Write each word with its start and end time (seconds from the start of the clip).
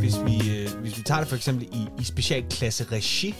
Hvis 0.00 0.14
vi, 0.26 0.62
øh, 0.62 0.80
hvis 0.80 0.98
vi 0.98 1.02
tager 1.02 1.20
det 1.20 1.28
for 1.28 1.36
eksempel 1.36 1.66
i, 1.72 2.00
i 2.00 2.04
specialklasse 2.04 2.84
regi, 2.92 3.34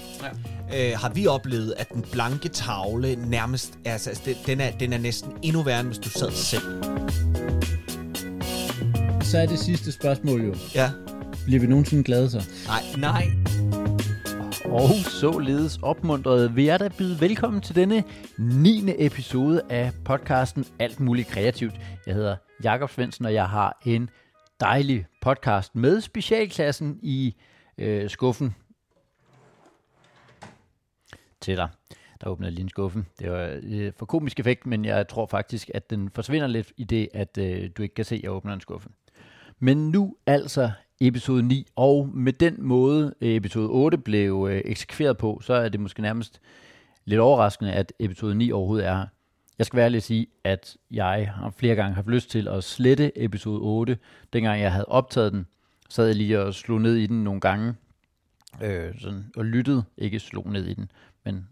ja. 0.70 0.92
øh, 0.92 0.98
har 0.98 1.08
vi 1.08 1.26
oplevet, 1.26 1.74
at 1.76 1.88
den 1.92 2.04
blanke 2.12 2.48
tavle 2.48 3.16
nærmest, 3.16 3.78
altså, 3.84 4.10
altså 4.10 4.22
den, 4.26 4.36
den, 4.46 4.60
er, 4.60 4.70
den 4.70 4.92
er 4.92 4.98
næsten 4.98 5.32
endnu 5.42 5.62
værre, 5.62 5.80
end 5.80 5.88
hvis 5.88 5.98
du 5.98 6.08
sad 6.08 6.30
selv. 6.30 6.62
Så 9.22 9.38
er 9.38 9.46
det 9.46 9.58
sidste 9.58 9.92
spørgsmål 9.92 10.46
jo. 10.46 10.54
Ja. 10.74 10.90
Bliver 11.44 11.60
vi 11.60 11.66
nogensinde 11.66 12.04
glade 12.04 12.30
så? 12.30 12.42
Nej, 12.66 12.82
nej. 12.98 13.24
Og 14.64 14.90
således 15.20 15.78
opmuntret 15.82 16.56
vil 16.56 16.64
jeg 16.64 16.80
da 16.80 16.88
byde 16.98 17.20
velkommen 17.20 17.62
til 17.62 17.74
denne 17.74 18.04
9. 18.38 18.84
episode 18.98 19.62
af 19.70 19.92
podcasten 20.04 20.64
Alt 20.78 21.00
Muligt 21.00 21.28
Kreativt. 21.28 21.74
Jeg 22.06 22.14
hedder 22.14 22.36
Jakob 22.64 22.90
Svendsen, 22.90 23.24
og 23.24 23.34
jeg 23.34 23.48
har 23.48 23.78
en 23.84 24.10
dejlig 24.60 25.06
podcast 25.20 25.74
med 25.74 26.00
specialklassen 26.00 26.98
i 27.02 27.36
øh, 27.78 28.10
skuffen 28.10 28.54
til 31.40 31.56
dig. 31.56 31.68
Der 32.20 32.28
åbnede 32.28 32.50
lige 32.50 32.62
en 32.62 32.68
skuffen. 32.68 33.06
Det 33.18 33.30
var 33.30 33.60
øh, 33.62 33.92
for 33.96 34.06
komisk 34.06 34.40
effekt, 34.40 34.66
men 34.66 34.84
jeg 34.84 35.08
tror 35.08 35.26
faktisk, 35.26 35.70
at 35.74 35.90
den 35.90 36.10
forsvinder 36.10 36.46
lidt 36.46 36.72
i 36.76 36.84
det, 36.84 37.08
at 37.14 37.38
øh, 37.38 37.70
du 37.76 37.82
ikke 37.82 37.94
kan 37.94 38.04
se, 38.04 38.14
at 38.14 38.22
jeg 38.22 38.30
åbner 38.30 38.54
en 38.54 38.60
skuffe. 38.60 38.88
Men 39.58 39.90
nu 39.90 40.16
altså 40.26 40.70
episode 41.00 41.42
9, 41.42 41.66
og 41.76 42.08
med 42.08 42.32
den 42.32 42.62
måde 42.62 43.14
øh, 43.20 43.34
episode 43.34 43.68
8 43.68 43.98
blev 43.98 44.48
øh, 44.50 44.62
eksekveret 44.64 45.18
på, 45.18 45.40
så 45.42 45.54
er 45.54 45.68
det 45.68 45.80
måske 45.80 46.02
nærmest 46.02 46.40
lidt 47.04 47.20
overraskende, 47.20 47.72
at 47.72 47.92
episode 47.98 48.34
9 48.34 48.52
overhovedet 48.52 48.86
er 48.86 48.96
her. 48.96 49.06
Jeg 49.58 49.66
skal 49.66 49.76
være 49.76 49.84
ærlig 49.84 49.96
at 49.96 50.02
sige, 50.02 50.26
at 50.44 50.76
jeg 50.90 51.32
har 51.34 51.50
flere 51.50 51.74
gange 51.74 51.94
haft 51.94 52.08
lyst 52.08 52.30
til 52.30 52.48
at 52.48 52.64
slette 52.64 53.24
episode 53.24 53.60
8. 53.60 53.98
Dengang 54.32 54.60
jeg 54.60 54.72
havde 54.72 54.88
optaget 54.88 55.32
den, 55.32 55.46
så 55.88 56.02
jeg 56.02 56.14
lige 56.14 56.40
og 56.40 56.54
slog 56.54 56.80
ned 56.80 56.94
i 56.94 57.06
den 57.06 57.24
nogle 57.24 57.40
gange, 57.40 57.74
øh, 58.62 59.00
sådan, 59.00 59.30
og 59.36 59.44
lyttede, 59.44 59.84
ikke 59.96 60.20
slog 60.20 60.52
ned 60.52 60.66
i 60.66 60.74
den, 60.74 60.90
men 61.24 61.48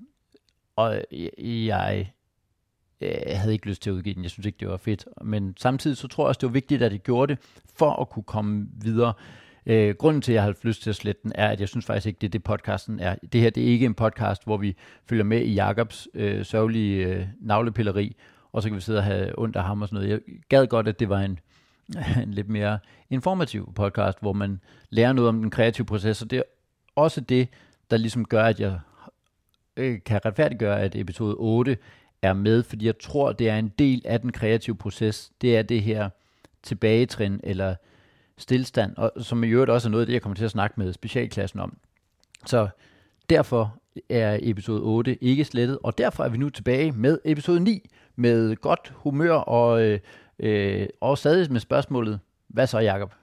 og 0.77 1.05
jeg 1.39 2.13
jeg 3.01 3.41
havde 3.41 3.53
ikke 3.53 3.67
lyst 3.67 3.83
til 3.83 3.91
at 3.91 3.95
udgive 3.95 4.15
den. 4.15 4.23
Jeg 4.23 4.31
synes 4.31 4.47
ikke, 4.47 4.59
det 4.61 4.69
var 4.69 4.77
fedt. 4.77 5.05
Men 5.23 5.55
samtidig 5.57 5.97
så 5.97 6.09
tror 6.09 6.25
jeg 6.25 6.29
også, 6.29 6.39
det 6.39 6.47
var 6.47 6.53
vigtigt, 6.53 6.83
at 6.83 6.93
jeg 6.93 7.01
gjorde 7.01 7.35
det, 7.35 7.43
for 7.75 7.93
at 7.93 8.11
kunne 8.11 8.23
komme 8.23 8.69
videre. 8.83 9.13
Øh, 9.67 9.95
grunden 9.95 10.23
til, 10.23 10.33
at 10.33 10.35
jeg 10.35 10.43
har 10.43 10.55
lyst 10.63 10.83
til 10.83 10.91
at 10.91 10.97
slette 10.97 11.21
den, 11.23 11.33
er, 11.35 11.49
at 11.49 11.61
jeg 11.61 11.69
synes 11.69 11.87
faktisk 11.87 12.07
ikke, 12.07 12.19
det 12.21 12.27
er 12.27 12.31
det 12.31 12.43
podcasten 12.43 13.01
er. 13.01 13.15
Det 13.33 13.41
her 13.41 13.51
det 13.51 13.63
er 13.63 13.67
ikke 13.67 13.87
en 13.87 13.95
podcast, 13.95 14.45
hvor 14.45 14.57
vi 14.57 14.77
følger 15.09 15.25
med 15.25 15.41
i 15.41 15.55
Jakobs 15.55 16.09
øh, 16.15 16.45
sørgelige 16.45 17.07
øh, 17.07 17.27
navlepilleri, 17.41 18.17
og 18.53 18.63
så 18.63 18.69
kan 18.69 18.77
vi 18.77 18.81
sidde 18.81 18.99
og 18.99 19.05
have 19.05 19.39
ondt 19.39 19.57
af 19.57 19.65
ham 19.65 19.83
og 19.83 19.89
sådan 19.89 20.05
noget. 20.05 20.11
Jeg 20.11 20.35
gad 20.49 20.67
godt, 20.67 20.89
at 20.89 21.01
det 21.01 21.09
var 21.09 21.21
en, 21.21 21.39
en 22.23 22.35
lidt 22.35 22.49
mere 22.49 22.79
informativ 23.11 23.73
podcast, 23.75 24.19
hvor 24.21 24.33
man 24.33 24.61
lærer 24.91 25.13
noget 25.13 25.29
om 25.29 25.41
den 25.41 25.51
kreative 25.51 25.87
proces, 25.87 26.23
og 26.23 26.31
det 26.31 26.39
er 26.39 26.43
også 26.97 27.21
det, 27.21 27.49
der 27.91 27.97
ligesom 27.97 28.25
gør, 28.25 28.45
at 28.45 28.61
jeg 28.61 28.79
øh, 29.77 29.99
kan 30.07 30.21
retfærdiggøre, 30.25 30.81
at 30.81 30.97
episode 30.97 31.35
8 31.39 31.77
er 32.23 32.33
med, 32.33 32.63
fordi 32.63 32.87
jeg 32.87 32.99
tror, 32.99 33.33
det 33.33 33.49
er 33.49 33.59
en 33.59 33.69
del 33.79 34.03
af 34.05 34.21
den 34.21 34.33
kreative 34.33 34.77
proces. 34.77 35.33
Det 35.41 35.57
er 35.57 35.63
det 35.63 35.83
her 35.83 36.09
tilbagetrin 36.63 37.41
eller 37.45 37.75
stillstand, 38.39 38.97
og 38.97 39.13
som 39.21 39.45
i 39.45 39.49
øvrigt 39.49 39.71
også 39.71 39.89
er 39.89 39.91
noget 39.91 40.03
af 40.03 40.07
det, 40.07 40.15
jeg 40.15 40.23
kommer 40.23 40.37
til 40.37 40.45
at 40.45 40.51
snakke 40.51 40.75
med 40.81 40.93
specialklassen 40.93 41.61
om. 41.61 41.77
Så 42.47 42.69
derfor 43.31 43.79
er 44.09 44.39
episode 44.43 44.81
8 44.83 45.25
ikke 45.25 45.45
slettet, 45.45 45.79
og 45.83 45.99
derfor 45.99 46.25
er 46.25 46.29
vi 46.29 46.39
nu 46.39 46.51
tilbage 46.51 46.93
med 46.93 47.19
episode 47.25 47.61
9 47.61 47.91
med 48.17 48.57
godt 48.57 48.93
humør 48.97 49.33
og, 49.33 49.83
øh, 49.83 50.01
øh, 50.39 50.87
og 51.01 51.19
stadig 51.19 51.53
med 51.53 51.61
spørgsmålet, 51.61 52.21
hvad 52.49 52.67
så 52.67 52.79
Jacob? 52.79 53.15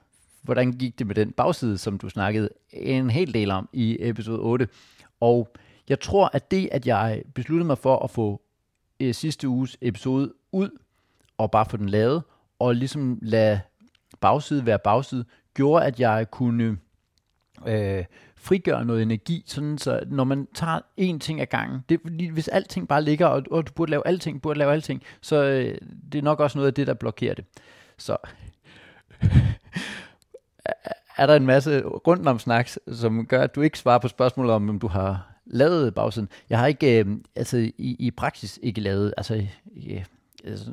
Hvordan 0.42 0.72
gik 0.72 0.98
det 0.98 1.06
med 1.06 1.14
den 1.14 1.32
bagside, 1.32 1.78
som 1.78 1.98
du 1.98 2.08
snakkede 2.08 2.48
en 2.72 3.10
hel 3.10 3.34
del 3.34 3.50
om 3.50 3.68
i 3.72 3.96
episode 4.00 4.38
8? 4.38 4.68
Og 5.20 5.48
jeg 5.88 6.00
tror, 6.00 6.30
at 6.32 6.50
det, 6.50 6.68
at 6.72 6.86
jeg 6.86 7.22
besluttede 7.34 7.66
mig 7.66 7.78
for 7.78 7.98
at 7.98 8.10
få 8.10 8.42
øh, 9.00 9.14
sidste 9.14 9.48
uges 9.48 9.76
episode 9.80 10.32
ud, 10.52 10.70
og 11.38 11.50
bare 11.50 11.66
få 11.70 11.76
den 11.76 11.88
lavet, 11.88 12.22
og 12.58 12.74
ligesom 12.74 13.18
lade 13.22 13.60
bagside 14.24 14.66
være 14.66 14.78
bagside, 14.78 15.24
gjorde, 15.54 15.84
at 15.84 16.00
jeg 16.00 16.30
kunne 16.30 16.78
øh, 17.66 18.04
frigøre 18.36 18.84
noget 18.84 19.02
energi, 19.02 19.44
sådan 19.46 19.78
så 19.78 20.00
når 20.06 20.24
man 20.24 20.48
tager 20.54 20.78
én 21.00 21.18
ting 21.18 21.40
ad 21.40 21.46
gangen, 21.46 21.80
det, 21.88 22.00
hvis 22.32 22.48
alting 22.48 22.88
bare 22.88 23.02
ligger, 23.02 23.26
og, 23.26 23.42
og 23.50 23.66
du 23.66 23.72
burde 23.72 23.90
lave 23.90 24.06
alting, 24.06 24.42
burde 24.42 24.58
lave 24.58 24.72
alting, 24.72 25.02
så 25.20 25.44
øh, 25.44 25.78
det 26.12 26.18
er 26.18 26.22
nok 26.22 26.40
også 26.40 26.58
noget 26.58 26.66
af 26.66 26.74
det, 26.74 26.86
der 26.86 26.94
blokerer 26.94 27.34
det. 27.34 27.44
Så 27.98 28.16
er 31.18 31.26
der 31.26 31.36
en 31.36 31.46
masse 31.46 31.82
rundt 31.82 32.28
om 32.28 32.38
snaks, 32.38 32.78
som 32.92 33.26
gør, 33.26 33.42
at 33.42 33.54
du 33.54 33.60
ikke 33.60 33.78
svarer 33.78 33.98
på 33.98 34.08
spørgsmålet 34.08 34.52
om, 34.52 34.68
om 34.68 34.78
du 34.78 34.88
har 34.88 35.34
lavet 35.46 35.94
bagsiden. 35.94 36.28
Jeg 36.50 36.58
har 36.58 36.66
ikke, 36.66 37.04
øh, 37.04 37.06
altså 37.36 37.56
i, 37.78 37.96
i 37.98 38.10
praksis 38.10 38.58
ikke 38.62 38.80
lavet, 38.80 39.14
altså 39.16 39.34
øh, 39.76 40.04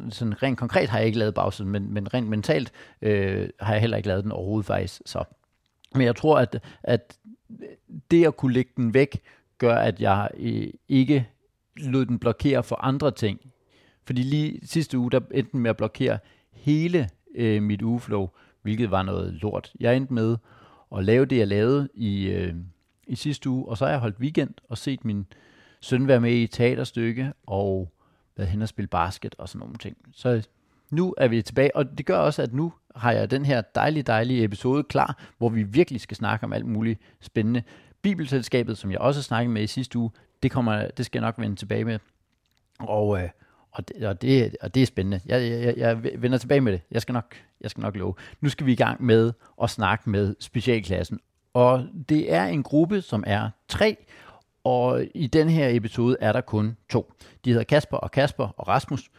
sådan 0.09 0.44
rent 0.44 0.58
konkret 0.58 0.90
har 0.90 0.98
jeg 0.98 1.08
ikke 1.08 1.20
lavet 1.20 1.34
bagsiden, 1.34 1.72
men, 1.72 1.94
men 1.94 2.14
rent 2.14 2.28
mentalt 2.28 2.72
øh, 3.02 3.50
har 3.59 3.74
jeg 3.74 3.82
heller 3.82 3.98
ikke 3.98 4.08
lavet 4.08 4.24
den 4.24 4.32
overhovedet 4.32 4.66
faktisk. 4.66 5.02
Så. 5.06 5.24
Men 5.96 6.02
jeg 6.02 6.16
tror, 6.16 6.40
at, 6.40 6.64
at 6.84 7.18
det 8.12 8.26
at 8.26 8.38
kunne 8.38 8.54
lægge 8.54 8.72
den 8.78 8.94
væk, 8.94 9.22
gør, 9.58 9.76
at 9.76 10.02
jeg 10.02 10.30
øh, 10.38 10.68
ikke 10.90 11.28
lod 11.78 12.06
den 12.06 12.20
blokere 12.20 12.64
for 12.64 12.76
andre 12.76 13.12
ting. 13.12 13.40
Fordi 14.06 14.22
lige 14.22 14.59
sidste 14.64 14.98
uge, 14.98 15.12
der 15.12 15.20
endte 15.34 15.58
med 15.58 15.70
at 15.70 15.78
blokere 15.78 16.20
hele 16.52 17.09
øh, 17.36 17.64
mit 17.64 17.82
ugeflow, 17.82 18.30
hvilket 18.62 18.92
var 18.92 19.03
noget 19.03 19.34
lort. 19.34 19.74
Jeg 19.80 19.98
endte 19.98 20.14
med 20.14 20.38
at 20.98 21.06
lave 21.06 21.26
det, 21.26 21.38
jeg 21.38 21.48
lavede 21.48 21.90
i, 21.94 22.28
øh, 22.28 22.56
i 23.08 23.16
sidste 23.16 23.50
uge, 23.50 23.68
og 23.68 23.78
så 23.78 23.86
har 23.86 23.92
jeg 23.92 24.00
holdt 24.00 24.20
weekend 24.20 24.53
og 24.70 24.78
set 24.78 25.06
min 25.06 25.26
søn 25.82 26.08
være 26.08 26.20
med 26.20 26.32
i 26.32 26.44
et 26.44 26.52
teaterstykke, 26.52 27.34
og 27.48 27.92
været 28.41 28.52
hen 28.52 28.62
og 28.62 28.68
spille 28.68 28.88
basket 28.88 29.35
og 29.38 29.50
sådan 29.50 29.59
nogle 29.59 29.78
ting. 29.78 29.97
Så 30.13 30.47
nu 30.90 31.13
er 31.18 31.28
vi 31.28 31.41
tilbage, 31.41 31.75
og 31.75 31.97
det 31.97 32.06
gør 32.06 32.18
også, 32.18 32.41
at 32.41 32.53
nu 32.53 32.74
har 32.96 33.12
jeg 33.12 33.31
den 33.31 33.46
her 33.46 33.62
dejlige, 33.62 34.03
dejlige 34.03 34.44
episode 34.44 34.84
klar, 34.84 35.24
hvor 35.38 35.50
vi 35.50 35.63
virkelig 35.63 36.02
skal 36.02 36.18
snakke 36.18 36.44
om 36.44 36.53
alt 36.53 36.66
muligt 36.66 37.00
spændende. 37.19 37.63
Bibelselskabet, 38.02 38.78
som 38.78 38.91
jeg 38.91 39.00
også 39.00 39.22
snakkede 39.22 39.53
med 39.53 39.63
i 39.63 39.68
sidste 39.68 40.00
uge, 40.00 40.12
det, 40.44 40.52
kommer, 40.52 40.88
det 40.97 41.06
skal 41.06 41.19
jeg 41.19 41.28
nok 41.28 41.40
vende 41.40 41.56
tilbage 41.56 41.85
med. 41.85 42.00
Og, 42.79 43.24
øh, 43.24 43.29
og, 43.72 43.88
det, 43.88 44.07
og, 44.07 44.22
det, 44.22 44.56
og 44.62 44.75
det 44.75 44.81
er 44.81 44.85
spændende. 44.85 45.19
Jeg, 45.25 45.41
jeg, 45.41 45.78
jeg 45.78 46.03
vender 46.22 46.38
tilbage 46.38 46.62
med 46.62 46.72
det. 46.72 46.81
Jeg 46.91 47.02
skal, 47.02 47.13
nok, 47.13 47.35
jeg 47.62 47.72
skal 47.72 47.81
nok 47.81 47.96
love. 47.96 48.13
Nu 48.41 48.50
skal 48.50 48.66
vi 48.66 48.72
i 48.72 48.75
gang 48.75 49.03
med 49.03 49.34
at 49.63 49.69
snakke 49.69 50.09
med 50.09 50.35
specialklassen. 50.40 51.19
Og 51.53 51.88
det 52.09 52.34
er 52.34 52.46
en 52.46 52.63
gruppe, 52.63 53.02
som 53.02 53.23
er 53.28 53.50
tre, 53.68 53.97
og 54.64 55.06
i 55.16 55.28
den 55.28 55.50
her 55.50 55.70
episode 55.70 56.18
er 56.20 56.32
der 56.32 56.42
kun 56.42 56.78
to. 56.90 57.14
De 57.46 57.50
hedder 57.50 57.64
Kasper 57.64 57.98
og 57.98 58.12
Kasper 58.12 58.48
og 58.58 58.68
Rasmus. 58.68 59.10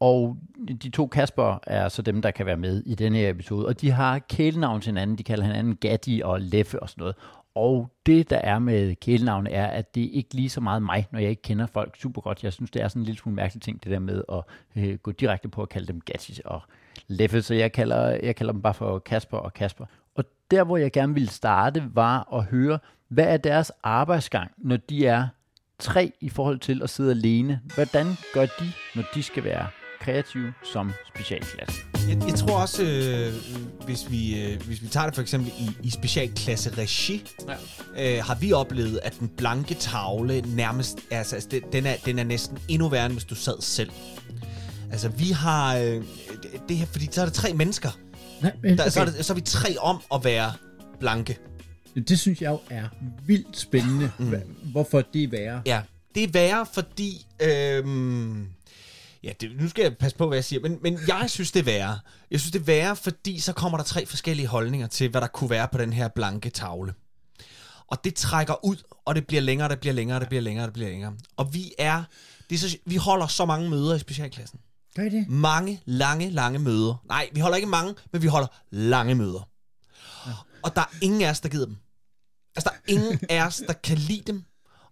Og 0.00 0.36
de 0.82 0.90
to 0.90 1.06
Kasper 1.06 1.58
er 1.66 1.88
så 1.88 2.02
dem, 2.02 2.22
der 2.22 2.30
kan 2.30 2.46
være 2.46 2.56
med 2.56 2.82
i 2.86 2.94
den 2.94 3.14
her 3.14 3.30
episode. 3.30 3.66
Og 3.66 3.80
de 3.80 3.90
har 3.90 4.18
kælenavn 4.18 4.80
til 4.80 4.90
hinanden. 4.90 5.18
De 5.18 5.22
kalder 5.22 5.44
hinanden 5.44 5.76
Gatti 5.76 6.22
og 6.24 6.40
Leffe 6.40 6.82
og 6.82 6.88
sådan 6.88 7.00
noget. 7.02 7.16
Og 7.54 7.90
det, 8.06 8.30
der 8.30 8.36
er 8.36 8.58
med 8.58 8.94
kælenavne, 8.94 9.50
er, 9.50 9.66
at 9.66 9.94
det 9.94 10.00
ikke 10.12 10.34
lige 10.34 10.50
så 10.50 10.60
meget 10.60 10.82
mig, 10.82 11.06
når 11.10 11.18
jeg 11.18 11.30
ikke 11.30 11.42
kender 11.42 11.66
folk 11.66 11.96
super 11.96 12.20
godt. 12.20 12.44
Jeg 12.44 12.52
synes, 12.52 12.70
det 12.70 12.82
er 12.82 12.88
sådan 12.88 13.02
en 13.02 13.06
lille 13.06 13.18
smule 13.18 13.36
mærkelig 13.36 13.62
ting, 13.62 13.84
det 13.84 13.92
der 13.92 13.98
med 13.98 14.22
at 14.32 14.42
øh, 14.76 14.98
gå 14.98 15.12
direkte 15.12 15.48
på 15.48 15.62
at 15.62 15.68
kalde 15.68 15.86
dem 15.86 16.00
Gatti 16.00 16.40
og 16.44 16.60
Leffe. 17.08 17.42
Så 17.42 17.54
jeg 17.54 17.72
kalder, 17.72 18.18
jeg 18.22 18.36
kalder 18.36 18.52
dem 18.52 18.62
bare 18.62 18.74
for 18.74 18.98
Kasper 18.98 19.38
og 19.38 19.54
Kasper. 19.54 19.86
Der, 20.50 20.64
hvor 20.64 20.76
jeg 20.76 20.92
gerne 20.92 21.14
ville 21.14 21.28
starte, 21.28 21.84
var 21.94 22.34
at 22.34 22.44
høre, 22.44 22.78
hvad 23.08 23.24
er 23.24 23.36
deres 23.36 23.72
arbejdsgang, 23.82 24.50
når 24.58 24.76
de 24.76 25.06
er 25.06 25.28
tre 25.78 26.12
i 26.20 26.28
forhold 26.28 26.58
til 26.58 26.82
at 26.82 26.90
sidde 26.90 27.10
alene? 27.10 27.60
Hvordan 27.74 28.06
gør 28.34 28.46
de, 28.46 28.72
når 28.94 29.02
de 29.14 29.22
skal 29.22 29.44
være 29.44 29.66
kreative 30.00 30.52
som 30.72 30.92
specialklasse? 31.14 31.80
Jeg, 32.08 32.22
jeg 32.26 32.34
tror 32.34 32.60
også, 32.60 32.82
øh, 32.82 33.32
hvis, 33.84 34.10
vi, 34.10 34.44
øh, 34.44 34.62
hvis 34.66 34.82
vi 34.82 34.86
tager 34.86 35.06
det 35.06 35.14
for 35.14 35.22
eksempel 35.22 35.52
i, 35.58 35.86
i 35.86 35.90
specialklasse 35.90 36.70
regi, 36.78 37.24
ja. 37.96 38.18
øh, 38.18 38.24
har 38.24 38.34
vi 38.34 38.52
oplevet, 38.52 39.00
at 39.02 39.16
den 39.20 39.28
blanke 39.28 39.74
tavle 39.74 40.40
nærmest, 40.40 40.98
altså, 41.10 41.36
altså 41.36 41.60
den, 41.72 41.86
er, 41.86 41.94
den 42.04 42.18
er 42.18 42.24
næsten 42.24 42.58
endnu 42.68 42.88
værre, 42.88 43.06
end 43.06 43.12
hvis 43.12 43.24
du 43.24 43.34
sad 43.34 43.60
selv. 43.60 43.90
Altså 44.90 45.08
vi 45.08 45.30
har, 45.30 45.76
øh, 45.76 46.02
det 46.68 46.76
her, 46.76 46.86
fordi 46.86 47.08
så 47.10 47.20
er 47.20 47.24
der 47.24 47.32
tre 47.32 47.52
mennesker. 47.52 47.90
Nej, 48.42 48.52
men, 48.62 48.72
okay. 48.72 48.84
der, 48.84 48.90
så, 48.90 49.00
er 49.00 49.04
det, 49.04 49.24
så 49.24 49.32
er 49.32 49.34
vi 49.34 49.40
tre 49.40 49.78
om 49.78 50.02
at 50.14 50.24
være 50.24 50.52
blanke. 51.00 51.38
Det 52.08 52.18
synes 52.18 52.42
jeg 52.42 52.50
jo 52.50 52.60
er 52.70 52.88
vildt 53.26 53.58
spændende, 53.58 54.10
mm. 54.18 54.34
hvorfor 54.62 55.00
det 55.00 55.24
er 55.24 55.28
værre. 55.28 55.62
Ja, 55.66 55.82
det 56.14 56.24
er 56.24 56.28
værre, 56.28 56.66
fordi... 56.72 57.26
Øhm, 57.42 58.46
ja, 59.22 59.32
det, 59.40 59.50
nu 59.60 59.68
skal 59.68 59.82
jeg 59.82 59.96
passe 59.96 60.16
på, 60.16 60.26
hvad 60.26 60.36
jeg 60.36 60.44
siger, 60.44 60.60
men, 60.60 60.78
men 60.82 60.98
jeg 61.08 61.30
synes, 61.30 61.52
det 61.52 61.60
er 61.60 61.64
værre. 61.64 61.98
Jeg 62.30 62.40
synes, 62.40 62.52
det 62.52 62.60
er 62.60 62.64
værre, 62.64 62.96
fordi 62.96 63.40
så 63.40 63.52
kommer 63.52 63.78
der 63.78 63.84
tre 63.84 64.06
forskellige 64.06 64.46
holdninger 64.46 64.86
til, 64.86 65.10
hvad 65.10 65.20
der 65.20 65.26
kunne 65.26 65.50
være 65.50 65.68
på 65.72 65.78
den 65.78 65.92
her 65.92 66.08
blanke 66.08 66.50
tavle. 66.50 66.94
Og 67.86 68.04
det 68.04 68.14
trækker 68.14 68.64
ud, 68.64 68.76
og 69.04 69.14
det 69.14 69.26
bliver 69.26 69.42
længere, 69.42 69.68
det 69.68 69.80
bliver 69.80 69.94
længere, 69.94 70.20
det 70.20 70.28
bliver 70.28 70.42
længere, 70.42 70.66
det 70.66 70.72
bliver 70.72 70.90
længere. 70.90 71.12
Og 71.36 71.54
vi 71.54 71.72
er... 71.78 72.02
Det 72.50 72.54
er 72.54 72.58
så, 72.58 72.76
vi 72.84 72.96
holder 72.96 73.26
så 73.26 73.44
mange 73.44 73.70
møder 73.70 73.94
i 73.94 73.98
specialklassen. 73.98 74.60
Gør 74.96 75.02
I 75.02 75.08
det? 75.08 75.28
Mange, 75.28 75.80
lange, 75.84 76.30
lange 76.30 76.58
møder. 76.58 77.04
Nej, 77.08 77.28
vi 77.32 77.40
holder 77.40 77.56
ikke 77.56 77.68
mange, 77.68 77.94
men 78.12 78.22
vi 78.22 78.26
holder 78.26 78.48
lange 78.70 79.14
møder. 79.14 79.48
Ja. 80.26 80.32
Og 80.62 80.76
der 80.76 80.80
er 80.80 80.98
ingen 81.02 81.22
af 81.22 81.30
os, 81.30 81.40
der 81.40 81.48
gider 81.48 81.66
dem. 81.66 81.76
Altså, 82.56 82.70
der 82.70 82.76
er 82.76 82.92
ingen 82.98 83.20
af 83.30 83.46
os, 83.46 83.62
der 83.66 83.72
kan 83.72 83.98
lide 83.98 84.22
dem. 84.26 84.44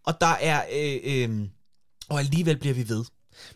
Og 0.04 0.20
der 0.20 0.26
er... 0.26 0.62
Øh, 0.72 1.00
øh, 1.04 1.48
og 2.08 2.18
alligevel 2.18 2.56
bliver 2.56 2.74
vi 2.74 2.88
ved. 2.88 3.04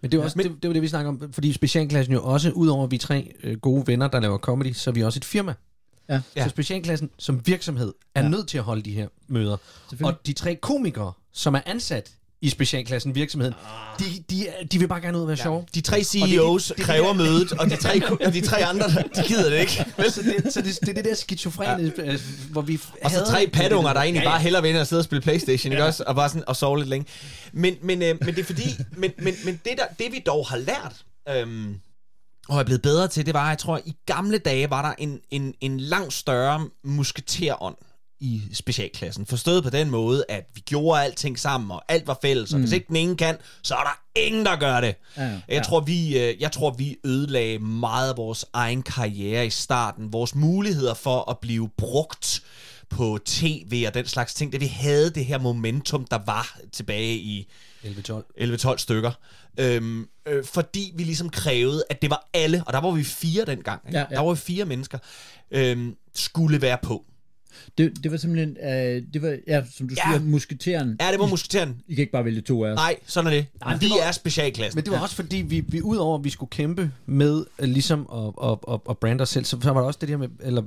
Men 0.03 0.13
det 0.13 0.21
er, 0.21 0.25
også, 0.25 0.35
ja, 0.39 0.43
men, 0.43 0.53
det, 0.53 0.63
det 0.63 0.69
var 0.69 0.73
det, 0.73 0.83
vi 0.83 0.89
snakker 0.89 1.09
om, 1.09 1.33
fordi 1.33 1.53
specialklassen 1.53 2.15
jo 2.15 2.25
også, 2.25 2.51
udover 2.51 2.85
at 2.85 2.91
vi 2.91 2.97
er 2.97 3.01
tre 3.01 3.33
øh, 3.43 3.59
gode 3.59 3.87
venner, 3.87 4.09
der 4.09 4.21
laver 4.21 4.39
comedy, 4.39 4.73
så 4.73 4.91
er 4.91 4.95
vi 4.95 5.03
også 5.03 5.19
et 5.19 5.25
firma. 5.25 5.55
Ja. 6.09 6.21
Så 6.37 6.49
specialklassen 6.49 7.11
som 7.19 7.47
virksomhed 7.47 7.95
er 8.15 8.23
ja. 8.23 8.29
nødt 8.29 8.49
til 8.49 8.59
at 8.59 8.65
holde 8.65 8.83
de 8.83 8.93
her 8.93 9.09
møder. 9.27 9.57
Og 10.03 10.27
de 10.27 10.33
tre 10.33 10.57
komikere, 10.57 11.13
som 11.33 11.55
er 11.55 11.61
ansat 11.67 12.18
i 12.43 12.49
specialklassen 12.49 13.15
virksomheden, 13.15 13.55
de, 13.99 14.05
de, 14.31 14.47
de 14.73 14.79
vil 14.79 14.89
bare 14.89 15.01
gerne 15.01 15.19
ud 15.19 15.23
og 15.23 15.29
være 15.29 15.37
ja. 15.39 15.43
sjove. 15.43 15.65
De 15.75 15.81
tre 15.81 16.05
CEOs 16.05 16.63
det, 16.63 16.69
det, 16.69 16.77
det, 16.77 16.87
kræver 16.87 17.09
det, 17.09 17.17
mødet, 17.17 17.53
og 17.53 17.71
de 17.71 17.77
tre, 17.77 18.03
de 18.33 18.41
tre 18.41 18.65
andre, 18.65 18.87
de 19.17 19.23
gider 19.27 19.51
det 19.51 19.61
ikke. 19.61 19.73
så 20.09 20.23
det, 20.23 20.53
så 20.53 20.63
det, 20.63 20.79
det 20.81 20.89
er 20.89 20.93
det 20.93 21.05
der 21.05 21.15
skizofrene, 21.15 21.93
ja. 21.99 22.13
Øh, 22.13 22.21
hvor 22.51 22.61
vi 22.61 22.81
Og 23.05 23.11
så 23.11 23.25
tre 23.27 23.51
padunger, 23.53 23.93
der 23.93 24.01
egentlig 24.01 24.21
ja, 24.21 24.25
ja. 24.25 24.31
bare 24.31 24.41
hellere 24.41 24.63
vil 24.63 24.77
og 24.77 24.87
sidde 24.87 25.01
og 25.01 25.05
spille 25.05 25.23
Playstation, 25.23 25.73
ja. 25.73 25.77
ikke 25.77 25.87
også? 25.87 26.05
Og 26.07 26.15
bare 26.15 26.29
sådan, 26.29 26.45
og 26.47 26.57
sove 26.57 26.79
lidt 26.79 26.89
længe. 26.89 27.07
Men, 27.53 27.75
men, 27.83 28.03
øh, 28.03 28.17
men 28.21 28.35
det 28.35 28.39
er 28.39 28.45
fordi, 28.45 28.77
men, 28.97 29.13
men, 29.19 29.35
men 29.45 29.61
det, 29.65 29.73
der, 29.77 29.85
det 29.99 30.13
vi 30.13 30.23
dog 30.27 30.47
har 30.47 30.57
lært, 30.57 31.05
øhm, 31.29 31.81
og 32.49 32.61
er 32.61 32.65
blevet 32.65 32.83
bedre 32.83 33.09
til, 33.09 33.27
det 33.27 33.35
var, 33.35 33.49
jeg 33.49 33.59
tror, 33.59 33.81
i 33.87 33.95
gamle 34.07 34.39
dage 34.39 34.71
var 34.71 34.83
der 34.83 34.95
en, 34.99 35.21
en, 35.31 35.55
en 35.61 35.81
langt 35.81 36.13
større 36.13 36.69
musketerånd 36.85 37.77
i 38.21 38.43
specialklassen. 38.53 39.27
Forstået 39.27 39.65
på 39.65 39.71
den 39.71 39.91
måde, 39.91 40.25
at 40.29 40.45
vi 40.55 40.61
gjorde 40.61 41.03
alting 41.03 41.39
sammen, 41.39 41.71
og 41.71 41.83
alt 41.89 42.07
var 42.07 42.19
fælles, 42.23 42.53
og 42.53 42.59
mm. 42.59 42.65
hvis 42.65 42.73
ikke 42.73 42.87
den 42.89 42.97
ene 42.97 43.17
kan, 43.17 43.37
så 43.63 43.75
er 43.75 43.83
der 43.83 44.21
ingen, 44.21 44.47
der 44.47 44.57
gør 44.57 44.81
det. 44.81 44.95
Ja, 45.17 45.25
ja. 45.25 45.41
Jeg, 45.49 45.63
tror, 45.63 45.81
vi, 45.81 46.19
øh, 46.19 46.41
jeg 46.41 46.53
tror, 46.53 46.71
vi 46.71 46.97
ødelagde 47.05 47.59
meget 47.59 48.11
af 48.11 48.17
vores 48.17 48.45
egen 48.53 48.83
karriere 48.83 49.47
i 49.47 49.51
starten. 49.51 50.13
Vores 50.13 50.35
muligheder 50.35 50.95
for 50.95 51.31
at 51.31 51.39
blive 51.39 51.69
brugt 51.69 52.43
på 52.89 53.19
tv 53.25 53.85
og 53.87 53.95
den 53.95 54.07
slags 54.07 54.35
ting, 54.35 54.53
det 54.53 54.61
vi 54.61 54.67
havde 54.67 55.11
det 55.11 55.25
her 55.25 55.39
momentum, 55.39 56.05
der 56.05 56.19
var 56.27 56.59
tilbage 56.73 57.15
i 57.15 57.49
11-12 57.85 58.77
stykker. 58.77 59.13
Øhm, 59.59 60.09
øh, 60.27 60.45
fordi 60.45 60.93
vi 60.95 61.05
ligesom 61.05 61.31
krævede, 61.31 61.85
at 61.91 62.03
det 62.03 62.11
var 62.11 62.29
alle, 62.35 62.63
og 62.67 62.73
der 62.73 62.81
var 62.81 62.91
vi 62.91 63.05
fire 63.05 63.45
dengang, 63.45 63.83
ikke? 63.87 63.99
Ja, 63.99 64.07
ja. 64.11 64.17
der 64.17 64.23
var 64.23 64.33
vi 64.33 64.41
fire 64.41 64.65
mennesker, 64.65 64.99
øhm, 65.51 65.97
skulle 66.15 66.63
være 66.63 66.79
på. 66.83 67.05
Det, 67.79 68.03
det 68.03 68.11
var 68.11 68.17
simpelthen, 68.17 68.57
øh, 68.65 69.03
det 69.13 69.23
var, 69.23 69.39
ja, 69.47 69.63
som 69.77 69.89
du 69.89 69.95
ja. 69.99 70.03
siger, 70.11 70.21
musketeren. 70.21 70.97
Ja, 71.01 71.11
det 71.11 71.21
var 71.21 71.27
musketeren. 71.27 71.83
I 71.89 71.95
kan 71.95 72.03
ikke 72.03 72.13
bare 72.13 72.25
vælge 72.25 72.41
to 72.41 72.65
af 72.65 72.71
os. 72.71 72.77
Nej, 72.77 72.97
sådan 73.07 73.33
er 73.33 73.37
det. 73.37 73.47
Nej, 73.61 73.77
vi 73.77 73.87
var, 73.91 74.07
er 74.07 74.13
specialklassen. 74.13 74.79
Men 74.79 74.85
det 74.85 74.91
var 74.91 74.97
ja. 74.97 75.03
også 75.03 75.17
fordi, 75.17 75.37
vi, 75.37 75.61
vi 75.69 75.83
udover 75.83 76.19
at 76.19 76.25
vi 76.25 76.31
skulle 76.31 76.51
kæmpe 76.51 76.93
med 77.07 77.45
uh, 77.59 77.65
ligesom 77.65 78.09
at, 78.13 78.51
at, 78.51 78.59
at, 78.75 78.81
at 78.91 78.99
brande 78.99 79.23
os 79.23 79.29
selv, 79.29 79.45
så, 79.45 79.59
så 79.63 79.73
var 79.73 79.81
der 79.81 79.87
også 79.87 79.99
det 80.01 80.09
der 80.09 80.17
med, 80.17 80.29
eller 80.41 80.63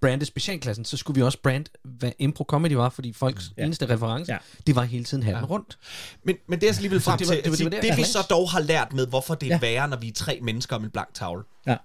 brande 0.00 0.26
specialklassen, 0.26 0.84
så 0.84 0.96
skulle 0.96 1.14
vi 1.14 1.22
også 1.22 1.38
brand, 1.42 1.64
hvad 1.82 2.12
impro 2.18 2.44
comedy 2.44 2.72
var, 2.72 2.88
fordi 2.88 3.12
folks 3.12 3.52
ja. 3.56 3.64
eneste 3.64 3.88
reference, 3.88 4.32
ja. 4.32 4.38
det 4.66 4.76
var 4.76 4.82
hele 4.82 5.04
tiden 5.04 5.22
hatten 5.22 5.44
ja. 5.44 5.50
rundt. 5.50 5.78
Men, 6.24 6.36
men 6.48 6.60
det 6.60 6.68
er 6.68 6.72
så 6.72 6.78
alligevel 6.78 7.00
frem 7.00 7.18
til, 7.18 7.26
det, 7.26 7.36
var, 7.36 7.42
det, 7.42 7.64
var, 7.64 7.70
det, 7.70 7.82
det, 7.82 7.90
det 7.90 7.98
vi 7.98 8.04
så 8.04 8.26
dog 8.30 8.50
har 8.50 8.60
lært 8.60 8.92
med, 8.92 9.06
hvorfor 9.06 9.34
det 9.34 9.46
er 9.46 9.54
ja. 9.54 9.60
værre, 9.60 9.88
når 9.88 9.96
vi 9.96 10.08
er 10.08 10.12
tre 10.12 10.38
mennesker 10.42 10.76
om 10.76 10.84
en 10.84 10.90
blank 10.90 11.14
tavle. 11.14 11.42
Ja. 11.66 11.76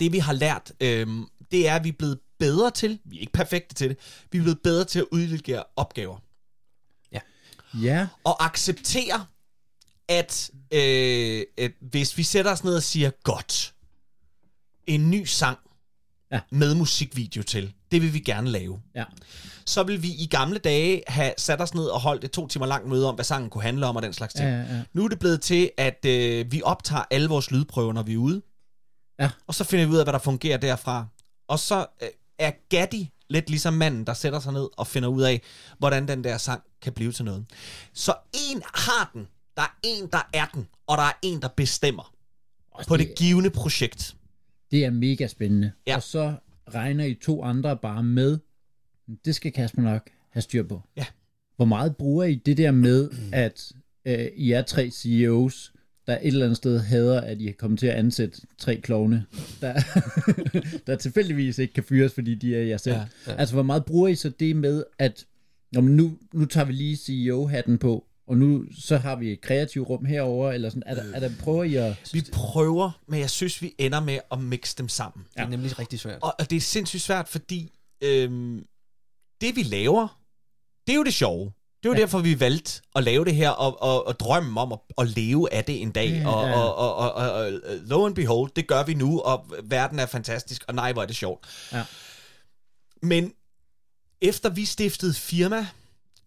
Det 0.00 0.12
vi 0.12 0.18
har 0.18 0.32
lært, 0.32 0.72
øhm, 0.80 1.26
det 1.52 1.68
er, 1.68 1.74
at 1.74 1.84
vi 1.84 1.88
er 1.88 1.92
blevet 1.98 2.18
bedre 2.38 2.70
til, 2.70 2.98
vi 3.04 3.16
er 3.16 3.20
ikke 3.20 3.32
perfekte 3.32 3.74
til 3.74 3.88
det, 3.88 3.98
vi 4.32 4.38
er 4.38 4.42
blevet 4.42 4.60
bedre 4.64 4.84
til 4.84 4.98
at 4.98 5.06
uddelegere 5.12 5.64
opgaver. 5.76 6.18
Ja. 7.12 7.20
Ja. 7.82 8.06
Og 8.24 8.44
acceptere, 8.44 9.26
at, 10.08 10.50
øh, 10.72 11.42
at 11.58 11.72
hvis 11.80 12.18
vi 12.18 12.22
sætter 12.22 12.52
os 12.52 12.64
ned 12.64 12.76
og 12.76 12.82
siger, 12.82 13.10
godt, 13.22 13.74
en 14.86 15.10
ny 15.10 15.24
sang 15.24 15.58
ja. 16.32 16.40
med 16.50 16.74
musikvideo 16.74 17.42
til, 17.42 17.72
det 17.90 18.02
vil 18.02 18.14
vi 18.14 18.20
gerne 18.20 18.50
lave. 18.50 18.82
Ja. 18.94 19.04
Så 19.66 19.82
vil 19.82 20.02
vi 20.02 20.08
i 20.08 20.26
gamle 20.30 20.58
dage 20.58 21.02
have 21.08 21.34
sat 21.38 21.60
os 21.60 21.74
ned 21.74 21.84
og 21.84 22.00
holdt 22.00 22.24
et 22.24 22.30
to 22.30 22.46
timer 22.46 22.66
langt 22.66 22.88
møde 22.88 23.08
om, 23.08 23.14
hvad 23.14 23.24
sangen 23.24 23.50
kunne 23.50 23.62
handle 23.62 23.86
om 23.86 23.96
og 23.96 24.02
den 24.02 24.12
slags 24.12 24.34
ting. 24.34 24.48
Ja, 24.48 24.56
ja, 24.56 24.74
ja. 24.74 24.82
Nu 24.92 25.04
er 25.04 25.08
det 25.08 25.18
blevet 25.18 25.40
til, 25.40 25.70
at 25.76 26.04
øh, 26.04 26.52
vi 26.52 26.62
optager 26.62 27.04
alle 27.10 27.28
vores 27.28 27.50
lydprøver, 27.50 27.92
når 27.92 28.02
vi 28.02 28.14
er 28.14 28.18
ude. 28.18 28.42
Ja. 29.20 29.30
Og 29.46 29.54
så 29.54 29.64
finder 29.64 29.86
vi 29.86 29.92
ud 29.92 29.98
af, 29.98 30.04
hvad 30.04 30.12
der 30.12 30.18
fungerer 30.18 30.56
derfra. 30.56 31.06
Og 31.48 31.58
så 31.58 31.86
øh, 32.02 32.08
er 32.38 32.52
Gaddy 32.68 33.04
lidt 33.28 33.50
ligesom 33.50 33.74
manden, 33.74 34.06
der 34.06 34.14
sætter 34.14 34.40
sig 34.40 34.52
ned 34.52 34.68
og 34.76 34.86
finder 34.86 35.08
ud 35.08 35.22
af, 35.22 35.42
hvordan 35.78 36.08
den 36.08 36.24
der 36.24 36.38
sang 36.38 36.62
kan 36.82 36.92
blive 36.92 37.12
til 37.12 37.24
noget. 37.24 37.46
Så 37.92 38.14
en 38.50 38.62
har 38.74 39.10
den, 39.14 39.28
der 39.56 39.62
er 39.62 39.78
en, 39.82 40.08
der 40.12 40.28
er 40.34 40.46
den, 40.54 40.68
og 40.86 40.96
der 40.96 41.02
er 41.02 41.18
en, 41.22 41.42
der 41.42 41.48
bestemmer 41.48 42.14
og 42.70 42.84
på 42.88 42.96
det, 42.96 43.08
det 43.08 43.16
givende 43.18 43.50
projekt. 43.50 44.16
Det 44.70 44.84
er 44.84 44.90
mega 44.90 45.26
spændende. 45.26 45.72
Ja. 45.86 45.96
Og 45.96 46.02
så 46.02 46.34
regner 46.74 47.04
I 47.04 47.14
to 47.14 47.42
andre 47.42 47.76
bare 47.76 48.02
med, 48.02 48.38
det 49.24 49.34
skal 49.34 49.52
Kasper 49.52 49.82
nok 49.82 50.10
have 50.30 50.42
styr 50.42 50.62
på. 50.62 50.82
Ja. 50.96 51.06
Hvor 51.56 51.64
meget 51.64 51.96
bruger 51.96 52.24
I 52.24 52.34
det 52.34 52.56
der 52.56 52.70
med, 52.70 53.10
at 53.32 53.72
øh, 54.04 54.26
I 54.36 54.52
er 54.52 54.62
tre 54.62 54.90
CEOs, 54.90 55.72
der 56.06 56.18
et 56.18 56.26
eller 56.26 56.44
andet 56.44 56.56
sted 56.56 56.80
hader, 56.80 57.20
at 57.20 57.40
I 57.40 57.48
er 57.48 57.52
kommet 57.58 57.80
til 57.80 57.86
at 57.86 57.94
ansætte 57.94 58.40
tre 58.58 58.76
klovne, 58.76 59.24
der, 59.60 59.74
der 60.86 60.96
tilfældigvis 60.96 61.58
ikke 61.58 61.74
kan 61.74 61.84
fyres, 61.84 62.14
fordi 62.14 62.34
de 62.34 62.56
er 62.56 62.62
jer 62.62 62.76
selv. 62.76 62.96
Ja, 62.96 63.06
ja. 63.26 63.34
Altså, 63.34 63.54
hvor 63.54 63.62
meget 63.62 63.84
bruger 63.84 64.08
I 64.08 64.14
så 64.14 64.28
det 64.28 64.56
med, 64.56 64.84
at 64.98 65.26
jamen, 65.74 65.96
nu, 65.96 66.18
nu 66.34 66.44
tager 66.44 66.64
vi 66.64 66.72
lige 66.72 66.96
CEO-hatten 66.96 67.78
på, 67.78 68.04
og 68.26 68.36
nu 68.36 68.64
så 68.78 68.96
har 68.96 69.16
vi 69.16 69.32
et 69.32 69.40
kreativt 69.40 69.88
rum 69.88 70.04
herover 70.04 70.52
eller 70.52 70.68
sådan. 70.68 70.82
Er 70.86 70.94
der, 70.94 71.04
er 71.14 71.20
der, 71.20 71.30
prøver 71.40 71.64
I 71.64 71.74
at... 71.74 72.10
Vi 72.12 72.22
prøver, 72.32 73.02
men 73.08 73.20
jeg 73.20 73.30
synes, 73.30 73.62
vi 73.62 73.74
ender 73.78 74.00
med 74.00 74.18
at 74.32 74.40
mixe 74.40 74.76
dem 74.78 74.88
sammen. 74.88 75.26
Ja. 75.36 75.40
Det 75.40 75.46
er 75.46 75.50
nemlig 75.50 75.78
rigtig 75.78 76.00
svært. 76.00 76.18
Og, 76.22 76.34
og 76.38 76.50
det 76.50 76.56
er 76.56 76.60
sindssygt 76.60 77.02
svært, 77.02 77.28
fordi 77.28 77.72
øhm, 78.00 78.64
det 79.40 79.56
vi 79.56 79.62
laver, 79.62 80.20
det 80.86 80.92
er 80.92 80.96
jo 80.96 81.04
det 81.04 81.14
sjove. 81.14 81.52
Det 81.86 81.90
var 81.90 81.96
ja. 81.96 82.02
derfor, 82.02 82.18
vi 82.18 82.40
valgte 82.40 82.82
at 82.96 83.04
lave 83.04 83.24
det 83.24 83.34
her, 83.34 83.50
og, 83.50 83.82
og, 83.82 84.06
og 84.06 84.20
drømme 84.20 84.60
om 84.60 84.72
at, 84.72 84.78
at 84.98 85.08
leve 85.08 85.52
af 85.52 85.64
det 85.64 85.82
en 85.82 85.90
dag. 85.90 86.08
Ja, 86.08 86.28
og. 86.28 86.44
Og, 86.44 86.76
og, 86.76 86.96
og, 86.96 87.12
og, 87.12 87.30
og 87.30 87.52
lo 87.86 88.06
and 88.06 88.14
behold, 88.14 88.50
det 88.56 88.66
gør 88.66 88.82
vi 88.82 88.94
nu, 88.94 89.20
og 89.20 89.46
verden 89.64 89.98
er 89.98 90.06
fantastisk, 90.06 90.64
og 90.68 90.74
nej, 90.74 90.92
hvor 90.92 91.02
er 91.02 91.06
det 91.06 91.16
sjovt. 91.16 91.46
Ja. 91.72 91.82
Men 93.02 93.32
efter 94.20 94.48
vi 94.48 94.64
stiftede 94.64 95.14
firma 95.14 95.66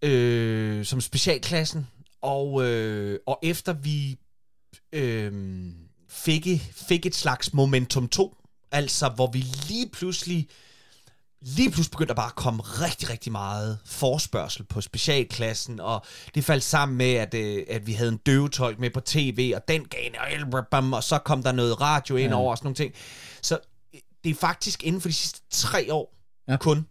øh, 0.02 0.86
som 0.86 1.02
specialklassen, 1.02 1.88
og, 2.22 2.64
øh, 2.64 3.20
og 3.26 3.40
efter 3.44 3.74
vi 3.74 4.18
øh, 4.94 5.34
fik, 6.10 6.48
fik 6.72 7.06
et 7.06 7.16
slags 7.16 7.54
momentum 7.54 8.08
2, 8.08 8.36
altså 8.72 9.10
hvor 9.10 9.32
vi 9.32 9.46
lige 9.68 9.90
pludselig 9.90 10.48
lige 11.42 11.72
pludselig 11.72 11.92
begyndte 11.92 12.10
der 12.10 12.16
bare 12.16 12.30
at 12.30 12.36
komme 12.36 12.62
rigtig, 12.64 13.10
rigtig 13.10 13.31
meget 13.31 13.80
forspørgsel 13.86 14.64
på 14.64 14.81
specialklassen, 14.81 15.80
og 15.80 16.06
det 16.36 16.44
faldt 16.44 16.64
sammen 16.64 16.98
med, 16.98 17.14
at, 17.14 17.34
øh, 17.34 17.66
at 17.69 17.88
vi 17.88 17.94
havde 17.94 18.12
en 18.12 18.18
døvetolk 18.18 18.80
med 18.80 18.90
på 18.90 19.00
tv, 19.00 19.54
og 19.56 19.68
den 19.68 19.86
gav 19.86 20.00
en, 20.06 20.94
og 20.94 21.04
så 21.04 21.18
kom 21.18 21.44
der 21.44 21.52
noget 21.52 21.81
radio 21.81 22.16
ind 22.16 22.30
ja. 22.30 22.38
over 22.38 22.52
og 22.52 22.58
sådan 22.58 22.66
nogle 22.66 22.76
ting. 22.76 22.94
Så 23.42 23.60
det 24.24 24.30
er 24.30 24.36
faktisk 24.36 24.84
inden 24.84 25.02
for 25.02 25.10
de 25.10 25.14
sidste 25.14 25.42
tre 25.50 25.94
år 25.94 26.16
ja. 26.48 26.58
kun, 26.58 26.88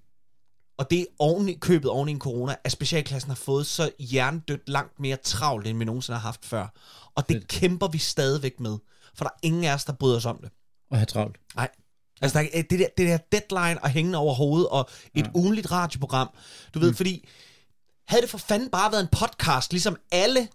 og 0.78 0.90
det 0.90 1.00
er 1.00 1.05
oven 1.19 1.49
i, 1.49 1.55
købet 1.55 1.90
oven 1.90 2.09
i 2.09 2.12
en 2.12 2.19
corona, 2.19 2.57
at 2.64 2.73
specialklassen 2.73 3.31
har 3.31 3.37
fået 3.37 3.67
så 3.67 3.90
hjernedødt 3.99 4.69
langt 4.69 5.00
mere 5.00 5.17
travlt, 5.17 5.67
end 5.67 5.78
vi 5.78 5.85
nogensinde 5.85 6.19
har 6.19 6.28
haft 6.28 6.45
før. 6.45 6.67
Og 7.14 7.28
det 7.28 7.37
Fedt. 7.37 7.49
kæmper 7.49 7.88
vi 7.88 7.99
stadigvæk 7.99 8.61
med, 8.61 8.78
for 9.14 9.25
der 9.25 9.31
er 9.31 9.38
ingen 9.43 9.64
af 9.64 9.75
os, 9.75 9.85
der 9.85 9.93
bryder 9.93 10.17
os 10.17 10.26
om 10.26 10.38
det. 10.43 10.50
Og 10.90 10.97
have 10.97 11.07
travlt. 11.07 11.37
Nej. 11.57 11.69
Altså, 12.22 12.38
der, 12.38 12.62
det, 12.62 12.78
der, 12.78 12.87
det 12.98 13.08
der 13.08 13.18
deadline 13.32 13.82
og 13.82 13.88
hængende 13.88 14.18
over 14.18 14.34
hovedet, 14.34 14.68
og 14.68 14.88
et 15.14 15.26
ja. 15.26 15.30
ugenligt 15.34 15.70
radioprogram. 15.70 16.30
Du 16.75 16.78
ved, 16.78 16.90
mm. 16.90 16.96
fordi 16.96 17.28
havde 18.08 18.22
det 18.22 18.30
for 18.30 18.38
fanden 18.38 18.70
bare 18.70 18.92
været 18.92 19.02
en 19.02 19.08
podcast, 19.12 19.72
ligesom 19.72 19.96
alle 20.12 20.48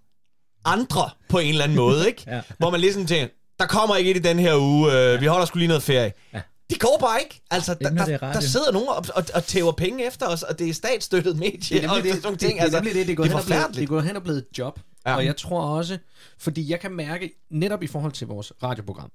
andre 0.65 1.09
på 1.29 1.39
en 1.39 1.49
eller 1.49 1.63
anden 1.63 1.77
måde, 1.77 2.07
ikke? 2.11 2.23
ja. 2.27 2.41
Hvor 2.57 2.69
man 2.69 2.79
ligesom 2.79 3.05
tænker, 3.05 3.27
der 3.59 3.65
kommer 3.65 3.95
ikke 3.95 4.11
et 4.11 4.17
i 4.17 4.19
den 4.19 4.39
her 4.39 4.55
uge, 4.55 4.93
øh, 4.93 5.21
vi 5.21 5.25
holder 5.25 5.45
skulle 5.45 5.61
lige 5.61 5.67
noget 5.67 5.83
ferie. 5.83 6.13
Ja. 6.33 6.41
De 6.69 6.75
går 6.79 6.97
bare 6.99 7.21
ikke. 7.21 7.41
Altså, 7.51 7.73
der, 7.73 7.89
der, 7.89 8.17
der 8.17 8.39
sidder 8.39 8.71
nogen 8.71 8.87
og, 8.87 9.05
og, 9.15 9.23
og 9.33 9.43
tæver 9.43 9.71
penge 9.71 10.07
efter 10.07 10.27
os, 10.27 10.43
og 10.43 10.59
det 10.59 10.69
er 10.69 10.73
statsstøttet 10.73 11.37
medie, 11.37 11.77
det 11.77 11.83
er 11.85 11.89
og 11.89 11.95
det, 11.95 12.13
det, 12.13 12.23
sådan 12.23 12.37
ting. 12.37 12.53
Det, 12.53 12.63
altså, 12.63 12.79
det, 12.79 12.95
det, 12.95 13.07
det, 13.07 13.17
går 13.17 13.23
det 13.23 13.33
er 13.33 13.37
forfærdeligt. 13.37 13.79
Det 13.81 13.89
går 13.89 14.01
hen 14.01 14.15
og 14.15 14.23
blevet 14.23 14.37
et 14.37 14.57
job. 14.57 14.79
Ja. 15.05 15.15
Og 15.15 15.25
jeg 15.25 15.37
tror 15.37 15.61
også, 15.61 15.97
fordi 16.37 16.71
jeg 16.71 16.79
kan 16.79 16.91
mærke, 16.91 17.31
netop 17.51 17.83
i 17.83 17.87
forhold 17.87 18.11
til 18.11 18.27
vores 18.27 18.51
radioprogram, 18.63 19.11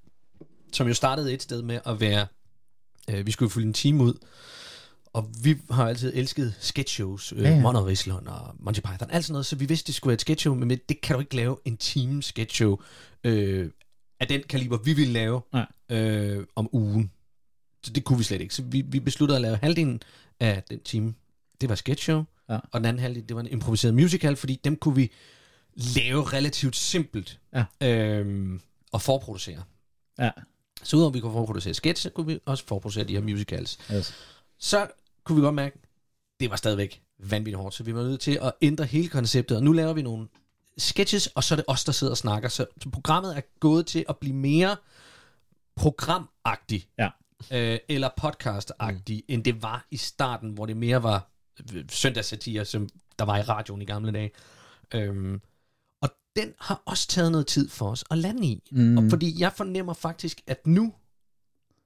som 0.72 0.88
jo 0.88 0.94
startede 0.94 1.32
et 1.32 1.42
sted 1.42 1.62
med 1.62 1.80
at 1.86 2.00
være 2.00 2.26
Øh, 3.10 3.26
vi 3.26 3.30
skulle 3.30 3.50
fylde 3.50 3.66
en 3.66 3.72
time 3.72 4.04
ud, 4.04 4.14
og 5.12 5.30
vi 5.42 5.56
har 5.70 5.88
altid 5.88 6.12
elsket 6.14 6.54
sketchshows, 6.60 7.32
øh, 7.32 7.42
ja, 7.42 7.50
ja. 7.50 7.60
Monty 7.60 8.08
og 8.08 8.54
Monty 8.58 8.80
Python, 8.80 9.10
alt 9.10 9.24
sådan 9.24 9.32
noget, 9.32 9.46
så 9.46 9.56
vi 9.56 9.66
vidste, 9.66 9.86
det 9.86 9.94
skulle 9.94 10.10
være 10.10 10.14
et 10.14 10.20
sketchshow, 10.20 10.54
men 10.54 10.70
det 10.70 11.00
kan 11.00 11.14
du 11.14 11.20
ikke 11.20 11.36
lave 11.36 11.56
en 11.64 11.76
time 11.76 12.22
sketchshow 12.22 12.76
øh, 13.24 13.70
af 14.20 14.28
den 14.28 14.42
kaliber, 14.48 14.78
vi 14.78 14.92
ville 14.92 15.12
lave 15.12 15.40
øh, 15.88 16.44
om 16.56 16.68
ugen. 16.72 17.10
Så 17.82 17.92
det 17.92 18.04
kunne 18.04 18.18
vi 18.18 18.24
slet 18.24 18.40
ikke. 18.40 18.54
Så 18.54 18.62
vi, 18.62 18.80
vi 18.80 19.00
besluttede 19.00 19.36
at 19.36 19.42
lave 19.42 19.56
halvdelen 19.56 20.02
af 20.40 20.62
den 20.70 20.80
time. 20.80 21.14
Det 21.60 21.68
var 21.68 21.74
sketchshow, 21.74 22.24
ja. 22.48 22.58
og 22.72 22.80
den 22.80 22.84
anden 22.84 23.02
halvdel, 23.02 23.28
det 23.28 23.36
var 23.36 23.42
en 23.42 23.48
improviseret 23.48 23.94
musical, 23.94 24.36
fordi 24.36 24.60
dem 24.64 24.76
kunne 24.76 24.94
vi 24.94 25.10
lave 25.74 26.24
relativt 26.24 26.76
simpelt 26.76 27.40
ja. 27.54 27.88
øh, 27.88 28.60
og 28.92 29.02
forproducere. 29.02 29.62
Ja. 30.18 30.30
Så 30.82 30.96
udover 30.96 31.10
at 31.10 31.14
vi 31.14 31.20
kunne 31.20 31.32
forproducere 31.32 31.74
sketch, 31.74 32.02
så 32.02 32.10
kunne 32.10 32.26
vi 32.26 32.40
også 32.46 32.64
forproducere 32.66 33.04
de 33.04 33.12
her 33.14 33.22
musicals. 33.22 33.78
Yes. 33.92 34.14
Så 34.58 34.88
kunne 35.24 35.36
vi 35.36 35.42
godt 35.42 35.54
mærke, 35.54 35.78
det 36.40 36.50
var 36.50 36.56
stadigvæk 36.56 37.02
vanvittigt 37.18 37.56
hårdt, 37.56 37.74
så 37.74 37.82
vi 37.84 37.94
var 37.94 38.02
nødt 38.02 38.20
til 38.20 38.38
at 38.42 38.52
ændre 38.62 38.84
hele 38.84 39.08
konceptet, 39.08 39.56
og 39.56 39.62
nu 39.62 39.72
laver 39.72 39.92
vi 39.92 40.02
nogle 40.02 40.28
sketches, 40.78 41.26
og 41.26 41.44
så 41.44 41.54
er 41.54 41.56
det 41.56 41.64
os, 41.68 41.84
der 41.84 41.92
sidder 41.92 42.10
og 42.10 42.16
snakker. 42.16 42.48
Så, 42.48 42.66
så 42.82 42.90
programmet 42.90 43.36
er 43.36 43.40
gået 43.60 43.86
til 43.86 44.04
at 44.08 44.16
blive 44.16 44.34
mere 44.34 44.76
programagtigt, 45.76 46.88
Ja. 46.98 47.08
øh, 47.52 47.78
eller 47.88 48.10
podcastagtigt, 48.16 49.24
mm. 49.28 49.34
end 49.34 49.44
det 49.44 49.62
var 49.62 49.86
i 49.90 49.96
starten, 49.96 50.50
hvor 50.50 50.66
det 50.66 50.76
mere 50.76 51.02
var 51.02 51.30
øh, 51.74 51.84
søndagssatire, 51.88 52.64
som 52.64 52.88
der 53.18 53.24
var 53.24 53.38
i 53.38 53.42
radioen 53.42 53.82
i 53.82 53.84
gamle 53.84 54.12
dage. 54.12 54.30
Øhm, 54.94 55.40
den 56.42 56.54
har 56.60 56.82
også 56.86 57.08
taget 57.08 57.32
noget 57.32 57.46
tid 57.46 57.68
for 57.68 57.90
os 57.90 58.04
at 58.10 58.18
lande 58.18 58.46
i. 58.46 58.62
Mm. 58.70 58.98
Og 58.98 59.04
fordi 59.10 59.40
jeg 59.40 59.52
fornemmer 59.52 59.92
faktisk, 59.94 60.40
at 60.46 60.66
nu, 60.66 60.92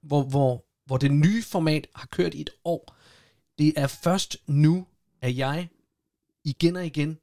hvor, 0.02 0.22
hvor, 0.22 0.64
hvor 0.86 0.96
det 0.96 1.10
nye 1.10 1.42
format 1.42 1.86
har 1.94 2.06
kørt 2.06 2.34
i 2.34 2.40
et 2.40 2.50
år, 2.64 2.96
det 3.58 3.72
er 3.76 3.86
først 3.86 4.36
nu, 4.46 4.86
at 5.22 5.36
jeg 5.36 5.68
igen 6.44 6.76
og 6.76 6.86
igen 6.86 7.18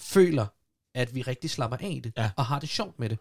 føler, 0.00 0.46
at 0.94 1.14
vi 1.14 1.22
rigtig 1.22 1.50
slapper 1.50 1.76
af 1.76 1.90
i 1.90 2.00
det, 2.00 2.12
Ja. 2.16 2.30
og 2.36 2.46
har 2.46 2.58
det 2.60 2.68
sjovt 2.68 2.98
med 2.98 3.08
det. 3.08 3.18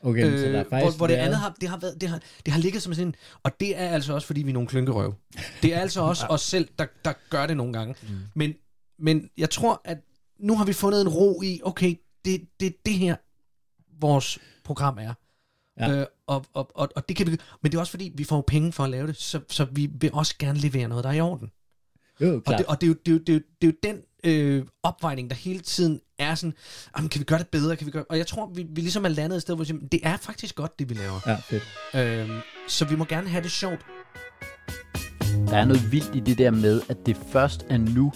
Okay, 0.00 0.26
øh, 0.32 0.38
så 0.38 0.44
der 0.44 0.58
er 0.58 0.62
hvor, 0.64 0.70
faktisk 0.70 0.96
hvor 0.96 1.06
det 1.06 1.16
været- 1.16 1.24
andet 1.26 1.38
har, 1.38 1.56
det 1.60 1.68
har, 1.68 1.76
været, 1.78 2.00
det, 2.00 2.08
har, 2.08 2.20
det 2.46 2.52
har 2.52 2.60
ligget 2.60 2.82
som 2.82 2.94
sådan 2.94 3.08
en, 3.08 3.14
og 3.42 3.60
det 3.60 3.76
er 3.78 3.88
altså 3.88 4.14
også, 4.14 4.26
fordi 4.26 4.42
vi 4.42 4.50
er 4.50 4.54
nogle 4.54 4.68
klynkerøv. 4.68 5.14
Det 5.62 5.74
er 5.74 5.80
altså 5.80 6.00
også 6.00 6.26
os 6.34 6.40
selv, 6.42 6.68
der, 6.78 6.86
der 7.04 7.12
gør 7.30 7.46
det 7.46 7.56
nogle 7.56 7.72
gange. 7.72 7.94
Mm. 8.02 8.08
Men, 8.34 8.54
men 8.98 9.30
jeg 9.36 9.50
tror, 9.50 9.80
at 9.84 9.98
nu 10.38 10.56
har 10.56 10.64
vi 10.64 10.72
fundet 10.72 11.00
en 11.00 11.08
ro 11.08 11.42
i, 11.42 11.60
okay, 11.64 11.94
det, 12.24 12.40
det, 12.60 12.76
det 12.86 12.94
her, 12.94 13.16
vores 14.00 14.38
program 14.64 14.98
er. 14.98 15.14
Ja. 15.80 16.00
Øh, 16.00 16.06
og, 16.26 16.44
og, 16.54 16.70
og, 16.74 16.88
og 16.96 17.08
det 17.08 17.16
kan 17.16 17.26
vi, 17.26 17.36
men 17.62 17.72
det 17.72 17.76
er 17.76 17.80
også 17.80 17.90
fordi, 17.90 18.12
vi 18.14 18.24
får 18.24 18.44
penge 18.46 18.72
for 18.72 18.84
at 18.84 18.90
lave 18.90 19.06
det, 19.06 19.16
så, 19.16 19.40
så 19.48 19.64
vi 19.72 19.90
vil 20.00 20.10
også 20.12 20.34
gerne 20.38 20.58
levere 20.58 20.88
noget, 20.88 21.04
der 21.04 21.10
er 21.10 21.14
i 21.14 21.20
orden. 21.20 21.50
Jo, 22.20 22.34
Og 22.36 22.44
klart. 22.44 22.58
det, 22.58 22.66
og 22.66 22.80
det, 22.80 22.86
er 22.86 22.88
jo, 22.88 22.94
det, 23.06 23.08
er 23.08 23.12
jo, 23.12 23.18
det, 23.18 23.28
er 23.28 23.34
jo, 23.34 23.40
det 23.62 23.68
er 23.68 23.72
jo 23.72 23.94
den 23.94 24.00
øh, 24.24 24.64
opvejning, 24.82 25.30
der 25.30 25.36
hele 25.36 25.60
tiden 25.60 26.00
er 26.18 26.34
sådan, 26.34 26.54
"Jamen, 26.96 27.08
kan 27.08 27.18
vi 27.18 27.24
gøre 27.24 27.38
det 27.38 27.48
bedre? 27.48 27.76
Kan 27.76 27.86
vi 27.86 27.90
gøre? 27.90 28.04
Og 28.10 28.18
jeg 28.18 28.26
tror, 28.26 28.46
vi, 28.46 28.66
vi 28.70 28.80
ligesom 28.80 29.04
er 29.04 29.08
landet 29.08 29.36
et 29.36 29.42
sted, 29.42 29.54
hvor 29.54 29.64
vi 29.64 29.68
siger, 29.68 29.88
det 29.92 30.00
er 30.02 30.16
faktisk 30.16 30.54
godt, 30.54 30.78
det 30.78 30.88
vi 30.88 30.94
laver. 30.94 31.20
Ja, 31.26 31.34
fedt. 31.34 31.62
Øh, 31.94 32.30
så 32.68 32.84
vi 32.84 32.96
må 32.96 33.04
gerne 33.04 33.28
have 33.28 33.42
det 33.42 33.50
sjovt. 33.50 33.80
Der 35.48 35.56
er 35.56 35.64
noget 35.64 35.92
vildt 35.92 36.14
i 36.14 36.20
det 36.20 36.38
der 36.38 36.50
med, 36.50 36.80
at 36.88 37.06
det 37.06 37.16
først 37.16 37.66
er 37.68 37.76
nu, 37.78 38.12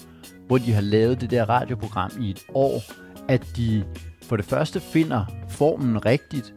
hvor 0.46 0.58
de 0.58 0.72
har 0.72 0.80
lavet 0.80 1.20
det 1.20 1.30
der 1.30 1.44
radioprogram 1.48 2.10
i 2.20 2.30
et 2.30 2.44
år, 2.54 2.82
at 3.28 3.56
de 3.56 3.84
for 4.22 4.36
det 4.36 4.44
første 4.44 4.80
finder 4.80 5.24
formen 5.48 6.06
rigtigt, 6.06 6.54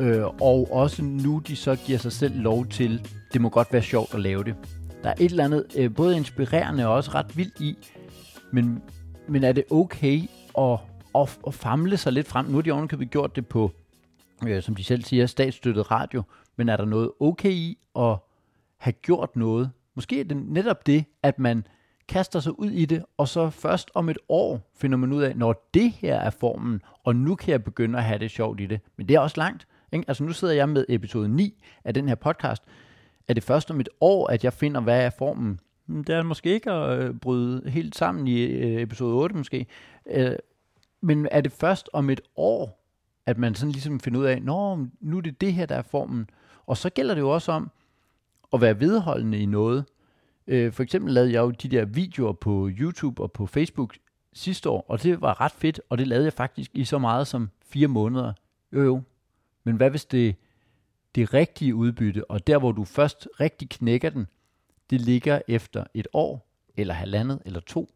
øh, 0.00 0.24
og 0.24 0.68
også 0.72 1.02
nu 1.02 1.38
de 1.38 1.56
så 1.56 1.76
giver 1.86 1.98
sig 1.98 2.12
selv 2.12 2.40
lov 2.40 2.66
til, 2.66 3.08
det 3.32 3.40
må 3.40 3.48
godt 3.48 3.72
være 3.72 3.82
sjovt 3.82 4.14
at 4.14 4.20
lave 4.20 4.44
det. 4.44 4.54
Der 5.02 5.08
er 5.08 5.14
et 5.20 5.30
eller 5.30 5.44
andet 5.44 5.66
øh, 5.76 5.94
både 5.94 6.16
inspirerende 6.16 6.86
og 6.86 6.94
også 6.94 7.10
ret 7.14 7.36
vildt 7.36 7.60
i, 7.60 7.76
men, 8.52 8.82
men 9.28 9.44
er 9.44 9.52
det 9.52 9.64
okay 9.70 10.20
at, 10.58 10.78
at, 11.14 11.38
at 11.46 11.54
famle 11.54 11.96
sig 11.96 12.12
lidt 12.12 12.26
frem? 12.26 12.46
Nu 12.46 12.54
har 12.54 12.62
de 12.62 12.70
ovenikøbet 12.70 13.10
gjort 13.10 13.36
det 13.36 13.46
på, 13.46 13.72
øh, 14.46 14.62
som 14.62 14.74
de 14.74 14.84
selv 14.84 15.04
siger, 15.04 15.26
statsstøttet 15.26 15.90
radio, 15.90 16.22
men 16.56 16.68
er 16.68 16.76
der 16.76 16.84
noget 16.84 17.10
okay 17.20 17.50
i 17.50 17.78
at 17.96 18.16
have 18.78 18.92
gjort 18.92 19.36
noget? 19.36 19.70
Måske 19.94 20.20
er 20.20 20.24
det 20.24 20.36
netop 20.36 20.86
det, 20.86 21.04
at 21.22 21.38
man 21.38 21.64
kaster 22.10 22.40
sig 22.40 22.58
ud 22.58 22.70
i 22.70 22.84
det, 22.84 23.04
og 23.16 23.28
så 23.28 23.50
først 23.50 23.90
om 23.94 24.08
et 24.08 24.18
år 24.28 24.70
finder 24.74 24.98
man 24.98 25.12
ud 25.12 25.22
af, 25.22 25.36
når 25.36 25.68
det 25.74 25.90
her 25.90 26.16
er 26.16 26.30
formen, 26.30 26.82
og 27.04 27.16
nu 27.16 27.34
kan 27.34 27.50
jeg 27.50 27.64
begynde 27.64 27.98
at 27.98 28.04
have 28.04 28.18
det 28.18 28.30
sjovt 28.30 28.60
i 28.60 28.66
det. 28.66 28.80
Men 28.96 29.08
det 29.08 29.14
er 29.14 29.20
også 29.20 29.36
langt. 29.36 29.66
Ikke? 29.92 30.04
Altså 30.08 30.24
nu 30.24 30.32
sidder 30.32 30.54
jeg 30.54 30.68
med 30.68 30.84
episode 30.88 31.28
9 31.28 31.62
af 31.84 31.94
den 31.94 32.08
her 32.08 32.14
podcast. 32.14 32.62
Er 33.28 33.34
det 33.34 33.42
først 33.42 33.70
om 33.70 33.80
et 33.80 33.88
år, 34.00 34.26
at 34.26 34.44
jeg 34.44 34.52
finder, 34.52 34.80
hvad 34.80 35.04
er 35.04 35.10
formen? 35.10 35.60
Hmm, 35.86 36.04
det 36.04 36.14
er 36.14 36.22
måske 36.22 36.50
ikke 36.50 36.70
at 36.70 36.98
øh, 36.98 37.14
bryde 37.14 37.70
helt 37.70 37.96
sammen 37.96 38.26
i 38.26 38.40
øh, 38.40 38.82
episode 38.82 39.14
8 39.14 39.36
måske. 39.36 39.66
Øh, 40.06 40.32
men 41.00 41.28
er 41.30 41.40
det 41.40 41.52
først 41.52 41.88
om 41.92 42.10
et 42.10 42.20
år, 42.36 42.86
at 43.26 43.38
man 43.38 43.54
sådan 43.54 43.72
ligesom 43.72 44.00
finder 44.00 44.20
ud 44.20 44.24
af, 44.24 44.42
Nå, 44.42 44.86
nu 45.00 45.16
er 45.16 45.20
det 45.20 45.40
det 45.40 45.52
her, 45.52 45.66
der 45.66 45.74
er 45.74 45.82
formen. 45.82 46.30
Og 46.66 46.76
så 46.76 46.90
gælder 46.90 47.14
det 47.14 47.20
jo 47.20 47.30
også 47.30 47.52
om 47.52 47.70
at 48.52 48.60
være 48.60 48.80
vedholdende 48.80 49.38
i 49.38 49.46
noget. 49.46 49.84
Øh, 50.50 50.72
for 50.72 50.82
eksempel 50.82 51.14
lavede 51.14 51.32
jeg 51.32 51.40
jo 51.40 51.50
de 51.50 51.68
der 51.68 51.84
videoer 51.84 52.32
på 52.32 52.70
YouTube 52.78 53.22
og 53.22 53.32
på 53.32 53.46
Facebook 53.46 53.96
sidste 54.32 54.68
år, 54.70 54.84
og 54.88 55.02
det 55.02 55.20
var 55.20 55.40
ret 55.40 55.52
fedt, 55.52 55.80
og 55.88 55.98
det 55.98 56.08
lavede 56.08 56.24
jeg 56.24 56.32
faktisk 56.32 56.70
i 56.74 56.84
så 56.84 56.98
meget 56.98 57.26
som 57.26 57.50
fire 57.62 57.88
måneder. 57.88 58.32
Jo 58.72 58.82
jo, 58.82 59.02
men 59.64 59.76
hvad 59.76 59.90
hvis 59.90 60.04
det 60.04 60.36
det 61.14 61.34
rigtige 61.34 61.74
udbytte, 61.74 62.30
og 62.30 62.46
der 62.46 62.58
hvor 62.58 62.72
du 62.72 62.84
først 62.84 63.28
rigtig 63.40 63.68
knækker 63.68 64.10
den, 64.10 64.26
det 64.90 65.00
ligger 65.00 65.40
efter 65.48 65.84
et 65.94 66.08
år, 66.12 66.50
eller 66.76 66.94
halvandet, 66.94 67.42
eller 67.44 67.60
to. 67.60 67.94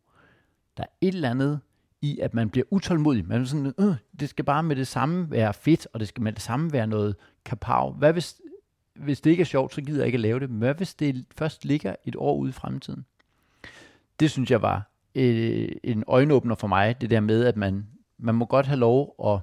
Der 0.77 0.83
er 0.83 0.89
et 1.01 1.15
eller 1.15 1.31
andet 1.31 1.61
i, 2.03 2.19
at 2.19 2.35
man 2.35 2.51
bliver 2.51 2.65
utålmodig. 2.71 3.29
Man 3.29 3.41
er 3.41 3.45
sådan, 3.45 3.75
øh, 3.79 3.95
det 4.21 4.29
skal 4.29 4.45
bare 4.45 4.63
med 4.63 4.77
det 4.77 4.87
samme 4.87 5.31
være 5.31 5.55
fedt, 5.55 5.87
og 5.93 6.01
det 6.01 6.09
skal 6.09 6.23
med 6.23 6.33
det 6.33 6.43
samme 6.43 6.73
være 6.73 6.87
noget 6.87 7.17
kapav. 7.45 7.93
Hvad 7.93 8.13
hvis, 8.13 8.41
hvis 8.95 9.21
det 9.21 9.31
ikke 9.31 9.41
er 9.41 9.45
sjovt, 9.45 9.75
så 9.75 9.83
gider 9.83 9.99
jeg 9.99 10.07
ikke 10.07 10.17
at 10.17 10.21
lave 10.21 10.41
det. 10.41 10.51
Men 10.51 10.59
hvad 10.59 10.75
hvis 10.75 10.95
det 10.95 11.25
først 11.39 11.65
ligger 11.65 11.95
et 12.05 12.17
år 12.17 12.37
ude 12.37 12.49
i 12.49 12.53
fremtiden? 12.53 13.05
Det 14.21 14.31
synes 14.31 14.51
jeg 14.51 14.63
var 14.63 14.91
øh, 15.15 15.69
en 15.85 16.05
øjenåbner 16.07 16.55
for 16.55 16.67
mig, 16.67 17.01
det 17.01 17.11
der 17.11 17.21
med, 17.21 17.45
at 17.45 17.57
man, 17.57 17.87
man 18.19 18.35
må 18.35 18.45
godt 18.45 18.67
have 18.67 18.79
lov 18.79 19.15
at, 19.25 19.41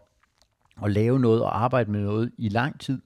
at 0.86 0.92
lave 0.92 1.20
noget 1.20 1.44
og 1.44 1.64
arbejde 1.64 1.92
med 1.92 2.02
noget 2.02 2.32
i 2.38 2.50
lang 2.50 2.80
tid, 2.80 3.02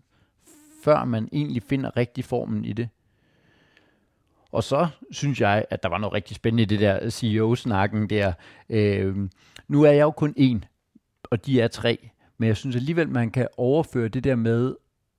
før 0.83 1.05
man 1.05 1.29
egentlig 1.31 1.63
finder 1.63 1.97
rigtig 1.97 2.25
formen 2.25 2.65
i 2.65 2.73
det. 2.73 2.89
Og 4.51 4.63
så 4.63 4.87
synes 5.11 5.41
jeg, 5.41 5.65
at 5.69 5.83
der 5.83 5.89
var 5.89 5.97
noget 5.97 6.13
rigtig 6.13 6.35
spændende 6.35 6.63
i 6.63 6.65
det 6.65 6.79
der 6.79 7.09
CEO-snakken 7.09 8.09
der. 8.09 8.33
Øh, 8.69 9.29
nu 9.67 9.83
er 9.83 9.91
jeg 9.91 10.01
jo 10.01 10.11
kun 10.11 10.33
en, 10.37 10.65
og 11.23 11.45
de 11.45 11.61
er 11.61 11.67
tre. 11.67 12.09
Men 12.37 12.47
jeg 12.47 12.57
synes 12.57 12.75
alligevel, 12.75 13.09
man 13.09 13.31
kan 13.31 13.47
overføre 13.57 14.07
det 14.07 14.23
der 14.23 14.35
med 14.35 14.75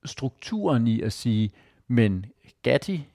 strukturen 0.06 0.86
i 0.86 1.00
at 1.00 1.12
sige, 1.12 1.50
men 1.88 2.26
Gatti, 2.62 3.06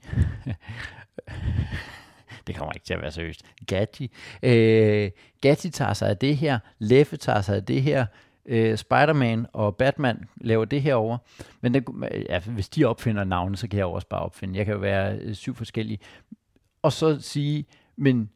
det 2.46 2.56
kommer 2.56 2.72
ikke 2.72 2.86
til 2.86 2.94
at 2.94 3.02
være 3.02 3.12
seriøst, 3.12 3.42
Gatti, 3.66 4.10
øh, 4.42 5.10
Gatti 5.40 5.70
tager 5.70 5.92
sig 5.92 6.08
af 6.08 6.16
det 6.16 6.36
her, 6.36 6.58
Leffe 6.78 7.16
tager 7.16 7.40
sig 7.40 7.56
af 7.56 7.64
det 7.64 7.82
her, 7.82 8.06
øh, 8.46 8.76
Spider-Man 8.76 9.46
og 9.52 9.76
Batman 9.76 10.24
laver 10.36 10.64
det 10.64 10.82
her 10.82 10.94
over. 10.94 11.18
Men 11.60 11.74
det, 11.74 11.84
ja, 12.28 12.38
hvis 12.38 12.68
de 12.68 12.84
opfinder 12.84 13.24
navne, 13.24 13.56
så 13.56 13.68
kan 13.68 13.78
jeg 13.78 13.84
jo 13.84 13.92
også 13.92 14.08
bare 14.08 14.20
opfinde. 14.20 14.58
Jeg 14.58 14.64
kan 14.64 14.74
jo 14.74 14.80
være 14.80 15.16
øh, 15.18 15.34
syv 15.34 15.54
forskellige. 15.54 15.98
Og 16.82 16.92
så 16.92 17.20
sige, 17.20 17.64
men 17.96 18.30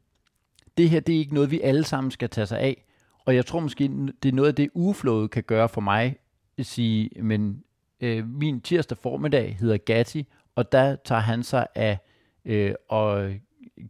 det 0.77 0.91
her, 0.91 1.01
det 1.01 1.15
er 1.15 1.19
ikke 1.19 1.35
noget, 1.35 1.51
vi 1.51 1.61
alle 1.61 1.85
sammen 1.85 2.11
skal 2.11 2.31
tage 2.31 2.47
sig 2.47 2.61
af. 2.61 2.85
Og 3.25 3.35
jeg 3.35 3.47
tror 3.47 3.61
måske, 3.61 3.91
det 4.23 4.29
er 4.29 4.33
noget 4.33 4.49
af 4.49 4.55
det, 4.55 4.71
ugeflowet 4.75 5.31
kan 5.31 5.43
gøre 5.43 5.69
for 5.69 5.81
mig. 5.81 6.17
At 6.59 6.67
sige, 6.67 7.11
men 7.23 7.63
øh, 8.01 8.29
min 8.29 8.61
tirsdag 8.61 8.99
formiddag 8.99 9.57
hedder 9.61 9.77
Gatti, 9.77 10.27
og 10.55 10.73
der 10.73 10.97
tager 11.05 11.21
han 11.21 11.43
sig 11.43 11.67
af 11.75 11.99
øh, 12.45 12.75
at 12.93 13.33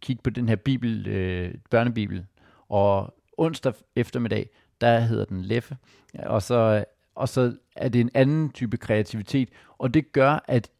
kigge 0.01 0.23
på 0.23 0.31
den 0.31 0.49
her 0.49 0.57
bibel, 0.57 1.07
øh, 1.07 1.55
børnebibel. 1.71 2.27
Og 2.69 3.15
onsdag 3.39 3.73
eftermiddag, 3.97 4.51
der 4.81 4.99
hedder 5.01 5.25
den 5.25 5.43
Leffe. 5.43 5.77
Og 6.19 6.43
så, 6.43 6.85
og 7.15 7.29
så 7.29 7.57
er 7.77 7.89
det 7.89 8.01
en 8.01 8.11
anden 8.15 8.51
type 8.51 8.77
kreativitet. 8.77 9.49
Og 9.79 9.95
det 9.95 10.13
gør, 10.13 10.45
at 10.49 10.71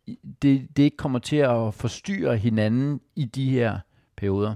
det, 0.43 0.69
det 0.77 0.83
ikke 0.83 0.97
kommer 0.97 1.19
til 1.19 1.37
at 1.37 1.75
forstyrre 1.75 2.37
hinanden 2.37 3.01
i 3.17 3.25
de 3.25 3.51
her 3.51 3.79
perioder. 4.17 4.55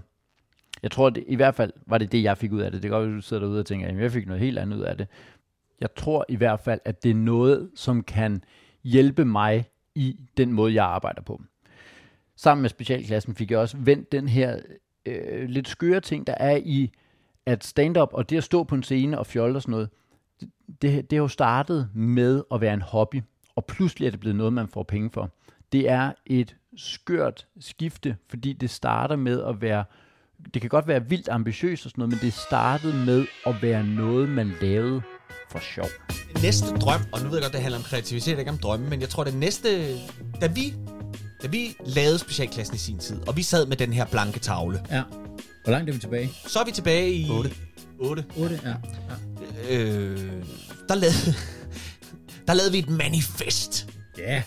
Jeg 0.83 0.91
tror, 0.91 1.11
det, 1.11 1.25
i 1.27 1.37
hvert 1.37 1.55
fald 1.55 1.73
var 1.87 1.99
det 1.99 2.13
det, 2.13 2.23
jeg 2.23 2.39
fik 2.39 2.53
ud 2.53 2.61
af 2.61 2.71
det. 2.71 2.83
Det 2.83 2.91
kan 2.91 2.99
godt 2.99 3.09
være, 3.09 3.17
du 3.17 3.23
sidder 3.23 3.43
derude 3.43 3.61
og 3.61 3.67
tænker, 3.67 3.89
at 3.89 3.97
jeg 3.97 4.13
fik 4.13 4.27
noget 4.27 4.43
helt 4.43 4.59
andet 4.59 4.77
ud 4.77 4.83
af 4.83 4.97
det. 4.97 5.09
Jeg 5.81 5.95
tror 5.95 6.25
i 6.29 6.37
hvert 6.37 6.61
fald, 6.61 6.81
at 6.85 7.03
det 7.03 7.11
er 7.11 7.15
noget, 7.15 7.71
som 7.75 8.03
kan 8.03 8.43
hjælpe 8.85 9.25
mig 9.25 9.65
i 9.95 10.17
den 10.37 10.53
måde, 10.53 10.75
jeg 10.75 10.85
arbejder 10.85 11.23
på. 11.23 11.43
Sammen 12.37 12.63
med 12.63 12.71
specialklassen 12.71 13.35
fik 13.35 13.51
jeg 13.51 13.59
også 13.59 13.77
vendt 13.77 14.13
den 14.13 14.29
her 14.29 14.59
øh, 15.07 15.49
lidt 15.49 15.69
skøre 15.69 16.01
ting, 16.01 16.27
der 16.27 16.35
er 16.35 16.57
i 16.57 16.91
at 17.47 17.65
stand-up 17.65 18.09
og 18.13 18.31
det 18.31 18.37
at 18.37 18.45
stå 18.45 18.65
på 18.65 18.75
en 18.75 18.83
scene 18.83 19.19
og 19.19 19.27
fjolle 19.27 19.57
og 19.57 19.63
sådan 19.63 19.71
noget, 19.71 19.89
det, 20.83 21.11
det 21.11 21.13
er 21.13 21.21
jo 21.21 21.29
startet 21.29 21.89
med 21.95 22.43
at 22.53 22.61
være 22.61 22.75
en 22.75 22.83
hobby, 22.83 23.23
og 23.57 23.65
pludselig 23.65 24.07
er 24.07 24.11
det 24.11 24.21
blevet 24.21 24.37
noget, 24.37 24.53
man 24.53 24.69
får 24.69 24.83
penge 24.83 25.11
for. 25.11 25.31
Det 25.73 25.89
er 25.89 26.13
et 26.27 26.57
skørt 26.77 27.47
skifte, 27.61 28.17
fordi 28.29 28.53
det 28.53 28.71
starter 28.71 29.17
med 29.17 29.43
at 29.43 29.61
være, 29.61 29.85
det 30.55 30.63
kan 30.63 30.69
godt 30.69 30.89
være 30.89 31.09
vildt 31.09 31.29
ambitiøst 31.29 31.87
og 31.87 31.91
sådan 31.91 32.03
noget, 32.03 32.13
men 32.13 32.21
det 32.21 32.33
startede 32.33 33.07
med 33.07 33.27
at 33.47 33.63
være 33.63 33.85
noget, 33.85 34.29
man 34.29 34.53
lavede 34.61 35.03
for 35.51 35.59
sjov. 35.75 35.87
Næste 36.43 36.67
drøm, 36.67 37.01
og 37.13 37.21
nu 37.21 37.29
ved 37.29 37.35
jeg 37.37 37.43
godt, 37.43 37.53
det 37.53 37.61
handler 37.61 37.79
om 37.79 37.85
kreativitet, 37.85 38.39
ikke 38.39 38.51
om 38.51 38.59
drømme, 38.59 38.91
men 38.91 39.01
jeg 39.01 39.09
tror, 39.09 39.25
det 39.25 39.35
næste, 39.35 39.99
da 40.41 40.47
vi, 40.47 40.75
da 41.43 41.49
vi 41.49 41.77
lavede 41.87 42.19
specialklassen 42.19 42.77
i 42.77 42.79
sin 42.79 42.99
tid, 42.99 43.29
og 43.29 43.37
vi 43.37 43.43
sad 43.43 43.67
med 43.67 43.77
den 43.77 43.93
her 43.93 44.05
blanke 44.05 44.39
tavle, 44.41 44.83
Ja. 44.91 45.03
Hvor 45.65 45.71
langt 45.73 45.89
er 45.91 45.95
vi 45.95 45.99
tilbage? 46.01 46.31
så 46.47 46.59
er 46.61 46.65
vi 46.65 46.71
tilbage 46.73 47.13
i... 47.13 47.31
8. 47.31 47.51
8. 47.99 48.25
8? 48.37 48.61
Ja. 48.65 48.69
ja. 48.71 49.79
Øh, 49.79 50.19
der 50.89 50.95
lavede, 50.95 51.35
der 52.47 52.55
lavede 52.55 52.73
vi 52.73 52.79
et 52.79 52.89
manifest. 52.91 53.89
Ja. 54.19 54.43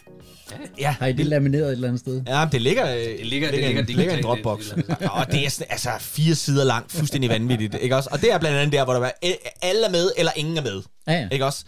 Ja, 0.80 0.92
Har 1.00 1.08
I 1.08 1.14
det 1.14 1.26
lamineret 1.26 1.66
et 1.68 1.72
eller 1.72 1.88
andet 1.88 2.00
sted? 2.00 2.22
Ja, 2.28 2.48
det 2.52 2.62
ligger, 2.62 2.86
det 2.96 3.06
ligger- 3.06 3.26
ligger, 3.26 3.52
det 3.52 3.60
ligger, 3.60 3.82
det 3.86 3.96
ligger 3.96 4.14
i 4.14 4.18
en 4.18 4.24
Dropbox. 4.24 4.72
og 5.12 5.32
det 5.32 5.46
er 5.46 5.50
sådan, 5.50 5.68
altså 5.70 5.90
fire 6.00 6.36
sider 6.36 6.64
langt, 6.64 6.92
fuldstændig 6.92 7.30
vanvittigt, 7.30 7.76
ikke 7.82 7.96
også? 7.96 8.10
Og 8.12 8.22
det 8.22 8.32
er 8.32 8.38
blandt 8.40 8.58
andet 8.58 8.74
der, 8.74 8.84
hvor 8.84 8.94
der 8.94 9.00
var, 9.00 9.14
alle 9.62 9.86
er 9.86 9.90
med, 9.92 10.12
eller 10.18 10.32
ingen 10.36 10.58
er 10.58 10.62
med, 10.62 10.82
Ja, 11.08 11.14
ja. 11.14 11.28
ikke 11.32 11.46
også? 11.46 11.66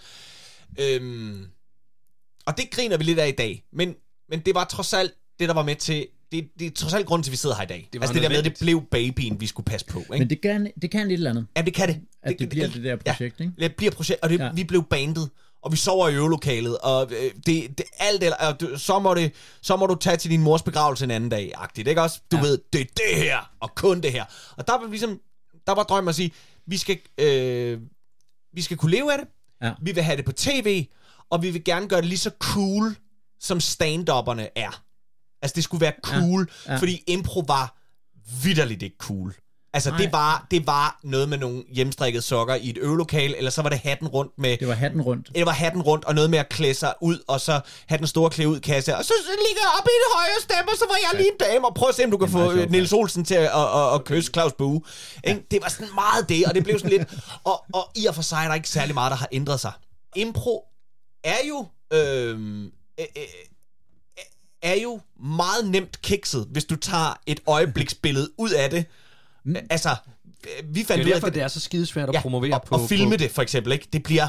Øhm, 0.79 1.45
og 2.45 2.57
det 2.57 2.65
griner 2.71 2.97
vi 2.97 3.03
lidt 3.03 3.19
af 3.19 3.27
i 3.27 3.31
dag, 3.31 3.63
men, 3.73 3.95
men 4.29 4.39
det 4.39 4.55
var 4.55 4.63
trods 4.63 4.93
alt 4.93 5.11
det, 5.39 5.47
der 5.49 5.55
var 5.55 5.63
med 5.63 5.75
til, 5.75 6.07
det, 6.31 6.47
det 6.59 6.67
er 6.67 6.71
trods 6.71 6.93
alt 6.93 7.05
grunden 7.05 7.23
til, 7.23 7.29
at 7.29 7.31
vi 7.31 7.37
sidder 7.37 7.55
her 7.55 7.63
i 7.63 7.67
dag. 7.67 7.77
Det 7.77 7.93
Det 7.93 8.01
var 8.01 8.03
altså 8.07 8.13
det 8.13 8.23
der 8.23 8.29
med, 8.29 8.37
at 8.37 8.45
det 8.45 8.57
blev 8.59 8.83
babyen, 8.91 9.41
vi 9.41 9.47
skulle 9.47 9.65
passe 9.65 9.85
på, 9.85 9.99
ikke? 9.99 10.11
Men 10.17 10.29
det 10.29 10.41
kan, 10.41 10.71
det 10.81 10.91
kan 10.91 11.07
et 11.07 11.13
eller 11.13 11.29
andet, 11.29 11.47
ja, 11.57 11.61
det 11.61 11.73
kan 11.73 11.87
det. 11.89 11.99
at 12.23 12.35
det 12.39 12.49
bliver 12.49 12.67
det 12.67 12.83
der 12.83 12.95
projekt, 12.95 13.39
ikke? 13.39 13.53
Det 13.59 13.75
bliver 13.75 13.91
projekt, 13.91 14.19
og 14.23 14.29
det, 14.29 14.39
Ja. 14.39 14.45
ja. 14.45 14.51
vi 14.55 14.63
blev 14.63 14.83
bandet, 14.89 15.29
og 15.65 15.72
vi 15.72 15.77
sover 15.77 16.10
i 16.10 16.13
øvelokalet, 16.15 16.77
og 16.77 17.12
øh, 17.12 17.31
det, 17.45 17.77
det 17.77 17.84
alt 18.00 18.24
eller, 18.24 18.38
og 18.38 18.60
du, 18.60 18.77
så, 18.79 19.00
må 19.00 19.13
det, 19.13 19.31
så 19.62 19.75
må 19.75 19.86
du 19.86 19.95
tage 19.95 20.17
til 20.17 20.31
din 20.31 20.41
mors 20.41 20.62
begravelse 20.62 21.03
en 21.05 21.12
anden 21.12 21.29
dag, 21.29 21.51
agtigt, 21.55 21.88
ikke 21.88 22.01
også? 22.01 22.19
Du 22.31 22.36
Ja. 22.38 22.41
ved, 22.41 22.57
det 22.74 22.81
er 22.81 22.86
det 22.86 23.15
her, 23.24 23.51
og 23.60 23.75
kun 23.75 24.01
det 24.01 24.12
her. 24.12 24.25
Og 24.57 24.67
der 24.67 24.74
var 24.79 24.88
ligesom, 24.88 25.19
der 25.67 25.74
var 25.75 25.84
drømmen 25.84 26.10
at 26.10 26.15
sige, 26.15 26.31
vi 26.67 26.77
skal, 26.77 27.00
øh, 27.17 27.79
vi 28.53 28.62
skal 28.62 28.77
kunne 28.77 28.91
leve 28.91 29.13
af 29.13 29.17
det, 29.19 29.27
Ja. 29.62 29.74
vi 29.81 29.91
vil 29.91 30.03
have 30.03 30.17
det 30.17 30.25
på 30.25 30.31
tv, 30.31 30.86
og 31.29 31.41
vi 31.41 31.50
vil 31.50 31.63
gerne 31.63 31.88
gøre 31.88 32.01
det 32.01 32.10
lige 32.10 32.19
så 32.19 32.31
cool, 32.39 32.95
som 33.39 33.60
stand-upperne 33.60 34.48
er. 34.55 34.84
Altså, 35.41 35.55
det 35.55 35.63
skulle 35.63 35.81
være 35.81 35.93
cool, 36.03 36.50
Ja. 36.65 36.72
ja. 36.74 36.79
fordi 36.79 37.03
impro 37.07 37.43
var 37.48 37.77
vidderligt 38.43 38.84
ikke 38.84 38.95
cool. 39.00 39.36
Altså, 39.75 39.89
Nej. 39.89 40.00
det 40.00 40.12
var, 40.12 40.48
det 40.51 40.67
var 40.67 41.00
noget 41.03 41.29
med 41.29 41.38
nogle 41.38 41.63
hjemstrikkede 41.72 42.22
sokker 42.22 42.55
i 42.55 42.70
et 42.70 42.77
øvelokale, 42.77 43.38
eller 43.38 43.51
så 43.51 43.62
var 43.62 43.70
det 43.70 43.79
hatten 43.79 44.08
rundt 44.08 44.32
med... 44.38 44.58
Det 44.58 44.67
var 44.67 44.74
hatten 44.74 45.01
rundt. 45.01 45.29
Eller 45.34 45.46
var 45.46 45.51
hatten 45.51 45.82
rundt, 45.82 46.05
og 46.05 46.15
noget 46.15 46.29
med 46.29 46.39
at 46.39 46.50
klæde 46.50 46.74
sig 46.74 46.94
ud, 47.01 47.20
og 47.27 47.41
så 47.41 47.60
have 47.88 47.98
den 47.98 48.08
store 48.08 48.29
klæde 48.29 48.50
ud 48.50 48.60
kasse, 48.60 48.98
og 48.98 49.05
så 49.05 49.13
ligger 49.27 49.62
jeg 49.62 49.72
op 49.79 49.86
i 49.86 49.96
en 50.01 50.15
højere 50.15 50.41
stemme, 50.41 50.72
og 50.72 50.77
så 50.77 50.86
var 50.89 50.96
jeg 50.96 51.20
lige 51.20 51.32
en 51.32 51.38
dame, 51.39 51.67
og 51.67 51.75
prøv 51.75 51.89
at 51.89 51.96
se, 51.96 52.03
om 52.03 52.12
du 52.12 52.17
kan 52.17 52.27
Det 52.27 52.34
få 52.34 52.55
sjovt, 52.55 52.72
Niels 52.72 52.94
Olsen 52.94 53.25
til 53.25 53.36
at, 53.36 53.41
at, 53.41 53.79
at, 53.79 53.94
at 53.94 54.05
kysse 54.05 54.32
Claus 54.34 54.53
Bue. 54.53 54.82
Ja. 55.25 55.36
Det 55.51 55.62
var 55.62 55.70
sådan 55.70 55.88
meget 55.96 56.29
det, 56.29 56.46
og 56.46 56.55
det 56.55 56.63
blev 56.63 56.79
sådan 56.79 56.98
lidt... 56.98 57.10
Og, 57.51 57.65
og 57.74 57.91
i 57.96 58.05
og 58.05 58.15
for 58.15 58.22
sig 58.22 58.38
er 58.44 58.48
der 58.48 58.55
ikke 58.55 58.70
særlig 58.70 58.94
meget, 58.94 59.12
der 59.12 59.17
har 59.17 59.29
ændret 59.32 59.60
sig. 59.60 59.72
Impro 60.15 60.63
er 61.24 61.41
jo... 61.50 61.65
Øh, 61.94 62.39
øh, 63.00 63.05
øh, 63.17 63.24
er 64.62 64.75
jo 64.75 65.00
meget 65.25 65.70
nemt 65.70 66.01
kikset, 66.01 66.48
hvis 66.51 66.65
du 66.65 66.75
tager 66.75 67.20
et 67.25 67.39
øjebliksbillede 67.48 68.29
ud 68.38 68.50
af 68.50 68.70
det. 68.70 68.86
Mm. 69.45 69.55
Altså, 69.69 69.89
øh, 70.43 70.75
vi 70.75 70.79
Det 70.79 70.87
fandt 70.87 71.01
er 71.01 71.05
ud 71.05 71.11
af, 71.11 71.15
derfor, 71.15 71.29
det 71.29 71.41
er 71.41 71.47
så 71.47 71.59
skidesvært 71.59 72.09
at 72.09 72.21
promovere 72.21 72.53
og, 72.53 72.63
på... 72.63 72.75
og 72.75 72.89
filme 72.89 73.11
på, 73.11 73.17
det, 73.17 73.31
for 73.31 73.41
eksempel, 73.41 73.73
ikke? 73.73 73.87
Det 73.93 74.03
bliver... 74.03 74.27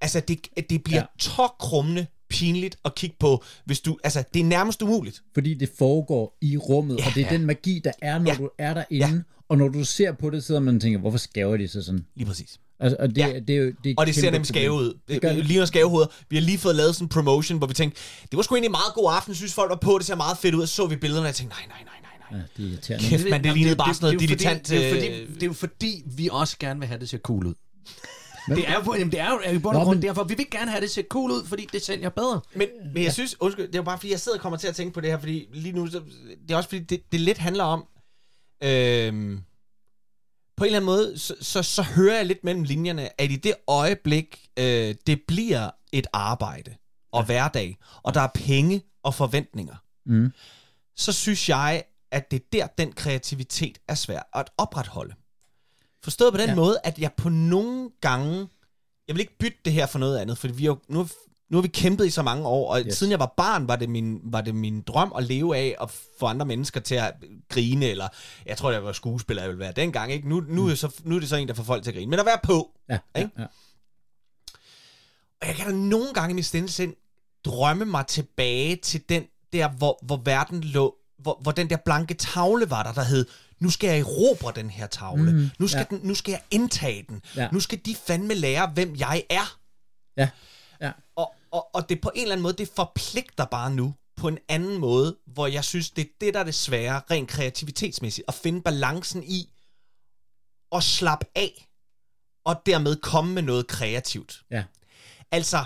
Altså, 0.00 0.20
det, 0.20 0.46
det 0.70 0.84
bliver 0.84 0.98
Ja. 0.98 1.00
ja. 1.00 1.18
tåkrummende 1.18 2.06
pinligt 2.30 2.76
at 2.84 2.94
kigge 2.94 3.16
på, 3.20 3.44
hvis 3.64 3.80
du... 3.80 3.98
Altså, 4.04 4.24
det 4.34 4.40
er 4.40 4.44
nærmest 4.44 4.82
umuligt. 4.82 5.22
Fordi 5.34 5.54
det 5.54 5.70
foregår 5.78 6.36
i 6.42 6.56
rummet, 6.56 6.98
Ja, 6.98 7.06
og 7.06 7.14
det 7.14 7.20
er 7.22 7.26
ja. 7.30 7.32
den 7.36 7.46
magi, 7.46 7.80
der 7.84 7.92
er, 8.02 8.18
når 8.18 8.30
Ja. 8.30 8.36
du 8.36 8.48
er 8.58 8.74
derinde. 8.74 9.24
Og 9.48 9.58
når 9.58 9.68
du 9.68 9.84
ser 9.84 10.12
på 10.12 10.30
det, 10.30 10.44
sidder 10.44 10.60
man 10.60 10.76
og 10.76 10.82
tænker, 10.82 10.98
hvorfor 10.98 11.18
skæver 11.18 11.56
de 11.56 11.68
sig 11.68 11.84
sådan? 11.84 12.04
Lige 12.16 12.26
præcis. 12.26 12.58
Altså, 12.80 12.96
og 13.00 13.08
det, 13.08 13.18
Ja. 13.18 13.26
det, 13.32 13.46
det 13.48 13.56
er 13.58 13.72
et 13.84 13.94
Og 13.98 14.06
det 14.06 14.14
ser 14.14 14.30
nemlig 14.30 14.46
skæve 14.46 14.72
ud. 14.72 14.84
Det 14.84 14.94
Det, 15.08 15.22
det 15.22 15.36
det. 15.36 15.44
ligner 15.46 15.64
skævehoveder. 15.64 16.06
Vi 16.30 16.36
har 16.36 16.40
lige 16.40 16.58
fået 16.58 16.76
lavet 16.76 16.94
sådan 16.94 17.04
en 17.04 17.08
promotion, 17.08 17.58
hvor 17.58 17.66
vi 17.66 17.74
tænkte, 17.74 18.00
det 18.30 18.36
var 18.36 18.42
sgu 18.42 18.54
egentlig 18.54 18.68
en 18.68 18.72
meget 18.72 18.94
god 18.94 19.12
aften, 19.16 19.34
synes 19.34 19.54
folk 19.54 19.70
var 19.70 19.76
på, 19.76 19.98
det 19.98 20.06
ser 20.06 20.14
meget 20.16 20.38
fedt 20.38 20.54
ud, 20.54 20.62
og 20.62 20.68
så 20.68 20.74
så 20.74 20.86
vi 20.86 20.96
billederne, 20.96 21.24
og 21.24 21.26
jeg 21.26 21.34
tænkte, 21.34 21.56
nej, 21.56 21.66
nej, 21.68 21.82
nej, 21.84 21.94
nej. 22.02 22.07
Ja, 22.32 22.36
det 22.56 22.64
er 22.64 22.68
irriterende. 22.70 23.08
Kæft, 23.08 23.30
man, 23.30 23.44
det 23.44 23.52
lignede 23.54 23.76
bare 23.76 23.94
sådan 23.94 24.04
noget 24.06 24.20
det 24.20 24.24
er 24.24 24.28
dilettant... 24.36 24.68
Det, 24.68 24.78
er 24.84 24.88
jo 24.88 24.94
fordi, 24.94 25.06
øh, 25.22 25.34
det 25.34 25.42
er 25.42 25.46
jo 25.46 25.52
fordi, 25.52 26.02
vi 26.06 26.28
også 26.32 26.56
gerne 26.60 26.80
vil 26.80 26.86
have 26.88 27.00
det 27.00 27.08
ser 27.08 27.18
cool 27.18 27.46
ud. 27.46 27.54
Men- 28.48 28.56
det 28.56 28.68
er 28.68 28.74
jo, 28.86 28.94
jamen, 28.94 29.12
det 29.12 29.20
er 29.20 29.30
jo 29.30 29.40
i 29.56 29.58
bund 29.58 29.76
og 29.76 29.84
grund 29.84 29.96
men- 29.98 30.02
derfor, 30.08 30.24
vi 30.24 30.34
vil 30.34 30.50
gerne 30.50 30.70
have 30.70 30.80
det 30.80 30.90
ser 30.90 31.02
cool 31.10 31.30
ud, 31.30 31.46
fordi 31.46 31.68
det 31.72 31.82
sælger 31.82 32.08
bedre. 32.08 32.40
Men, 32.54 32.68
men 32.94 33.02
jeg 33.02 33.12
synes, 33.12 33.40
undskyld, 33.40 33.66
det 33.66 33.74
er 33.74 33.78
jo 33.78 33.82
bare 33.82 33.98
fordi, 33.98 34.10
jeg 34.10 34.20
sidder 34.20 34.38
og 34.38 34.42
kommer 34.42 34.56
til 34.58 34.68
at 34.68 34.74
tænke 34.76 34.92
på 34.94 35.00
det 35.00 35.10
her, 35.10 35.18
fordi 35.18 35.46
lige 35.52 35.72
nu, 35.72 35.86
så, 35.86 36.00
det 36.42 36.50
er 36.50 36.56
også 36.56 36.68
fordi, 36.68 36.82
det, 36.84 37.02
det 37.12 37.20
lidt 37.20 37.38
handler 37.38 37.64
om, 37.64 37.84
øhm, 38.64 39.40
på 40.56 40.64
en 40.64 40.66
eller 40.66 40.76
anden 40.78 40.86
måde, 40.86 41.18
så, 41.18 41.34
så, 41.40 41.62
så 41.62 41.82
hører 41.82 42.16
jeg 42.16 42.26
lidt 42.26 42.44
mellem 42.44 42.62
linjerne, 42.62 43.20
at 43.20 43.30
i 43.30 43.36
det 43.36 43.54
øjeblik, 43.66 44.48
øh, 44.58 44.94
det 45.06 45.20
bliver 45.28 45.70
et 45.92 46.06
arbejde 46.12 46.74
og 47.12 47.24
hverdag, 47.24 47.76
og 48.02 48.14
der 48.14 48.20
er 48.20 48.28
penge 48.34 48.82
og 49.02 49.14
forventninger, 49.14 49.74
Mm. 50.06 50.32
så 50.96 51.12
synes 51.12 51.48
jeg, 51.48 51.84
at 52.10 52.30
det 52.30 52.36
er 52.42 52.46
der, 52.52 52.66
den 52.78 52.92
kreativitet 52.92 53.78
er 53.88 53.94
svær 53.94 54.20
at 54.34 54.50
opretholde. 54.58 55.14
Forstået 56.04 56.32
på 56.32 56.36
den 56.38 56.46
Ja. 56.46 56.50
ja. 56.50 56.56
måde, 56.56 56.78
at 56.84 56.98
jeg 56.98 57.12
på 57.16 57.28
nogle 57.28 57.90
gange, 58.00 58.48
jeg 59.08 59.14
vil 59.16 59.20
ikke 59.20 59.38
bytte 59.38 59.58
det 59.64 59.72
her 59.72 59.86
for 59.86 59.98
noget 59.98 60.18
andet, 60.18 60.38
fordi 60.38 60.54
vi 60.54 60.64
har, 60.64 60.78
nu, 60.88 61.08
nu 61.50 61.56
har 61.56 61.62
vi 61.62 61.68
kæmpet 61.68 62.06
i 62.06 62.10
så 62.10 62.22
mange 62.22 62.46
år, 62.46 62.72
og 62.72 62.80
Yes. 62.86 62.94
siden 62.96 63.10
jeg 63.10 63.18
var 63.20 63.34
barn, 63.36 63.68
var 63.68 63.76
det, 63.76 63.88
min, 63.90 64.20
var 64.24 64.40
det 64.40 64.54
min 64.54 64.82
drøm 64.82 65.12
at 65.16 65.24
leve 65.24 65.56
af 65.56 65.76
at 65.80 65.90
få 66.20 66.26
andre 66.26 66.46
mennesker 66.46 66.80
til 66.80 66.94
at 66.94 67.14
grine, 67.48 67.86
eller 67.86 68.08
jeg 68.46 68.56
tror, 68.56 68.70
jeg 68.70 68.84
var 68.84 68.92
skuespiller, 68.92 69.42
jeg 69.42 69.48
ville 69.50 69.60
være 69.60 69.72
dengang. 69.72 70.12
Ikke? 70.12 70.28
Nu, 70.28 70.40
nu, 70.40 70.68
er 70.68 70.74
så, 70.74 70.94
nu 71.04 71.16
er 71.16 71.20
det 71.20 71.28
så 71.28 71.36
en, 71.36 71.48
der 71.48 71.54
får 71.54 71.62
folk 71.62 71.82
til 71.82 71.90
at 71.90 71.94
grine. 71.94 72.10
Men 72.10 72.18
at 72.20 72.26
være 72.26 72.40
på. 72.42 72.70
Ja, 72.88 72.98
ja, 73.16 73.20
Ikke? 73.20 73.30
ja. 73.38 73.46
Og 75.40 75.46
jeg 75.46 75.54
kan 75.56 75.66
da 75.66 75.72
nogle 75.72 76.12
gange 76.14 76.30
i 76.30 76.34
mit 76.34 76.46
stille 76.46 76.68
sind 76.68 76.94
drømme 77.44 77.84
mig 77.84 78.06
tilbage 78.06 78.76
til 78.76 79.08
den 79.08 79.24
der, 79.52 79.68
hvor, 79.68 79.98
hvor 80.02 80.16
verden 80.24 80.60
lå, 80.60 80.96
hvor, 81.18 81.38
hvor 81.42 81.52
den 81.52 81.70
der 81.70 81.76
blanke 81.76 82.14
tavle 82.14 82.70
var 82.70 82.82
der, 82.82 82.92
der 82.92 83.02
hed, 83.02 83.26
nu 83.60 83.70
skal 83.70 83.88
jeg 83.88 83.98
erobre 83.98 84.52
den 84.54 84.70
her 84.70 84.86
tavle. 84.86 85.32
Mm, 85.32 85.50
nu, 85.58 85.68
skal 85.68 85.86
ja. 85.90 85.96
den, 85.96 86.06
nu 86.06 86.14
skal 86.14 86.32
jeg 86.32 86.42
indtage 86.50 87.04
den. 87.08 87.22
Ja. 87.36 87.48
Nu 87.52 87.60
skal 87.60 87.78
de 87.86 87.94
fandme 87.94 88.34
lære, 88.34 88.70
hvem 88.74 88.96
jeg 88.96 89.24
er. 89.30 89.58
Ja, 90.16 90.28
ja. 90.80 90.92
Og, 91.16 91.34
og, 91.50 91.74
og 91.74 91.88
det 91.88 92.00
på 92.00 92.10
en 92.14 92.22
eller 92.22 92.32
anden 92.32 92.42
måde, 92.42 92.54
det 92.54 92.70
forpligter 92.76 93.44
bare 93.44 93.70
nu 93.70 93.94
på 94.16 94.28
en 94.28 94.38
anden 94.48 94.78
måde, 94.78 95.16
hvor 95.26 95.46
jeg 95.46 95.64
synes, 95.64 95.90
det 95.90 96.02
er 96.04 96.08
det, 96.20 96.34
der 96.34 96.40
er 96.40 96.44
det 96.44 96.54
svære, 96.54 97.02
rent 97.10 97.28
kreativitetsmæssigt, 97.28 98.24
at 98.28 98.34
finde 98.34 98.62
balancen 98.62 99.24
i 99.24 99.52
at 100.72 100.82
slappe 100.82 101.26
af, 101.34 101.68
og 102.44 102.62
dermed 102.66 102.96
komme 102.96 103.34
med 103.34 103.42
noget 103.42 103.66
kreativt. 103.66 104.42
Ja. 104.50 104.64
Altså, 105.30 105.64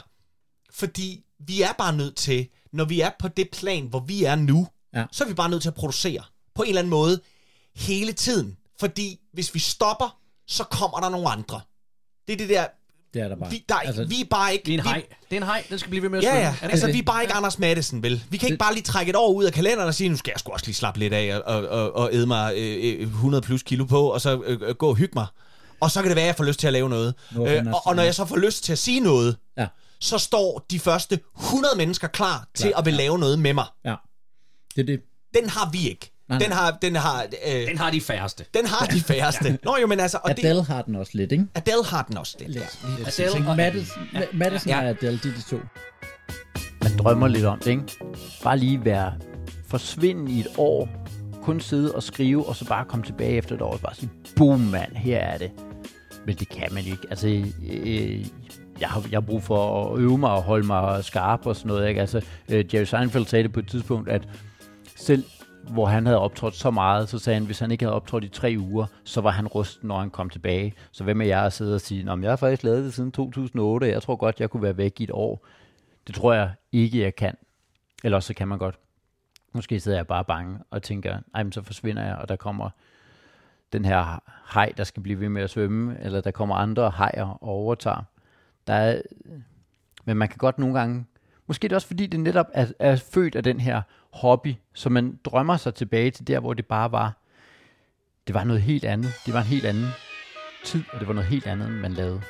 fordi 0.70 1.24
vi 1.38 1.62
er 1.62 1.72
bare 1.72 1.96
nødt 1.96 2.16
til, 2.16 2.48
når 2.72 2.84
vi 2.84 3.00
er 3.00 3.10
på 3.18 3.28
det 3.28 3.48
plan, 3.52 3.86
hvor 3.86 4.00
vi 4.00 4.24
er 4.24 4.34
nu, 4.34 4.68
Ja. 4.94 5.04
så 5.12 5.24
er 5.24 5.28
vi 5.28 5.34
bare 5.34 5.48
nødt 5.48 5.62
til 5.62 5.68
at 5.68 5.74
producere 5.74 6.22
på 6.54 6.62
en 6.62 6.68
eller 6.68 6.80
anden 6.80 6.90
måde 6.90 7.20
hele 7.76 8.12
tiden. 8.12 8.56
Fordi 8.80 9.20
hvis 9.32 9.54
vi 9.54 9.58
stopper, 9.58 10.18
så 10.46 10.64
kommer 10.64 11.00
der 11.00 11.08
nogle 11.08 11.28
andre. 11.28 11.60
Det 12.26 12.32
er 12.32 12.36
det 12.36 12.48
der, 12.48 12.66
Det 13.14 13.22
er 13.22 13.28
der 13.28 13.36
bare. 13.36 13.50
vi, 13.50 13.64
der 13.68 13.74
er, 13.74 13.78
altså, 13.78 14.04
vi 14.04 14.20
er 14.20 14.24
bare 14.30 14.52
ikke... 14.52 14.64
Det 14.66 14.74
er 14.74 14.78
en 14.78 14.84
vi, 14.84 14.88
hej. 14.88 15.02
Det 15.30 15.36
er 15.36 15.40
en 15.40 15.46
hej. 15.46 15.64
Den 15.70 15.78
skal 15.78 15.90
blive 15.90 16.02
ved 16.02 16.08
med 16.10 16.18
at 16.18 16.24
Ja, 16.24 16.36
ja. 16.38 16.46
Er 16.46 16.52
det 16.52 16.70
Altså, 16.70 16.86
ikke 16.86 16.96
vi 16.96 17.00
det? 17.00 17.08
er 17.08 17.12
bare 17.12 17.22
ikke 17.22 17.34
Anders 17.34 17.58
Madsen, 17.58 18.02
vel? 18.02 18.24
Vi 18.30 18.36
kan 18.36 18.46
ikke 18.46 18.52
Det- 18.52 18.58
bare 18.58 18.74
lige 18.74 18.82
trække 18.84 19.10
et 19.10 19.16
år 19.16 19.32
ud 19.32 19.44
af 19.44 19.52
kalenderen 19.52 19.88
og 19.88 19.94
sige, 19.94 20.08
nu 20.08 20.16
skal 20.16 20.30
jeg 20.34 20.40
sgu 20.40 20.52
også 20.52 20.66
lige 20.66 20.74
slappe 20.74 21.00
lidt 21.00 21.12
af 21.12 21.36
og, 21.36 21.64
og, 21.68 21.92
og 21.96 22.10
æde 22.12 22.26
mig 22.26 22.54
øh, 22.56 22.94
øh, 23.00 23.00
100 23.08 23.42
plus 23.42 23.62
kilo 23.62 23.84
på, 23.84 24.06
og 24.12 24.20
så 24.20 24.42
øh, 24.44 24.58
øh, 24.62 24.74
gå 24.74 24.88
og 24.88 24.96
hygge 24.96 25.12
mig. 25.14 25.26
Og 25.80 25.90
så 25.90 26.00
kan 26.02 26.08
det 26.08 26.16
være, 26.16 26.22
at 26.24 26.26
jeg 26.26 26.36
får 26.36 26.44
lyst 26.44 26.60
til 26.60 26.66
at 26.66 26.72
lave 26.72 26.88
noget. 26.88 27.14
Øh, 27.32 27.66
og, 27.74 27.86
og 27.86 27.94
når 27.96 28.02
ja. 28.02 28.06
jeg 28.06 28.14
så 28.14 28.24
får 28.24 28.36
lyst 28.36 28.64
til 28.64 28.72
at 28.72 28.78
sige 28.78 29.00
noget, 29.00 29.36
Ja, 29.58 29.66
så 30.00 30.18
står 30.18 30.66
de 30.70 30.78
første 30.80 31.20
100 31.40 31.76
mennesker 31.76 32.08
klar 32.08 32.48
til 32.54 32.68
Klar, 32.70 32.78
at 32.78 32.84
vil 32.84 32.92
ja. 32.92 32.98
lave 32.98 33.18
noget 33.18 33.38
med 33.38 33.54
mig. 33.54 33.66
ja. 33.84 33.94
Det 34.76 34.82
er 34.82 34.86
det. 34.86 35.00
Den 35.34 35.48
har 35.48 35.70
vi 35.72 35.88
ikke. 35.88 36.12
Nej, 36.28 36.38
Den 36.38 36.48
nej. 36.48 36.58
har, 36.58 36.78
den 36.82 36.96
har, 36.96 37.22
øh, 37.52 37.66
Den 37.68 37.78
har 37.78 37.90
de 37.90 38.00
færreste. 38.00 38.44
den 38.54 38.66
har 38.66 38.86
de 38.86 39.00
færreste. 39.00 39.58
Nå 39.64 39.76
jo, 39.80 39.86
men 39.86 40.00
altså... 40.00 40.18
Og 40.24 40.36
det, 40.36 40.44
Adele 40.44 40.64
har 40.64 40.82
den 40.82 40.94
også 40.96 41.12
lidt, 41.14 41.32
ikke? 41.32 41.46
Adele 41.54 41.84
har 41.84 42.02
den 42.02 42.18
også. 42.18 42.36
Det, 42.38 42.54
der. 42.54 42.60
Adele 43.06 43.30
Tænk, 43.32 43.46
og- 43.48 43.56
Madison, 43.56 44.02
ja. 44.14 44.20
Madison 44.32 44.70
Ja. 44.70 44.78
og 44.78 44.84
Adele, 44.88 45.18
de 45.22 45.28
er 45.28 45.32
de 45.32 45.42
to. 45.50 45.56
Man 46.82 46.96
drømmer 46.98 47.28
lidt 47.28 47.44
om 47.44 47.58
det, 47.58 47.66
ikke? 47.70 47.82
Bare 48.44 48.58
lige 48.58 48.84
være 48.84 49.12
forsvinde 49.68 50.32
i 50.32 50.40
et 50.40 50.46
år, 50.58 50.88
kun 51.42 51.60
sidde 51.60 51.94
og 51.94 52.02
skrive, 52.02 52.46
og 52.48 52.56
så 52.56 52.64
bare 52.64 52.84
komme 52.84 53.04
tilbage 53.06 53.32
efter 53.36 53.54
et 53.54 53.62
år 53.62 53.72
og 53.72 53.80
bare 53.80 53.94
sige, 53.94 54.10
boom 54.36 54.60
mand, 54.60 54.96
her 54.96 55.18
er 55.18 55.38
det. 55.38 55.50
Men 56.26 56.36
det 56.36 56.48
kan 56.48 56.68
man 56.72 56.84
ikke. 56.84 57.02
Altså, 57.10 57.28
øh, 57.28 58.20
jeg, 58.80 58.88
har, 58.88 59.02
jeg 59.10 59.16
har 59.16 59.20
brug 59.20 59.42
for 59.42 59.86
at 59.94 60.00
øve 60.00 60.18
mig 60.18 60.30
og 60.30 60.42
holde 60.42 60.66
mig 60.66 61.04
skarp 61.04 61.46
og 61.46 61.56
sådan 61.56 61.68
noget. 61.68 61.88
Ikke? 61.88 62.00
Altså, 62.00 62.20
øh, 62.48 62.74
Jerry 62.74 62.84
Seinfeld 62.84 63.26
sagde 63.26 63.42
det 63.42 63.52
på 63.52 63.60
et 63.60 63.68
tidspunkt, 63.68 64.08
at 64.08 64.22
selv 65.02 65.24
hvor 65.70 65.86
han 65.86 66.06
havde 66.06 66.18
optrådt 66.18 66.54
så 66.54 66.70
meget, 66.70 67.08
så 67.08 67.18
sagde 67.18 67.38
han, 67.38 67.46
hvis 67.46 67.58
han 67.58 67.70
ikke 67.70 67.84
havde 67.84 67.94
optrådt 67.94 68.24
i 68.24 68.28
tre 68.28 68.56
uger, 68.58 68.86
så 69.04 69.20
var 69.20 69.30
han 69.30 69.46
rusten, 69.46 69.88
når 69.88 70.00
han 70.00 70.10
kom 70.10 70.30
tilbage. 70.30 70.74
Så 70.92 71.04
hvem 71.04 71.20
er 71.20 71.24
jeg 71.24 71.44
at 71.44 71.52
sidde 71.52 71.74
og 71.74 71.80
sige, 71.80 72.10
at 72.10 72.22
jeg 72.22 72.30
har 72.30 72.36
faktisk 72.36 72.62
lavet 72.62 72.84
det 72.84 72.94
siden 72.94 73.12
2008, 73.12 73.88
jeg 73.88 74.02
tror 74.02 74.16
godt, 74.16 74.40
jeg 74.40 74.50
kunne 74.50 74.62
være 74.62 74.76
væk 74.76 75.00
i 75.00 75.04
et 75.04 75.10
år. 75.10 75.46
Det 76.06 76.14
tror 76.14 76.32
jeg 76.32 76.50
ikke, 76.72 77.00
jeg 77.00 77.16
kan. 77.16 77.36
Eller 78.04 78.16
også 78.16 78.26
så 78.26 78.34
kan 78.34 78.48
man 78.48 78.58
godt. 78.58 78.78
Måske 79.52 79.80
sidder 79.80 79.98
jeg 79.98 80.06
bare 80.06 80.24
bange 80.24 80.58
og 80.70 80.82
tænker, 80.82 81.18
ej, 81.34 81.42
men 81.42 81.52
så 81.52 81.62
forsvinder 81.62 82.04
jeg, 82.04 82.14
og 82.14 82.28
der 82.28 82.36
kommer 82.36 82.70
den 83.72 83.84
her 83.84 84.22
hej, 84.54 84.72
der 84.76 84.84
skal 84.84 85.02
blive 85.02 85.20
ved 85.20 85.28
med 85.28 85.42
at 85.42 85.50
svømme, 85.50 85.96
eller 86.00 86.20
der 86.20 86.30
kommer 86.30 86.54
andre 86.54 86.92
hejer 86.96 87.38
og 87.40 87.48
overtager. 87.48 88.02
Der 88.66 88.74
er, 88.74 89.02
men 90.04 90.16
man 90.16 90.28
kan 90.28 90.38
godt 90.38 90.58
nogle 90.58 90.78
gange, 90.78 91.04
måske 91.46 91.64
er 91.64 91.68
det 91.68 91.76
også 91.76 91.86
fordi, 91.86 92.06
det 92.06 92.20
netop 92.20 92.46
er, 92.54 92.66
er 92.78 92.96
født 92.96 93.36
af 93.36 93.42
den 93.42 93.60
her 93.60 93.82
hobby, 94.12 94.54
så 94.74 94.88
man 94.88 95.18
drømmer 95.24 95.56
sig 95.56 95.74
tilbage 95.74 96.10
til 96.10 96.26
der, 96.26 96.40
hvor 96.40 96.54
det 96.54 96.66
bare 96.66 96.92
var, 96.92 97.18
det 98.26 98.34
var 98.34 98.44
noget 98.44 98.62
helt 98.62 98.84
andet. 98.84 99.12
Det 99.26 99.34
var 99.34 99.40
en 99.40 99.46
helt 99.46 99.64
anden 99.64 99.88
tid, 100.64 100.82
og 100.92 101.00
det 101.00 101.08
var 101.08 101.14
noget 101.14 101.28
helt 101.28 101.46
andet, 101.46 101.70
man 101.70 101.92
lavede. 101.92 102.20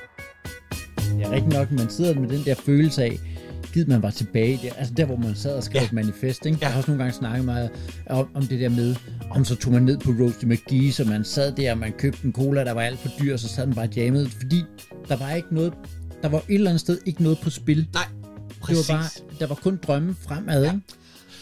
Det 0.97 1.23
er 1.23 1.31
rigtigt 1.31 1.55
nok, 1.55 1.71
man 1.71 1.91
sidder 1.91 2.21
med 2.21 2.29
den 2.29 2.45
der 2.45 2.55
følelse 2.55 3.03
af, 3.03 3.19
givet 3.73 3.89
man 3.89 4.03
var 4.03 4.11
tilbage 4.11 4.61
der, 4.63 4.75
altså 4.75 4.95
der, 4.95 5.05
hvor 5.05 5.17
man 5.17 5.35
sad 5.35 5.57
og 5.57 5.63
skrev 5.63 5.81
ja. 5.81 5.87
et 5.87 5.93
manifest, 5.93 6.47
ikke? 6.47 6.59
Ja. 6.61 6.67
Jeg 6.67 6.73
har 6.73 6.79
også 6.79 6.91
nogle 6.91 7.03
gange 7.03 7.17
snakket 7.19 7.45
meget 7.45 7.71
om, 8.07 8.29
om 8.35 8.43
det 8.43 8.61
der 8.61 8.69
med, 8.69 8.97
om 9.31 9.45
så 9.45 9.57
tog 9.57 9.73
man 9.73 9.83
ned 9.83 9.99
på 9.99 10.11
Roasty 10.21 10.45
McGee, 10.45 10.93
så 10.93 11.05
man 11.05 11.25
sad 11.25 11.53
der, 11.53 11.73
og 11.73 11.79
man 11.79 11.93
købte 11.93 12.25
en 12.25 12.33
cola, 12.33 12.65
der 12.65 12.73
var 12.73 12.81
alt 12.83 12.99
for 12.99 13.09
dyr, 13.21 13.33
og 13.33 13.39
så 13.39 13.49
sad 13.49 13.67
man 13.67 13.75
bare 13.75 13.89
jammet, 13.97 14.29
fordi 14.29 14.65
der 15.09 15.17
var 15.17 15.33
ikke 15.33 15.55
noget, 15.55 15.73
der 16.23 16.29
var 16.29 16.39
et 16.39 16.45
eller 16.49 16.71
andet 16.71 16.81
sted 16.81 16.99
ikke 17.07 17.23
noget 17.23 17.39
på 17.43 17.51
spil. 17.51 17.89
Nej, 17.93 18.22
præcis. 18.63 18.87
Det 18.87 18.95
var 18.95 19.01
bare, 19.01 19.39
der 19.41 19.47
var 19.47 19.55
kun 19.55 19.81
drømme 19.87 20.17
fremad, 20.29 20.65
ja. 20.65 20.73
ikke? 20.73 20.83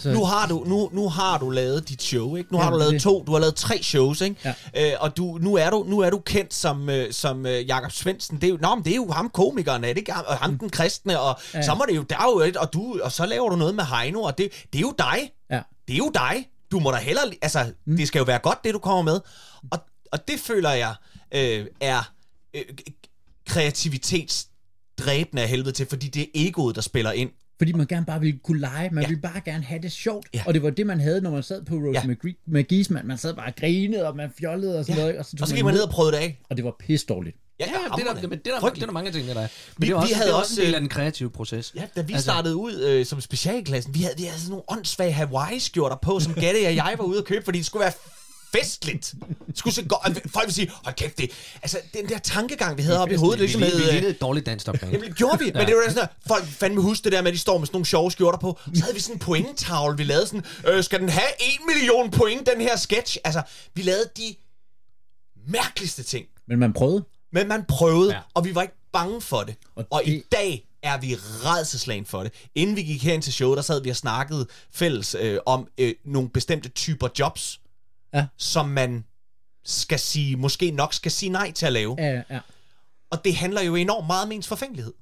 Så... 0.01 0.13
Nu, 0.13 0.25
har 0.25 0.47
du, 0.47 0.65
nu, 0.67 0.91
nu 0.93 1.09
har 1.09 1.39
du 1.39 1.51
lavet 1.51 1.89
dit 1.89 2.03
show, 2.03 2.37
ikke? 2.37 2.53
Nu 2.53 2.59
ja, 2.59 2.65
har 2.65 2.71
du 2.71 2.79
lavet 2.79 2.93
det. 2.93 3.03
to, 3.03 3.25
du 3.27 3.33
har 3.33 3.39
lavet 3.39 3.55
tre 3.55 3.83
shows, 3.83 4.21
ikke? 4.21 4.55
Ja. 4.75 4.93
Øh, 4.93 4.97
og 5.01 5.17
du, 5.17 5.39
nu, 5.41 5.55
er 5.55 5.71
du, 5.71 5.85
nu 5.89 5.99
er 5.99 6.11
du 6.11 6.19
kendt 6.19 6.55
som, 6.55 6.89
øh, 6.89 7.13
som 7.13 7.47
øh, 7.47 7.67
Jakob 7.67 7.93
Svendsen. 7.93 8.37
Det 8.37 8.45
er, 8.45 8.49
jo, 8.49 8.59
nå, 8.61 8.75
men 8.75 8.85
det 8.85 8.91
er 8.91 8.97
jo 8.97 9.11
ham 9.11 9.29
komikeren, 9.29 9.85
er 9.85 9.89
det 9.89 9.99
ikke? 9.99 10.15
Og 10.15 10.37
ham 10.37 10.59
den 10.59 10.71
kristne, 10.71 11.21
og 11.21 11.41
ja. 11.55 11.63
så 11.63 11.75
må 11.75 11.85
det 11.89 11.97
jo, 11.97 12.03
der 12.03 12.17
er 12.17 12.25
jo 12.25 12.41
et, 12.41 12.57
og, 12.57 12.73
du, 12.73 13.01
og 13.03 13.13
så 13.13 13.27
laver 13.27 13.51
du 13.51 13.57
noget 13.57 13.75
med 13.75 13.85
Heino, 13.85 14.23
og 14.23 14.39
det, 14.39 14.53
det 14.73 14.79
er 14.79 14.83
jo 14.83 14.95
dig. 14.99 15.33
Ja. 15.51 15.61
Det 15.89 15.95
er 15.95 15.99
jo 15.99 16.11
dig. 16.15 16.49
Du 16.71 16.79
må 16.79 16.91
da 16.91 16.97
heller, 16.97 17.23
altså, 17.43 17.73
mm. 17.87 17.97
det 17.97 18.09
skal 18.09 18.19
jo 18.19 18.25
være 18.25 18.39
godt, 18.39 18.65
det 18.65 18.75
du 18.75 18.79
kommer 18.79 19.13
med. 19.13 19.21
Og, 19.71 19.79
og 20.13 20.29
det 20.29 20.41
føler 20.41 20.71
jeg 20.71 20.95
øh, 21.35 21.67
er 21.81 22.13
øh, 22.55 22.65
kreativitetsdræbende 25.01 25.43
af 25.43 25.49
helvede 25.49 25.73
til, 25.73 25.87
fordi 25.87 26.09
det 26.09 26.23
er 26.23 26.27
egoet, 26.35 26.77
der 26.77 26.83
spiller 26.83 27.13
ind. 27.13 27.31
Fordi 27.59 27.73
man 27.73 27.87
gerne 27.87 28.07
bare 28.07 28.21
ville 28.21 28.39
kunne 28.45 28.61
lege, 28.61 28.91
man 28.93 29.03
ja. 29.03 29.09
ville 29.09 29.23
bare 29.23 29.41
gerne 29.45 29.65
have 29.65 29.83
det 29.83 29.93
sjovt. 29.93 30.27
Ja. 30.35 30.43
Og 30.47 30.55
det 30.55 30.63
var 30.63 30.71
det, 30.71 30.87
man 30.87 31.01
havde, 31.01 31.21
når 31.21 31.31
man 31.31 31.43
sad 31.43 31.65
på 31.65 31.75
Rose 31.75 32.01
ja. 32.01 32.61
McGee's, 32.61 32.93
man, 32.93 33.07
man 33.07 33.19
sad 33.19 33.35
bare 33.35 33.47
og 33.47 33.57
grinede, 33.57 34.09
og 34.09 34.17
man 34.17 34.31
fjollede 34.39 34.79
og 34.79 34.85
sådan 34.85 34.99
ja. 34.99 35.03
noget. 35.03 35.19
Og 35.19 35.25
så, 35.25 35.37
og 35.41 35.49
så 35.49 35.55
gik 35.55 35.65
man 35.65 35.75
ned 35.75 35.83
og 35.83 35.91
prøvede 35.91 36.13
det 36.13 36.19
af. 36.19 36.41
Og 36.51 36.57
det 36.57 36.65
var 36.65 36.75
pisse 36.79 37.07
dårligt. 37.07 37.37
Ja, 37.61 37.67
ja, 37.67 37.73
ja 37.73 37.97
det, 37.97 38.07
der, 38.07 38.15
det, 38.15 38.23
det, 38.23 38.45
der, 38.45 38.71
det 38.71 38.83
er 38.83 38.87
der 38.87 38.93
mange 38.93 39.13
ting, 39.13 39.29
der 39.29 39.35
er. 39.35 39.39
Men 39.39 39.49
vi, 39.79 39.87
det 39.87 39.93
er 39.93 39.97
også, 39.97 40.09
vi 40.09 40.15
havde 40.15 40.29
det 40.29 40.35
er 40.35 40.39
også 40.39 40.61
en 40.61 40.67
del 40.67 40.75
af 40.75 40.81
den 40.81 40.89
kreative 40.89 41.31
proces. 41.31 41.73
Ja, 41.77 41.83
da 41.97 42.01
vi 42.01 42.13
altså, 42.13 42.25
startede 42.25 42.57
ud 42.57 42.75
øh, 42.75 43.07
som 43.07 43.21
specialklassen, 43.21 43.95
vi 43.95 44.03
havde, 44.03 44.15
vi 44.17 44.25
havde 44.25 44.41
sådan 44.41 44.51
nogle 44.51 44.65
åndssvage 44.69 45.13
Hawaii-skjorter 45.13 45.97
på, 45.97 46.21
som 46.21 46.35
Gatte 46.43 46.67
og 46.67 46.77
jeg 46.77 46.95
var 46.99 47.05
ude 47.05 47.19
at 47.19 47.25
købe, 47.25 47.45
fordi 47.45 47.59
det 47.59 47.67
skulle 47.67 47.81
være 47.81 47.93
festligt. 48.53 49.15
Skulle 49.55 49.75
se 49.75 49.85
godt. 49.85 50.33
Folk 50.33 50.47
vil 50.47 50.55
sige, 50.55 50.71
hold 50.85 50.95
kæft, 50.95 51.19
det, 51.19 51.31
altså, 51.63 51.79
den 51.95 52.09
der 52.09 52.19
tankegang, 52.19 52.77
vi 52.77 52.83
havde 52.83 53.01
oppe 53.01 53.15
i 53.15 53.17
hovedet, 53.17 53.39
ligesom 53.39 53.61
med... 53.61 53.77
Vi 53.77 53.93
lignede 53.93 54.11
et 54.11 54.21
dårligt 54.21 54.47
dansk 54.47 54.69
opgave. 54.69 54.93
Jamen, 54.93 55.09
det 55.09 55.17
gjorde 55.17 55.39
vi, 55.39 55.45
men 55.55 55.67
det 55.67 55.75
var 55.75 55.83
sådan, 55.89 56.03
at 56.03 56.11
folk 56.29 56.45
fandme 56.45 56.81
huske 56.81 57.05
det 57.05 57.13
der 57.13 57.23
med, 57.23 57.29
at 57.29 57.35
de 57.35 57.39
står 57.39 57.59
med 57.59 57.67
sådan 57.67 57.75
nogle 57.75 57.87
sjove 57.87 58.11
skjorter 58.11 58.39
på. 58.39 58.59
Så 58.75 58.83
havde 58.83 58.95
vi 58.95 59.01
sådan 59.01 59.17
en 59.17 59.21
pointtavle, 59.21 59.97
vi 59.97 60.05
lavede 60.05 60.27
sådan, 60.27 60.45
øh, 60.67 60.85
skal 60.85 61.01
den 61.01 61.09
have 61.09 61.29
en 61.41 61.67
million 61.67 62.11
point, 62.11 62.49
den 62.55 62.61
her 62.61 62.77
sketch? 62.77 63.17
Altså, 63.25 63.43
vi 63.75 63.83
lavede 63.83 64.05
de 64.17 64.35
mærkeligste 65.49 66.03
ting. 66.03 66.27
Men 66.49 66.59
man 66.59 66.73
prøvede. 66.73 67.05
Men 67.33 67.49
man 67.49 67.65
prøvede, 67.69 68.15
ja. 68.15 68.21
og 68.35 68.45
vi 68.45 68.55
var 68.55 68.63
ikke 68.63 68.75
bange 68.93 69.21
for 69.21 69.43
det. 69.43 69.55
Og, 69.77 69.87
og 69.91 70.03
det... 70.05 70.13
i 70.13 70.23
dag 70.33 70.67
er 70.83 70.99
vi 70.99 71.15
redselslagen 71.45 72.07
for 72.07 72.23
det. 72.23 72.33
Inden 72.55 72.77
vi 72.77 72.83
gik 72.83 73.03
herind 73.03 73.23
til 73.23 73.33
showet, 73.33 73.57
der 73.57 73.63
sad 73.63 73.83
vi 73.83 73.91
og 73.91 73.97
snakkede 73.97 74.47
fælles 74.73 75.17
øh, 75.21 75.39
om 75.47 75.69
øh, 75.79 75.95
nogle 76.05 76.29
bestemte 76.29 76.69
typer 76.69 77.09
jobs, 77.19 77.61
ja. 78.15 78.27
som 78.37 78.69
man 78.69 79.05
skal 79.65 79.99
sige, 79.99 80.37
måske 80.37 80.71
nok 80.71 80.95
skal 80.95 81.13
sige 81.13 81.31
nej 81.31 81.53
til 81.53 81.67
at 81.67 81.73
lave. 81.73 81.97
Ja, 81.99 82.23
ja. 82.31 82.41
Og 83.11 83.25
det 83.25 83.37
handler 83.37 83.63
jo 83.63 83.75
enormt 83.75 84.07
meget 84.07 84.25
om 84.25 84.33
ens 84.33 84.49
forfængelighed. 84.49 84.93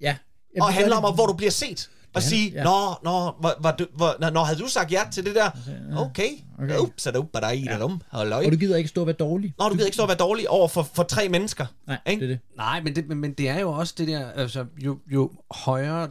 Ja. 0.00 0.16
og 0.60 0.74
handler 0.74 0.96
om, 0.96 1.14
hvor 1.14 1.26
du 1.26 1.32
bliver 1.32 1.50
set. 1.50 1.90
Og 2.14 2.22
ja, 2.22 2.28
sige, 2.28 2.50
ja. 2.50 2.64
nå, 2.64 2.94
nå, 3.02 3.34
var, 3.40 3.56
var 3.60 3.76
du, 3.76 3.86
var, 3.98 4.30
nå, 4.30 4.40
havde 4.40 4.58
du 4.58 4.68
sagt 4.68 4.92
ja 4.92 5.02
til 5.12 5.24
det 5.24 5.34
der? 5.34 5.50
Okay. 5.96 6.28
okay. 6.58 6.78
Ups, 6.78 7.02
så 7.02 7.10
du, 7.10 7.26
der 7.34 7.40
ja. 7.72 7.78
dum. 7.78 8.02
Og 8.46 8.52
du 8.52 8.56
gider 8.56 8.76
ikke 8.76 8.88
stå 8.88 9.00
og 9.00 9.06
være 9.06 9.16
dårlig. 9.16 9.54
Nå, 9.58 9.68
du 9.68 9.74
gider 9.74 9.86
ikke 9.86 9.94
stå 9.94 10.02
og 10.02 10.08
være 10.08 10.16
dårlig 10.16 10.48
over 10.48 10.68
for, 10.68 10.82
for 10.82 11.02
tre 11.02 11.28
mennesker. 11.28 11.66
Nej, 11.86 11.98
ikke? 12.06 12.20
det 12.20 12.32
er 12.32 12.36
det. 12.36 12.56
Nej, 12.56 12.82
men 12.82 12.96
det, 12.96 13.08
men, 13.08 13.18
men 13.18 13.32
det 13.32 13.48
er 13.48 13.60
jo 13.60 13.72
også 13.72 13.94
det 13.98 14.08
der, 14.08 14.30
altså, 14.30 14.66
jo, 14.84 14.98
jo 15.06 15.32
højere 15.50 16.08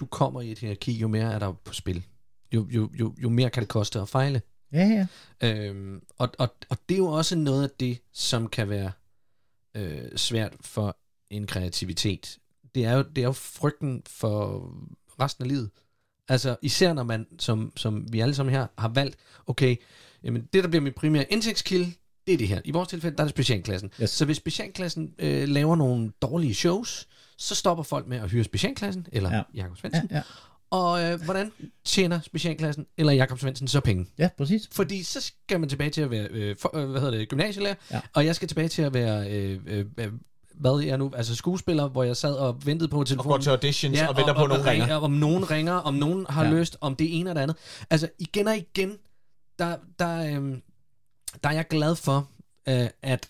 du 0.00 0.06
kommer 0.06 0.40
i 0.40 0.52
et 0.52 0.58
hierarki, 0.58 0.92
jo 0.92 1.08
mere 1.08 1.32
er 1.32 1.38
der 1.38 1.52
på 1.64 1.74
spil. 1.74 2.04
Jo, 2.54 2.66
jo, 2.70 2.90
jo, 3.00 3.14
jo 3.18 3.28
mere 3.28 3.50
kan 3.50 3.60
det 3.60 3.68
koste 3.68 4.00
at 4.00 4.08
fejle. 4.08 4.42
Ja, 4.72 5.06
ja. 5.42 5.48
Øhm, 5.48 6.02
og, 6.18 6.28
og, 6.38 6.54
og 6.68 6.78
det 6.88 6.94
er 6.94 6.98
jo 6.98 7.06
også 7.06 7.36
noget 7.36 7.62
af 7.62 7.70
det, 7.80 7.98
som 8.12 8.48
kan 8.48 8.68
være 8.68 8.92
øh, 9.74 10.16
svært 10.16 10.52
for 10.60 10.96
en 11.30 11.46
kreativitet. 11.46 12.38
Det 12.74 12.84
er, 12.84 12.92
jo, 12.92 13.02
det 13.02 13.18
er 13.18 13.26
jo 13.26 13.32
frygten 13.32 14.02
for 14.06 14.70
resten 15.20 15.44
af 15.44 15.48
livet. 15.48 15.70
Altså 16.28 16.56
især 16.62 16.92
når 16.92 17.02
man, 17.02 17.26
som, 17.38 17.72
som 17.76 18.12
vi 18.12 18.20
alle 18.20 18.34
sammen 18.34 18.54
her, 18.54 18.66
har 18.78 18.88
valgt, 18.88 19.16
okay, 19.46 19.76
jamen 20.22 20.48
det 20.52 20.64
der 20.64 20.70
bliver 20.70 20.82
min 20.82 20.92
primære 20.92 21.32
indtægtskilde, 21.32 21.92
det 22.26 22.34
er 22.34 22.38
det 22.38 22.48
her. 22.48 22.60
I 22.64 22.70
vores 22.70 22.88
tilfælde, 22.88 23.16
der 23.16 23.22
er 23.22 23.26
det 23.26 23.34
specialklassen. 23.34 23.90
Yes. 24.02 24.10
Så 24.10 24.24
hvis 24.24 24.36
specialklassen 24.36 25.14
øh, 25.18 25.48
laver 25.48 25.76
nogle 25.76 26.12
dårlige 26.22 26.54
shows, 26.54 27.08
så 27.38 27.54
stopper 27.54 27.84
folk 27.84 28.06
med 28.06 28.16
at 28.16 28.30
hyre 28.30 28.44
specialklassen, 28.44 29.06
eller 29.12 29.34
ja. 29.34 29.42
Jakob 29.54 29.78
Svendsen, 29.78 30.08
ja, 30.10 30.16
ja. 30.16 30.22
Og 30.76 31.02
øh, 31.02 31.24
hvordan 31.24 31.52
tjener 31.84 32.20
specialklassen 32.20 32.86
eller 32.96 33.12
Jakob 33.12 33.38
Svendsen 33.38 33.68
så 33.68 33.80
penge? 33.80 34.06
Ja, 34.18 34.28
præcis. 34.38 34.68
Fordi 34.72 35.02
så 35.02 35.20
skal 35.20 35.60
man 35.60 35.68
tilbage 35.68 35.90
til 35.90 36.00
at 36.00 36.10
være 36.10 36.28
øh, 36.30 36.56
for, 36.60 36.76
øh, 36.76 36.90
hvad 36.90 37.00
hedder 37.00 37.18
det, 37.18 37.28
gymnasielærer, 37.28 37.74
ja. 37.90 38.00
og 38.14 38.26
jeg 38.26 38.36
skal 38.36 38.48
tilbage 38.48 38.68
til 38.68 38.82
at 38.82 38.94
være 38.94 39.30
øh, 39.30 39.60
øh, 39.66 39.84
øh 39.98 40.12
hvad 40.60 40.80
jeg 40.80 40.98
nu, 40.98 41.12
altså 41.16 41.34
skuespiller, 41.34 41.88
hvor 41.88 42.02
jeg 42.02 42.16
sad 42.16 42.34
og 42.34 42.66
ventede 42.66 42.88
på 42.88 43.04
telefonen. 43.04 43.32
Og 43.32 43.36
går 43.36 43.42
til 43.42 43.50
auditions 43.50 43.98
ja, 43.98 44.08
og 44.08 44.16
venter 44.16 44.32
og, 44.32 44.36
på, 44.36 44.42
at 44.42 44.48
nogen 44.48 44.66
ringer. 44.66 44.96
Om 44.96 45.10
nogen 45.10 45.50
ringer, 45.50 45.72
om 45.72 45.94
nogen 45.94 46.26
har 46.28 46.44
ja. 46.44 46.50
løst, 46.50 46.76
om 46.80 46.96
det 46.96 47.18
ene 47.20 47.30
eller 47.30 47.42
andet. 47.42 47.56
Altså 47.90 48.08
igen 48.18 48.48
og 48.48 48.56
igen, 48.56 48.98
der, 49.58 49.76
der, 49.98 50.40
øh, 50.40 50.58
der 51.42 51.48
er 51.48 51.52
jeg 51.52 51.66
glad 51.68 51.96
for, 51.96 52.28
øh, 52.68 52.88
at, 53.02 53.28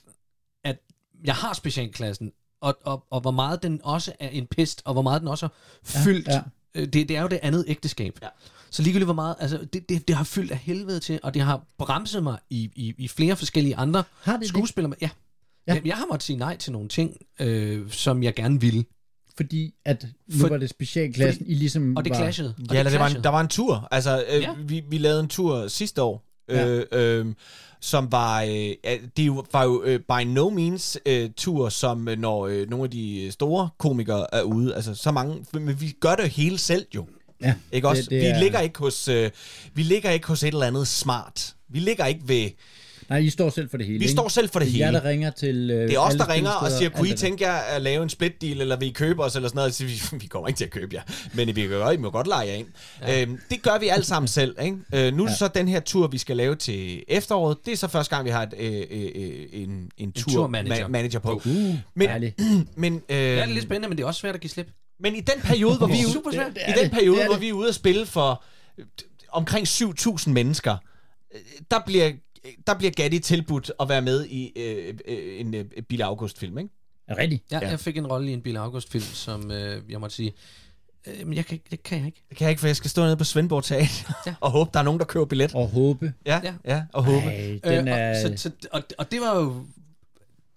at 0.65 0.79
jeg 1.25 1.35
har 1.35 1.53
specialklassen, 1.53 2.33
og, 2.61 2.79
og, 2.85 3.07
og 3.11 3.21
hvor 3.21 3.31
meget 3.31 3.63
den 3.63 3.81
også 3.85 4.13
er 4.21 4.29
en 4.29 4.47
pest, 4.47 4.83
og 4.85 4.93
hvor 4.93 5.03
meget 5.03 5.21
den 5.21 5.29
også 5.29 5.47
har 5.47 5.53
fyldt 6.05 6.29
ja, 6.29 6.35
ja. 6.35 6.43
Øh, 6.77 6.83
det, 6.83 7.09
det 7.09 7.11
er 7.11 7.23
jo 7.23 7.29
det 7.29 7.39
andet 7.43 7.65
ægteskab. 7.69 8.19
Ja. 8.23 8.29
Så 8.71 8.83
ligegyldigt 8.83 9.07
hvor 9.07 9.15
meget, 9.15 9.35
altså 9.39 9.67
det, 9.73 9.89
det, 9.89 10.09
det 10.09 10.17
har 10.17 10.25
fyldt 10.25 10.53
af 10.53 10.59
helvede 10.59 11.01
til, 11.01 11.21
og 11.23 11.35
det 11.35 11.43
har 11.43 11.65
bremset 11.79 12.23
mig 12.23 12.39
i, 12.51 12.71
i, 12.77 12.95
i 12.99 13.09
flere 13.09 13.37
forskellige 13.37 13.77
andre 13.77 14.05
har 14.23 14.37
det 14.37 14.49
skuespillere. 14.49 14.91
Det? 14.91 15.03
Ja. 15.03 15.11
ja. 15.69 15.75
Jeg, 15.75 15.87
jeg 15.87 15.97
har 15.97 16.07
måttet 16.07 16.23
sige 16.23 16.37
nej 16.37 16.57
til 16.57 16.73
nogle 16.73 16.89
ting, 16.89 17.17
øh, 17.41 17.91
som 17.91 18.23
jeg 18.23 18.35
gerne 18.35 18.61
ville. 18.61 18.85
Fordi 19.37 19.75
at 19.85 20.07
nu 20.29 20.39
For, 20.39 20.49
var 20.49 20.57
det 20.57 20.71
specialklassen, 20.71 21.45
fordi, 21.45 21.53
I 21.53 21.55
ligesom 21.55 21.97
Og 21.97 22.05
det 22.05 22.11
var... 22.11 22.17
clashede. 22.17 22.55
Og 22.69 22.75
ja, 22.75 22.83
det, 22.83 22.93
det 22.93 23.01
var 23.01 23.09
en, 23.09 23.25
der 23.25 23.29
var 23.29 23.41
en 23.41 23.49
tur. 23.49 23.89
Altså, 23.91 24.25
øh, 24.29 24.43
ja. 24.43 24.55
vi, 24.59 24.83
vi 24.91 24.99
lavede 24.99 25.21
en 25.21 25.29
tur 25.29 25.69
sidste 25.69 26.03
år. 26.03 26.26
Ja. 26.49 26.67
Øh, 26.67 26.85
øh, 26.93 27.27
som 27.81 28.13
var, 28.13 28.43
øh, 28.43 28.75
det 29.17 29.31
var 29.53 29.65
jo 29.65 29.83
øh, 29.85 30.01
by 30.01 30.25
no 30.27 30.51
means 30.51 30.99
øh, 31.07 31.31
tur, 31.37 31.69
som 31.69 32.09
øh, 32.09 32.19
når 32.19 32.47
øh, 32.47 32.71
nogle 32.71 32.85
af 32.85 32.91
de 32.91 33.29
store 33.31 33.69
komikere 33.79 34.35
er 34.35 34.43
ude. 34.43 34.75
Altså 34.75 34.95
så 34.95 35.11
mange, 35.11 35.45
men 35.53 35.81
vi 35.81 35.97
gør 36.01 36.15
det 36.15 36.31
hele 36.31 36.59
selv 36.59 36.87
jo. 36.95 37.07
Ja, 37.43 37.55
ikke 37.73 37.89
også? 37.89 38.03
Det, 38.03 38.11
det 38.11 38.21
vi 38.21 38.27
er... 38.27 38.39
ligger 38.39 38.61
ikke 38.61 38.79
hos, 38.79 39.09
øh, 39.09 39.31
vi 39.75 39.83
ligger 39.83 40.11
ikke 40.11 40.27
hos 40.27 40.43
et 40.43 40.47
eller 40.49 40.67
andet 40.67 40.89
smart. 40.89 41.55
Vi 41.69 41.79
ligger 41.79 42.07
ikke 42.07 42.29
ved 42.29 42.51
Nej, 43.09 43.19
I 43.19 43.31
står 43.31 43.51
selv 43.51 43.71
for 43.71 43.77
det 43.77 43.87
hele. 43.87 43.99
Vi 43.99 44.05
ikke? 44.05 44.13
står 44.13 44.29
selv 44.29 44.49
for 44.49 44.59
det, 44.59 44.67
det 44.67 44.73
hele. 44.73 44.87
Det 44.87 44.95
er 44.95 45.01
der 45.01 45.09
ringer 45.09 45.31
til 45.31 45.71
øh, 45.71 45.89
Det 45.89 45.95
er 45.95 45.99
os, 45.99 46.15
der 46.15 46.29
ringer 46.29 46.51
og 46.51 46.71
siger, 46.71 46.91
kunne 46.91 47.09
I 47.09 47.13
tænke 47.13 47.45
jer 47.45 47.55
at 47.57 47.83
lave 47.83 48.03
en 48.03 48.09
split 48.09 48.41
deal, 48.41 48.61
eller 48.61 48.77
vil 48.77 48.89
I 48.89 48.93
købe 48.93 49.25
os, 49.25 49.37
eller 49.37 49.49
sådan 49.49 49.59
noget. 49.59 49.75
Så 49.75 49.85
vi, 50.13 50.19
vi 50.21 50.27
kommer 50.27 50.49
ikke 50.49 50.59
til 50.59 50.65
at 50.65 50.71
købe 50.71 50.95
jer, 50.95 51.03
men 51.35 51.57
vi 51.57 51.61
kan 51.61 51.71
godt, 51.71 51.95
I 51.95 51.97
må 51.97 52.11
godt 52.11 52.27
lege 52.27 52.47
jer 52.47 52.55
ind. 52.55 52.67
Ja. 53.03 53.23
Øhm, 53.23 53.39
det 53.51 53.63
gør 53.63 53.79
vi 53.79 53.89
alle 53.89 54.05
sammen 54.05 54.29
selv. 54.29 54.57
Ikke? 54.63 54.77
Øh, 54.95 55.15
nu 55.15 55.25
er 55.25 55.31
ja. 55.31 55.37
så 55.37 55.49
den 55.49 55.69
her 55.69 55.81
tur, 55.81 56.07
vi 56.07 56.19
skal 56.19 56.37
lave 56.37 56.55
til 56.55 57.03
efteråret. 57.09 57.57
Det 57.65 57.73
er 57.73 57.77
så 57.77 57.89
første 57.89 58.15
gang, 58.17 58.25
vi 58.25 58.31
har 58.31 58.43
et, 58.43 58.55
øh, 58.59 58.83
øh, 58.91 59.11
øh 59.15 59.47
en, 59.53 59.71
en, 59.71 59.91
en 59.99 60.13
tur-manager 60.13 60.89
manager 60.89 61.19
på. 61.19 61.43
Uh, 61.45 61.75
men, 61.95 62.11
men, 62.77 63.03
øh, 63.09 63.17
det 63.17 63.39
er 63.39 63.47
lidt 63.47 63.65
spændende, 63.65 63.89
men 63.89 63.99
det 63.99 64.03
er 64.03 64.07
også 64.07 64.21
svært 64.21 64.35
at 64.35 64.41
give 64.41 64.51
slip. 64.51 64.67
Men 65.01 65.15
i 65.15 65.21
den 65.21 65.41
periode, 65.41 65.77
hvor 65.79 65.87
vi, 65.87 66.01
er 66.01 66.07
ude, 66.07 66.55
i 66.69 66.83
den 66.83 66.91
periode, 66.91 67.27
hvor 67.27 67.37
vi 67.37 67.49
er 67.49 67.53
ude 67.53 67.69
at 67.69 67.75
spille 67.75 68.07
for 68.07 68.45
omkring 69.29 69.67
7.000 69.67 70.31
mennesker, 70.31 70.77
øh, 71.35 71.41
der 71.71 71.81
bliver 71.87 72.13
der 72.67 72.75
bliver 72.75 72.91
Gatti 72.91 73.19
tilbudt 73.19 73.73
at 73.81 73.89
være 73.89 74.03
med 74.03 74.27
i 74.27 74.53
øh, 74.57 74.95
øh, 75.09 75.41
en 75.41 75.55
øh, 75.55 75.65
Bill 75.89 76.03
August-film, 76.03 76.59
ikke? 76.59 76.71
Er 77.09 77.19
rigtigt? 77.19 77.45
Ja, 77.51 77.59
ja, 77.63 77.69
jeg 77.69 77.81
fik 77.81 77.97
en 77.97 78.07
rolle 78.07 78.31
i 78.31 78.33
en 78.33 78.43
Bill 78.43 78.57
August-film, 78.57 79.05
som 79.05 79.51
øh, 79.51 79.83
jeg 79.89 80.01
måtte 80.01 80.17
sige, 80.17 80.33
øh, 81.07 81.27
men 81.27 81.37
jeg 81.37 81.47
kan, 81.47 81.61
det 81.71 81.83
kan 81.83 81.99
jeg 81.99 82.07
ikke. 82.07 82.23
Det 82.29 82.37
kan 82.37 82.45
jeg 82.45 82.51
ikke, 82.51 82.61
for 82.61 82.67
jeg 82.67 82.77
skal 82.77 82.91
stå 82.91 83.03
nede 83.03 83.17
på 83.17 83.25
Svendborg 83.25 83.65
Teater 83.65 84.13
ja. 84.27 84.35
og 84.45 84.51
håbe, 84.51 84.71
der 84.75 84.81
er 84.81 84.85
nogen, 84.85 85.01
der 85.01 85.07
køber 85.07 85.27
billet. 85.27 85.55
Og 85.55 85.69
håbe. 85.69 86.13
Ja, 86.27 86.41
ja, 86.45 86.55
ja 86.65 86.83
og 86.93 87.05
håbe. 87.05 87.27
Ej, 87.27 87.61
den 87.65 87.89
er... 87.89 88.11
øh, 88.11 88.33
og, 88.33 88.39
så, 88.39 88.43
så, 88.43 88.69
og, 88.73 88.83
og 88.99 89.11
det 89.11 89.21
var 89.21 89.37
jo... 89.37 89.67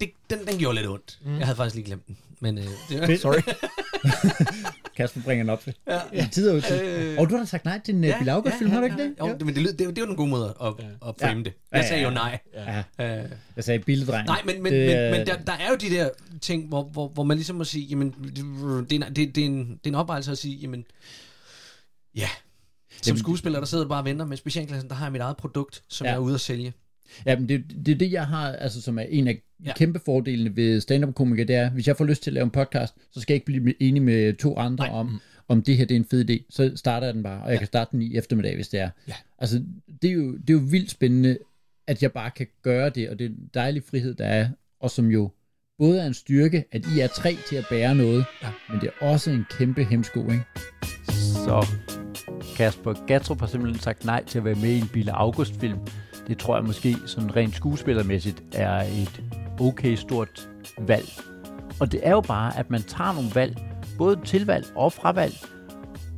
Det, 0.00 0.10
den, 0.30 0.46
den 0.46 0.58
gjorde 0.58 0.76
lidt 0.76 0.88
ondt. 0.88 1.18
Mm. 1.22 1.38
Jeg 1.38 1.46
havde 1.46 1.56
faktisk 1.56 1.74
lige 1.74 1.86
glemt 1.86 2.06
den. 2.06 2.16
Men, 2.40 2.58
øh, 2.58 2.64
det 2.88 3.00
var, 3.00 3.16
sorry. 3.22 3.40
Kasper 4.96 5.20
bringer 5.22 5.42
den 5.42 5.50
op 5.50 5.62
til. 5.62 5.74
Ja. 5.88 6.00
ja. 6.12 6.28
Tid 6.32 6.50
og, 6.50 6.56
øh, 6.82 7.18
og 7.18 7.30
du 7.30 7.34
har 7.34 7.42
da 7.42 7.46
sagt 7.46 7.64
nej 7.64 7.80
til 7.84 7.94
en 7.94 8.04
ja, 8.04 8.18
Bill 8.18 8.26
ja, 8.28 8.34
ja, 8.34 8.68
har 8.68 8.80
du 8.80 8.84
ikke 8.84 8.96
det? 8.96 9.14
Jo, 9.20 9.26
det, 9.26 9.46
men 9.46 9.54
det, 9.54 9.64
det, 9.64 9.78
det, 9.78 9.96
det 9.96 10.02
var 10.02 10.10
en 10.10 10.16
god 10.16 10.28
måde 10.28 10.54
at, 10.60 10.66
at 11.08 11.14
frame 11.20 11.38
ja. 11.38 11.44
det. 11.44 11.52
Jeg 11.72 11.84
sagde 11.84 12.02
jo 12.02 12.10
nej. 12.10 12.38
Ja. 12.54 12.78
Uh, 12.78 13.30
jeg 13.56 13.64
sagde 13.64 13.78
billedreng. 13.78 14.26
Nej, 14.26 14.42
men, 14.44 14.62
men, 14.62 14.72
det, 14.72 14.88
men, 14.88 15.10
men 15.10 15.26
der, 15.26 15.36
der 15.36 15.52
er 15.52 15.68
jo 15.70 15.76
de 15.76 15.90
der 15.90 16.08
ting, 16.40 16.68
hvor, 16.68 16.82
hvor, 16.82 17.08
hvor 17.08 17.22
man 17.22 17.36
ligesom 17.36 17.56
må 17.56 17.64
sige, 17.64 17.86
jamen, 17.86 18.10
det, 18.10 18.90
det, 18.90 19.16
det, 19.16 19.34
det, 19.34 19.42
er, 19.42 19.46
en, 19.46 19.68
det 19.68 19.80
er 19.84 19.90
en 19.90 19.94
oprettelse 19.94 20.32
at 20.32 20.38
sige, 20.38 20.56
jamen, 20.56 20.84
ja, 22.14 22.28
som 23.02 23.16
skuespiller, 23.16 23.58
der 23.58 23.66
sidder 23.66 23.88
bare 23.88 24.00
og 24.00 24.04
venter 24.04 24.26
med 24.26 24.36
specialklassen, 24.36 24.88
der 24.88 24.94
har 24.94 25.04
jeg 25.04 25.12
mit 25.12 25.20
eget 25.20 25.36
produkt, 25.36 25.82
som 25.88 26.04
ja. 26.04 26.10
jeg 26.10 26.16
er 26.16 26.20
ude 26.20 26.34
at 26.34 26.40
sælge. 26.40 26.72
Ja, 27.26 27.38
men 27.38 27.48
det, 27.48 27.64
det 27.86 27.92
er 27.92 27.98
det, 27.98 28.12
jeg 28.12 28.26
har, 28.26 28.52
altså 28.52 28.82
som 28.82 28.98
er 28.98 29.02
en 29.02 29.28
af 29.28 29.42
ja. 29.64 29.72
kæmpe 29.76 30.00
fordelene 30.04 30.56
ved 30.56 30.80
stand-up 30.80 31.14
komiker, 31.14 31.44
det 31.44 31.56
er, 31.56 31.70
hvis 31.70 31.88
jeg 31.88 31.96
får 31.96 32.04
lyst 32.04 32.22
til 32.22 32.30
at 32.30 32.34
lave 32.34 32.44
en 32.44 32.50
podcast, 32.50 32.94
så 33.12 33.20
skal 33.20 33.34
jeg 33.34 33.36
ikke 33.36 33.62
blive 33.62 33.82
enig 33.82 34.02
med 34.02 34.34
to 34.34 34.56
andre 34.56 34.86
Nej. 34.86 34.94
om, 34.94 35.20
om 35.48 35.62
det 35.62 35.76
her 35.76 35.84
det 35.84 35.94
er 35.94 35.98
en 35.98 36.04
fed 36.10 36.30
idé, 36.30 36.46
så 36.50 36.72
starter 36.76 37.06
jeg 37.06 37.14
den 37.14 37.22
bare, 37.22 37.42
og 37.42 37.48
jeg 37.48 37.54
ja. 37.54 37.58
kan 37.58 37.66
starte 37.66 37.92
den 37.92 38.02
i 38.02 38.16
eftermiddag, 38.16 38.54
hvis 38.54 38.68
det 38.68 38.80
er. 38.80 38.90
Ja. 39.08 39.14
Altså, 39.38 39.62
det 40.02 40.10
er, 40.10 40.14
jo, 40.14 40.32
det 40.32 40.50
er 40.50 40.54
jo 40.54 40.64
vildt 40.70 40.90
spændende, 40.90 41.38
at 41.86 42.02
jeg 42.02 42.12
bare 42.12 42.30
kan 42.30 42.46
gøre 42.62 42.90
det, 42.90 43.10
og 43.10 43.18
det 43.18 43.24
er 43.24 43.28
en 43.28 43.50
dejlig 43.54 43.82
frihed, 43.90 44.14
der 44.14 44.24
er, 44.24 44.48
og 44.80 44.90
som 44.90 45.06
jo 45.06 45.30
både 45.78 46.00
er 46.00 46.06
en 46.06 46.14
styrke, 46.14 46.64
at 46.72 46.86
I 46.96 47.00
er 47.00 47.06
tre 47.06 47.36
til 47.48 47.56
at 47.56 47.64
bære 47.70 47.94
noget, 47.94 48.24
ja. 48.42 48.48
men 48.68 48.80
det 48.80 48.90
er 49.00 49.06
også 49.06 49.30
en 49.30 49.46
kæmpe 49.50 49.84
hemsko, 49.84 50.20
ikke? 50.22 50.44
Så 51.12 51.66
Kasper 52.56 53.06
Gatrup 53.06 53.40
har 53.40 53.46
simpelthen 53.46 53.80
sagt 53.80 54.04
nej 54.04 54.24
til 54.24 54.38
at 54.38 54.44
være 54.44 54.54
med 54.54 54.70
i 54.70 54.78
en 54.78 54.88
Bille 54.92 55.12
August-film. 55.12 55.78
Det 56.30 56.38
tror 56.38 56.56
jeg 56.56 56.64
måske 56.64 56.96
sådan 57.06 57.36
rent 57.36 57.54
skuespillermæssigt 57.54 58.42
er 58.54 58.80
et 58.80 59.22
okay 59.60 59.94
stort 59.94 60.50
valg. 60.78 61.08
Og 61.80 61.92
det 61.92 62.00
er 62.02 62.10
jo 62.10 62.20
bare, 62.20 62.58
at 62.58 62.70
man 62.70 62.82
tager 62.82 63.12
nogle 63.12 63.30
valg, 63.34 63.58
både 63.98 64.20
tilvalg 64.24 64.66
og 64.74 64.92
fravalg, 64.92 65.34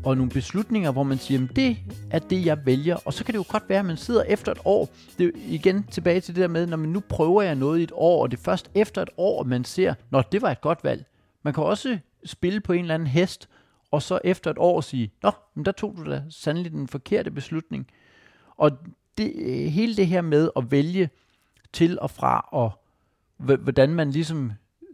og 0.05 0.17
nogle 0.17 0.31
beslutninger, 0.31 0.91
hvor 0.91 1.03
man 1.03 1.19
siger, 1.19 1.45
at 1.45 1.57
det 1.57 1.77
er 2.11 2.19
det, 2.19 2.47
jeg 2.47 2.67
vælger. 2.67 2.97
Og 3.05 3.13
så 3.13 3.25
kan 3.25 3.33
det 3.33 3.39
jo 3.39 3.45
godt 3.49 3.69
være, 3.69 3.79
at 3.79 3.85
man 3.85 3.97
sidder 3.97 4.23
efter 4.23 4.53
et 4.53 4.59
år. 4.65 4.89
Det 5.19 5.27
er 5.27 5.31
igen 5.49 5.83
tilbage 5.91 6.21
til 6.21 6.35
det 6.35 6.43
der 6.43 6.49
med, 6.49 6.67
når 6.67 6.77
man 6.77 6.89
nu 6.89 7.01
prøver 7.01 7.43
jeg 7.43 7.55
noget 7.55 7.81
i 7.81 7.83
et 7.83 7.93
år, 7.95 8.23
og 8.23 8.31
det 8.31 8.39
er 8.39 8.43
først 8.43 8.71
efter 8.75 9.03
et 9.03 9.11
år, 9.17 9.45
man 9.45 9.65
ser, 9.65 9.95
når 10.11 10.23
det 10.23 10.43
var 10.43 10.51
et 10.51 10.61
godt 10.61 10.85
valg. 10.85 11.05
Man 11.43 11.55
kan 11.55 11.65
også 11.65 11.99
spille 12.25 12.61
på 12.61 12.73
en 12.73 12.81
eller 12.81 12.95
anden 12.95 13.09
hest, 13.09 13.49
og 13.91 14.03
så 14.03 14.21
efter 14.25 14.51
et 14.51 14.59
år 14.59 14.81
sige, 14.81 15.13
nå, 15.23 15.31
men 15.55 15.65
der 15.65 15.73
tog 15.73 15.95
du 15.97 16.11
da 16.11 16.23
sandelig 16.31 16.73
den 16.73 16.89
forkerte 16.89 17.31
beslutning. 17.31 17.87
Og 18.57 18.71
det, 19.19 19.33
øh, 19.37 19.67
hele 19.67 19.97
det 19.97 20.07
her 20.07 20.21
med 20.21 20.51
at 20.57 20.71
vælge 20.71 21.11
til 21.73 21.99
og 22.01 22.11
fra, 22.11 22.49
og 22.53 22.73
hvordan 23.37 23.95
man 23.95 24.11
ligesom 24.11 24.53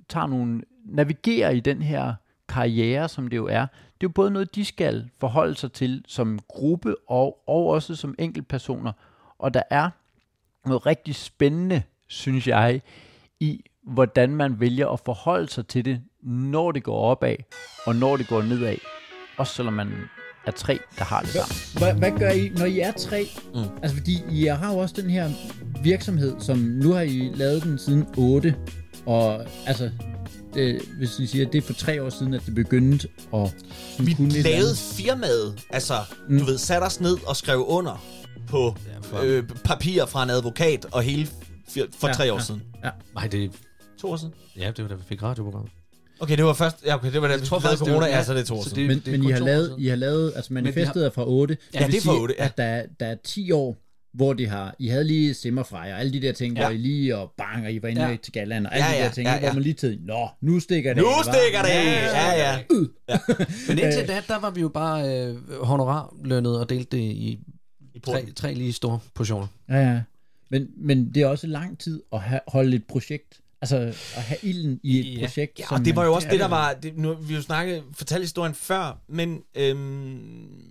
tager 0.09 0.27
nogle, 0.27 0.63
navigerer 0.85 1.51
i 1.51 1.61
den 1.61 1.83
her 1.83 2.15
karriere, 2.49 3.09
som 3.09 3.29
det 3.29 3.37
jo 3.37 3.47
er, 3.47 3.67
det 3.67 4.07
er 4.07 4.09
jo 4.09 4.09
både 4.09 4.31
noget, 4.31 4.55
de 4.55 4.65
skal 4.65 5.11
forholde 5.19 5.55
sig 5.55 5.73
til 5.73 6.05
som 6.07 6.39
gruppe 6.49 6.95
og, 7.09 7.43
og 7.47 7.67
også 7.67 7.95
som 7.97 8.15
enkeltpersoner. 8.19 8.93
Og 9.39 9.55
der 9.55 9.63
er 9.71 9.91
noget 10.67 10.87
rigtig 10.87 11.15
spændende, 11.15 11.83
synes 12.07 12.49
jeg, 12.49 12.83
i 13.41 13.65
hvordan 13.83 14.31
man 14.31 14.61
vælger 14.61 14.89
at 14.89 15.01
forholde 15.01 15.49
sig 15.49 15.67
til 15.67 15.85
det, 15.85 16.03
når 16.23 16.73
det 16.73 16.83
går 16.83 17.01
opad, 17.01 17.37
og 17.87 17.97
når 17.97 18.17
det 18.17 18.29
går 18.29 18.43
nedad. 18.43 18.77
Også 19.37 19.55
selvom 19.55 19.75
man 19.75 19.93
er 20.49 20.53
tre, 20.53 20.79
der 20.99 21.05
har 21.05 21.21
det 21.21 21.31
samme. 21.31 21.55
Hvad, 21.79 22.11
hvad 22.11 22.19
gør 22.19 22.31
I, 22.31 22.49
når 22.49 22.65
I 22.65 22.81
er 22.81 22.93
tre? 22.93 23.29
Mm. 23.55 23.61
Altså, 23.83 23.97
fordi 23.97 24.23
I 24.31 24.45
har 24.45 24.73
jo 24.73 24.79
også 24.79 24.95
den 25.03 25.11
her 25.11 25.31
virksomhed, 25.83 26.35
som 26.41 26.59
nu 26.59 26.93
har 26.93 27.01
I 27.01 27.31
lavet 27.35 27.63
den 27.63 27.79
siden 27.79 28.07
8, 28.17 28.55
og 29.07 29.45
altså, 29.67 29.91
det, 30.55 30.83
hvis 30.99 31.19
I 31.19 31.27
siger, 31.27 31.47
at 31.47 31.53
det 31.53 31.59
er 31.59 31.67
for 31.67 31.73
tre 31.73 32.03
år 32.03 32.11
siden, 32.11 32.35
at 32.35 32.43
det 32.47 32.55
begyndte 32.55 33.09
at 33.35 33.55
Vi 33.99 34.17
lavede 34.19 34.77
firmaet, 34.77 35.67
altså, 35.71 35.95
mm. 36.29 36.39
du 36.39 36.45
ved, 36.45 36.59
satte 36.59 36.85
os 36.85 37.01
ned 37.01 37.17
og 37.27 37.37
skrev 37.37 37.65
under 37.69 38.05
på 38.49 38.77
øh, 39.23 39.49
papir 39.65 40.07
fra 40.07 40.23
en 40.23 40.31
advokat, 40.31 40.87
og 40.93 41.03
hele 41.03 41.29
for 41.99 42.09
ja, 42.09 42.13
tre 42.13 42.33
år 42.33 42.37
ja, 42.37 42.43
siden. 42.43 42.63
Ja. 42.85 42.91
Nej, 43.15 43.27
det 43.27 43.51
To 43.99 44.11
år 44.11 44.17
siden? 44.17 44.35
Ja, 44.57 44.71
det 44.77 44.83
var 44.83 44.89
da 44.89 44.95
vi 44.95 45.03
fik 45.09 45.23
radioprogrammet. 45.23 45.73
Okay, 46.21 46.37
det 46.37 46.45
var 46.45 46.53
først, 46.53 46.77
ja, 46.87 46.95
okay, 46.95 47.13
det 47.13 47.23
var 47.23 47.29
da 47.29 47.37
vi 47.37 47.47
tror 47.47 47.59
faktisk, 47.59 47.79
corona, 47.79 47.95
det 47.95 48.01
var, 48.01 48.07
ja, 48.07 48.25
så 48.25 48.35
det 48.35 48.41
er 48.41 48.45
to 48.45 48.55
år 48.55 48.63
siden. 48.63 48.87
Men, 48.87 49.03
men 49.07 49.23
I, 49.23 49.31
har 49.31 49.41
lavet, 49.41 49.77
I 49.79 49.87
har 49.87 49.97
lavet, 49.97 50.33
altså 50.37 50.53
manifestet 50.53 51.07
er 51.07 51.11
fra 51.11 51.29
8. 51.29 51.57
Ja, 51.75 51.87
det 51.87 51.97
er 51.97 52.01
fra 52.01 52.21
8, 52.21 52.35
ja. 52.39 52.45
At 52.45 52.57
der, 52.59 52.83
der 53.01 53.07
er 53.07 53.17
10 53.25 53.53
år, 53.53 53.77
hvor 54.15 54.33
de 54.33 54.47
har, 54.47 54.75
I 54.79 54.89
havde 54.89 55.05
lige 55.05 55.35
Simmerfrej 55.35 55.93
og 55.93 56.01
alle 56.01 56.13
de 56.13 56.23
der 56.23 56.33
ting, 56.33 56.57
ja. 56.57 56.63
hvor 56.63 56.71
I 56.71 56.77
lige 56.77 57.17
og 57.17 57.33
bang, 57.39 57.65
og 57.65 57.73
I 57.73 57.83
var 57.83 57.89
inde 57.89 58.07
ja. 58.07 58.17
til 58.23 58.33
Galland, 58.33 58.67
og 58.67 58.75
alle 58.75 58.87
ja, 58.87 58.93
ja, 58.93 58.99
de 58.99 59.05
der 59.05 59.11
ting, 59.11 59.27
ja, 59.27 59.35
ja. 59.35 59.41
hvor 59.41 59.53
man 59.53 59.63
lige 59.63 59.75
tænkte, 59.75 60.07
nå, 60.07 60.29
nu 60.41 60.61
stikker 60.61 60.95
det 60.95 61.03
Nu 61.03 61.09
af, 61.09 61.25
stikker 61.25 61.63
det 61.63 61.69
ja, 61.69 62.33
ja. 62.33 62.53
ja. 62.53 62.59
ja. 63.09 63.19
Men 63.69 63.79
indtil 63.79 64.09
da, 64.09 64.23
der 64.29 64.39
var 64.39 64.51
vi 64.51 64.61
jo 64.61 64.69
bare 64.69 65.27
øh, 65.27 65.37
honorarlønnet 65.63 66.61
og 66.61 66.71
delte 66.71 66.97
det 66.97 67.03
i, 67.03 67.39
I 67.95 67.99
tre, 67.99 68.27
tre 68.37 68.55
lige 68.55 68.73
store 68.73 68.99
portioner. 69.15 69.47
Ja, 69.69 69.93
ja. 69.93 70.01
Men, 70.51 70.69
men 70.77 71.15
det 71.15 71.23
er 71.23 71.27
også 71.27 71.47
lang 71.47 71.79
tid 71.79 72.03
at 72.13 72.21
have, 72.21 72.41
holde 72.49 72.77
et 72.77 72.85
projekt 72.85 73.41
Altså 73.61 73.77
at 74.17 74.23
have 74.23 74.39
ilden 74.43 74.81
i 74.83 74.99
et 74.99 75.21
ja. 75.21 75.27
projekt. 75.27 75.59
Ja, 75.59 75.65
og 75.71 75.85
det 75.85 75.97
var 75.97 76.05
jo 76.05 76.15
også 76.15 76.29
det, 76.31 76.41
der 76.41 76.49
var... 76.49 76.73
Det, 76.73 76.97
nu, 76.97 77.15
vi 77.15 77.35
jo 77.35 77.43
snakket, 77.43 77.85
fortalte 77.93 78.23
historien 78.23 78.55
før, 78.55 78.99
men 79.09 79.43
øhm, 79.55 80.69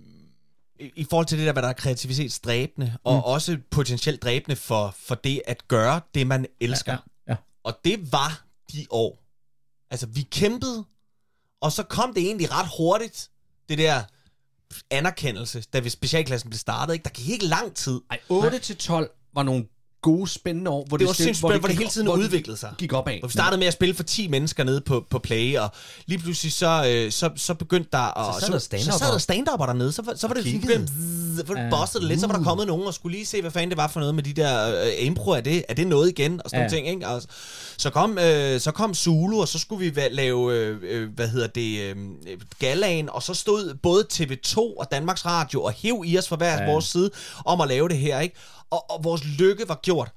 i, 0.80 0.92
i 0.96 1.06
forhold 1.10 1.26
til 1.26 1.38
det 1.38 1.46
der, 1.46 1.52
hvad 1.52 1.62
der 1.62 1.68
er 1.68 1.72
kreativitetsdræbende, 1.72 2.96
og 3.04 3.14
mm. 3.14 3.20
også 3.20 3.58
potentielt 3.70 4.22
dræbende 4.22 4.56
for, 4.56 4.94
for 4.98 5.14
det 5.14 5.42
at 5.46 5.68
gøre 5.68 6.00
det, 6.14 6.26
man 6.26 6.46
elsker. 6.60 6.92
Ja, 6.92 6.98
ja, 7.26 7.32
ja. 7.32 7.36
Og 7.64 7.78
det 7.84 8.12
var 8.12 8.44
de 8.72 8.86
år. 8.90 9.18
Altså, 9.90 10.06
vi 10.06 10.22
kæmpede, 10.22 10.84
og 11.60 11.72
så 11.72 11.82
kom 11.82 12.14
det 12.14 12.22
egentlig 12.22 12.52
ret 12.52 12.68
hurtigt, 12.78 13.30
det 13.68 13.78
der 13.78 14.02
anerkendelse, 14.90 15.64
da 15.72 15.78
vi 15.78 15.88
specialklassen 15.88 16.50
blev 16.50 16.58
startet. 16.58 16.94
Ikke? 16.94 17.04
Der 17.04 17.10
gik 17.10 17.28
ikke 17.28 17.46
lang 17.46 17.74
tid. 17.74 18.00
Ej, 18.10 18.20
8 18.28 18.58
til 18.58 18.76
12 18.76 19.10
var 19.34 19.42
nogle 19.42 19.66
gode, 20.02 20.28
spændende 20.28 20.70
år. 20.70 20.84
Hvor 20.88 20.96
det, 20.96 21.00
det 21.00 21.08
var 21.08 21.12
sindssygt 21.12 21.40
hvor, 21.40 21.58
hvor 21.58 21.68
det 21.68 21.76
hele 21.78 21.90
tiden 21.90 22.08
udviklede 22.08 22.56
sig. 22.56 22.72
Gik 22.78 22.92
opad. 22.92 23.18
Hvor 23.18 23.28
vi 23.28 23.32
startede 23.32 23.58
med 23.58 23.66
at 23.66 23.72
spille 23.72 23.94
for 23.94 24.02
10 24.02 24.28
mennesker 24.28 24.64
nede 24.64 24.80
på, 24.80 25.06
på 25.10 25.18
Play, 25.18 25.58
og 25.58 25.70
lige 26.06 26.18
pludselig 26.18 26.52
så, 26.52 26.84
øh, 26.88 27.12
så, 27.12 27.30
så 27.36 27.54
begyndte 27.54 27.88
der... 27.92 28.28
at... 28.28 28.34
så, 28.34 28.40
sad 28.40 28.52
der 28.52 28.58
stand 28.58 28.82
så, 28.82 28.98
sad 28.98 29.12
der 29.12 29.18
stand 29.18 29.46
dernede, 29.46 29.92
så, 29.92 30.02
så 30.16 30.26
var 30.26 30.34
det 30.34 30.60
begyndt... 30.60 30.90
For 31.46 31.54
det 31.54 31.70
bossede 31.70 32.08
lidt, 32.08 32.20
så 32.20 32.26
var 32.26 32.36
der 32.36 32.44
kommet 32.44 32.66
nogen 32.66 32.86
og 32.86 32.94
skulle 32.94 33.16
lige 33.16 33.26
se, 33.26 33.40
hvad 33.40 33.50
fanden 33.50 33.70
det 33.70 33.76
var 33.76 33.88
for 33.88 34.00
noget 34.00 34.14
med 34.14 34.22
de 34.22 34.32
der 34.32 34.82
øh, 34.84 35.06
impro. 35.06 35.30
Er 35.30 35.40
det, 35.40 35.64
er 35.68 35.74
det 35.74 35.86
noget 35.86 36.08
igen? 36.08 36.40
Og 36.44 36.50
sådan 36.50 36.62
ja. 36.62 36.68
ting, 36.68 36.88
ikke? 36.88 37.08
Og, 37.08 37.22
så 37.78 37.90
kom, 37.90 38.18
øh, 38.18 38.60
så 38.60 38.70
kom 38.70 38.94
Zulu, 38.94 39.40
og 39.40 39.48
så 39.48 39.58
skulle 39.58 39.90
vi 39.90 40.00
lave, 40.10 40.54
øh, 40.54 40.78
øh, 40.82 41.08
hvad 41.14 41.28
hedder 41.28 41.46
det, 41.46 41.80
øh, 41.80 41.96
galaen, 42.58 43.08
og 43.10 43.22
så 43.22 43.34
stod 43.34 43.74
både 43.74 44.06
TV2 44.12 44.56
og 44.56 44.86
Danmarks 44.90 45.26
Radio 45.26 45.62
og 45.62 45.72
hæv 45.72 46.02
i 46.06 46.18
os 46.18 46.28
fra 46.28 46.36
hver 46.36 46.62
ja. 46.62 46.70
vores 46.70 46.84
side 46.84 47.10
om 47.44 47.60
at 47.60 47.68
lave 47.68 47.88
det 47.88 47.98
her, 47.98 48.20
ikke? 48.20 48.36
Og, 48.70 48.90
og 48.90 49.04
vores 49.04 49.24
lykke 49.24 49.68
var 49.68 49.80
gjort. 49.82 50.12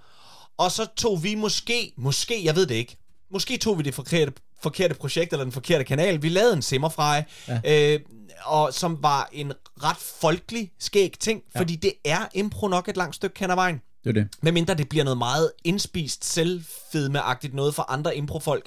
Og 0.57 0.71
så 0.71 0.85
tog 0.95 1.23
vi 1.23 1.35
måske, 1.35 1.93
måske, 1.97 2.45
jeg 2.45 2.55
ved 2.55 2.65
det 2.65 2.75
ikke, 2.75 2.97
måske 3.31 3.57
tog 3.57 3.77
vi 3.77 3.83
det 3.83 3.93
forkerte, 3.93 4.33
forkerte 4.61 4.95
projekt 4.95 5.33
eller 5.33 5.43
den 5.43 5.51
forkerte 5.51 5.83
kanal. 5.83 6.21
Vi 6.21 6.29
lavede 6.29 6.53
en 6.53 6.61
simmerfrej, 6.61 7.23
ja. 7.47 7.93
øh, 7.93 7.99
og 8.45 8.73
som 8.73 9.03
var 9.03 9.29
en 9.31 9.53
ret 9.83 9.97
folkelig 9.97 10.71
skæg 10.79 11.13
ting, 11.19 11.43
ja. 11.55 11.59
fordi 11.59 11.75
det 11.75 11.93
er 12.05 12.27
impro 12.33 12.67
nok 12.67 12.87
et 12.87 12.97
langt 12.97 13.15
stykke 13.15 13.39
hen 13.39 13.51
ad 13.51 13.55
vejen. 13.55 13.81
Det 14.03 14.09
er 14.09 14.13
det. 14.13 14.27
Medmindre 14.41 14.73
det 14.73 14.89
bliver 14.89 15.03
noget 15.03 15.17
meget 15.17 15.51
indspist, 15.63 16.25
selvfedmeagtigt 16.25 17.53
noget 17.53 17.75
for 17.75 17.91
andre 17.91 18.17
improfolk. 18.17 18.65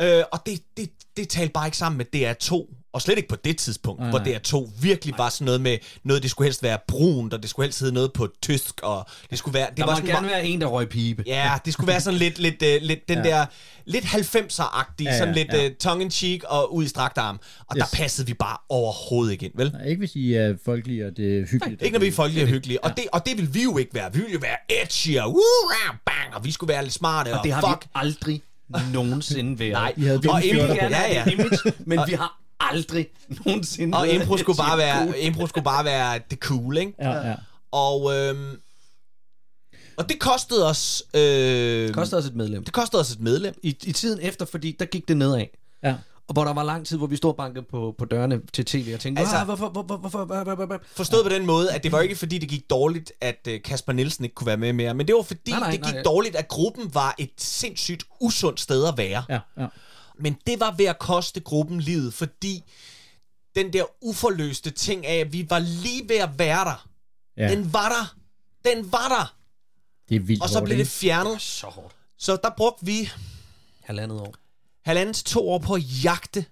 Øh, 0.00 0.22
og 0.32 0.46
det, 0.46 0.62
det, 0.76 0.90
det 1.16 1.28
talte 1.28 1.52
bare 1.52 1.66
ikke 1.66 1.76
sammen 1.76 1.96
med 1.98 2.06
DR2. 2.16 2.74
Og 2.92 3.02
slet 3.02 3.16
ikke 3.16 3.28
på 3.28 3.36
det 3.36 3.56
tidspunkt, 3.56 4.00
nej, 4.00 4.10
hvor 4.10 4.18
DR2 4.18 4.70
virkelig 4.82 5.14
var 5.18 5.28
sådan 5.28 5.44
noget 5.44 5.60
med, 5.60 5.78
noget 6.02 6.22
det 6.22 6.30
skulle 6.30 6.46
helst 6.46 6.62
være 6.62 6.78
brunt, 6.88 7.34
og 7.34 7.42
det 7.42 7.50
skulle 7.50 7.66
helst 7.66 7.80
hedde 7.80 7.94
noget 7.94 8.12
på 8.12 8.28
tysk, 8.42 8.80
og 8.82 9.06
det 9.30 9.38
skulle 9.38 9.54
være... 9.54 9.68
Det 9.68 9.76
der 9.76 9.86
var 9.86 9.94
sådan, 9.94 10.10
gerne 10.10 10.28
være 10.28 10.46
en, 10.46 10.60
der 10.60 10.66
røg 10.66 10.88
pibe. 10.88 11.24
Ja, 11.26 11.58
det 11.64 11.72
skulle 11.72 11.88
være 11.88 12.00
sådan 12.00 12.18
lidt, 12.18 12.38
lidt, 12.38 12.62
uh, 12.62 12.86
lidt 12.86 13.08
den 13.08 13.18
ja. 13.18 13.24
der, 13.24 13.46
lidt 13.84 14.04
90'er-agtig, 14.04 15.04
ja, 15.04 15.10
ja, 15.10 15.18
sådan 15.18 15.34
lidt 15.34 15.52
ja. 15.52 15.66
uh, 15.66 15.72
tongue-in-cheek 15.80 16.44
og 16.44 16.74
ud 16.74 16.84
i 16.84 16.88
strakt 16.88 17.18
arm. 17.18 17.40
Og 17.66 17.76
yes. 17.76 17.88
der 17.90 17.96
passede 17.96 18.26
vi 18.26 18.34
bare 18.34 18.56
overhovedet 18.68 19.32
ikke 19.32 19.44
ind, 19.46 19.52
vel? 19.56 19.72
Nej, 19.72 19.86
ikke 19.86 19.98
hvis 19.98 20.16
I 20.16 20.34
er 20.34 20.56
folkelige, 20.64 21.06
og 21.06 21.16
det 21.16 21.38
er 21.38 21.46
hyggeligt. 21.46 21.80
Nej, 21.80 21.86
ikke 21.86 21.98
når 21.98 22.00
vi 22.00 22.08
er 22.08 22.12
folkelige 22.12 22.44
og 22.44 22.48
hyggelige. 22.48 22.84
Og, 22.84 22.90
det, 22.96 23.04
og 23.12 23.26
det 23.26 23.38
vil 23.38 23.54
vi 23.54 23.62
jo 23.62 23.78
ikke 23.78 23.94
være. 23.94 24.12
Vi 24.12 24.20
vil 24.20 24.32
jo 24.32 24.38
være 24.42 24.82
edgy 24.82 25.18
og, 25.18 25.30
uh, 25.34 25.96
bang, 26.06 26.34
og 26.34 26.44
vi 26.44 26.52
skulle 26.52 26.72
være 26.72 26.82
lidt 26.82 26.94
smarte. 26.94 27.32
Og, 27.32 27.38
og 27.38 27.44
det 27.44 27.52
har 27.52 27.60
fuck. 27.60 27.84
vi 27.84 27.90
aldrig 27.94 28.42
nogensinde 28.92 29.58
været. 29.64 29.72
Nej, 29.72 29.92
I 29.96 30.02
havde 30.02 30.20
og 30.28 30.44
image, 30.44 30.74
ja, 30.74 31.12
ja. 31.12 31.24
image, 31.30 31.58
men 31.86 32.00
vi 32.06 32.12
har 32.12 32.40
aldrig 32.60 33.06
nogensinde 33.28 33.98
Og 33.98 34.08
impro 34.08 34.36
skulle, 34.44 34.56
bare 34.56 34.78
være, 34.78 35.04
cool. 35.04 35.14
impro 35.18 35.46
skulle 35.46 35.64
bare 35.64 35.84
være 35.84 36.20
det 36.30 36.38
cool, 36.38 36.76
ikke? 36.76 36.94
Ja, 36.98 37.28
ja. 37.28 37.34
Og, 37.72 38.16
øhm, 38.16 38.56
og 39.96 40.08
det 40.08 40.18
kostede 40.20 40.68
os... 40.68 41.02
Øh, 41.14 41.20
det 41.20 41.94
kostede 41.94 42.18
os 42.18 42.26
et 42.26 42.34
medlem. 42.34 42.64
Det 42.64 42.72
kostede 42.72 43.00
os 43.00 43.10
et 43.10 43.20
medlem. 43.20 43.54
I, 43.62 43.68
I 43.84 43.92
tiden 43.92 44.20
efter, 44.22 44.44
fordi 44.44 44.76
der 44.78 44.84
gik 44.84 45.08
det 45.08 45.16
nedad. 45.16 45.44
Ja. 45.82 45.94
Og 46.30 46.32
hvor 46.32 46.44
der 46.44 46.52
var 46.52 46.62
lang 46.62 46.86
tid, 46.86 46.98
hvor 46.98 47.06
vi 47.06 47.16
stod 47.16 47.34
banket 47.34 47.66
på, 47.66 47.94
på 47.98 48.04
dørene 48.04 48.40
til 48.52 48.64
tv 48.64 48.90
og 48.94 49.00
tænkte, 49.00 49.20
altså, 49.20 49.44
hvorfor, 49.44 49.68
hvorfor, 49.68 49.96
hvorfor, 49.96 50.24
hvorfor, 50.24 50.54
hvorfor, 50.54 50.80
Forstået 50.96 51.22
på 51.24 51.28
den 51.28 51.46
måde, 51.46 51.72
at 51.72 51.82
det 51.82 51.92
var 51.92 52.00
ikke 52.00 52.16
fordi, 52.16 52.38
det 52.38 52.48
gik 52.48 52.70
dårligt, 52.70 53.12
at 53.20 53.48
uh, 53.48 53.54
Kasper 53.64 53.92
Nielsen 53.92 54.24
ikke 54.24 54.34
kunne 54.34 54.46
være 54.46 54.56
med 54.56 54.72
mere, 54.72 54.94
men 54.94 55.06
det 55.06 55.14
var 55.14 55.22
fordi, 55.22 55.50
nej, 55.50 55.60
nej, 55.60 55.70
det 55.70 55.84
gik 55.84 55.94
nej. 55.94 56.02
dårligt, 56.02 56.36
at 56.36 56.48
gruppen 56.48 56.94
var 56.94 57.14
et 57.18 57.30
sindssygt 57.38 58.04
usundt 58.20 58.60
sted 58.60 58.86
at 58.86 58.94
være. 58.96 59.24
Ja, 59.28 59.38
ja. 59.58 59.66
Men 60.20 60.36
det 60.46 60.60
var 60.60 60.74
ved 60.76 60.84
at 60.84 60.98
koste 60.98 61.40
gruppen 61.40 61.80
livet, 61.80 62.14
fordi 62.14 62.64
den 63.56 63.72
der 63.72 63.84
uforløste 64.00 64.70
ting 64.70 65.06
af, 65.06 65.16
at 65.16 65.32
vi 65.32 65.50
var 65.50 65.58
lige 65.58 66.08
ved 66.08 66.16
at 66.16 66.38
være 66.38 66.64
der, 66.64 66.88
ja. 67.36 67.50
den 67.50 67.72
var 67.72 67.88
der. 67.88 68.16
Den 68.70 68.92
var 68.92 69.08
der. 69.08 69.36
Det 70.08 70.16
er 70.16 70.20
vildt 70.20 70.42
Og 70.42 70.48
så 70.48 70.64
blev 70.64 70.78
det 70.78 70.88
fjernet. 70.88 71.32
Det 71.32 71.42
så 71.42 71.66
hårdt. 71.66 71.94
Så 72.18 72.38
der 72.42 72.50
brugte 72.56 72.86
vi... 72.86 73.10
Halvandet 73.82 74.20
år. 74.20 74.34
Halvandet 74.84 75.16
til 75.16 75.24
to 75.24 75.50
år 75.50 75.58
på 75.58 75.74
at 75.74 75.82
jagte 76.04 76.44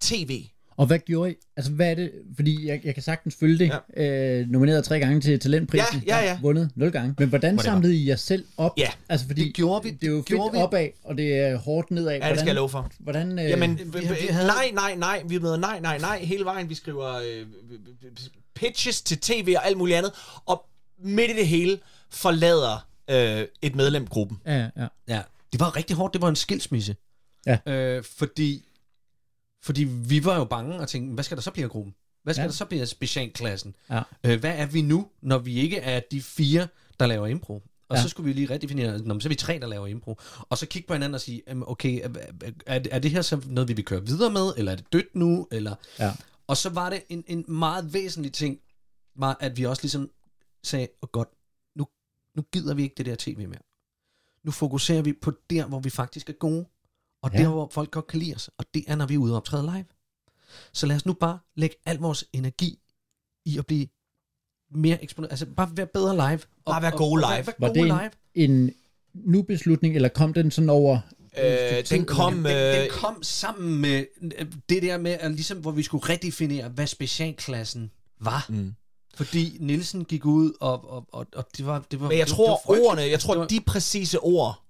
tv. 0.00 0.46
Og 0.76 0.86
hvad 0.86 0.98
gjorde 0.98 1.30
I? 1.30 1.34
Altså, 1.56 1.72
hvad 1.72 1.90
er 1.90 1.94
det? 1.94 2.12
Fordi 2.36 2.66
jeg, 2.68 2.80
jeg 2.84 2.94
kan 2.94 3.02
sagtens 3.02 3.36
følge 3.40 3.58
det. 3.58 3.72
Ja. 3.96 4.40
Øh, 4.40 4.48
nomineret 4.48 4.84
tre 4.84 4.98
gange 5.00 5.20
til 5.20 5.40
talentprisen. 5.40 6.02
Ja, 6.06 6.18
ja, 6.18 6.24
ja. 6.24 6.38
Vundet 6.42 6.70
nul 6.74 6.90
gange. 6.92 7.14
Men 7.18 7.28
hvordan 7.28 7.54
Whatever. 7.54 7.72
samlede 7.74 7.96
I 7.96 8.08
jer 8.08 8.16
selv 8.16 8.44
op? 8.56 8.72
Ja, 8.78 8.88
altså, 9.08 9.26
fordi 9.26 9.44
det 9.44 9.54
gjorde 9.54 9.82
vi. 9.84 9.90
Det 9.90 10.06
er 10.06 10.10
jo 10.10 10.16
fedt 10.16 10.26
gjorde 10.26 10.52
vi. 10.52 10.58
opad, 10.58 10.88
og 11.04 11.16
det 11.18 11.36
er 11.38 11.56
hårdt 11.56 11.90
nedad. 11.90 12.12
Ja, 12.22 12.28
det 12.30 12.38
skal 12.38 12.46
jeg 12.46 12.54
love 12.54 12.68
for. 12.68 12.90
Hvordan, 12.98 13.38
øh, 13.38 13.44
Jamen, 13.50 13.78
vi- 13.78 13.98
vi 14.00 14.06
havde- 14.30 14.46
nej, 14.46 14.70
nej, 14.72 14.94
nej. 14.96 15.22
Vi 15.28 15.34
er 15.34 15.38
blevet 15.38 15.60
nej, 15.60 15.80
nej, 15.80 15.98
nej 15.98 16.18
hele 16.24 16.44
vejen. 16.44 16.68
Vi 16.68 16.74
skriver 16.74 17.14
øh, 17.14 17.46
pitches 18.54 19.02
til 19.02 19.18
tv 19.18 19.54
og 19.58 19.66
alt 19.66 19.78
muligt 19.78 19.98
andet. 19.98 20.12
Og 20.46 20.64
midt 20.98 21.30
i 21.30 21.34
det 21.34 21.46
hele 21.48 21.78
forlader 22.10 22.86
øh, 23.10 23.44
et 23.62 23.74
medlem 23.76 24.06
gruppen. 24.06 24.38
Ja, 24.46 24.56
ja, 24.58 24.68
ja. 24.76 24.86
Ja, 25.08 25.20
det 25.52 25.60
var 25.60 25.76
rigtig 25.76 25.96
hårdt. 25.96 26.12
Det 26.14 26.22
var 26.22 26.28
en 26.28 26.36
skilsmisse. 26.36 26.96
Ja. 27.46 27.58
Øh, 27.72 28.04
fordi, 28.18 28.65
fordi 29.66 29.84
vi 29.84 30.24
var 30.24 30.36
jo 30.36 30.44
bange 30.44 30.80
og 30.80 30.88
tænkte, 30.88 31.14
hvad 31.14 31.24
skal 31.24 31.36
der 31.36 31.42
så 31.42 31.50
blive 31.50 31.64
af 31.64 31.70
gruppen? 31.70 31.94
Hvad 32.22 32.34
skal 32.34 32.42
Ja. 32.42 32.46
der 32.46 32.52
så 32.52 32.64
blive 32.64 32.82
af 32.82 32.88
specialklassen? 32.88 33.76
Ja. 33.90 34.02
Øh, 34.24 34.40
hvad 34.40 34.58
er 34.58 34.66
vi 34.66 34.82
nu, 34.82 35.08
når 35.22 35.38
vi 35.38 35.54
ikke 35.54 35.76
er 35.76 36.00
de 36.10 36.22
fire, 36.22 36.68
der 37.00 37.06
laver 37.06 37.26
impro? 37.26 37.62
Og 37.88 37.96
Ja. 37.96 38.02
så 38.02 38.08
skulle 38.08 38.26
vi 38.26 38.32
lige 38.32 38.50
redefinere, 38.54 38.98
Nå, 38.98 39.14
men 39.14 39.20
så 39.20 39.26
er 39.26 39.30
vi 39.30 39.34
tre, 39.34 39.58
der 39.58 39.66
laver 39.66 39.86
impro. 39.86 40.18
Og 40.40 40.58
så 40.58 40.66
kigge 40.66 40.86
på 40.88 40.94
hinanden 40.94 41.14
og 41.14 41.20
sige, 41.20 41.42
"Jamen, 41.48 41.64
okay, 41.66 42.00
er, 42.02 42.08
er, 42.66 42.80
er 42.90 42.98
det 42.98 43.10
her 43.10 43.22
så 43.22 43.40
noget, 43.46 43.68
vi 43.68 43.72
vil 43.72 43.84
køre 43.84 44.06
videre 44.06 44.30
med, 44.30 44.52
eller 44.56 44.72
er 44.72 44.76
det 44.76 44.92
dødt 44.92 45.14
nu? 45.14 45.48
Eller... 45.52 45.74
Ja. 45.98 46.12
Og 46.46 46.56
så 46.56 46.70
var 46.70 46.90
det 46.90 47.02
en, 47.08 47.24
en 47.26 47.44
meget 47.48 47.92
væsentlig 47.92 48.32
ting, 48.32 48.58
var, 49.16 49.36
at 49.40 49.56
vi 49.56 49.64
også 49.66 49.82
ligesom 49.82 50.10
sagde, 50.64 50.88
oh 51.02 51.08
godt, 51.12 51.28
nu, 51.76 51.86
nu 52.36 52.42
gider 52.52 52.74
vi 52.74 52.82
ikke 52.82 52.94
det 52.96 53.06
der 53.06 53.16
tv 53.18 53.48
mere. 53.48 53.60
Nu 54.44 54.50
fokuserer 54.50 55.02
vi 55.02 55.12
på 55.12 55.32
der, 55.50 55.66
hvor 55.66 55.80
vi 55.80 55.90
faktisk 55.90 56.28
er 56.28 56.32
gode, 56.32 56.66
og 57.26 57.32
Ja. 57.34 57.42
der, 57.42 57.48
hvor 57.48 57.68
folk 57.72 57.90
godt 57.90 58.06
kan 58.06 58.18
lide 58.20 58.34
os, 58.34 58.50
og 58.58 58.64
det 58.74 58.84
er, 58.86 58.96
når 58.96 59.06
vi 59.06 59.14
er 59.14 59.18
ude 59.18 59.32
og 59.32 59.36
optræde 59.36 59.62
live. 59.62 59.84
Så 60.72 60.86
lad 60.86 60.96
os 60.96 61.06
nu 61.06 61.12
bare 61.12 61.38
lægge 61.56 61.76
al 61.86 61.96
vores 61.98 62.24
energi 62.32 62.78
i 63.44 63.58
at 63.58 63.66
blive 63.66 63.86
mere 64.74 65.02
eksponeret, 65.02 65.30
altså 65.32 65.46
bare 65.46 65.70
være 65.74 65.86
bedre 65.86 66.14
live. 66.14 66.40
Og, 66.64 66.72
Bare 66.72 66.82
være 66.82 66.92
og- 66.92 66.98
gode 66.98 67.24
og 67.24 67.30
live. 67.36 67.46
Være, 67.46 67.54
Var 67.58 67.66
være 67.66 67.74
det 67.74 67.80
en, 67.80 67.86
live. 68.44 68.44
en 68.46 68.72
nu-beslutning, 69.14 69.94
eller 69.96 70.08
kom 70.08 70.32
den 70.34 70.50
sådan 70.50 70.70
over... 70.70 70.98
Øh, 71.38 71.84
den 71.90 72.04
kom... 72.04 72.34
Den, 72.34 72.44
den 72.44 72.82
Øh, 72.84 72.88
kom 72.90 73.22
sammen 73.22 73.80
med 73.80 74.04
øh, 74.38 74.46
det 74.68 74.82
der 74.82 74.98
med, 74.98 75.10
at 75.20 75.30
ligesom, 75.30 75.58
hvor 75.58 75.70
vi 75.70 75.82
skulle 75.82 76.08
redefinere, 76.08 76.68
hvad 76.68 76.86
specialklassen 76.86 77.90
var. 78.20 78.46
mm. 78.48 78.74
Fordi 79.14 79.56
Nielsen 79.60 80.04
gik 80.04 80.24
ud, 80.24 80.52
og, 80.60 80.90
og, 80.90 81.06
og, 81.12 81.26
og 81.36 81.46
det 81.56 81.66
var 81.66 81.84
det 81.90 82.00
var 82.00 82.08
Men 82.08 82.18
jeg 82.18 82.26
det, 82.26 82.34
tror, 82.34 82.56
det 82.56 82.80
var 82.80 82.86
ordene, 82.88 83.02
jeg 83.02 83.20
tror, 83.20 83.34
Det 83.34 83.40
var- 83.40 83.46
de 83.46 83.60
præcise 83.60 84.20
ord. 84.20 84.62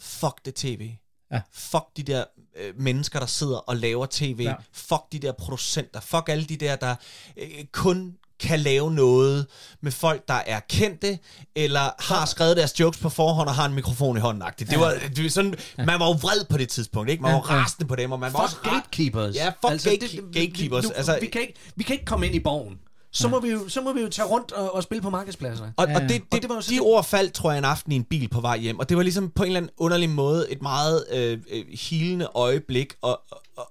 Fuck 0.00 0.44
det 0.44 0.54
tv. 0.54 0.90
Ja. 1.32 1.40
Fuck 1.52 1.84
de 1.96 2.02
der 2.02 2.24
øh, 2.56 2.80
mennesker, 2.80 3.18
der 3.18 3.26
sidder 3.26 3.56
og 3.56 3.76
laver 3.76 4.06
tv. 4.10 4.40
Ja. 4.40 4.54
Fuck 4.72 5.02
de 5.12 5.18
der 5.18 5.32
producenter. 5.32 6.00
Fuck 6.00 6.28
alle 6.28 6.44
de 6.44 6.56
der, 6.56 6.76
der 6.76 6.94
øh, 7.36 7.48
kun 7.72 8.14
kan 8.40 8.60
lave 8.60 8.90
noget 8.94 9.46
med 9.80 9.92
folk, 9.92 10.28
der 10.28 10.34
er 10.34 10.60
kendte, 10.68 11.18
eller 11.56 11.90
har 12.02 12.26
skrevet 12.26 12.56
deres 12.56 12.80
jokes 12.80 12.98
på 13.00 13.08
forhånd 13.08 13.48
og 13.48 13.54
har 13.54 13.66
en 13.66 13.74
mikrofon 13.74 14.16
i 14.16 14.20
hånden. 14.20 14.42
Det, 14.58 14.70
det 14.70 14.80
var, 14.80 14.96
det 15.16 15.22
var 15.24 15.30
sådan, 15.30 15.54
man 15.78 16.00
var 16.00 16.06
jo 16.06 16.12
vred 16.12 16.44
på 16.50 16.56
det 16.58 16.68
tidspunkt, 16.68 17.10
ikke? 17.10 17.22
Man 17.22 17.30
Ja, 17.30 17.36
var 17.36 17.42
rasende 17.50 17.88
på 17.88 17.96
dem, 17.96 18.12
og 18.12 18.20
man 18.20 18.32
var 18.32 18.38
også 18.40 18.56
Fuck 18.56 18.72
gatekeepers. 18.74 19.34
Ja, 19.34 19.48
fuck 19.48 19.82
gate- 19.86 20.30
gatekeepers. 20.32 20.84
Nu, 20.84 20.90
Altså- 20.96 21.18
vi, 21.20 21.26
kan 21.26 21.40
ikke, 21.40 21.54
vi 21.76 21.82
kan 21.84 21.92
ikke 21.94 22.04
komme 22.04 22.26
ind 22.26 22.34
i 22.34 22.40
borgen. 22.40 22.78
Så, 23.12 23.28
må 23.28 23.40
vi, 23.40 23.48
jo, 23.50 23.68
så 23.68 23.80
må 23.80 23.92
vi 23.92 24.00
jo 24.00 24.08
tage 24.08 24.26
rundt 24.28 24.52
og, 24.52 24.74
og 24.74 24.82
spille 24.82 25.02
på 25.02 25.10
markedspladser. 25.10 25.72
Og, 25.76 25.86
Ja, 25.88 25.94
og 25.94 26.00
ja. 26.02 26.08
det, 26.08 26.10
det, 26.22 26.34
Og 26.34 26.42
det 26.42 26.48
var 26.48 26.54
jo 26.54 26.60
så 26.60 26.70
de 26.70 26.74
det- 26.74 26.82
ord 26.82 27.04
faldt, 27.04 27.32
tror 27.34 27.50
jeg, 27.50 27.58
en 27.58 27.64
aften 27.64 27.92
i 27.92 27.96
en 27.96 28.04
bil 28.04 28.28
på 28.28 28.40
vej 28.40 28.58
hjem. 28.58 28.78
Og 28.78 28.88
det 28.88 28.96
var 28.96 29.02
ligesom 29.02 29.30
på 29.30 29.42
en 29.42 29.46
eller 29.46 29.56
anden 29.60 29.72
underlig 29.76 30.10
måde 30.10 30.50
et 30.52 30.62
meget 30.62 31.04
øh, 31.10 31.38
øh, 31.50 31.66
hilende 31.68 32.26
øjeblik 32.34 32.94
at, 33.04 33.16
at, 33.32 33.38
at, 33.58 33.64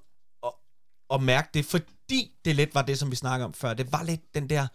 at, 0.43 0.49
at 1.13 1.23
mærke 1.23 1.49
det, 1.54 1.65
fordi 1.65 2.32
det 2.45 2.56
lidt 2.56 2.75
var 2.75 2.82
det, 2.82 2.99
som 2.99 3.12
vi 3.12 3.15
snakkede 3.15 3.45
om 3.45 3.54
før. 3.54 3.73
Det 3.73 3.91
var 3.91 4.04
lidt 4.04 4.21
den 4.36 4.49
der, 4.49 4.67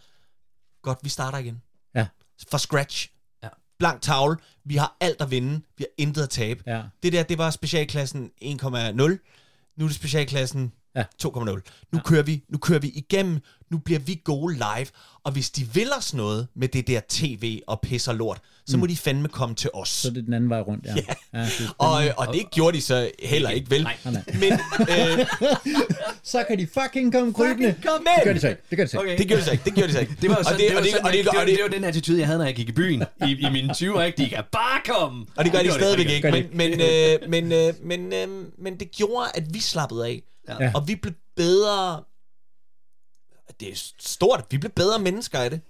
godt, 0.83 0.99
vi 1.03 1.09
starter 1.09 1.37
igen. 1.37 1.61
Ja. 1.95 2.07
For 2.49 2.57
scratch. 2.57 3.09
Ja. 3.43 3.49
Blank 3.79 4.01
tavle. 4.01 4.37
Vi 4.65 4.75
har 4.75 4.97
alt 5.01 5.21
at 5.21 5.31
vinde. 5.31 5.61
Vi 5.77 5.85
har 5.89 6.03
intet 6.03 6.23
at 6.23 6.29
tabe. 6.29 6.63
Ja. 6.67 6.81
Det 7.03 7.13
der, 7.13 7.23
det 7.23 7.37
var 7.37 7.49
specialklassen 7.49 8.31
1,0. 8.41 8.47
Nu 9.77 9.83
er 9.83 9.87
det 9.87 9.95
specialklassen 9.95 10.73
Ja. 10.95 11.03
2,0. 11.23 11.39
Nu, 11.45 11.61
ja. 11.93 11.99
kører 11.99 12.23
vi, 12.23 12.43
nu 12.49 12.57
kører 12.57 12.79
vi 12.79 12.87
igennem. 12.87 13.39
Nu 13.71 13.77
bliver 13.77 13.99
vi 13.99 14.21
gode 14.23 14.53
live. 14.53 14.87
Og 15.23 15.31
hvis 15.31 15.49
de 15.49 15.67
vil 15.73 15.87
os 15.97 16.13
noget 16.13 16.47
med 16.55 16.67
det 16.67 16.87
der 16.87 17.01
tv 17.09 17.59
og 17.67 17.81
pisser 17.81 18.13
lort, 18.13 18.41
så 18.65 18.77
mm. 18.77 18.79
må 18.79 18.87
de 18.87 18.97
fandme 18.97 19.27
komme 19.27 19.55
til 19.55 19.69
os. 19.73 19.89
Så 19.89 20.07
er 20.07 20.11
det 20.11 20.25
den 20.25 20.33
anden 20.33 20.49
vej 20.49 20.61
rundt, 20.61 20.85
ja. 20.85 20.95
Ja. 20.95 21.39
ja 21.39 21.45
det 21.45 21.65
er 21.65 21.73
Og, 21.77 22.05
øh, 22.05 22.13
og 22.17 22.33
det 22.33 22.51
gjorde 22.51 22.77
de 22.77 22.81
så 22.81 23.11
heller 23.23 23.49
ikke, 23.49 23.71
vel? 23.71 23.83
Nej. 23.83 23.97
nej. 24.03 24.23
Men 24.27 24.53
øh, 24.79 25.25
Så 26.23 26.43
kan 26.47 26.59
de 26.59 26.67
fucking 26.67 27.13
komme 27.13 27.33
krybende. 27.33 27.75
Komme. 27.85 28.07
Det 28.15 28.23
gør 28.23 28.33
de 28.33 28.39
så 28.39 28.49
ikke. 28.49 28.61
Det 28.69 28.77
gør 28.77 28.85
de 28.85 28.89
så 28.89 29.01
ikke. 29.01 29.11
Okay. 29.11 29.17
det 29.17 29.27
gjorde 29.27 29.41
de 29.41 29.45
så 29.45 29.51
ikke. 29.51 29.63
Det 29.65 29.73
gjorde 29.73 29.87
de 29.87 29.93
så 29.93 29.99
ikke. 29.99 30.15
Det 30.21 30.29
var, 30.29 30.43
sådan, 30.43 30.59
det, 30.59 30.69
det, 30.69 30.77
det, 30.77 30.83
det, 30.83 31.25
det, 31.25 31.47
det, 31.47 31.57
det 31.57 31.63
var 31.63 31.69
den 31.69 31.83
attitude, 31.83 32.19
jeg 32.19 32.27
havde, 32.27 32.37
når 32.37 32.45
jeg 32.45 32.55
gik 32.55 32.69
i 32.69 32.71
byen 32.71 33.03
i, 33.27 33.31
i 33.31 33.49
mine 33.51 33.73
20'er. 33.73 34.01
Ikke? 34.01 34.17
De 34.17 34.29
kan 34.29 34.43
bare 34.51 34.81
komme. 34.85 35.25
og 35.35 35.45
det 35.45 35.51
gør 35.51 35.59
de 35.59 35.71
stadigvæk 35.71 36.09
ikke. 36.09 36.21
gør 36.21 36.31
Men, 36.31 36.45
men, 36.53 36.71
øh, 36.71 37.29
men, 37.29 37.51
øh, 37.51 37.73
men, 37.83 38.13
øh, 38.13 38.27
men 38.59 38.79
det 38.79 38.91
gjorde, 38.91 39.27
at 39.33 39.43
vi 39.53 39.59
slappede 39.59 40.05
af. 40.07 40.21
Ja. 40.59 40.71
Og 40.75 40.87
vi 40.87 40.95
blev 40.95 41.13
bedre... 41.35 42.03
Det 43.59 43.67
er 43.71 43.75
stort. 43.99 44.45
Vi 44.51 44.57
blev 44.57 44.71
bedre 44.71 44.99
mennesker 44.99 45.39
af 45.39 45.49
det. 45.49 45.61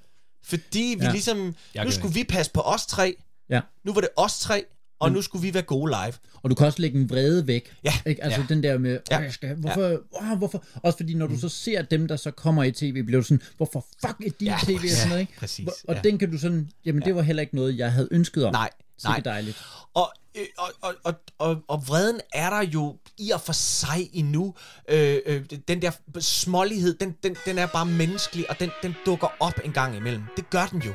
Fordi 0.43 0.79
vi 0.79 0.95
Ja. 0.99 1.05
ja. 1.05 1.11
ligesom... 1.11 1.55
Jeg 1.75 1.85
Nu 1.85 1.91
skulle 1.91 2.13
vi 2.13 2.23
passe 2.23 2.51
på 2.51 2.61
os 2.61 2.85
tre. 2.85 3.15
Ja. 3.49 3.61
Nu 3.83 3.93
var 3.93 4.01
det 4.01 4.09
os 4.17 4.39
tre. 4.39 4.65
Og 4.99 5.11
nu 5.11 5.21
skulle 5.21 5.41
vi 5.41 5.53
være 5.53 5.63
gode 5.63 5.89
live. 5.91 6.13
Og 6.43 6.49
du 6.49 6.55
kan 6.55 6.67
også 6.67 6.81
lægge 6.81 6.99
en 6.99 7.09
vrede 7.09 7.47
væk. 7.47 7.75
Ja. 7.83 7.93
Ikke? 8.05 8.23
Altså 8.23 8.39
Ja. 8.41 8.45
den 8.49 8.63
der 8.63 8.77
med, 8.77 8.91
Ja. 9.11 9.15
ja. 9.17 9.21
jeg 9.23 9.33
skal, 9.33 9.55
hvorfor, 9.55 9.81
ja. 10.25 10.35
hvorfor? 10.35 10.63
Også 10.83 10.97
fordi 10.97 11.13
når 11.13 11.27
du 11.27 11.39
så 11.39 11.49
ser 11.49 11.81
dem, 11.81 12.07
der 12.07 12.15
så 12.15 12.31
kommer 12.31 12.63
i 12.63 12.71
tv, 12.71 13.03
bliver 13.03 13.21
du 13.21 13.25
sådan, 13.27 13.41
hvorfor 13.57 13.85
fuck 14.05 14.19
er 14.19 14.29
de 14.39 14.45
Ja, 14.45 14.57
i 14.61 14.65
tv? 14.65 14.71
Og 14.83 14.89
sådan 14.89 15.09
noget, 15.09 15.21
ikke? 15.21 15.33
præcis, 15.37 15.67
Og 15.87 15.95
ja. 15.95 16.01
den 16.01 16.17
kan 16.17 16.31
du 16.31 16.37
sådan, 16.37 16.69
jamen 16.85 17.01
det 17.01 17.15
var 17.15 17.21
heller 17.21 17.41
ikke 17.41 17.55
noget, 17.55 17.77
jeg 17.77 17.91
havde 17.91 18.07
ønsket 18.11 18.45
om. 18.45 18.53
Nej, 18.53 18.69
nej. 19.03 19.19
dejligt. 19.19 19.63
Og, 19.93 20.11
øh, 20.35 20.45
og, 20.57 20.69
og, 20.81 20.93
og, 21.03 21.13
og, 21.39 21.57
og 21.67 21.87
vreden 21.87 22.19
er 22.33 22.49
der 22.49 22.61
jo 22.61 22.95
i 23.17 23.31
og 23.31 23.41
for 23.41 23.53
sig 23.53 24.09
endnu. 24.13 24.53
Øh, 24.89 25.17
øh, 25.25 25.43
den 25.67 25.81
der 25.81 25.91
smålighed, 26.19 26.93
den, 26.93 27.15
den, 27.23 27.35
den 27.45 27.57
er 27.57 27.67
bare 27.67 27.85
menneskelig, 27.85 28.49
og 28.49 28.59
den, 28.59 28.69
den 28.83 28.95
dukker 29.05 29.27
op 29.39 29.53
en 29.63 29.71
gang 29.71 29.95
imellem. 29.95 30.23
Det 30.37 30.49
gør 30.49 30.65
den 30.65 30.81
jo. 30.81 30.91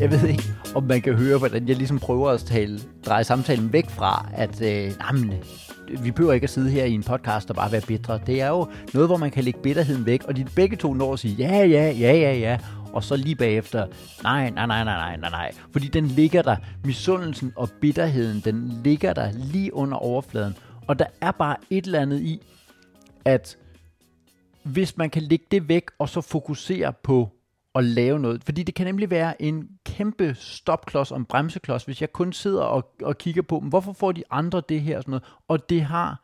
Jeg 0.00 0.10
ved 0.10 0.28
ikke, 0.28 0.44
om 0.74 0.82
man 0.82 1.02
kan 1.02 1.14
høre, 1.14 1.38
hvordan 1.38 1.68
jeg 1.68 1.76
ligesom 1.76 1.98
prøver 1.98 2.30
at 2.30 2.40
tale, 2.40 2.80
dreje 3.06 3.24
samtalen 3.24 3.72
væk 3.72 3.90
fra, 3.90 4.28
at 4.34 4.62
øh, 4.62 4.92
jamen, 5.00 5.34
vi 5.98 6.10
behøver 6.10 6.32
ikke 6.32 6.44
at 6.44 6.50
sidde 6.50 6.70
her 6.70 6.84
i 6.84 6.92
en 6.92 7.02
podcast 7.02 7.50
og 7.50 7.56
bare 7.56 7.72
være 7.72 7.80
bitre. 7.80 8.20
Det 8.26 8.40
er 8.40 8.48
jo 8.48 8.68
noget, 8.94 9.08
hvor 9.08 9.16
man 9.16 9.30
kan 9.30 9.44
lægge 9.44 9.60
bitterheden 9.62 10.06
væk, 10.06 10.24
og 10.24 10.36
de 10.36 10.44
begge 10.44 10.76
to 10.76 10.94
når 10.94 11.12
at 11.12 11.18
sige, 11.18 11.34
ja, 11.34 11.64
ja, 11.64 11.90
ja, 11.90 12.12
ja, 12.12 12.32
ja, 12.34 12.58
og 12.92 13.04
så 13.04 13.16
lige 13.16 13.36
bagefter, 13.36 13.86
nej, 14.22 14.50
nej, 14.50 14.66
nej, 14.66 14.84
nej, 14.84 14.96
nej, 14.96 15.16
nej, 15.16 15.30
nej. 15.30 15.52
Fordi 15.72 15.88
den 15.88 16.06
ligger 16.06 16.42
der, 16.42 16.56
misundelsen 16.84 17.52
og 17.56 17.68
bitterheden, 17.80 18.40
den 18.44 18.80
ligger 18.84 19.12
der 19.12 19.32
lige 19.32 19.74
under 19.74 19.96
overfladen. 19.96 20.56
Og 20.86 20.98
der 20.98 21.06
er 21.20 21.30
bare 21.30 21.56
et 21.70 21.84
eller 21.84 22.00
andet 22.00 22.20
i, 22.20 22.42
at 23.24 23.56
hvis 24.62 24.96
man 24.96 25.10
kan 25.10 25.22
lægge 25.22 25.44
det 25.50 25.68
væk, 25.68 25.90
og 25.98 26.08
så 26.08 26.20
fokusere 26.20 26.92
på 26.92 27.28
at 27.74 27.84
lave 27.84 28.18
noget. 28.18 28.44
Fordi 28.44 28.62
det 28.62 28.74
kan 28.74 28.86
nemlig 28.86 29.10
være 29.10 29.42
en 29.42 29.68
kæmpe 29.86 30.34
stopklods 30.34 31.12
og 31.12 31.18
en 31.18 31.24
bremseklods, 31.24 31.84
hvis 31.84 32.00
jeg 32.00 32.12
kun 32.12 32.32
sidder 32.32 32.62
og, 32.62 32.94
og 33.02 33.18
kigger 33.18 33.42
på, 33.42 33.60
hvorfor 33.60 33.92
får 33.92 34.12
de 34.12 34.22
andre 34.30 34.62
det 34.68 34.80
her 34.80 34.96
og 34.96 35.02
sådan 35.02 35.10
noget. 35.10 35.24
Og 35.48 35.70
det 35.70 35.82
har 35.82 36.22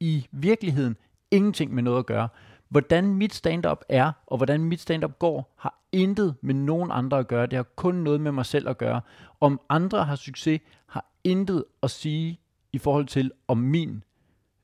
i 0.00 0.26
virkeligheden 0.32 0.96
ingenting 1.30 1.74
med 1.74 1.82
noget 1.82 1.98
at 1.98 2.06
gøre. 2.06 2.28
Hvordan 2.70 3.14
mit 3.14 3.34
stand-up 3.34 3.84
er, 3.88 4.12
og 4.26 4.36
hvordan 4.36 4.64
mit 4.64 4.80
stand-up 4.80 5.18
går, 5.18 5.54
har 5.56 5.78
intet 5.92 6.34
med 6.40 6.54
nogen 6.54 6.90
andre 6.90 7.18
at 7.18 7.28
gøre. 7.28 7.46
Det 7.46 7.56
har 7.56 7.62
kun 7.62 7.94
noget 7.94 8.20
med 8.20 8.32
mig 8.32 8.46
selv 8.46 8.68
at 8.68 8.78
gøre. 8.78 9.00
Om 9.40 9.60
andre 9.68 10.04
har 10.04 10.16
succes, 10.16 10.60
har 10.86 11.04
intet 11.24 11.64
at 11.82 11.90
sige 11.90 12.40
i 12.72 12.78
forhold 12.78 13.06
til, 13.06 13.32
om 13.48 13.58
min 13.58 14.04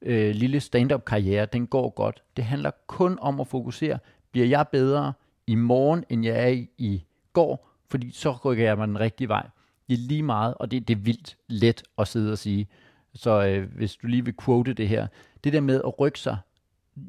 øh, 0.03 0.35
lille 0.35 0.61
stand-up-karriere, 0.61 1.47
den 1.47 1.67
går 1.67 1.91
godt. 1.91 2.23
Det 2.37 2.45
handler 2.45 2.71
kun 2.87 3.19
om 3.21 3.41
at 3.41 3.49
fokusere. 3.49 3.99
Bliver 4.33 4.47
jeg 4.47 4.69
bedre 4.73 5.13
i 5.47 5.55
morgen, 5.55 6.05
end 6.09 6.25
jeg 6.25 6.43
er 6.43 6.49
i, 6.49 6.69
i 6.79 7.05
går? 7.33 7.69
Fordi 7.91 8.11
så 8.11 8.33
rykker 8.33 8.65
jeg 8.65 8.79
mig 8.79 8.89
den 8.89 9.01
rigtige 9.01 9.29
vej. 9.29 9.47
Det 9.89 9.95
er 9.95 10.09
lige 10.09 10.23
meget, 10.23 10.55
og 10.55 10.71
det, 10.71 10.89
det 10.89 10.97
er 10.97 11.01
vildt 11.01 11.37
let 11.49 11.83
at 11.99 12.09
sidde 12.09 12.33
og 12.33 12.39
sige. 12.39 12.69
Så 13.15 13.47
øh, 13.47 13.73
hvis 13.73 13.97
du 13.97 14.07
lige 14.07 14.25
vil 14.25 14.35
quote 14.45 14.73
det 14.73 14.89
her. 14.89 15.07
Det 15.45 15.53
der 15.53 15.61
med 15.61 15.81
at 15.85 16.01
rykke 16.01 16.19
sig. 16.21 16.37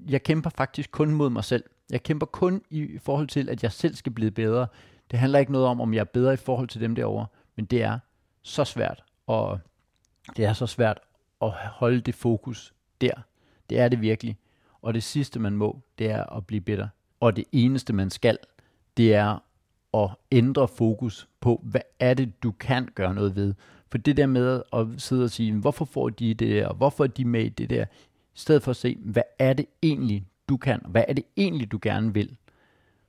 Jeg 0.09 0.23
kæmper 0.23 0.49
faktisk 0.49 0.91
kun 0.91 1.11
mod 1.11 1.29
mig 1.29 1.43
selv. 1.43 1.63
Jeg 1.89 2.03
kæmper 2.03 2.25
kun 2.25 2.61
i 2.69 2.97
forhold 2.97 3.27
til, 3.27 3.49
at 3.49 3.63
jeg 3.63 3.71
selv 3.71 3.95
skal 3.95 4.11
blive 4.11 4.31
bedre. 4.31 4.67
Det 5.11 5.19
handler 5.19 5.39
ikke 5.39 5.51
noget 5.51 5.67
om, 5.67 5.81
om 5.81 5.93
jeg 5.93 5.99
er 5.99 6.03
bedre 6.03 6.33
i 6.33 6.37
forhold 6.37 6.67
til 6.67 6.81
dem 6.81 6.95
derovre. 6.95 7.25
Men 7.55 7.65
det 7.65 7.83
er 7.83 7.99
så 8.41 8.63
svært. 8.63 9.03
Og 9.27 9.59
det 10.37 10.45
er 10.45 10.53
så 10.53 10.67
svært 10.67 10.99
at 11.41 11.51
holde 11.51 12.01
det 12.01 12.15
fokus 12.15 12.73
der. 13.01 13.11
Det 13.69 13.79
er 13.79 13.89
det 13.89 14.01
virkelig. 14.01 14.37
Og 14.81 14.93
det 14.93 15.03
sidste, 15.03 15.39
man 15.39 15.53
må, 15.53 15.79
det 15.99 16.11
er 16.11 16.23
at 16.23 16.47
blive 16.47 16.61
bitter. 16.61 16.87
Og 17.19 17.35
det 17.35 17.45
eneste, 17.51 17.93
man 17.93 18.09
skal, 18.09 18.37
det 18.97 19.15
er 19.15 19.43
at 19.93 20.09
ændre 20.31 20.67
fokus 20.67 21.27
på, 21.39 21.61
hvad 21.63 21.81
er 21.99 22.13
det, 22.13 22.43
du 22.43 22.51
kan 22.51 22.89
gøre 22.95 23.13
noget 23.13 23.35
ved. 23.35 23.53
For 23.91 23.97
det 23.97 24.17
der 24.17 24.25
med 24.25 24.61
at 24.73 24.87
sidde 24.97 25.23
og 25.23 25.29
sige, 25.29 25.53
hvorfor 25.53 25.85
får 25.85 26.09
de 26.09 26.33
det 26.33 26.49
der, 26.49 26.67
og 26.67 26.75
hvorfor 26.75 27.03
er 27.03 27.07
de 27.07 27.25
med 27.25 27.43
i 27.43 27.49
det 27.49 27.69
der, 27.69 27.85
i 28.37 28.39
stedet 28.39 28.63
for 28.63 28.71
at 28.71 28.77
se, 28.77 28.97
hvad 28.99 29.23
er 29.39 29.53
det 29.53 29.65
egentlig, 29.83 30.25
du 30.49 30.57
kan, 30.57 30.81
hvad 30.87 31.03
er 31.07 31.13
det 31.13 31.23
egentlig, 31.37 31.71
du 31.71 31.79
gerne 31.81 32.13
vil, 32.13 32.37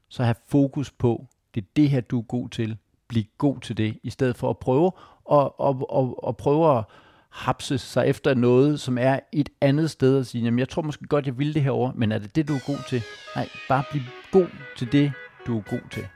så 0.09 0.23
have 0.23 0.35
fokus 0.49 0.91
på, 0.91 1.27
det 1.55 1.61
er 1.61 1.67
det 1.77 1.91
her, 1.91 2.01
du 2.01 2.19
er 2.19 2.23
god 2.23 2.49
til, 2.49 2.77
bliv 3.09 3.25
god 3.39 3.61
til 3.61 3.77
det, 3.77 3.99
i 4.03 4.11
stedet 4.11 4.37
for 4.37 4.51
at 4.51 4.59
prøve 4.59 4.93
og, 5.25 5.61
og, 5.61 5.91
og, 5.91 6.25
og 6.25 6.37
prøve 6.37 6.79
at 6.79 6.85
hapse 7.29 7.79
sig 7.79 8.07
efter 8.07 8.35
noget, 8.35 8.81
som 8.81 8.99
er 8.99 9.19
et 9.33 9.49
andet 9.61 9.91
sted 9.91 10.19
og 10.19 10.27
sige, 10.27 10.45
jamen 10.45 10.59
jeg 10.59 10.69
tror 10.69 10.83
måske 10.83 11.07
godt, 11.07 11.27
jeg 11.27 11.39
vil 11.39 11.55
det 11.55 11.63
herover, 11.63 11.93
men 11.95 12.13
er 12.13 12.19
det 12.19 12.37
det, 12.37 12.49
du 12.49 12.55
er 12.55 12.67
god 12.67 12.79
til? 12.89 13.03
Nej, 13.37 13.49
bare 13.69 13.85
bliv 13.91 14.03
god 14.33 14.47
til 14.79 14.93
det, 14.93 15.13
du 15.47 15.59
er 15.59 15.63
god 15.71 15.91
til. 15.91 16.07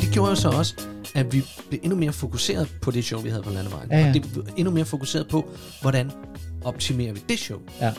Det 0.00 0.12
gjorde 0.12 0.30
jo 0.30 0.36
så 0.36 0.48
også, 0.48 0.88
at 1.14 1.32
vi 1.32 1.42
blev 1.68 1.80
endnu 1.82 1.98
mere 1.98 2.12
fokuseret 2.12 2.76
på 2.82 2.90
det 2.90 3.04
show, 3.04 3.20
vi 3.20 3.28
havde 3.28 3.42
på 3.42 3.50
Landevejen. 3.50 3.90
Ja, 3.90 3.98
ja. 3.98 4.08
Og 4.08 4.14
det 4.14 4.22
blev 4.32 4.46
endnu 4.56 4.74
mere 4.74 4.84
fokuseret 4.84 5.28
på, 5.28 5.50
hvordan 5.82 6.10
optimerer 6.64 7.12
vi 7.12 7.20
det 7.28 7.38
show. 7.38 7.60
Ja. 7.80 7.92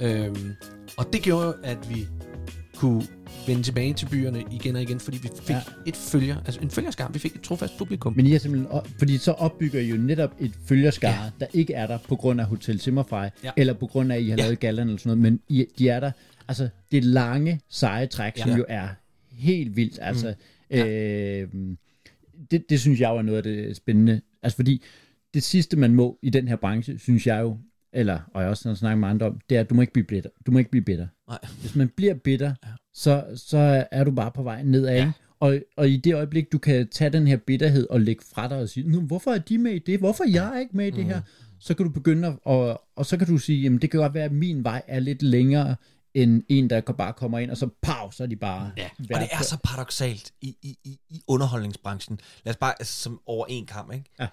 Øhm, 0.00 0.52
og 0.96 1.06
det 1.12 1.22
gjorde 1.22 1.46
jo, 1.46 1.54
at 1.64 1.78
vi 1.90 2.06
kunne 2.74 3.02
vende 3.46 3.62
tilbage 3.62 3.94
til 3.94 4.06
byerne 4.10 4.44
igen 4.50 4.76
og 4.76 4.82
igen, 4.82 5.00
fordi 5.00 5.18
vi 5.22 5.28
fik 5.42 5.50
Ja. 5.50 5.54
ja. 5.54 5.60
et 5.86 5.96
følger, 5.96 6.36
altså 6.36 6.60
en 6.60 6.70
følgerskab. 6.70 7.14
Vi 7.14 7.18
fik 7.18 7.34
et 7.34 7.40
trofast 7.40 7.78
publikum. 7.78 8.12
Men 8.16 8.26
I 8.26 8.34
er 8.34 8.38
simpelthen, 8.38 8.70
op- 8.72 8.88
fordi 8.98 9.16
så 9.18 9.32
opbygger 9.32 9.80
I 9.80 9.88
jo 9.88 9.96
netop 9.96 10.34
et 10.40 10.52
følgerskare, 10.66 11.12
ja. 11.14 11.22
Ja. 11.24 11.30
der 11.40 11.46
ikke 11.52 11.74
er 11.74 11.86
der 11.86 11.98
på 12.08 12.16
grund 12.16 12.40
af 12.40 12.46
Hotel 12.46 12.80
Zimmerfrei, 12.80 13.22
ja. 13.22 13.28
Ja. 13.44 13.50
eller 13.56 13.72
på 13.74 13.86
grund 13.86 14.12
af, 14.12 14.16
at 14.16 14.22
I 14.22 14.28
har 14.28 14.36
ja. 14.36 14.42
Ja. 14.42 14.46
lavet 14.46 14.60
gallerne 14.60 14.90
eller 14.90 14.98
sådan 14.98 15.18
noget, 15.18 15.32
men 15.32 15.40
I, 15.48 15.66
de 15.78 15.88
er 15.88 16.00
der. 16.00 16.10
Altså, 16.48 16.68
det 16.92 17.04
lange, 17.04 17.60
seje 17.68 18.06
træk, 18.06 18.32
ja. 18.36 18.42
som 18.42 18.50
Ja. 18.50 18.56
jo 18.56 18.64
er 18.68 18.88
helt 19.32 19.76
vildt. 19.76 19.98
Altså, 20.02 20.34
mm. 20.70 20.76
øh, 20.78 21.48
det, 22.50 22.64
det 22.70 22.80
synes 22.80 23.00
jeg 23.00 23.08
jo 23.10 23.16
er 23.16 23.22
noget 23.22 23.36
af 23.36 23.42
det 23.42 23.76
spændende. 23.76 24.20
Altså, 24.42 24.56
fordi 24.56 24.82
det 25.34 25.42
sidste, 25.42 25.76
man 25.76 25.94
må 25.94 26.18
i 26.22 26.30
den 26.30 26.48
her 26.48 26.56
branche, 26.56 26.98
synes 26.98 27.26
jeg 27.26 27.40
jo, 27.40 27.58
eller, 27.98 28.20
og 28.34 28.42
jeg 28.42 28.50
også 28.50 28.68
har 28.68 28.74
snakket 28.74 28.98
med 28.98 29.08
andre 29.08 29.26
om, 29.26 29.40
det 29.50 29.56
er, 29.56 29.60
at 29.60 29.70
du 29.70 29.74
må 29.74 29.80
ikke 29.80 29.92
blive 29.92 30.06
bitter. 30.06 30.30
Du 30.46 30.52
må 30.52 30.58
ikke 30.58 30.70
blive 30.70 30.84
bitter. 30.84 31.06
Nej. 31.28 31.38
Hvis 31.60 31.76
man 31.76 31.88
bliver 31.88 32.14
bitter, 32.14 32.54
ja. 32.64 32.68
så, 32.94 33.24
så 33.36 33.86
er 33.90 34.04
du 34.04 34.10
bare 34.10 34.30
på 34.30 34.42
vej 34.42 34.62
nedad, 34.62 34.94
ja. 34.94 35.12
Og, 35.40 35.58
og 35.76 35.88
i 35.88 35.96
det 35.96 36.14
øjeblik, 36.14 36.52
du 36.52 36.58
kan 36.58 36.88
tage 36.88 37.10
den 37.10 37.26
her 37.26 37.36
bitterhed 37.36 37.86
og 37.90 38.00
lægge 38.00 38.24
fra 38.34 38.48
dig 38.48 38.58
og 38.58 38.68
sige, 38.68 38.88
nu, 38.88 39.00
hvorfor 39.00 39.30
er 39.30 39.38
de 39.38 39.58
med 39.58 39.72
i 39.72 39.78
det? 39.78 39.98
Hvorfor 39.98 40.24
er 40.24 40.28
jeg 40.28 40.58
ikke 40.60 40.76
med 40.76 40.86
i 40.86 40.90
det 40.90 41.04
her? 41.04 41.20
Så 41.60 41.74
kan 41.74 41.86
du 41.86 41.92
begynde 41.92 42.28
at, 42.28 42.34
og, 42.44 42.82
og 42.96 43.06
så 43.06 43.16
kan 43.16 43.26
du 43.26 43.38
sige, 43.38 43.62
jamen 43.62 43.78
det 43.82 43.90
kan 43.90 44.00
godt 44.00 44.14
være, 44.14 44.24
at 44.24 44.32
min 44.32 44.64
vej 44.64 44.82
er 44.86 45.00
lidt 45.00 45.22
længere 45.22 45.76
end 46.14 46.42
en, 46.48 46.70
der 46.70 46.80
bare 46.80 47.12
kommer 47.12 47.38
ind, 47.38 47.50
og 47.50 47.56
så 47.56 47.68
pow, 47.82 48.10
så 48.10 48.22
er 48.22 48.26
de 48.26 48.36
bare... 48.36 48.70
Ja. 48.76 48.88
Og 48.98 49.20
det 49.20 49.28
er 49.32 49.42
så 49.42 49.58
paradoxalt 49.64 50.32
i, 50.40 50.56
i, 50.62 50.78
i, 50.84 50.98
i 51.08 51.22
underholdningsbranchen. 51.28 52.20
Lad 52.44 52.52
os 52.52 52.56
bare, 52.56 52.74
altså, 52.78 53.02
som 53.02 53.20
over 53.26 53.46
en 53.48 53.66
kamp, 53.66 53.92
ikke? 53.92 54.04
Ja. 54.20 54.28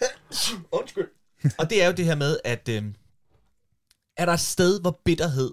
Undskyld. 0.78 1.08
Og 1.58 1.70
det 1.70 1.82
er 1.82 1.86
jo 1.86 1.92
det 1.92 2.04
her 2.04 2.14
med, 2.14 2.38
at 2.44 2.68
øh, 2.68 2.84
er 4.16 4.24
der 4.26 4.32
et 4.32 4.40
sted, 4.40 4.80
hvor 4.80 5.00
bitterhed 5.04 5.50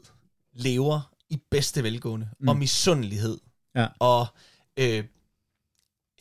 lever 0.53 1.13
i 1.29 1.41
bedste 1.51 1.83
velgående, 1.83 2.29
mm. 2.39 2.47
og 2.47 2.57
misundelighed, 2.57 3.37
Ja. 3.75 3.87
og 3.99 4.27
øh, 4.79 5.03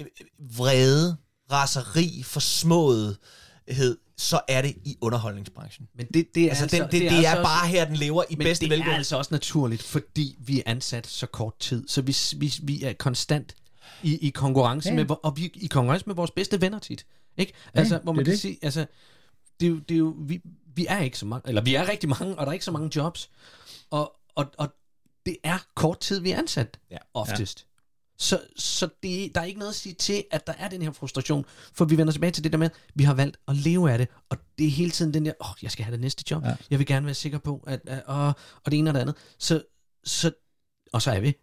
øh, 0.01 0.07
vrede, 0.39 1.17
raseri, 1.53 2.23
forsmåethed, 2.25 3.99
så 4.17 4.41
er 4.49 4.63
det 4.63 4.75
i 4.85 4.97
underholdningsbranchen. 5.01 5.89
Men 5.95 6.07
det, 6.15 6.35
det 6.35 6.45
er 6.45 6.49
Altså, 6.49 6.63
altså, 6.65 6.77
den, 6.77 6.85
det, 6.85 6.93
det, 6.93 7.01
det 7.01 7.27
er, 7.27 7.31
altså 7.31 7.43
bare 7.43 7.69
her, 7.69 7.85
den 7.85 7.97
lever 7.97 8.25
i 8.31 8.37
Men 8.37 8.45
bedste 8.45 8.65
det 8.65 8.73
er 8.73 8.77
velgående. 8.77 8.97
altså 8.97 9.17
også 9.17 9.35
naturligt, 9.35 9.83
fordi 9.83 10.37
vi 10.41 10.59
er 10.59 10.63
ansat 10.67 11.07
så 11.07 11.27
kort 11.27 11.59
tid, 11.59 11.89
så 11.89 12.03
vi, 12.03 12.17
vi, 12.37 12.55
vi 12.63 12.83
er 12.85 12.93
konstant 12.93 13.55
i, 14.03 14.17
i 14.27 14.31
konkurrence 14.31 14.89
Ja. 14.89 14.95
med, 14.95 15.07
og 15.23 15.37
vi 15.37 15.51
i 15.55 15.67
konkurrence 15.67 16.07
med 16.07 16.15
vores 16.15 16.31
bedste 16.31 16.61
venner 16.61 16.79
tit. 16.79 17.07
Ikke? 17.37 17.53
Altså, 17.75 17.95
Ja, 17.95 18.01
hvor 18.01 18.13
det 18.13 18.17
man 18.17 18.21
er 18.23 18.25
kan 18.25 18.33
det. 18.33 18.41
sige, 18.41 18.59
altså, 18.63 18.87
det 19.61 19.67
er 19.67 19.71
jo, 19.71 19.79
det 19.79 19.95
er 19.95 19.99
jo, 19.99 20.15
vi, 20.19 20.41
vi 20.75 20.87
er 20.89 20.99
ikke 20.99 21.19
så 21.19 21.27
mange, 21.27 21.49
eller 21.49 21.63
vi 21.63 21.75
er 21.75 21.89
rigtig 21.89 22.09
mange, 22.09 22.35
og 22.39 22.47
der 22.47 22.51
er 22.51 22.53
ikke 22.53 22.65
så 22.65 22.71
mange 22.73 22.91
jobs, 22.97 23.31
og, 23.91 24.17
og, 24.35 24.47
og 24.59 24.69
det 25.27 25.37
er 25.45 25.59
kort 25.75 26.01
tid, 26.01 26.21
vi 26.21 26.31
er 26.31 26.39
ansat, 26.39 26.79
Ja. 26.91 26.97
oftest. 27.15 27.67
Så, 28.19 28.41
så 28.57 28.89
det, 29.03 29.35
der 29.35 29.41
er 29.41 29.45
ikke 29.45 29.59
noget 29.59 29.71
at 29.73 29.77
sige 29.77 29.95
til, 29.95 30.25
at 30.31 30.47
der 30.47 30.53
er 30.59 30.69
den 30.69 30.83
her 30.83 30.93
frustration, 30.93 31.45
for 31.75 31.85
vi 31.85 31.97
vender 31.99 32.13
tilbage 32.13 32.31
til 32.31 32.45
det 32.45 32.53
der 32.53 32.59
med, 32.59 32.67
at 32.67 32.77
vi 32.95 33.05
har 33.05 33.15
valgt 33.15 33.37
at 33.49 33.57
leve 33.57 33.93
af 33.93 33.99
det, 33.99 34.09
og 34.29 34.37
det 34.59 34.67
er 34.67 34.71
hele 34.71 34.91
tiden 34.91 35.15
den 35.15 35.25
der, 35.27 35.33
åh, 35.41 35.51
oh, 35.51 35.55
jeg 35.63 35.71
skal 35.71 35.85
have 35.85 35.93
det 35.93 36.01
næste 36.01 36.25
job, 36.31 36.43
Ja. 36.45 36.49
ja. 36.49 36.57
jeg 36.71 36.79
vil 36.79 36.87
gerne 36.87 37.07
være 37.07 37.15
sikker 37.15 37.39
på, 37.39 37.65
at, 37.67 37.81
at 37.87 38.03
og, 38.07 38.27
og 38.65 38.71
det 38.71 38.79
ene 38.79 38.91
og 38.91 38.95
det 38.95 39.01
andet. 39.01 39.15
Så, 39.39 39.63
så, 40.05 40.33
og 40.93 41.03
så 41.03 41.11
er 41.11 41.21
vi. 41.21 41.35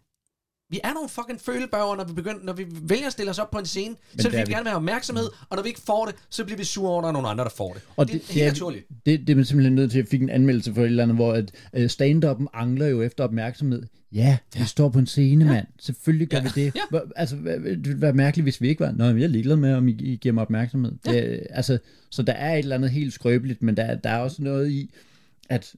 Vi 0.70 0.80
er 0.84 0.92
nogle 0.94 1.08
fucking 1.08 1.40
følebørger, 1.40 1.96
når 1.96 2.04
vi, 2.04 2.12
begynder, 2.12 2.40
når 2.44 2.52
vi 2.52 2.66
vælger 2.82 3.06
at 3.06 3.12
stille 3.12 3.30
os 3.30 3.38
op 3.38 3.50
på 3.50 3.58
en 3.58 3.66
scene, 3.66 3.94
Men 4.14 4.20
så 4.22 4.30
vil 4.30 4.38
vi 4.46 4.52
gerne 4.52 4.68
have 4.68 4.76
opmærksomhed, 4.76 5.24
og 5.50 5.56
når 5.56 5.62
vi 5.62 5.68
ikke 5.68 5.80
får 5.86 6.06
det, 6.06 6.14
så 6.30 6.44
bliver 6.44 6.58
vi 6.58 6.64
sure 6.64 6.90
over, 6.90 6.98
at 6.98 7.02
der 7.02 7.08
er 7.08 7.12
nogle 7.12 7.28
andre, 7.28 7.44
der 7.44 7.50
får 7.50 7.72
det. 7.72 7.82
Og 7.96 8.06
det, 8.06 8.12
det- 8.14 8.30
er 8.30 8.34
helt 8.34 8.46
naturligt. 8.46 8.86
Det, 9.06 9.20
det 9.20 9.30
er 9.30 9.34
man 9.36 9.44
simpelthen 9.44 9.74
nødt 9.74 9.90
til. 9.90 9.98
Jeg 9.98 10.06
fik 10.08 10.22
en 10.22 10.30
anmeldelse 10.30 10.74
for 10.74 10.80
et 10.80 10.86
eller 10.86 11.02
andet, 11.02 11.16
hvor 11.16 11.32
at, 11.32 11.50
uh, 11.72 11.84
stand-up'en 11.84 12.46
angler 12.54 12.86
jo 12.86 13.02
efter 13.02 13.24
opmærksomhed. 13.24 13.82
Ja, 14.12 14.38
vi 14.56 14.64
står 14.64 14.88
på 14.88 14.98
en 14.98 15.06
scene, 15.06 15.44
mand. 15.44 15.66
Selvfølgelig 15.78 16.28
gør 16.28 16.36
Ja. 16.38 16.42
vi 16.42 16.48
det. 16.64 16.74
Ja. 16.92 16.98
Altså, 17.16 17.36
det 17.36 17.86
ville 17.86 18.00
være 18.00 18.12
mærkeligt, 18.12 18.44
hvis 18.44 18.60
vi 18.60 18.68
ikke 18.68 18.80
var. 18.80 18.92
Nå, 18.92 19.04
jeg 19.04 19.22
er 19.22 19.26
ligeglad 19.26 19.56
med, 19.56 19.74
om 19.74 19.88
I, 19.88 19.90
I 19.92 20.16
giver 20.16 20.32
mig 20.32 20.42
opmærksomhed. 20.42 20.92
Det, 21.04 21.46
altså, 21.50 21.78
så 22.10 22.22
der 22.22 22.32
er 22.32 22.52
et 22.54 22.58
eller 22.58 22.76
andet 22.76 22.90
helt 22.90 23.12
skrøbeligt, 23.12 23.62
men 23.62 23.76
der, 23.76 23.94
der 23.94 24.10
er 24.10 24.18
også 24.18 24.42
noget 24.42 24.70
i, 24.70 24.90
at 25.48 25.74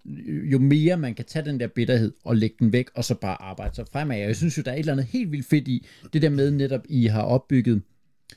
jo 0.53 0.59
mere 0.59 0.97
man 0.97 1.15
kan 1.15 1.25
tage 1.25 1.45
den 1.45 1.61
der 1.61 1.67
bitterhed 1.67 2.13
og 2.25 2.37
lægge 2.37 2.57
den 2.59 2.73
væk, 2.73 2.91
og 2.95 3.05
så 3.05 3.15
bare 3.15 3.43
arbejde 3.43 3.75
sig 3.75 3.85
fremad. 3.93 4.19
Jeg 4.19 4.37
synes 4.37 4.59
jo, 4.59 4.63
der 4.63 4.71
er 4.71 4.75
et 4.75 4.79
eller 4.79 4.93
andet 4.93 5.07
helt 5.07 5.33
vildt 5.33 5.47
fedt 5.47 5.69
i 5.69 5.87
det 6.13 6.23
der 6.23 6.31
med 6.31 6.51
netop, 6.51 6.81
I 6.89 7.07
har 7.07 7.23
opbygget 7.23 7.83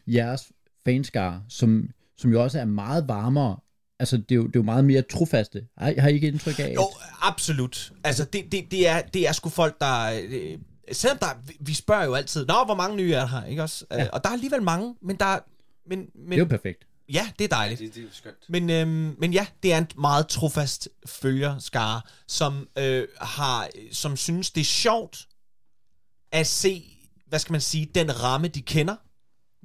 jeres 0.08 0.52
fanskare, 0.86 1.44
som, 1.50 1.90
som 2.18 2.32
jo 2.32 2.44
også 2.44 2.60
er 2.60 2.66
meget 2.66 3.08
varmere. 3.08 3.58
Altså, 4.00 4.18
det 4.18 4.32
er 4.32 4.36
jo, 4.36 4.42
det 4.48 4.56
er 4.56 4.60
jo 4.60 4.64
meget 4.64 4.86
mere 4.86 5.02
trofaste. 5.02 5.66
Har, 5.78 5.94
har 6.02 6.10
I 6.10 6.14
ikke 6.14 6.28
indtryk 6.28 6.60
af? 6.60 6.74
Jo, 6.76 6.88
absolut. 7.22 7.94
Altså, 8.04 8.26
det, 8.26 8.52
det, 8.52 8.64
det, 8.72 8.88
er, 8.88 9.02
det 9.02 9.28
er 9.28 9.32
sgu 9.32 9.50
folk, 9.50 9.80
der... 9.82 10.22
Øh, 10.30 10.58
selvom 10.92 11.18
der, 11.18 11.28
vi- 11.60 11.74
spørger 11.74 12.06
jo 12.06 12.14
altid, 12.14 12.46
Nå, 12.46 12.54
hvor 12.66 12.76
mange 12.76 12.98
nye 12.98 13.14
er 13.14 13.20
der 13.20 13.28
her, 13.28 13.46
ikke 13.46 13.62
også? 13.64 13.86
Ja. 13.92 14.08
Og 14.10 14.24
der 14.24 14.30
er 14.30 14.34
alligevel 14.34 14.62
mange, 14.62 14.96
men 15.02 15.16
der... 15.16 15.40
Men, 15.90 16.00
det 16.00 16.08
er 16.08 16.28
men, 16.28 16.40
jo 16.40 16.46
perfekt. 16.46 16.88
Ja, 17.10 17.30
det 17.40 17.44
er 17.46 17.50
dejligt. 17.50 17.80
Det, 17.80 17.96
det 17.96 18.04
er 18.04 18.08
skønt. 18.12 18.36
Men, 18.50 18.70
øhm, 18.70 19.16
men 19.20 19.34
ja, 19.34 19.46
det 19.64 19.74
er 19.74 19.78
en 19.78 19.88
meget 19.98 20.28
trofast 20.28 20.90
følgerskare, 21.06 22.02
som 22.28 22.68
øh, 22.78 23.08
har, 23.22 23.70
som 23.92 24.18
synes, 24.18 24.52
det 24.52 24.62
er 24.62 24.66
sjovt 24.66 25.28
at 26.32 26.48
se, 26.48 26.84
hvad 27.28 27.40
skal 27.40 27.52
man 27.52 27.62
sige, 27.62 27.86
den 27.96 28.24
ramme, 28.24 28.48
de 28.48 28.62
kender, 28.62 28.96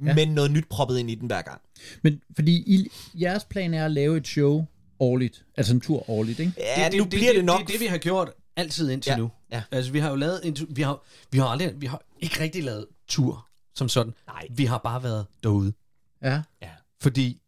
Ja. 0.02 0.06
ja. 0.08 0.14
men 0.14 0.28
noget 0.28 0.50
nyt 0.50 0.68
proppet 0.70 0.98
ind 0.98 1.10
i 1.10 1.14
den 1.14 1.26
hver 1.26 1.42
gang. 1.42 1.60
Men 2.02 2.20
fordi 2.36 2.52
I, 2.56 2.88
jeres 3.14 3.44
plan 3.44 3.74
er 3.74 3.84
at 3.84 3.90
lave 3.90 4.16
et 4.16 4.26
show 4.28 4.66
årligt, 5.00 5.44
altså 5.56 5.74
en 5.74 5.80
tur 5.80 6.10
årligt, 6.10 6.38
ikke? 6.38 6.52
Ja, 6.58 6.88
det, 6.90 6.98
nu 6.98 7.04
bliver 7.04 7.26
det, 7.26 7.34
det 7.36 7.44
nok... 7.44 7.60
Det 7.60 7.64
er 7.68 7.72
det, 7.72 7.80
vi 7.80 7.86
har 7.86 7.98
gjort 7.98 8.30
altid 8.56 8.90
indtil 8.90 9.10
Ja, 9.10 9.16
nu. 9.16 9.30
ja. 9.52 9.62
Altså, 9.70 9.92
vi 9.92 9.98
har 9.98 10.08
jo 10.10 10.16
lavet 10.16 10.40
en, 10.46 10.56
vi 10.70 10.82
har, 10.82 11.02
vi 11.30 11.38
har 11.38 11.46
aldrig, 11.46 11.80
vi 11.80 11.86
har 11.86 12.02
ikke 12.20 12.40
rigtig 12.40 12.64
lavet 12.64 12.86
tur 13.08 13.48
som 13.74 13.88
sådan. 13.88 14.14
Nej. 14.26 14.46
Vi 14.50 14.64
har 14.64 14.78
bare 14.78 15.02
været 15.02 15.26
derude. 15.42 15.72
Ja. 16.22 16.42
Fordi 17.02 17.42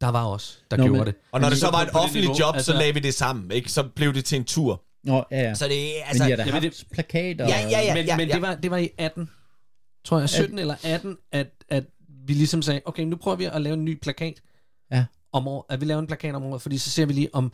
der 0.00 0.08
var 0.08 0.26
os, 0.26 0.64
der 0.70 0.76
Nå, 0.76 0.82
gjorde 0.84 0.98
men- 0.98 1.06
det. 1.06 1.14
Og 1.32 1.40
når 1.40 1.46
Men 1.46 1.50
det 1.50 1.60
så 1.60 1.70
var 1.70 1.80
et 1.82 1.86
det 1.88 1.96
offentligt 1.96 2.22
niveau, 2.24 2.38
job, 2.38 2.54
altså- 2.54 2.72
så 2.72 2.78
lagde 2.78 2.94
vi 2.94 3.00
det 3.00 3.14
sammen, 3.14 3.50
ikke? 3.50 3.72
Så 3.72 3.82
blev 3.96 4.14
det 4.14 4.24
til 4.24 4.36
en 4.36 4.44
tur. 4.44 4.82
Nå, 5.04 5.24
ja, 5.30 5.40
ja. 5.40 5.54
Så 5.54 5.68
det 5.68 5.98
er, 5.98 6.00
Men 6.00 6.08
altså... 6.08 6.24
I 6.24 6.30
har 6.30 6.36
da 6.36 6.44
Jamen, 6.46 6.62
haft 6.62 6.84
plakater. 6.92 7.48
Ja, 7.48 7.68
ja, 7.70 7.80
ja. 7.80 7.94
men 7.94 8.16
men 8.16 8.28
det, 8.28 8.42
var, 8.42 8.54
det 8.54 8.70
var 8.70 8.76
i 8.76 8.88
18, 8.98 9.30
tror 10.04 10.18
jeg, 10.18 10.28
17 10.28 10.58
eller 10.58 10.74
18, 10.84 11.16
at, 11.32 11.46
at 11.68 11.84
vi 12.26 12.32
ligesom 12.32 12.62
sagde, 12.62 12.80
okay, 12.84 13.02
nu 13.02 13.16
prøver 13.16 13.36
vi 13.36 13.44
at 13.44 13.62
lave 13.62 13.74
en 13.74 13.84
ny 13.84 13.98
plakat 14.02 14.34
Ja. 14.92 15.04
om 15.32 15.48
året. 15.48 15.64
At 15.68 15.80
vi 15.80 15.84
laver 15.86 16.00
en 16.00 16.06
plakat 16.06 16.34
om 16.34 16.42
året, 16.42 16.62
fordi 16.62 16.78
så 16.78 16.90
ser 16.90 17.06
vi 17.06 17.12
lige 17.12 17.34
om, 17.34 17.52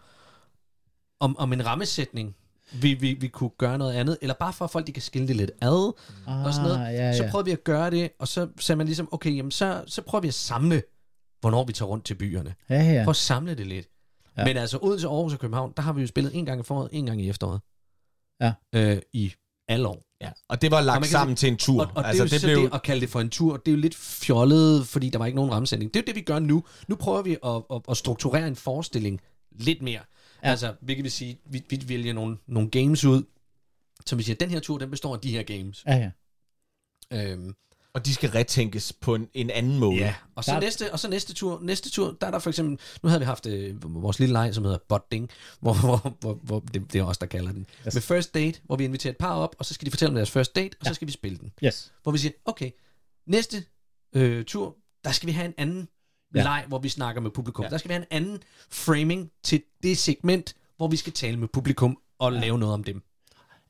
om, 1.20 1.36
om 1.38 1.52
en 1.52 1.66
rammesætning, 1.66 2.36
vi, 2.72 2.94
vi, 2.94 3.14
vi 3.20 3.28
kunne 3.28 3.50
gøre 3.58 3.78
noget 3.78 3.94
andet, 3.94 4.18
eller 4.22 4.34
bare 4.34 4.52
for 4.52 4.64
at 4.64 4.70
folk 4.70 4.86
de 4.86 4.92
kan 4.92 5.02
skille 5.02 5.28
det 5.28 5.36
lidt 5.36 5.50
ad, 5.62 5.92
ah, 6.26 6.44
og 6.44 6.54
sådan 6.54 6.68
noget. 6.70 6.80
Ja, 6.80 6.90
ja. 6.90 7.16
Så 7.16 7.28
prøvede 7.30 7.44
vi 7.44 7.52
at 7.52 7.64
gøre 7.64 7.90
det, 7.90 8.10
og 8.18 8.28
så 8.28 8.48
sagde 8.60 8.76
man 8.76 8.86
ligesom, 8.86 9.08
okay, 9.12 9.36
jamen 9.36 9.50
så, 9.50 9.84
så 9.86 10.02
prøver 10.02 10.22
vi 10.22 10.28
at 10.28 10.34
samle, 10.34 10.82
hvornår 11.46 11.64
vi 11.64 11.72
tager 11.72 11.88
rundt 11.88 12.04
til 12.04 12.14
byerne. 12.14 12.54
ja, 12.70 12.82
ja. 12.82 13.04
Prøv 13.04 13.10
at 13.10 13.16
samle 13.16 13.54
det 13.54 13.66
lidt. 13.66 13.88
Ja. 14.36 14.44
Men 14.44 14.56
altså, 14.56 14.78
Odense, 14.82 15.08
Aarhus 15.08 15.32
og 15.32 15.38
København, 15.38 15.72
der 15.76 15.82
har 15.82 15.92
vi 15.92 16.00
jo 16.00 16.06
spillet 16.06 16.34
en 16.34 16.46
gang 16.46 16.60
i 16.60 16.62
foråret, 16.62 16.88
en 16.92 17.06
gang 17.06 17.22
i 17.22 17.28
efteråret. 17.28 17.60
Ja. 18.40 18.52
Øh, 18.74 19.02
I 19.12 19.32
alle 19.68 19.88
år. 19.88 20.02
Ja, 20.20 20.30
og 20.48 20.62
det 20.62 20.70
var 20.70 20.80
lagt 20.80 21.06
sammen 21.06 21.36
til 21.36 21.48
en 21.48 21.56
tur. 21.56 21.82
Og, 21.82 21.90
og 21.94 22.08
altså, 22.08 22.24
det 22.24 22.32
er 22.32 22.50
jo 22.50 22.56
så 22.56 22.62
det 22.62 22.74
at 22.74 22.82
kalde 22.82 23.00
det 23.00 23.08
for 23.08 23.20
en 23.20 23.30
tur, 23.30 23.56
det 23.56 23.68
er 23.68 23.76
jo 23.76 23.80
lidt 23.80 23.94
fjollet, 23.94 24.86
fordi 24.86 25.10
der 25.10 25.18
var 25.18 25.26
ikke 25.26 25.36
nogen 25.36 25.52
rammesætning. 25.52 25.94
Det 25.94 26.00
er 26.00 26.02
jo 26.02 26.06
det, 26.06 26.14
vi 26.14 26.20
gør 26.20 26.38
nu. 26.38 26.64
Nu 26.88 26.96
prøver 26.96 27.22
vi 27.22 27.36
at, 27.44 27.62
at, 27.70 27.82
at 27.90 27.96
strukturere 27.96 28.48
en 28.48 28.56
forestilling 28.56 29.20
lidt 29.50 29.82
mere. 29.82 30.00
Ja. 30.42 30.50
Altså, 30.50 30.74
hvilket 30.80 31.02
vil 31.02 31.12
sige, 31.12 31.38
vi, 31.44 31.64
vi 31.70 31.84
vælger 31.86 32.12
nogle, 32.12 32.36
nogle 32.46 32.70
games 32.70 33.04
ud, 33.04 33.22
som 34.06 34.18
vi 34.18 34.22
siger, 34.22 34.36
den 34.36 34.50
her 34.50 34.60
tur, 34.60 34.78
den 34.78 34.90
består 34.90 35.14
af 35.14 35.20
de 35.20 35.30
her 35.30 35.42
games. 35.42 35.84
ja, 35.86 35.96
ja. 35.96 36.10
Øhm, 37.12 37.54
Og 37.96 38.06
de 38.06 38.14
skal 38.14 38.30
retænkes 38.30 38.92
på 38.92 39.14
en, 39.14 39.28
en 39.34 39.50
anden 39.50 39.78
måde. 39.78 39.96
Ja, 39.96 40.14
og 40.34 40.44
så, 40.44 40.52
Der- 40.52 40.60
næste, 40.60 40.92
og 40.92 40.98
så 41.00 41.08
næste 41.08 41.34
tur, 41.34 41.60
næste 41.62 41.90
tur, 41.90 42.16
der 42.20 42.26
er 42.26 42.30
der 42.30 42.38
for 42.38 42.50
eksempel, 42.50 42.78
nu 43.02 43.08
havde 43.08 43.20
vi 43.20 43.24
haft 43.24 43.46
øh, 43.46 43.74
vores 44.02 44.18
lille 44.18 44.32
leg, 44.32 44.54
som 44.54 44.64
hedder 44.64 44.78
Bodding, 44.88 45.30
hvor, 45.60 45.74
hvor, 45.74 46.16
hvor, 46.20 46.34
hvor 46.34 46.60
det, 46.60 46.92
det 46.92 46.98
er 46.98 47.04
os, 47.04 47.18
der 47.18 47.26
kalder 47.26 47.52
den. 47.52 47.66
Yes. 47.86 47.94
Med 47.94 48.02
first 48.02 48.34
date, 48.34 48.60
hvor 48.64 48.76
vi 48.76 48.84
inviterer 48.84 49.10
et 49.12 49.16
par 49.18 49.34
op, 49.34 49.56
og 49.58 49.64
så 49.64 49.74
skal 49.74 49.86
de 49.86 49.90
fortælle 49.90 50.10
om 50.10 50.14
deres 50.14 50.30
first 50.30 50.56
date, 50.56 50.76
og 50.80 50.86
så 50.86 50.94
skal 50.94 51.06
vi 51.08 51.12
spille 51.12 51.38
den. 51.38 51.52
Yes. 51.64 51.92
Hvor 52.02 52.12
vi 52.12 52.18
siger, 52.18 52.32
okay, 52.44 52.70
næste 53.26 53.64
øh, 54.12 54.44
tur, 54.44 54.76
der 55.04 55.10
skal 55.12 55.26
vi 55.26 55.32
have 55.32 55.46
en 55.46 55.54
anden 55.58 55.88
Ja. 56.34 56.38
ja. 56.40 56.44
leg, 56.44 56.64
hvor 56.68 56.78
vi 56.78 56.88
snakker 56.88 57.20
med 57.22 57.30
publikum. 57.30 57.62
Ja. 57.62 57.66
Ja. 57.66 57.70
Der 57.70 57.78
skal 57.78 57.88
vi 57.88 57.92
have 57.92 58.02
en 58.12 58.24
anden 58.24 58.42
framing 58.70 59.30
til 59.44 59.62
det 59.82 59.98
segment, 59.98 60.54
hvor 60.76 60.88
vi 60.88 60.96
skal 60.96 61.12
tale 61.12 61.36
med 61.36 61.48
publikum 61.48 61.98
at 62.20 62.34
ja. 62.34 62.40
lave 62.40 62.58
noget 62.58 62.74
om 62.74 62.84
dem. 62.84 63.02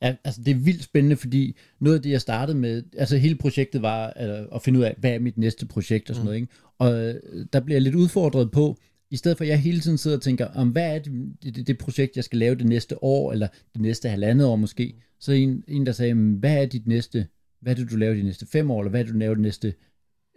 Ja, 0.01 0.15
altså 0.23 0.41
det 0.45 0.51
er 0.51 0.55
vildt 0.55 0.83
spændende, 0.83 1.15
fordi 1.15 1.57
noget 1.79 1.95
af 1.95 2.01
det, 2.01 2.09
jeg 2.09 2.21
startede 2.21 2.57
med, 2.57 2.83
altså 2.97 3.17
hele 3.17 3.35
projektet 3.35 3.81
var 3.81 4.07
at, 4.15 4.47
at 4.55 4.61
finde 4.61 4.79
ud 4.79 4.83
af, 4.83 4.95
hvad 4.97 5.11
er 5.11 5.19
mit 5.19 5.37
næste 5.37 5.65
projekt 5.65 6.09
og 6.09 6.15
sådan 6.15 6.23
mm. 6.23 6.25
noget, 6.25 6.41
ikke? 6.41 6.53
Og 6.79 6.93
øh, 6.93 7.45
der 7.53 7.59
bliver 7.59 7.75
jeg 7.75 7.81
lidt 7.81 7.95
udfordret 7.95 8.51
på, 8.51 8.77
i 9.11 9.17
stedet 9.17 9.37
for 9.37 9.43
at 9.43 9.49
jeg 9.49 9.59
hele 9.59 9.79
tiden 9.79 9.97
sidder 9.97 10.17
og 10.17 10.23
tænker, 10.23 10.45
om 10.45 10.69
hvad 10.69 10.95
er 10.95 10.99
det, 10.99 11.33
det, 11.43 11.67
det 11.67 11.77
projekt, 11.77 12.15
jeg 12.15 12.23
skal 12.23 12.39
lave 12.39 12.55
det 12.55 12.65
næste 12.65 13.03
år, 13.03 13.31
eller 13.31 13.47
det 13.73 13.81
næste 13.81 14.09
halvandet 14.09 14.47
år 14.47 14.55
måske, 14.55 14.95
så 15.19 15.31
en, 15.31 15.63
en 15.67 15.85
der 15.85 15.91
sagde, 15.91 16.13
hvad 16.13 16.61
er 16.61 16.65
dit 16.65 16.87
næste, 16.87 17.27
hvad 17.61 17.73
er 17.73 17.75
det, 17.75 17.91
du 17.91 17.95
laver 17.95 18.13
de 18.13 18.23
næste 18.23 18.45
fem 18.45 18.71
år, 18.71 18.81
eller 18.81 18.89
hvad 18.89 18.99
er 18.99 19.03
det, 19.03 19.13
du 19.13 19.19
laver 19.19 19.33
det 19.33 19.41
næste, 19.41 19.73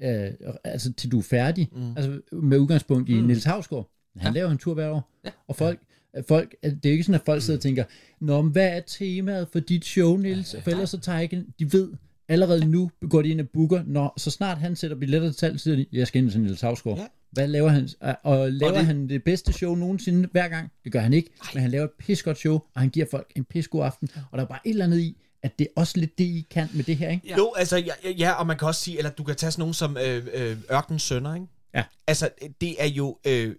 øh, 0.03 0.31
altså 0.65 0.93
til 0.93 1.13
du 1.13 1.19
er 1.19 1.23
færdig, 1.23 1.69
mm. 1.73 1.97
altså 1.97 2.21
med 2.33 2.59
udgangspunkt 2.59 3.09
i 3.09 3.21
mm. 3.21 3.27
Niels 3.27 3.45
Havsgaard. 3.45 3.91
Han 4.17 4.33
ja. 4.33 4.41
laver 4.41 4.51
en 4.51 4.59
tur 4.59 4.75
hver 4.75 4.89
år, 4.89 5.11
ja. 5.25 5.31
og 5.49 5.57
folk, 5.57 5.81
folk, 6.29 6.55
det 6.63 6.87
er 6.87 6.89
jo 6.89 6.93
ikke 6.93 7.05
sådan, 7.05 7.21
at 7.21 7.25
folk 7.27 7.43
sidder 7.43 7.59
og 7.59 7.63
tænker, 7.63 7.85
Nå, 8.21 8.43
men 8.43 8.53
hvad 8.53 8.69
er 8.69 8.81
temaet 8.81 9.49
for 9.53 9.61
dit 9.61 9.85
show, 9.85 10.17
Niels? 10.17 10.57
For 10.63 10.71
ellers 10.71 10.91
så 10.91 10.99
tager 10.99 11.21
ikke, 11.21 11.45
de 11.59 11.73
ved, 11.73 11.93
allerede 12.29 12.65
nu 12.65 12.91
går 13.11 13.23
de 13.23 13.29
ind 13.29 13.41
og 13.41 13.49
booker, 13.49 13.83
når 13.87 14.15
så 14.17 14.31
snart 14.31 14.59
han 14.59 14.77
sætter 14.77 14.97
billetter 14.97 15.29
til 15.29 15.39
salg, 15.39 15.61
siger 15.61 15.77
de, 15.77 15.87
jeg 15.93 16.07
skal 16.07 16.23
ind 16.23 16.31
til 16.31 16.41
Niels 16.41 16.61
Havsgaard. 16.61 16.99
Ja. 16.99 17.07
Hvad 17.31 17.49
laver 17.49 17.69
han? 17.69 17.89
Og 18.23 18.53
laver 18.53 18.73
og 18.73 18.79
det... 18.79 18.87
han 18.87 19.09
det 19.09 19.25
bedste 19.25 19.53
show 19.53 19.75
nogensinde 19.75 20.29
hver 20.33 20.49
gang? 20.49 20.73
Det 20.85 20.93
gør 20.93 21.01
han 21.01 21.13
ikke, 21.13 21.31
Ej. 21.41 21.49
men 21.55 21.63
han 21.63 21.71
laver 21.71 21.85
et 21.85 21.91
pissegodt 21.99 22.39
show, 22.39 22.55
og 22.55 22.81
han 22.81 22.91
giver 22.91 23.07
folk 23.11 23.33
en 23.37 23.45
pissegod 23.45 23.85
aften, 23.85 24.09
og 24.31 24.39
der 24.39 24.45
er 24.45 24.49
bare 24.49 24.59
et 24.65 24.71
eller 24.71 24.85
andet 24.85 24.99
i, 24.99 25.17
at 25.43 25.59
det 25.59 25.67
er 25.67 25.81
også 25.81 25.99
lidt 25.99 26.19
det, 26.19 26.25
I 26.25 26.47
kan 26.51 26.69
med 26.75 26.85
det 26.85 26.97
her, 26.97 27.11
ikke? 27.11 27.29
Ja. 27.29 27.37
Jo, 27.37 27.53
altså, 27.57 27.77
ja, 27.77 28.11
ja, 28.19 28.33
og 28.33 28.47
man 28.47 28.59
kan 28.59 28.69
også 28.69 28.81
sige, 28.81 28.99
eller 28.99 29.11
du 29.11 29.25
kan 29.25 29.37
tage 29.37 29.51
sådan 29.51 29.61
nogen 29.63 29.75
som 29.75 29.97
øh, 29.97 30.27
øh, 30.35 30.57
Ørkens 30.73 31.03
Sønner, 31.03 31.35
ikke? 31.35 31.47
Ja. 31.75 31.85
Altså, 32.07 32.29
det 32.61 32.83
er 32.83 32.87
jo 32.87 33.19
øh, 33.27 33.55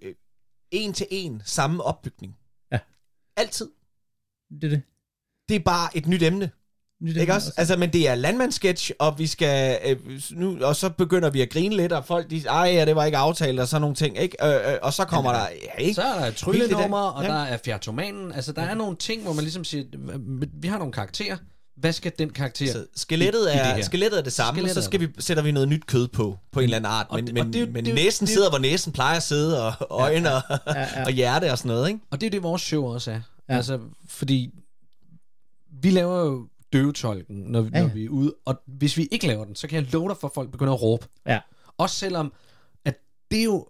en 0.71 0.93
til 0.93 1.07
en 1.11 1.41
samme 1.45 1.83
opbygning. 1.83 2.35
Altid. 3.41 3.69
Det 4.61 4.63
er 4.63 4.69
det. 4.69 4.81
Det 5.49 5.55
er 5.55 5.59
bare 5.59 5.97
et 5.97 6.07
nyt 6.07 6.23
emne. 6.23 6.51
Nyt 7.01 7.17
ikke 7.17 7.33
også? 7.33 7.47
også? 7.49 7.59
Altså, 7.59 7.77
men 7.77 7.93
det 7.93 8.07
er 8.07 8.15
landmandssketch, 8.15 8.91
og 8.99 9.19
vi 9.19 9.27
skal 9.27 9.79
øh, 9.85 9.97
nu, 10.31 10.57
og 10.61 10.75
så 10.75 10.89
begynder 10.89 11.29
vi 11.29 11.41
at 11.41 11.49
grine 11.49 11.75
lidt, 11.75 11.91
og 11.91 12.05
folk 12.05 12.29
de, 12.29 12.43
ej, 12.47 12.71
ja, 12.73 12.85
det 12.85 12.95
var 12.95 13.05
ikke 13.05 13.17
aftalt, 13.17 13.59
og 13.59 13.67
sådan 13.67 13.81
nogle 13.81 13.95
ting, 13.95 14.17
ikke? 14.17 14.37
Øh, 14.45 14.73
øh, 14.73 14.79
og 14.81 14.93
så 14.93 15.05
kommer 15.05 15.31
ja, 15.31 15.37
der, 15.37 15.47
ja, 15.63 15.83
ikke? 15.83 15.93
Så 15.93 16.01
er 16.01 16.19
der 16.19 16.31
tryllenummer, 16.31 16.97
og 16.97 17.23
ja. 17.23 17.29
der 17.29 17.43
er 17.43 17.57
fjertomanen, 17.65 18.31
altså 18.31 18.51
der 18.51 18.63
ja. 18.63 18.69
er 18.69 18.73
nogle 18.73 18.95
ting, 18.95 19.23
hvor 19.23 19.33
man 19.33 19.43
ligesom 19.43 19.63
siger, 19.63 19.83
vi 20.53 20.67
har 20.67 20.77
nogle 20.77 20.93
karakterer, 20.93 21.37
hvad 21.81 21.93
skal 21.93 22.11
den 22.19 22.29
karakter 22.29 22.71
så 22.71 22.85
skelettet 22.95 23.55
er, 23.55 23.73
i 23.73 23.77
det 23.77 23.85
skelettet 23.85 24.19
er 24.19 24.23
det 24.23 24.33
samme, 24.33 24.57
skelettet 24.57 24.77
og 24.77 24.83
så 24.83 24.87
skal 24.87 24.99
vi, 24.99 25.07
sætter 25.19 25.43
vi 25.43 25.51
noget 25.51 25.69
nyt 25.69 25.85
kød 25.85 26.07
på, 26.07 26.37
på 26.51 26.59
en 26.59 26.63
eller 26.63 26.77
anden 26.77 26.91
art. 26.91 27.07
Men, 27.11 27.19
og 27.19 27.27
det, 27.27 27.33
men, 27.33 27.47
og 27.47 27.53
det, 27.53 27.73
men 27.73 27.85
det, 27.85 27.95
næsen 27.95 28.27
det, 28.27 28.33
sidder, 28.33 28.49
hvor 28.49 28.59
næsen 28.59 28.91
plejer 28.91 29.17
at 29.17 29.23
sidde, 29.23 29.67
og 29.67 29.73
øjne 29.89 30.29
ja, 30.29 30.35
ja, 30.35 30.57
ja, 30.79 30.87
ja. 30.95 31.05
og 31.05 31.11
hjerte 31.11 31.51
og 31.51 31.57
sådan 31.57 31.69
noget, 31.69 31.87
ikke? 31.87 31.99
Og 32.11 32.21
det 32.21 32.27
er 32.27 32.31
det, 32.31 32.43
vores 32.43 32.61
show 32.61 32.85
også 32.85 33.11
er. 33.11 33.21
Ja. 33.51 33.57
Altså, 33.57 33.79
fordi 34.05 34.49
vi 35.81 35.89
laver 35.89 36.19
jo 36.19 36.47
døvetolken, 36.73 37.35
når, 37.35 37.69
ja. 37.73 37.81
når 37.81 37.93
vi 37.93 38.05
er 38.05 38.09
ude. 38.09 38.35
Og 38.45 38.61
hvis 38.65 38.97
vi 38.97 39.07
ikke 39.11 39.27
laver 39.27 39.45
den, 39.45 39.55
så 39.55 39.67
kan 39.67 39.83
jeg 39.83 39.93
love 39.93 40.09
dig 40.09 40.17
for, 40.21 40.27
at 40.27 40.33
folk 40.33 40.51
begynder 40.51 40.73
at 40.73 40.81
råbe. 40.81 41.07
Ja. 41.25 41.39
Også 41.77 41.95
selvom, 41.95 42.33
at 42.85 42.95
det 43.31 43.39
er 43.39 43.43
jo 43.43 43.67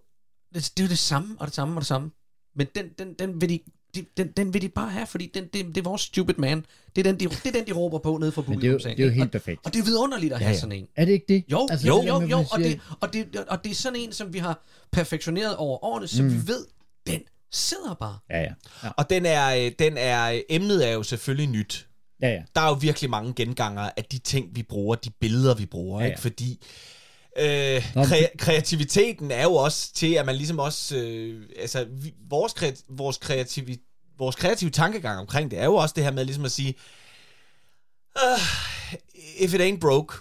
det, 0.54 0.72
det, 0.76 0.82
er 0.82 0.84
jo 0.84 0.88
det 0.88 0.98
samme, 0.98 1.36
og 1.38 1.46
det 1.46 1.54
samme, 1.54 1.74
og 1.74 1.80
det 1.80 1.86
samme. 1.86 2.10
Men 2.54 2.66
den, 2.74 2.88
den, 2.98 3.14
den, 3.14 3.40
vil 3.40 3.60
de, 3.94 4.04
den, 4.16 4.28
den 4.28 4.54
vil 4.54 4.62
de 4.62 4.68
bare 4.68 4.90
have, 4.90 5.06
fordi 5.06 5.30
den, 5.34 5.44
det, 5.44 5.66
det 5.66 5.76
er 5.76 5.82
vores 5.82 6.02
stupid 6.02 6.34
man. 6.38 6.66
Det 6.96 7.06
er 7.06 7.12
den, 7.12 7.20
de, 7.20 7.28
det 7.28 7.46
er 7.46 7.52
den, 7.52 7.66
de 7.66 7.72
råber 7.72 7.98
på 7.98 8.18
nede 8.18 8.32
fra 8.32 8.42
publikum. 8.42 8.78
Det, 8.78 8.96
det 8.96 9.00
er 9.00 9.04
jo 9.04 9.10
helt 9.10 9.32
perfekt. 9.32 9.58
Og, 9.58 9.66
og 9.66 9.72
det 9.74 9.80
er 9.80 9.84
vidunderligt 9.84 10.32
at 10.32 10.38
have 10.38 10.48
ja, 10.48 10.52
ja. 10.52 10.60
sådan 10.60 10.72
en. 10.72 10.88
Er 10.96 11.04
det 11.04 11.12
ikke 11.12 11.26
det? 11.28 11.44
Jo, 11.50 11.66
altså, 11.70 11.86
jo, 11.86 12.02
jo, 12.02 12.20
jo, 12.20 12.38
og, 12.38 12.58
det, 12.58 12.80
og, 13.00 13.12
det, 13.12 13.36
og 13.36 13.64
det 13.64 13.70
er 13.70 13.74
sådan 13.74 13.98
en, 13.98 14.12
som 14.12 14.32
vi 14.32 14.38
har 14.38 14.62
perfektioneret 14.90 15.56
over 15.56 15.84
årene, 15.84 16.06
som 16.06 16.24
mm. 16.24 16.32
vi 16.32 16.46
ved, 16.46 16.66
sidder 17.52 17.94
bare. 17.94 18.18
Ja, 18.30 18.40
ja. 18.40 18.52
ja. 18.82 18.88
Og 18.96 19.10
den 19.10 19.26
er, 19.26 19.70
den 19.78 19.96
er, 19.96 20.42
emnet 20.48 20.88
er 20.88 20.92
jo 20.92 21.02
selvfølgelig 21.02 21.48
nyt. 21.48 21.88
Ja, 22.22 22.28
ja. 22.28 22.42
Der 22.54 22.60
er 22.60 22.68
jo 22.68 22.74
virkelig 22.74 23.10
mange 23.10 23.34
genganger 23.34 23.90
af 23.96 24.04
de 24.04 24.18
ting, 24.18 24.56
vi 24.56 24.62
bruger, 24.62 24.94
de 24.96 25.10
billeder, 25.10 25.54
vi 25.54 25.66
bruger, 25.66 26.00
ja, 26.00 26.06
ja. 26.06 26.10
ikke? 26.10 26.22
Fordi 26.22 26.64
øh, 27.38 27.94
kre- 27.96 28.36
kreativiteten 28.36 29.30
er 29.30 29.42
jo 29.42 29.54
også 29.54 29.94
til, 29.94 30.14
at 30.14 30.26
man 30.26 30.36
ligesom 30.36 30.58
også... 30.58 30.96
Øh, 30.96 31.42
altså, 31.58 31.84
vi, 31.90 32.14
vores, 32.28 32.52
kre- 32.52 32.84
vores, 32.88 33.18
kreativ- 33.18 34.14
vores 34.18 34.36
kreative 34.36 34.70
tankegang 34.70 35.20
omkring 35.20 35.50
det 35.50 35.58
er 35.58 35.64
jo 35.64 35.74
også 35.74 35.92
det 35.96 36.04
her 36.04 36.10
med 36.10 36.24
ligesom 36.24 36.44
at 36.44 36.52
sige... 36.52 36.74
Uh, 38.16 38.42
if 39.38 39.54
it 39.54 39.60
ain't 39.60 39.78
broke. 39.78 40.14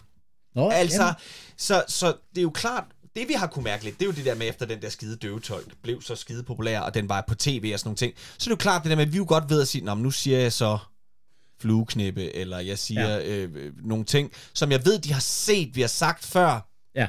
Nå, 0.56 0.70
altså, 0.70 1.04
jamen. 1.04 1.16
så, 1.58 1.84
så 1.88 2.08
det 2.08 2.38
er 2.38 2.42
jo 2.42 2.50
klart, 2.50 2.84
det 3.16 3.28
vi 3.28 3.34
har 3.34 3.48
kunne 3.48 3.64
mærke 3.64 3.84
lidt, 3.84 4.00
det 4.00 4.06
er 4.06 4.10
jo 4.10 4.16
det 4.16 4.26
der 4.26 4.36
med, 4.36 4.50
efter 4.50 4.66
den 4.66 4.82
der 4.82 4.90
skide 4.90 5.16
døvetolk 5.16 5.76
blev 5.82 6.02
så 6.02 6.16
skide 6.16 6.44
populær, 6.44 6.80
og 6.80 6.94
den 6.94 7.10
var 7.10 7.24
på 7.28 7.36
tv 7.36 7.70
og 7.74 7.80
sådan 7.80 7.88
nogle 7.88 7.98
ting, 7.98 8.14
så 8.18 8.34
er 8.34 8.38
det 8.44 8.50
jo 8.50 8.56
klart 8.56 8.84
det 8.84 8.90
der 8.90 8.96
med, 8.96 9.06
at 9.06 9.14
vi 9.14 9.18
jo 9.18 9.26
godt 9.28 9.50
ved 9.50 9.62
at 9.62 9.68
sige, 9.68 9.86
Nå, 9.86 9.96
nu 9.96 10.12
siger 10.12 10.40
jeg 10.40 10.54
så 10.54 10.78
flueknippe, 11.60 12.36
eller 12.36 12.60
jeg 12.60 12.80
siger 12.80 13.10
ja. 13.10 13.36
øh, 13.36 13.74
nogle 13.88 14.06
ting, 14.06 14.32
som 14.54 14.72
jeg 14.72 14.86
ved, 14.86 15.00
de 15.00 15.14
har 15.14 15.20
set, 15.20 15.76
vi 15.76 15.82
har 15.82 15.88
sagt 15.88 16.26
før. 16.26 16.70
Ja. 16.96 17.08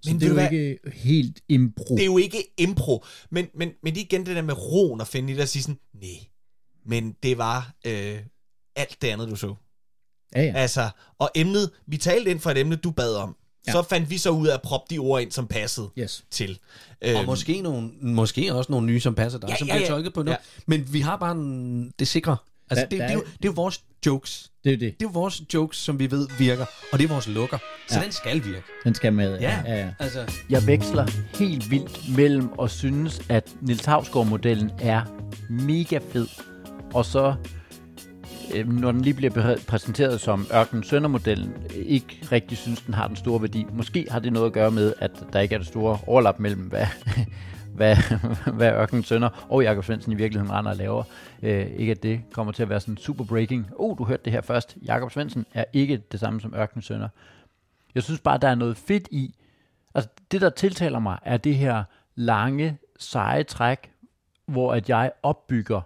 Så 0.00 0.10
men 0.10 0.20
det 0.20 0.26
er 0.26 0.28
jo 0.28 0.34
hvad? 0.34 0.52
ikke 0.52 0.78
helt 0.92 1.40
impro. 1.48 1.94
Det 1.94 2.00
er 2.02 2.06
jo 2.06 2.18
ikke 2.18 2.54
impro. 2.58 3.04
Men, 3.30 3.46
men, 3.54 3.72
men 3.82 3.94
det 3.94 4.00
er 4.00 4.04
igen 4.04 4.26
det 4.26 4.36
der 4.36 4.42
med 4.42 4.54
roen 4.54 5.00
at 5.00 5.08
finde 5.08 5.32
i 5.32 5.36
det 5.36 5.42
og 5.42 5.48
sige 5.48 5.62
sådan, 5.62 5.78
nej, 5.94 6.26
men 6.86 7.16
det 7.22 7.38
var 7.38 7.72
øh, 7.86 8.18
alt 8.76 9.02
det 9.02 9.08
andet, 9.08 9.28
du 9.28 9.36
så. 9.36 9.54
Ja, 10.34 10.42
ja. 10.42 10.52
Altså, 10.54 10.90
og 11.18 11.30
emnet, 11.34 11.70
vi 11.86 11.96
talte 11.96 12.30
ind 12.30 12.40
for 12.40 12.50
et 12.50 12.58
emne, 12.58 12.76
du 12.76 12.90
bad 12.90 13.14
om. 13.14 13.36
Ja. 13.68 13.72
Så 13.72 13.82
fandt 13.82 14.10
vi 14.10 14.18
så 14.18 14.30
ud 14.30 14.46
af 14.46 14.54
at 14.54 14.62
proppe 14.62 14.94
de 14.94 14.98
ord 14.98 15.22
ind, 15.22 15.32
som 15.32 15.46
passede 15.46 15.88
yes. 15.98 16.24
til. 16.30 16.58
Og 17.02 17.08
øhm, 17.08 17.26
måske, 17.26 17.60
nogle, 17.60 17.90
måske 18.00 18.54
også 18.54 18.72
nogle 18.72 18.86
nye, 18.86 19.00
som 19.00 19.14
passer 19.14 19.38
der, 19.38 19.48
ja, 19.50 19.56
som 19.56 19.68
ja, 19.68 19.74
bliver 19.74 19.88
tolket 19.88 20.12
på 20.12 20.22
nu. 20.22 20.30
Ja. 20.30 20.36
Men 20.66 20.92
vi 20.92 21.00
har 21.00 21.16
bare 21.16 21.32
en, 21.32 21.92
det 21.98 22.08
sikre. 22.08 22.36
Altså, 22.70 22.86
da, 22.90 22.96
det, 22.96 23.00
det, 23.00 23.10
er 23.10 23.14
jo, 23.14 23.20
det 23.20 23.44
er 23.44 23.48
jo 23.48 23.52
vores 23.52 23.80
jokes. 24.06 24.50
Det 24.64 24.72
er 24.72 24.76
det. 24.76 25.00
Det 25.00 25.06
er 25.06 25.08
jo 25.08 25.20
vores 25.20 25.42
jokes, 25.54 25.78
som 25.78 25.98
vi 25.98 26.10
ved 26.10 26.28
virker, 26.38 26.66
og 26.92 26.98
det 26.98 27.04
er 27.04 27.08
vores 27.08 27.28
lukker. 27.28 27.58
Så 27.88 27.98
ja. 27.98 28.04
den 28.04 28.12
skal 28.12 28.44
virke. 28.44 28.62
Den 28.84 28.94
skal 28.94 29.12
med. 29.12 29.40
Ja, 29.40 29.62
ja, 29.66 29.78
ja. 29.78 29.90
Altså. 29.98 30.32
Jeg 30.50 30.66
veksler 30.66 31.06
helt 31.38 31.70
vildt 31.70 32.16
mellem 32.16 32.50
at 32.62 32.70
synes, 32.70 33.20
at 33.28 33.50
Nils 33.60 33.84
Havsgaard-modellen 33.84 34.70
er 34.78 35.02
mega 35.50 35.98
fed, 36.12 36.28
og 36.94 37.04
så 37.04 37.34
Øh, 38.54 38.68
når 38.68 38.92
den 38.92 39.00
lige 39.00 39.14
bliver 39.14 39.56
præsenteret 39.68 40.20
som 40.20 40.46
Ørken 40.54 40.82
Søndermodellen, 40.82 41.54
ikke 41.74 42.28
rigtig 42.32 42.58
synes, 42.58 42.82
den 42.82 42.94
har 42.94 43.06
den 43.06 43.16
store 43.16 43.42
værdi. 43.42 43.66
Måske 43.72 44.06
har 44.10 44.18
det 44.18 44.32
noget 44.32 44.46
at 44.46 44.52
gøre 44.52 44.70
med, 44.70 44.94
at 44.98 45.10
der 45.32 45.40
ikke 45.40 45.54
er 45.54 45.58
det 45.58 45.66
store 45.66 45.98
overlap 46.06 46.38
mellem, 46.38 46.60
hvad, 46.60 46.86
hvad, 47.76 47.96
hvad 48.52 48.72
Ørken 48.72 49.02
Sønder 49.02 49.46
og 49.48 49.62
Jakob 49.62 49.84
Svendsen 49.84 50.12
i 50.12 50.14
virkeligheden 50.14 50.52
render 50.52 50.70
og 50.70 50.76
laver. 50.76 51.04
Øh, 51.42 51.66
ikke 51.66 51.90
at 51.90 52.02
det 52.02 52.20
kommer 52.32 52.52
til 52.52 52.62
at 52.62 52.68
være 52.68 52.80
sådan 52.80 52.96
super 52.96 53.24
breaking. 53.24 53.70
Oh, 53.76 53.98
du 53.98 54.04
hørte 54.04 54.22
det 54.24 54.32
her 54.32 54.40
først. 54.40 54.76
Jakob 54.84 55.12
Svendsen 55.12 55.46
er 55.54 55.64
ikke 55.72 56.02
det 56.12 56.20
samme 56.20 56.40
som 56.40 56.54
Ørken 56.54 56.82
Sønder. 56.82 57.08
Jeg 57.94 58.02
synes 58.02 58.20
bare, 58.20 58.38
der 58.38 58.48
er 58.48 58.54
noget 58.54 58.76
fedt 58.76 59.08
i. 59.10 59.34
Altså, 59.94 60.10
det 60.30 60.40
der 60.40 60.50
tiltaler 60.50 60.98
mig, 60.98 61.18
er 61.22 61.36
det 61.36 61.54
her 61.54 61.84
lange, 62.14 62.78
seje 62.98 63.42
træk, 63.42 63.90
hvor 64.46 64.72
at 64.72 64.88
jeg 64.88 65.12
opbygger 65.22 65.80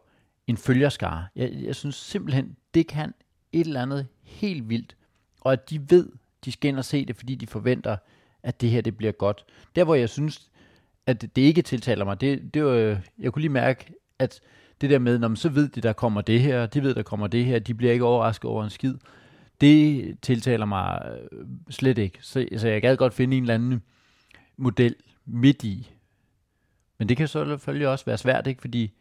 en 0.46 0.56
følgerskare. 0.56 1.26
Jeg, 1.36 1.52
jeg 1.52 1.76
synes 1.76 1.94
simpelthen, 1.94 2.56
det 2.74 2.86
kan 2.86 3.14
et 3.52 3.66
eller 3.66 3.82
andet 3.82 4.06
helt 4.22 4.68
vildt. 4.68 4.96
Og 5.40 5.52
at 5.52 5.70
de 5.70 5.90
ved, 5.90 6.08
de 6.44 6.52
skal 6.52 6.68
ind 6.68 6.78
og 6.78 6.84
se 6.84 7.04
det, 7.04 7.16
fordi 7.16 7.34
de 7.34 7.46
forventer, 7.46 7.96
at 8.42 8.60
det 8.60 8.70
her 8.70 8.80
det 8.80 8.96
bliver 8.96 9.12
godt. 9.12 9.44
Der 9.76 9.84
hvor 9.84 9.94
jeg 9.94 10.08
synes, 10.08 10.50
at 11.06 11.22
det 11.36 11.42
ikke 11.42 11.62
tiltaler 11.62 12.04
mig, 12.04 12.20
det, 12.20 12.54
det 12.54 12.64
var, 12.64 13.00
jeg 13.18 13.32
kunne 13.32 13.40
lige 13.40 13.52
mærke, 13.52 13.92
at 14.18 14.40
det 14.80 14.90
der 14.90 14.98
med, 14.98 15.18
når 15.18 15.34
så 15.34 15.48
ved 15.48 15.68
de, 15.68 15.80
der 15.80 15.92
kommer 15.92 16.20
det 16.20 16.40
her, 16.40 16.66
de 16.66 16.82
ved, 16.82 16.94
der 16.94 17.02
kommer 17.02 17.26
det 17.26 17.44
her, 17.44 17.58
de 17.58 17.74
bliver 17.74 17.92
ikke 17.92 18.04
overrasket 18.04 18.50
over 18.50 18.64
en 18.64 18.70
skid. 18.70 18.94
Det 19.60 20.16
tiltaler 20.22 20.66
mig 20.66 21.16
øh, 21.32 21.46
slet 21.70 21.98
ikke. 21.98 22.18
Så, 22.20 22.46
så 22.56 22.68
jeg 22.68 22.82
gad 22.82 22.96
godt 22.96 23.14
finde 23.14 23.36
en 23.36 23.42
eller 23.42 23.54
anden 23.54 23.82
model 24.56 24.94
midt 25.24 25.64
i. 25.64 25.92
Men 26.98 27.08
det 27.08 27.16
kan 27.16 27.28
så 27.28 27.44
selvfølgelig 27.44 27.88
også 27.88 28.04
være 28.04 28.18
svært, 28.18 28.46
ikke? 28.46 28.60
fordi 28.60 28.92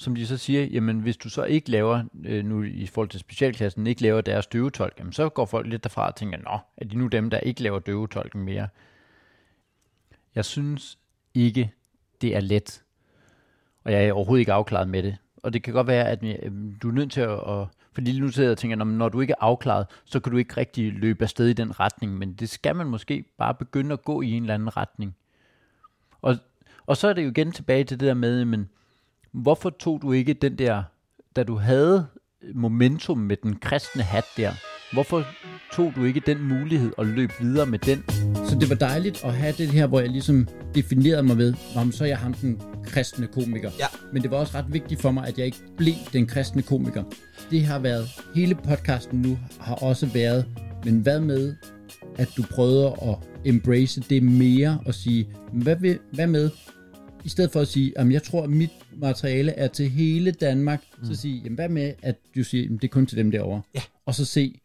som 0.00 0.14
de 0.14 0.26
så 0.26 0.36
siger, 0.36 0.64
jamen 0.64 1.00
hvis 1.00 1.16
du 1.16 1.28
så 1.28 1.44
ikke 1.44 1.70
laver, 1.70 2.02
øh, 2.24 2.44
nu 2.44 2.62
i 2.62 2.86
forhold 2.86 3.08
til 3.08 3.20
specialklassen, 3.20 3.86
ikke 3.86 4.02
laver 4.02 4.20
deres 4.20 4.46
døvetolk, 4.46 4.98
jamen 4.98 5.12
så 5.12 5.28
går 5.28 5.44
folk 5.44 5.66
lidt 5.66 5.84
derfra 5.84 6.06
og 6.06 6.16
tænker, 6.16 6.38
nå, 6.38 6.58
er 6.76 6.84
de 6.84 6.96
nu 6.96 7.06
dem, 7.06 7.30
der 7.30 7.38
ikke 7.38 7.62
laver 7.62 7.78
døvetolken 7.78 8.42
mere? 8.42 8.68
Jeg 10.34 10.44
synes 10.44 10.98
ikke, 11.34 11.72
det 12.20 12.36
er 12.36 12.40
let. 12.40 12.82
Og 13.84 13.92
jeg 13.92 14.04
er 14.04 14.12
overhovedet 14.12 14.40
ikke 14.40 14.52
afklaret 14.52 14.88
med 14.88 15.02
det. 15.02 15.16
Og 15.36 15.52
det 15.52 15.62
kan 15.62 15.74
godt 15.74 15.86
være, 15.86 16.08
at 16.08 16.24
øh, 16.24 16.52
du 16.82 16.88
er 16.88 16.92
nødt 16.92 17.12
til 17.12 17.20
at... 17.20 17.30
at 17.30 17.66
fordi 17.92 18.10
lige 18.10 18.20
nu 18.20 18.28
sidder 18.28 18.48
jeg 18.48 18.52
og 18.52 18.58
tænker, 18.58 18.84
når 18.84 19.08
du 19.08 19.20
ikke 19.20 19.32
er 19.32 19.44
afklaret, 19.44 19.86
så 20.04 20.20
kan 20.20 20.32
du 20.32 20.38
ikke 20.38 20.56
rigtig 20.56 20.92
løbe 20.92 21.24
afsted 21.24 21.48
i 21.48 21.52
den 21.52 21.80
retning. 21.80 22.18
Men 22.18 22.32
det 22.32 22.48
skal 22.48 22.76
man 22.76 22.86
måske 22.86 23.24
bare 23.38 23.54
begynde 23.54 23.92
at 23.92 24.04
gå 24.04 24.22
i 24.22 24.30
en 24.30 24.42
eller 24.42 24.54
anden 24.54 24.76
retning. 24.76 25.16
Og, 26.22 26.36
og 26.86 26.96
så 26.96 27.08
er 27.08 27.12
det 27.12 27.24
jo 27.24 27.30
igen 27.30 27.52
tilbage 27.52 27.84
til 27.84 28.00
det 28.00 28.06
der 28.06 28.14
med, 28.14 28.44
men 28.44 28.68
hvorfor 29.32 29.70
tog 29.70 30.02
du 30.02 30.12
ikke 30.12 30.34
den 30.34 30.58
der, 30.58 30.82
da 31.36 31.42
du 31.42 31.56
havde 31.56 32.06
momentum 32.54 33.18
med 33.18 33.36
den 33.42 33.56
kristne 33.56 34.02
hat 34.02 34.24
der, 34.36 34.52
hvorfor 34.92 35.24
tog 35.72 35.92
du 35.96 36.04
ikke 36.04 36.22
den 36.26 36.42
mulighed 36.48 36.92
og 36.96 37.06
løb 37.06 37.30
videre 37.40 37.66
med 37.66 37.78
den? 37.78 38.04
så 38.50 38.56
det 38.60 38.70
var 38.70 38.74
dejligt 38.74 39.24
at 39.24 39.34
have 39.34 39.54
det 39.58 39.68
her, 39.68 39.86
hvor 39.86 40.00
jeg 40.00 40.08
ligesom 40.08 40.48
definerede 40.74 41.22
mig 41.22 41.38
ved, 41.38 41.54
om 41.76 41.92
så 41.92 42.04
er 42.04 42.08
jeg 42.08 42.18
ham 42.18 42.34
den 42.34 42.60
kristne 42.84 43.26
komiker. 43.26 43.70
Ja. 43.78 43.86
Men 44.12 44.22
det 44.22 44.30
var 44.30 44.36
også 44.36 44.58
ret 44.58 44.72
vigtigt 44.72 45.00
for 45.00 45.10
mig, 45.10 45.28
at 45.28 45.38
jeg 45.38 45.46
ikke 45.46 45.58
blev 45.76 45.94
den 46.12 46.26
kristne 46.26 46.62
komiker. 46.62 47.02
Det 47.50 47.64
har 47.64 47.78
været, 47.78 48.08
hele 48.34 48.54
podcasten 48.54 49.22
nu 49.22 49.38
har 49.60 49.74
også 49.74 50.06
været, 50.06 50.46
men 50.84 50.98
hvad 50.98 51.20
med, 51.20 51.54
at 52.18 52.28
du 52.36 52.42
prøvede 52.50 52.86
at 52.86 53.16
embrace 53.44 54.00
det 54.00 54.22
mere 54.22 54.80
og 54.86 54.94
sige, 54.94 55.28
hvad, 55.52 55.76
vil, 55.76 55.98
hvad 56.12 56.26
med, 56.26 56.50
i 57.24 57.28
stedet 57.28 57.52
for 57.52 57.60
at 57.60 57.68
sige, 57.68 57.98
at 57.98 58.12
jeg 58.12 58.22
tror, 58.22 58.42
at 58.42 58.50
mit 58.50 58.70
materiale 58.96 59.52
er 59.52 59.68
til 59.68 59.90
hele 59.90 60.30
Danmark, 60.30 60.84
mm. 60.98 61.04
så 61.04 61.14
sige, 61.14 61.40
jamen, 61.44 61.54
hvad 61.54 61.68
med, 61.68 61.92
at 62.02 62.16
du 62.34 62.44
siger, 62.44 62.64
at 62.64 62.70
det 62.70 62.84
er 62.84 62.92
kun 62.92 63.06
til 63.06 63.18
dem 63.18 63.30
derovre. 63.30 63.62
Ja. 63.74 63.80
Og 64.06 64.14
så 64.14 64.24
se, 64.24 64.60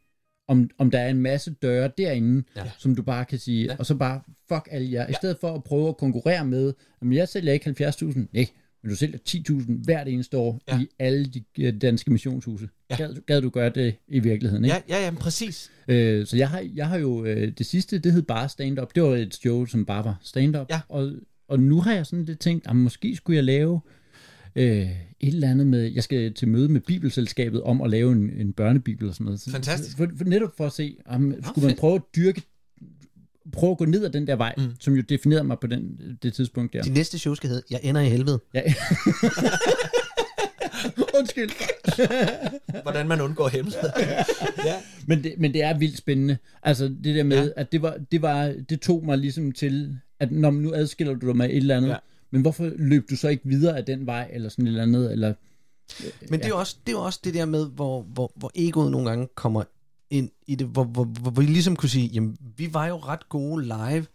om, 0.48 0.70
om 0.78 0.92
der 0.92 1.00
er 1.00 1.10
en 1.10 1.22
masse 1.22 1.52
døre 1.52 1.92
derinde, 1.98 2.44
ja. 2.56 2.72
som 2.78 2.96
du 2.96 3.02
bare 3.02 3.26
kan 3.26 3.40
sige, 3.40 3.66
ja. 3.66 3.76
og 3.80 3.86
så 3.86 3.96
bare, 3.96 4.22
fuck 4.48 4.68
alle 4.72 4.92
jer, 4.92 5.02
ja. 5.02 5.08
i 5.10 5.14
stedet 5.14 5.38
for 5.42 5.54
at 5.54 5.64
prøve 5.64 5.90
at 5.90 5.98
konkurrere 5.98 6.46
med, 6.46 6.74
at 7.02 7.14
jeg 7.14 7.30
sælger 7.30 7.54
ikke 7.54 7.88
70.000, 7.88 8.26
nej, 8.34 8.48
men 8.84 8.90
du 8.90 8.96
sælger 8.96 9.18
10.000 9.30 9.84
hvert 9.84 10.08
eneste 10.08 10.38
år 10.38 10.62
ja. 10.68 10.80
i 10.80 10.88
alle 11.00 11.26
de 11.26 11.44
øh, 11.60 11.82
danske 11.82 12.12
missionshuse. 12.12 12.70
Ja. 12.90 12.96
Gad, 12.96 13.16
gad 13.28 13.42
du 13.42 13.50
gøre 13.50 13.70
det 13.70 13.96
i 14.08 14.20
virkeligheden, 14.20 14.66
ikke? 14.66 14.76
Ja, 14.90 14.98
ja, 14.98 15.06
ja 15.06 15.12
præcis. 15.12 15.72
Øh, 15.88 16.26
så 16.26 16.38
jeg 16.38 16.50
har, 16.50 16.66
jeg 16.76 16.88
har 16.88 16.98
jo, 16.98 17.26
øh, 17.26 17.52
det 17.58 17.66
sidste, 17.66 18.00
det 18.00 18.14
hed 18.14 18.22
bare 18.22 18.50
stand-up. 18.50 18.96
Det 18.96 19.04
var 19.04 19.16
et 19.16 19.36
show, 19.36 19.66
som 19.66 19.86
bare 19.86 20.06
var 20.06 20.20
stand-up. 20.24 20.68
Ja. 20.70 20.80
Og, 20.90 21.12
og 21.48 21.60
nu 21.60 21.82
har 21.82 21.94
jeg 21.94 22.06
sådan 22.06 22.26
lidt 22.26 22.40
tænkt, 22.40 22.68
at 22.68 22.76
måske 22.76 23.16
skulle 23.16 23.36
jeg 23.36 23.44
lave 23.44 23.82
øh, 24.56 24.90
et 25.20 25.34
eller 25.34 25.50
andet 25.50 25.68
med, 25.68 25.82
jeg 25.82 26.04
skal 26.04 26.34
til 26.34 26.48
møde 26.48 26.70
med 26.70 26.82
Bibelselskabet 26.82 27.62
om 27.62 27.82
at 27.82 27.90
lave 27.90 28.12
en, 28.12 28.30
en 28.30 28.54
børnebibel 28.54 29.08
og 29.08 29.14
sådan 29.14 29.26
noget. 29.26 29.42
Fantastisk. 29.52 29.98
For, 29.98 30.08
for, 30.18 30.26
netop 30.26 30.58
for 30.58 30.66
at 30.66 30.72
se, 30.72 30.98
om, 31.06 31.34
skulle 31.44 31.68
man 31.68 31.78
prøve 31.78 31.96
at 31.96 32.02
dyrke 32.16 32.42
prøve 33.54 33.72
at 33.72 33.78
gå 33.78 33.86
ned 33.86 34.06
ad 34.06 34.10
den 34.10 34.28
der 34.28 34.36
vej, 34.36 34.54
mm. 34.58 34.64
som 34.80 34.94
jo 34.94 35.02
definerede 35.02 35.44
mig 35.44 35.58
på 35.62 35.68
den, 35.68 36.00
det 36.24 36.34
tidspunkt 36.34 36.74
der. 36.74 36.82
De 36.82 36.94
næste 36.94 37.20
show 37.20 37.34
skal 37.34 37.50
hedde, 37.50 37.64
jeg 37.70 37.80
ender 37.84 38.02
i 38.02 38.10
helvede. 38.10 38.40
Ja. 38.54 38.62
Undskyld. 41.20 41.50
Hvordan 42.84 43.08
man 43.08 43.22
undgår 43.22 43.48
helvede. 43.48 43.94
ja. 44.66 44.76
men, 45.08 45.24
det, 45.24 45.34
men 45.38 45.54
det 45.54 45.64
er 45.64 45.78
vildt 45.78 45.98
spændende. 45.98 46.38
Altså 46.64 46.96
det 47.04 47.16
der 47.16 47.24
med, 47.24 47.44
ja. 47.44 47.62
at 47.62 47.72
det, 47.72 47.82
var, 47.82 47.98
det, 48.12 48.22
var, 48.22 48.56
det 48.70 48.82
tog 48.82 49.06
mig 49.06 49.18
ligesom 49.18 49.52
til, 49.52 50.00
at 50.20 50.32
når 50.32 50.52
nu 50.52 50.74
adskiller 50.74 51.14
du 51.14 51.28
dig 51.28 51.38
med 51.38 51.46
et 51.46 51.58
eller 51.58 51.78
andet, 51.78 51.90
ja. 51.90 51.98
men 52.32 52.42
hvorfor 52.42 52.72
løb 52.76 53.10
du 53.10 53.16
så 53.16 53.28
ikke 53.28 53.44
videre 53.46 53.78
af 53.78 53.86
den 53.86 54.06
vej, 54.06 54.30
eller 54.34 54.50
sådan 54.50 54.66
et 54.66 54.70
eller 54.70 54.84
andet, 54.84 55.12
eller... 55.12 55.34
Men 56.30 56.40
det 56.40 56.46
er 56.46 56.50
jo 56.50 56.60
også 56.60 56.78
det, 56.88 56.94
er 56.94 56.98
også 56.98 57.20
det 57.24 57.34
der 57.34 57.46
med, 57.46 57.70
hvor, 57.70 58.02
hvor, 58.02 58.32
hvor 58.36 58.52
egoet 58.56 58.92
nogle 58.92 59.10
gange 59.10 59.28
kommer 59.36 59.64
ind 60.10 60.30
i 60.48 60.56
det, 60.56 60.68
hvor, 60.68 60.84
hvor, 60.84 61.04
hvor 61.04 61.32
vi 61.32 61.46
ligesom 61.46 61.76
kunne 61.76 61.90
sige, 61.90 62.08
jamen, 62.08 62.38
vi 62.58 62.74
var 62.74 62.88
jo 62.88 62.98
ret 62.98 63.30
gode 63.30 63.64
live, 63.64 64.06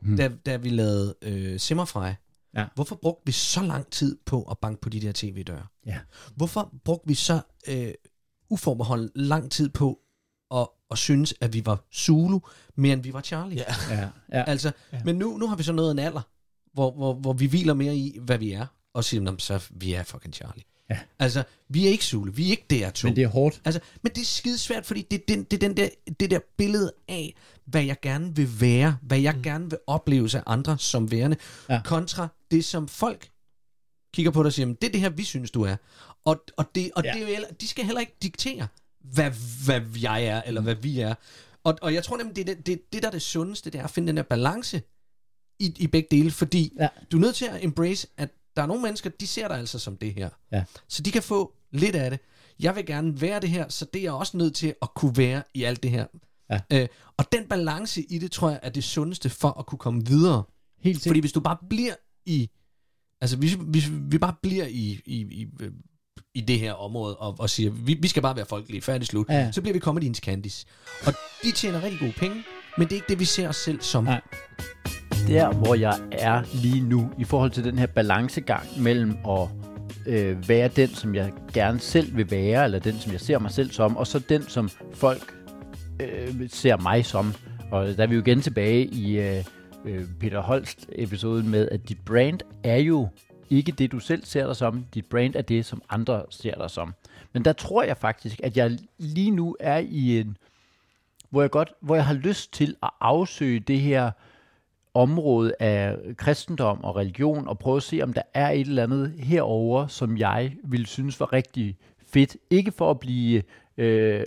hmm. 0.00 0.16
da, 0.16 0.30
da 0.46 0.56
vi 0.56 0.68
lavede 0.68 1.14
øh, 1.22 1.60
Simmerfrej. 1.60 2.14
Ja. 2.54 2.66
Hvorfor 2.74 2.96
brugte 2.96 3.22
vi 3.26 3.32
så 3.32 3.62
lang 3.62 3.86
tid 3.86 4.18
på 4.24 4.42
at 4.42 4.58
banke 4.58 4.80
på 4.80 4.88
de 4.88 5.00
der 5.00 5.12
tv-døre? 5.14 5.66
Ja. 5.86 5.98
Hvorfor 6.34 6.74
brugte 6.84 7.08
vi 7.08 7.14
så 7.14 7.40
øh, 7.68 7.92
uforbeholdt 8.50 9.12
lang 9.14 9.50
tid 9.50 9.68
på 9.68 9.98
at 10.90 10.98
synes, 10.98 11.34
at 11.40 11.52
vi 11.52 11.66
var 11.66 11.84
Zulu, 11.94 12.40
mere 12.76 12.92
end 12.92 13.02
vi 13.02 13.12
var 13.12 13.20
Charlie? 13.20 13.56
Ja. 13.56 13.96
ja. 13.96 14.08
ja. 14.32 14.44
Altså, 14.44 14.72
ja. 14.92 15.00
Men 15.04 15.16
nu, 15.16 15.36
nu 15.36 15.46
har 15.46 15.56
vi 15.56 15.62
så 15.62 15.72
nået 15.72 15.90
en 15.90 15.98
alder, 15.98 16.20
hvor, 16.72 16.90
hvor, 16.90 17.14
hvor 17.14 17.32
vi 17.32 17.46
hviler 17.46 17.74
mere 17.74 17.96
i, 17.96 18.18
hvad 18.20 18.38
vi 18.38 18.52
er, 18.52 18.66
og 18.94 19.04
siger, 19.04 19.34
så 19.38 19.66
vi 19.70 19.92
er 19.92 20.02
fucking 20.02 20.34
Charlie. 20.34 20.64
Ja. 20.90 20.98
Altså, 21.18 21.42
vi 21.68 21.86
er 21.86 21.90
ikke 21.90 22.04
Zulu, 22.04 22.32
vi 22.32 22.46
er 22.46 22.50
ikke 22.50 22.64
DR2. 22.72 23.00
Men 23.04 23.16
det 23.16 23.24
er 23.24 23.28
hårdt. 23.28 23.60
Altså, 23.64 23.80
men 24.02 24.12
det 24.12 24.20
er 24.20 24.24
skidesvært, 24.24 24.86
fordi 24.86 25.02
det 25.10 25.20
er, 25.20 25.24
den, 25.28 25.44
det 25.44 25.52
er 25.62 25.68
den 25.68 25.76
der, 25.76 25.88
det 26.20 26.30
der 26.30 26.38
billede 26.56 26.92
af, 27.08 27.34
hvad 27.64 27.82
jeg 27.82 27.96
gerne 28.02 28.36
vil 28.36 28.60
være, 28.60 28.96
hvad 29.02 29.18
jeg 29.18 29.34
mm. 29.36 29.42
gerne 29.42 29.70
vil 29.70 29.78
opleve 29.86 30.36
af 30.36 30.42
andre 30.46 30.78
som 30.78 31.10
værende, 31.10 31.36
ja. 31.68 31.80
kontra 31.84 32.28
det, 32.50 32.64
som 32.64 32.88
folk 32.88 33.30
kigger 34.14 34.32
på 34.32 34.42
dig 34.42 34.46
og 34.46 34.52
siger, 34.52 34.66
det 34.66 34.84
er 34.84 34.92
det 34.92 35.00
her, 35.00 35.08
vi 35.08 35.24
synes, 35.24 35.50
du 35.50 35.62
er. 35.62 35.76
Og, 36.24 36.44
og, 36.56 36.74
det, 36.74 36.90
og 36.96 37.04
ja. 37.04 37.12
det 37.12 37.36
er 37.36 37.44
de 37.60 37.68
skal 37.68 37.84
heller 37.84 38.00
ikke 38.00 38.16
diktere, 38.22 38.66
hvad, 39.00 39.30
hvad 39.64 39.80
jeg 40.02 40.24
er, 40.24 40.42
eller 40.42 40.60
hvad 40.60 40.74
vi 40.74 41.00
er. 41.00 41.14
Og, 41.64 41.78
og 41.82 41.94
jeg 41.94 42.04
tror 42.04 42.16
nemlig, 42.16 42.36
det, 42.36 42.46
det, 42.46 42.66
det, 42.66 42.92
det 42.92 43.02
der 43.02 43.08
er 43.08 43.12
det 43.12 43.22
sundeste, 43.22 43.70
det 43.70 43.80
er 43.80 43.84
at 43.84 43.90
finde 43.90 44.08
den 44.08 44.16
der 44.16 44.22
balance 44.22 44.82
i, 45.58 45.74
i 45.78 45.86
begge 45.86 46.08
dele, 46.10 46.30
fordi 46.30 46.72
ja. 46.78 46.88
du 47.12 47.16
er 47.16 47.20
nødt 47.20 47.34
til 47.34 47.44
at 47.44 47.64
embrace, 47.64 48.08
at 48.16 48.30
der 48.56 48.62
er 48.62 48.66
nogle 48.66 48.82
mennesker, 48.82 49.10
de 49.10 49.26
ser 49.26 49.48
dig 49.48 49.58
altså 49.58 49.78
som 49.78 49.96
det 49.96 50.14
her. 50.14 50.30
Ja. 50.52 50.64
Så 50.88 51.02
de 51.02 51.10
kan 51.10 51.22
få 51.22 51.54
lidt 51.70 51.96
af 51.96 52.10
det. 52.10 52.20
Jeg 52.60 52.76
vil 52.76 52.86
gerne 52.86 53.20
være 53.20 53.40
det 53.40 53.50
her, 53.50 53.68
så 53.68 53.84
det 53.84 53.98
er 53.98 54.02
jeg 54.02 54.12
også 54.12 54.36
nødt 54.36 54.54
til 54.54 54.74
at 54.82 54.94
kunne 54.94 55.16
være 55.16 55.42
i 55.54 55.64
alt 55.64 55.82
det 55.82 55.90
her. 55.90 56.06
Ja. 56.50 56.60
Øh, 56.72 56.88
og 57.16 57.32
den 57.32 57.46
balance 57.48 58.02
i 58.02 58.18
det, 58.18 58.32
tror 58.32 58.50
jeg, 58.50 58.60
er 58.62 58.70
det 58.70 58.84
sundeste 58.84 59.30
for 59.30 59.58
at 59.58 59.66
kunne 59.66 59.78
komme 59.78 60.06
videre. 60.06 60.42
Helt 60.80 61.02
Fordi 61.02 61.20
hvis 61.20 61.32
du 61.32 61.40
bare 61.40 61.56
bliver 61.70 61.94
i... 62.26 62.50
Altså, 63.20 63.36
hvis, 63.36 63.52
hvis 63.52 63.90
vi 63.90 64.18
bare 64.18 64.34
bliver 64.42 64.66
i, 64.66 65.00
i, 65.06 65.20
i, 65.20 65.46
i 66.34 66.40
det 66.40 66.58
her 66.58 66.72
område 66.72 67.16
og, 67.16 67.36
og 67.38 67.50
siger, 67.50 67.70
vi, 67.70 67.98
vi 68.02 68.08
skal 68.08 68.22
bare 68.22 68.36
være 68.36 68.46
folkelige, 68.46 68.82
færdig 68.82 69.06
slut, 69.06 69.26
ja. 69.28 69.52
så 69.52 69.60
bliver 69.60 69.72
vi 69.72 69.80
Comedians 69.80 70.18
Candice. 70.18 70.66
Og 71.06 71.12
de 71.42 71.52
tjener 71.52 71.82
rigtig 71.82 72.00
gode 72.00 72.12
penge, 72.12 72.36
men 72.78 72.86
det 72.86 72.92
er 72.92 72.96
ikke 72.96 73.08
det, 73.08 73.18
vi 73.18 73.24
ser 73.24 73.48
os 73.48 73.56
selv 73.56 73.80
som. 73.80 74.04
Nej 74.04 74.20
der, 75.28 75.52
hvor 75.52 75.74
jeg 75.74 75.98
er 76.12 76.42
lige 76.54 76.80
nu, 76.80 77.10
i 77.18 77.24
forhold 77.24 77.50
til 77.50 77.64
den 77.64 77.78
her 77.78 77.86
balancegang 77.86 78.82
mellem 78.82 79.16
at 79.28 79.48
øh, 80.06 80.48
være 80.48 80.68
den, 80.68 80.88
som 80.88 81.14
jeg 81.14 81.32
gerne 81.52 81.80
selv 81.80 82.16
vil 82.16 82.30
være, 82.30 82.64
eller 82.64 82.78
den, 82.78 82.98
som 82.98 83.12
jeg 83.12 83.20
ser 83.20 83.38
mig 83.38 83.50
selv 83.50 83.70
som, 83.70 83.96
og 83.96 84.06
så 84.06 84.18
den, 84.18 84.42
som 84.42 84.68
folk 84.94 85.34
øh, 86.00 86.48
ser 86.48 86.76
mig 86.76 87.04
som. 87.04 87.34
Og 87.70 87.86
der 87.86 88.02
er 88.02 88.06
vi 88.06 88.14
jo 88.14 88.20
igen 88.20 88.40
tilbage 88.40 88.84
i 88.84 89.18
øh, 89.18 89.44
øh, 89.84 90.04
Peter 90.20 90.40
Holst-episoden 90.40 91.48
med, 91.48 91.68
at 91.68 91.88
dit 91.88 91.98
brand 92.06 92.40
er 92.64 92.76
jo 92.76 93.08
ikke 93.50 93.72
det, 93.72 93.92
du 93.92 93.98
selv 93.98 94.24
ser 94.24 94.46
dig 94.46 94.56
som. 94.56 94.84
Dit 94.94 95.06
brand 95.06 95.34
er 95.34 95.42
det, 95.42 95.66
som 95.66 95.82
andre 95.90 96.22
ser 96.30 96.54
dig 96.54 96.70
som. 96.70 96.94
Men 97.32 97.44
der 97.44 97.52
tror 97.52 97.82
jeg 97.82 97.96
faktisk, 97.96 98.40
at 98.42 98.56
jeg 98.56 98.78
lige 98.98 99.30
nu 99.30 99.56
er 99.60 99.78
i 99.78 100.20
en, 100.20 100.36
hvor 101.30 101.40
jeg 101.40 101.50
godt, 101.50 101.72
hvor 101.80 101.94
jeg 101.94 102.04
har 102.04 102.14
lyst 102.14 102.52
til 102.52 102.76
at 102.82 102.90
afsøge 103.00 103.60
det 103.60 103.80
her 103.80 104.10
område 104.94 105.54
af 105.60 105.96
kristendom 106.16 106.84
og 106.84 106.96
religion 106.96 107.48
og 107.48 107.58
prøve 107.58 107.76
at 107.76 107.82
se, 107.82 108.00
om 108.02 108.12
der 108.12 108.22
er 108.34 108.50
et 108.50 108.60
eller 108.60 108.82
andet 108.82 109.14
herover, 109.18 109.86
som 109.86 110.18
jeg 110.18 110.56
ville 110.64 110.86
synes 110.86 111.20
var 111.20 111.32
rigtig 111.32 111.76
fedt. 112.06 112.36
Ikke 112.50 112.72
for 112.72 112.90
at 112.90 113.00
blive, 113.00 113.42
øh, 113.76 114.26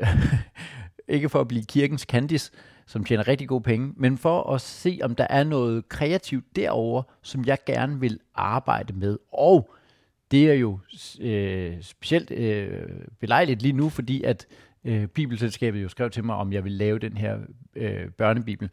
ikke 1.08 1.30
for 1.30 1.42
at 1.42 1.48
blive 1.48 1.64
kirkens 1.64 2.06
kandis, 2.06 2.52
som 2.86 3.04
tjener 3.04 3.28
rigtig 3.28 3.48
gode 3.48 3.64
penge, 3.64 3.94
men 3.96 4.18
for 4.18 4.54
at 4.54 4.62
se, 4.62 5.00
om 5.04 5.16
der 5.16 5.28
er 5.30 5.44
noget 5.44 5.90
kreativt 5.90 6.56
derover, 6.56 7.04
som 7.22 7.46
jeg 7.46 7.58
gerne 7.66 8.00
vil 8.00 8.20
arbejde 8.36 8.94
med. 8.94 9.18
Og 9.32 9.74
det 10.32 10.50
er 10.50 10.54
jo 10.54 10.80
øh, 11.22 11.82
specielt 11.82 12.32
øh, 12.32 12.90
belejligt 13.20 13.62
lige 13.62 13.74
nu, 13.74 13.90
fordi 13.90 14.24
at 14.24 14.48
øh, 14.84 15.08
Bibelselskabet 15.08 15.84
jo 15.84 15.90
skrev 15.90 16.10
til 16.10 16.24
mig, 16.24 16.36
om 16.36 16.54
jeg 16.54 16.64
vil 16.64 16.72
lave 16.72 17.00
den 17.00 17.18
her 17.18 17.38
øh, 17.76 18.10
børnebibel. 18.10 18.70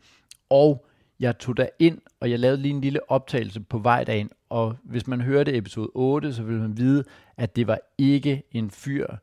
Og 0.50 0.86
jeg 1.20 1.38
tog 1.38 1.56
der 1.56 1.66
ind, 1.78 1.98
og 2.20 2.30
jeg 2.30 2.38
lavede 2.38 2.62
lige 2.62 2.74
en 2.74 2.80
lille 2.80 3.11
optagelse 3.11 3.61
på 3.61 3.78
vej 3.78 4.04
derind, 4.04 4.30
og 4.48 4.76
hvis 4.82 5.06
man 5.06 5.20
hørte 5.20 5.56
episode 5.56 5.90
8, 5.94 6.32
så 6.32 6.42
ville 6.42 6.61
man 6.61 6.76
vide, 6.76 7.04
at 7.36 7.56
det 7.56 7.66
var 7.66 7.78
ikke 7.98 8.42
en 8.52 8.70
fyr, 8.70 9.06
øh, 9.12 9.18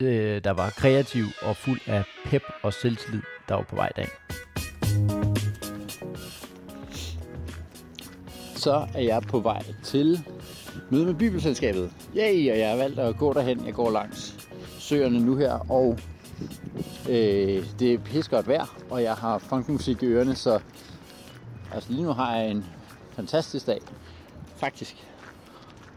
øh, 0.00 0.44
der 0.44 0.50
var 0.50 0.70
kreativ 0.70 1.24
og 1.42 1.56
fuld 1.56 1.80
af 1.86 2.04
pep 2.24 2.42
og 2.62 2.72
selvtillid, 2.72 3.22
der 3.48 3.54
var 3.54 3.62
på 3.62 3.76
vej 3.76 3.88
derind. 3.96 4.10
Så 8.56 8.86
er 8.94 9.00
jeg 9.02 9.22
på 9.22 9.40
vej 9.40 9.62
til 9.84 10.24
møde 10.90 11.06
med 11.06 11.14
Bibelselskabet. 11.14 11.92
Yay, 12.16 12.52
og 12.52 12.58
jeg 12.58 12.70
har 12.70 12.76
valgt 12.76 12.98
at 12.98 13.16
gå 13.16 13.32
derhen. 13.32 13.66
Jeg 13.66 13.74
går 13.74 13.90
langs 13.90 14.48
søerne 14.78 15.20
nu 15.20 15.36
her, 15.36 15.70
og 15.70 15.98
øh, 17.08 17.64
det 17.78 17.94
er 17.94 17.98
pissegodt 17.98 18.48
vejr, 18.48 18.76
og 18.90 19.02
jeg 19.02 19.14
har 19.14 19.38
funkmusik 19.38 20.02
i 20.02 20.06
ørerne, 20.06 20.34
så 20.34 20.60
Altså 21.72 21.92
lige 21.92 22.02
nu 22.02 22.12
har 22.12 22.36
jeg 22.36 22.50
en 22.50 22.64
fantastisk 23.12 23.66
dag, 23.66 23.80
faktisk. 24.56 25.09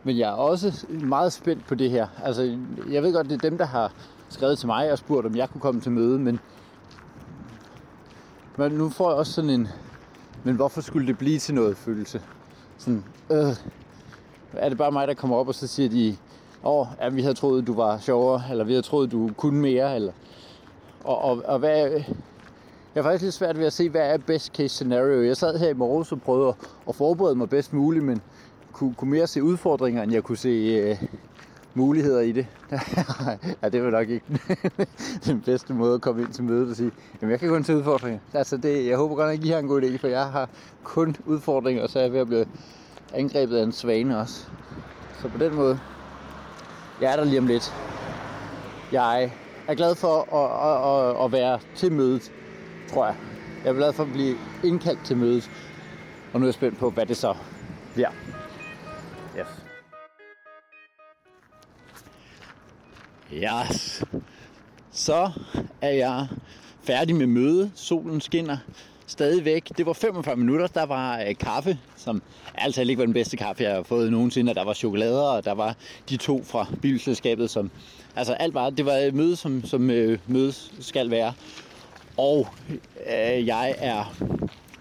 Men 0.03 0.17
jeg 0.17 0.29
er 0.29 0.33
også 0.33 0.85
meget 0.89 1.33
spændt 1.33 1.67
på 1.67 1.75
det 1.75 1.89
her. 1.89 2.07
Altså, 2.23 2.57
jeg 2.91 3.03
ved 3.03 3.13
godt, 3.13 3.29
det 3.29 3.33
er 3.33 3.49
dem, 3.49 3.57
der 3.57 3.65
har 3.65 3.91
skrevet 4.29 4.57
til 4.59 4.67
mig 4.67 4.91
og 4.91 4.97
spurgt, 4.97 5.25
om 5.25 5.35
jeg 5.35 5.49
kunne 5.49 5.61
komme 5.61 5.81
til 5.81 5.91
møde, 5.91 6.19
men, 6.19 6.39
men 8.57 8.71
nu 8.71 8.89
får 8.89 9.09
jeg 9.09 9.17
også 9.17 9.33
sådan 9.33 9.49
en, 9.49 9.67
men 10.43 10.55
hvorfor 10.55 10.81
skulle 10.81 11.07
det 11.07 11.17
blive 11.17 11.39
til 11.39 11.55
noget 11.55 11.77
følelse? 11.77 12.21
Sådan, 12.77 13.03
øh, 13.31 13.55
er 14.53 14.69
det 14.69 14.77
bare 14.77 14.91
mig, 14.91 15.07
der 15.07 15.13
kommer 15.13 15.37
op, 15.37 15.47
og 15.47 15.55
så 15.55 15.67
siger 15.67 15.89
de, 15.89 16.17
åh, 16.63 16.79
oh, 16.79 16.87
ja, 17.01 17.09
vi 17.09 17.21
havde 17.21 17.33
troet, 17.33 17.67
du 17.67 17.73
var 17.73 17.97
sjovere, 17.97 18.41
eller 18.51 18.63
vi 18.63 18.71
havde 18.71 18.81
troet, 18.81 19.11
du 19.11 19.29
kunne 19.37 19.59
mere, 19.61 19.95
eller, 19.95 20.11
og, 21.03 21.21
og, 21.21 21.41
og 21.45 21.59
hvad, 21.59 21.91
jeg 22.95 23.03
har 23.03 23.09
faktisk 23.09 23.23
lidt 23.23 23.33
svært 23.33 23.57
ved 23.57 23.65
at 23.65 23.73
se, 23.73 23.89
hvad 23.89 24.01
er 24.01 24.17
best 24.17 24.55
case 24.55 24.69
scenario. 24.69 25.23
Jeg 25.23 25.37
sad 25.37 25.59
her 25.59 25.69
i 25.69 25.73
morges 25.73 26.11
og 26.11 26.21
prøvede 26.21 26.53
at 26.89 26.95
forberede 26.95 27.35
mig 27.35 27.49
bedst 27.49 27.73
muligt, 27.73 28.05
men 28.05 28.21
kunne, 28.74 28.93
kunne 28.93 29.11
mere 29.11 29.28
se 29.28 29.43
udfordringer, 29.43 30.03
end 30.03 30.11
jeg 30.11 30.24
kunne 30.24 30.38
se 30.38 30.49
øh, 30.49 31.07
muligheder 31.74 32.21
i 32.21 32.32
det. 32.32 32.47
ja, 33.61 33.69
det 33.69 33.84
var 33.84 33.89
nok 33.89 34.09
ikke 34.09 34.26
den 35.26 35.41
bedste 35.41 35.74
måde 35.74 35.95
at 35.95 36.01
komme 36.01 36.21
ind 36.21 36.34
til 36.34 36.43
mødet 36.43 36.69
og 36.69 36.76
sige, 36.76 36.91
jamen 37.21 37.32
jeg 37.32 37.39
kan 37.39 37.49
kun 37.49 37.63
til 37.63 37.76
udfordringer. 37.76 38.19
Altså 38.34 38.57
det, 38.57 38.86
jeg 38.88 38.97
håber 38.97 39.15
godt 39.15 39.28
nok, 39.28 39.39
at 39.39 39.45
I 39.45 39.49
har 39.49 39.59
en 39.59 39.67
god 39.67 39.82
idé, 39.82 39.97
for 39.97 40.07
jeg 40.07 40.26
har 40.26 40.49
kun 40.84 41.15
udfordringer, 41.26 41.84
og 41.84 41.89
så 41.89 41.99
er 41.99 42.03
jeg 42.03 42.13
ved 42.13 42.19
at 42.19 42.28
blive 42.28 42.45
angrebet 43.13 43.57
af 43.57 43.63
en 43.63 43.71
svane 43.71 44.19
også. 44.19 44.45
Så 45.21 45.28
på 45.28 45.38
den 45.38 45.55
måde, 45.55 45.80
jeg 47.01 47.11
er 47.11 47.15
der 47.15 47.24
lige 47.24 47.39
om 47.39 47.47
lidt. 47.47 47.74
Jeg 48.91 49.32
er 49.67 49.76
glad 49.76 49.95
for 49.95 50.36
at, 50.36 50.49
at, 50.69 51.17
at, 51.19 51.26
at 51.26 51.32
være 51.32 51.59
til 51.76 51.91
mødet, 51.91 52.32
tror 52.89 53.05
jeg. 53.05 53.15
Jeg 53.63 53.69
er 53.69 53.74
glad 53.74 53.93
for 53.93 54.03
at 54.03 54.11
blive 54.11 54.36
indkaldt 54.63 55.05
til 55.05 55.17
mødet. 55.17 55.51
Og 56.34 56.39
nu 56.39 56.45
er 56.45 56.47
jeg 56.47 56.53
spændt 56.53 56.80
på, 56.80 56.89
hvad 56.89 57.05
det 57.05 57.17
så 57.17 57.36
bliver. 57.93 58.09
Yes. 63.34 64.03
Så 64.91 65.31
er 65.81 65.89
jeg 65.91 66.27
færdig 66.84 67.15
med 67.15 67.27
møde. 67.27 67.71
Solen 67.75 68.21
skinner 68.21 68.57
stadigvæk. 69.07 69.69
Det 69.77 69.86
var 69.86 69.93
45 69.93 70.36
minutter. 70.36 70.67
Der 70.67 70.86
var 70.86 71.19
øh, 71.19 71.36
kaffe, 71.36 71.79
som 71.95 72.21
altså 72.55 72.81
ikke 72.81 72.97
var 72.97 73.05
den 73.05 73.13
bedste 73.13 73.38
kaffe, 73.38 73.63
jeg 73.63 73.75
har 73.75 73.84
fået 73.84 74.11
nogensinde. 74.11 74.55
Der 74.55 74.63
var 74.63 74.73
chokolader, 74.73 75.21
og 75.21 75.45
der 75.45 75.51
var 75.51 75.75
de 76.09 76.17
to 76.17 76.43
fra 76.43 76.67
bilselskabet, 76.81 77.49
som... 77.49 77.71
Altså 78.15 78.34
alt 78.34 78.53
var... 78.53 78.69
Det 78.69 78.86
var 78.86 78.93
et 78.93 79.13
møde, 79.13 79.36
som, 79.36 79.65
som 79.65 79.89
øh, 79.89 80.19
mødes 80.27 80.71
skal 80.79 81.11
være. 81.11 81.34
Og 82.17 82.47
øh, 83.07 83.47
jeg 83.47 83.75
er 83.77 84.15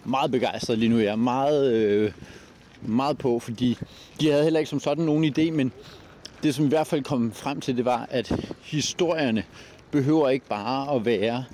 meget 0.05 0.31
begejstret 0.31 0.79
lige 0.79 0.89
nu. 0.89 0.99
Jeg 0.99 1.13
er 1.13 1.17
meget, 1.17 1.73
øh, 1.73 2.13
meget 2.83 3.19
på, 3.19 3.39
fordi 3.39 3.79
de 4.21 4.31
havde 4.31 4.43
heller 4.43 4.61
ikke 4.61 4.71
som 4.71 4.81
sådan 4.81 5.05
nogen 5.05 5.25
idé, 5.25 5.51
men 5.51 5.73
det 6.43 6.55
som 6.55 6.65
i 6.65 6.69
hvert 6.69 6.87
fald 6.87 7.05
kom 7.05 7.33
frem 7.33 7.61
til, 7.61 7.77
det 7.77 7.85
var, 7.85 8.07
at 8.11 8.55
historierne 8.63 9.45
behøver 9.91 10.29
ikke 10.29 10.47
bare 10.47 10.97
at 10.97 11.05
være 11.05 11.45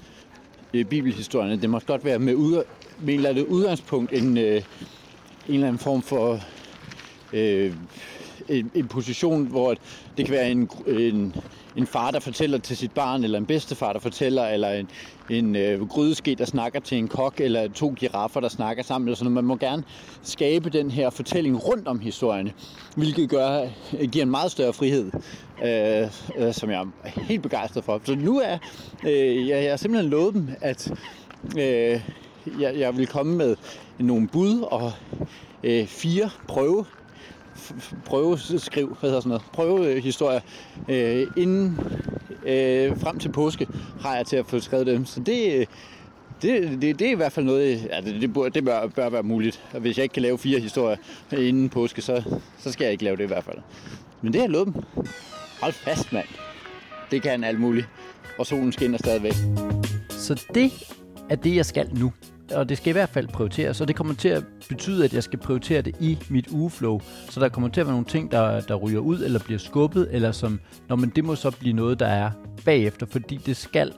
øh, 0.74 0.84
bibelhistorierne. 0.84 1.60
Det 1.60 1.70
må 1.70 1.78
godt 1.78 2.04
være 2.04 2.18
med, 2.18 2.34
ud, 2.34 2.62
med 3.00 3.14
en 3.14 3.20
eller 3.20 3.30
anden 3.30 3.46
udgangspunkt, 3.46 4.12
en, 4.12 4.38
øh, 4.38 4.54
en 4.54 4.62
eller 5.48 5.66
anden 5.66 5.78
form 5.78 6.02
for 6.02 6.40
øh, 7.32 7.72
en, 8.48 8.70
en 8.74 8.88
position, 8.88 9.46
hvor 9.46 9.74
det 10.16 10.24
kan 10.26 10.34
være 10.34 10.50
en, 10.50 10.70
en, 10.86 11.34
en 11.76 11.86
far, 11.86 12.10
der 12.10 12.20
fortæller 12.20 12.58
til 12.58 12.76
sit 12.76 12.92
barn, 12.92 13.24
eller 13.24 13.38
en 13.38 13.46
bedstefar, 13.46 13.92
der 13.92 14.00
fortæller, 14.00 14.46
eller 14.46 14.70
en, 14.70 14.88
en 15.30 15.56
øh, 15.56 15.88
grydeske, 15.88 16.34
der 16.34 16.44
snakker 16.44 16.80
til 16.80 16.98
en 16.98 17.08
kok, 17.08 17.40
eller 17.40 17.68
to 17.68 17.94
giraffer, 17.96 18.40
der 18.40 18.48
snakker 18.48 18.82
sammen. 18.82 19.08
Eller 19.08 19.16
sådan. 19.16 19.32
noget. 19.32 19.44
Man 19.44 19.48
må 19.48 19.56
gerne 19.56 19.82
skabe 20.22 20.70
den 20.70 20.90
her 20.90 21.10
fortælling 21.10 21.68
rundt 21.68 21.88
om 21.88 21.98
historierne, 21.98 22.52
hvilket 22.96 23.30
gør, 23.30 23.66
giver 24.12 24.24
en 24.24 24.30
meget 24.30 24.50
større 24.50 24.72
frihed, 24.72 25.10
øh, 25.64 26.10
øh, 26.38 26.54
som 26.54 26.70
jeg 26.70 26.86
er 27.04 27.20
helt 27.20 27.42
begejstret 27.42 27.84
for. 27.84 28.00
Så 28.04 28.14
nu 28.14 28.40
er 28.40 28.58
øh, 29.04 29.48
jeg, 29.48 29.62
jeg 29.62 29.72
har 29.72 29.76
simpelthen 29.76 30.10
lovet 30.10 30.34
dem, 30.34 30.48
at 30.60 30.92
øh, 31.58 32.00
jeg, 32.60 32.78
jeg 32.78 32.96
vil 32.96 33.06
komme 33.06 33.36
med 33.36 33.56
nogle 33.98 34.28
bud 34.28 34.60
og 34.60 34.92
øh, 35.64 35.86
fire 35.86 36.30
prøve 36.48 36.84
prøveskriv, 38.04 38.96
hvad 39.00 39.10
hedder 39.10 39.20
sådan 39.20 39.28
noget, 39.28 39.42
prøvehistorie, 39.52 40.40
øh, 40.88 41.20
øh, 41.20 41.26
inden 41.36 41.80
øh, 42.46 43.00
frem 43.00 43.18
til 43.18 43.28
påske 43.28 43.66
har 44.00 44.16
jeg 44.16 44.26
til 44.26 44.36
at 44.36 44.46
få 44.46 44.60
skrevet 44.60 44.86
dem. 44.86 45.06
Så 45.06 45.20
det, 45.20 45.52
øh, 45.54 45.66
det, 46.42 46.82
det, 46.82 46.98
det 46.98 47.06
er 47.06 47.10
i 47.10 47.14
hvert 47.14 47.32
fald 47.32 47.46
noget, 47.46 47.88
ja, 47.90 48.00
det, 48.00 48.20
det, 48.20 48.32
bør, 48.32 48.48
det 48.48 48.64
bør, 48.64 48.86
bør 48.86 49.08
være 49.08 49.22
muligt. 49.22 49.62
Og 49.72 49.80
hvis 49.80 49.96
jeg 49.96 50.02
ikke 50.02 50.12
kan 50.12 50.22
lave 50.22 50.38
fire 50.38 50.60
historier 50.60 50.96
inden 51.32 51.68
påske, 51.68 52.02
så, 52.02 52.22
så 52.58 52.72
skal 52.72 52.84
jeg 52.84 52.92
ikke 52.92 53.04
lave 53.04 53.16
det 53.16 53.24
i 53.24 53.26
hvert 53.26 53.44
fald. 53.44 53.58
Men 54.22 54.32
det 54.32 54.40
har 54.40 54.46
jeg 54.46 54.52
lovet 54.52 54.66
dem. 54.66 54.82
Hold 55.60 55.72
fast, 55.72 56.12
mand. 56.12 56.26
Det 57.10 57.22
kan 57.22 57.44
alt 57.44 57.60
muligt. 57.60 57.88
Og 58.38 58.46
solen 58.46 58.72
skinner 58.72 58.98
stadigvæk. 58.98 59.34
Så 60.10 60.44
det 60.54 60.72
er 61.30 61.36
det, 61.36 61.56
jeg 61.56 61.66
skal 61.66 61.90
nu 61.94 62.12
og 62.54 62.68
det 62.68 62.76
skal 62.76 62.90
i 62.90 62.92
hvert 62.92 63.08
fald 63.08 63.28
prioriteres, 63.28 63.76
så 63.76 63.84
det 63.84 63.96
kommer 63.96 64.14
til 64.14 64.28
at 64.28 64.44
betyde, 64.68 65.04
at 65.04 65.14
jeg 65.14 65.22
skal 65.22 65.38
prioritere 65.38 65.82
det 65.82 65.96
i 66.00 66.18
mit 66.28 66.48
ugeflow, 66.50 67.00
så 67.30 67.40
der 67.40 67.48
kommer 67.48 67.68
til 67.68 67.80
at 67.80 67.86
være 67.86 67.94
nogle 67.94 68.06
ting, 68.06 68.30
der, 68.30 68.60
der 68.60 68.74
ryger 68.74 69.00
ud, 69.00 69.22
eller 69.24 69.40
bliver 69.44 69.58
skubbet, 69.58 70.08
eller 70.10 70.32
som, 70.32 70.60
når 70.88 70.96
man 70.96 71.08
det 71.08 71.24
må 71.24 71.34
så 71.34 71.50
blive 71.50 71.72
noget, 71.72 72.00
der 72.00 72.06
er 72.06 72.30
bagefter, 72.64 73.06
fordi 73.06 73.36
det 73.36 73.56
skal 73.56 73.92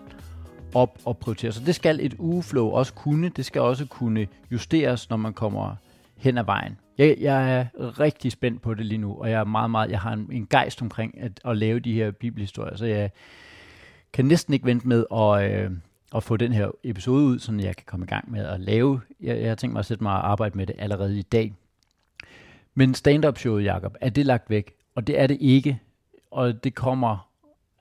op 0.75 0.99
og 1.05 1.19
prioriteres. 1.19 1.55
Så 1.55 1.63
det 1.67 1.75
skal 1.75 2.01
et 2.01 2.15
ugeflow 2.19 2.69
også 2.69 2.95
kunne. 2.95 3.29
Det 3.29 3.45
skal 3.45 3.61
også 3.61 3.87
kunne 3.87 4.27
justeres, 4.53 5.11
når 5.11 5.17
man 5.17 5.33
kommer 5.33 5.77
hen 6.17 6.39
ad 6.39 6.45
vejen. 6.45 6.79
Jeg, 6.99 7.17
jeg 7.21 7.59
er 7.59 8.01
rigtig 8.01 8.33
spændt 8.33 8.63
på 8.63 8.75
det 8.75 8.87
lige 8.87 8.99
nu, 8.99 9.15
og 9.21 9.31
jeg 9.31 9.41
er 9.41 9.45
meget, 9.45 9.71
meget, 9.71 9.91
jeg 9.91 10.01
har 10.01 10.13
en, 10.13 10.29
en 10.33 10.47
gejst 10.51 10.83
omkring 10.83 11.21
at, 11.21 11.41
at 11.45 11.57
lave 11.57 11.81
de 11.81 11.93
her 11.93 12.11
bibelhistorier, 12.11 12.77
så 12.77 12.87
jeg 12.87 13.11
kan 14.13 14.25
næsten 14.25 14.55
ikke 14.55 14.67
vente 14.67 14.89
med 14.89 15.05
at, 15.13 15.53
øh, 15.53 15.71
at 16.15 16.23
få 16.23 16.37
den 16.37 16.53
her 16.53 16.71
episode 16.85 17.25
ud, 17.25 17.39
så 17.39 17.53
jeg 17.53 17.77
kan 17.77 17.85
komme 17.87 18.05
i 18.05 18.07
gang 18.07 18.31
med 18.31 18.45
at 18.45 18.61
lave. 18.61 19.01
Jeg, 19.21 19.41
jeg 19.41 19.49
har 19.49 19.55
tænkt 19.55 19.73
mig 19.73 19.81
at 19.81 19.87
sætte 19.87 20.05
mig 20.05 20.13
og 20.13 20.31
arbejde 20.31 20.59
med 20.59 20.67
det 20.67 20.77
allerede 20.79 21.19
i 21.19 21.23
dag. 21.23 21.55
Men 22.75 22.95
stand-up 22.95 23.39
showet, 23.39 23.65
Jacob, 23.65 23.97
er 24.01 24.11
det 24.11 24.27
lagt 24.27 24.51
væk? 24.51 24.73
Og 24.95 25.07
det 25.07 25.21
er 25.21 25.27
det 25.27 25.39
ikke. 25.41 25.81
Og 26.31 26.65
det 26.65 26.75
kommer, 26.75 27.29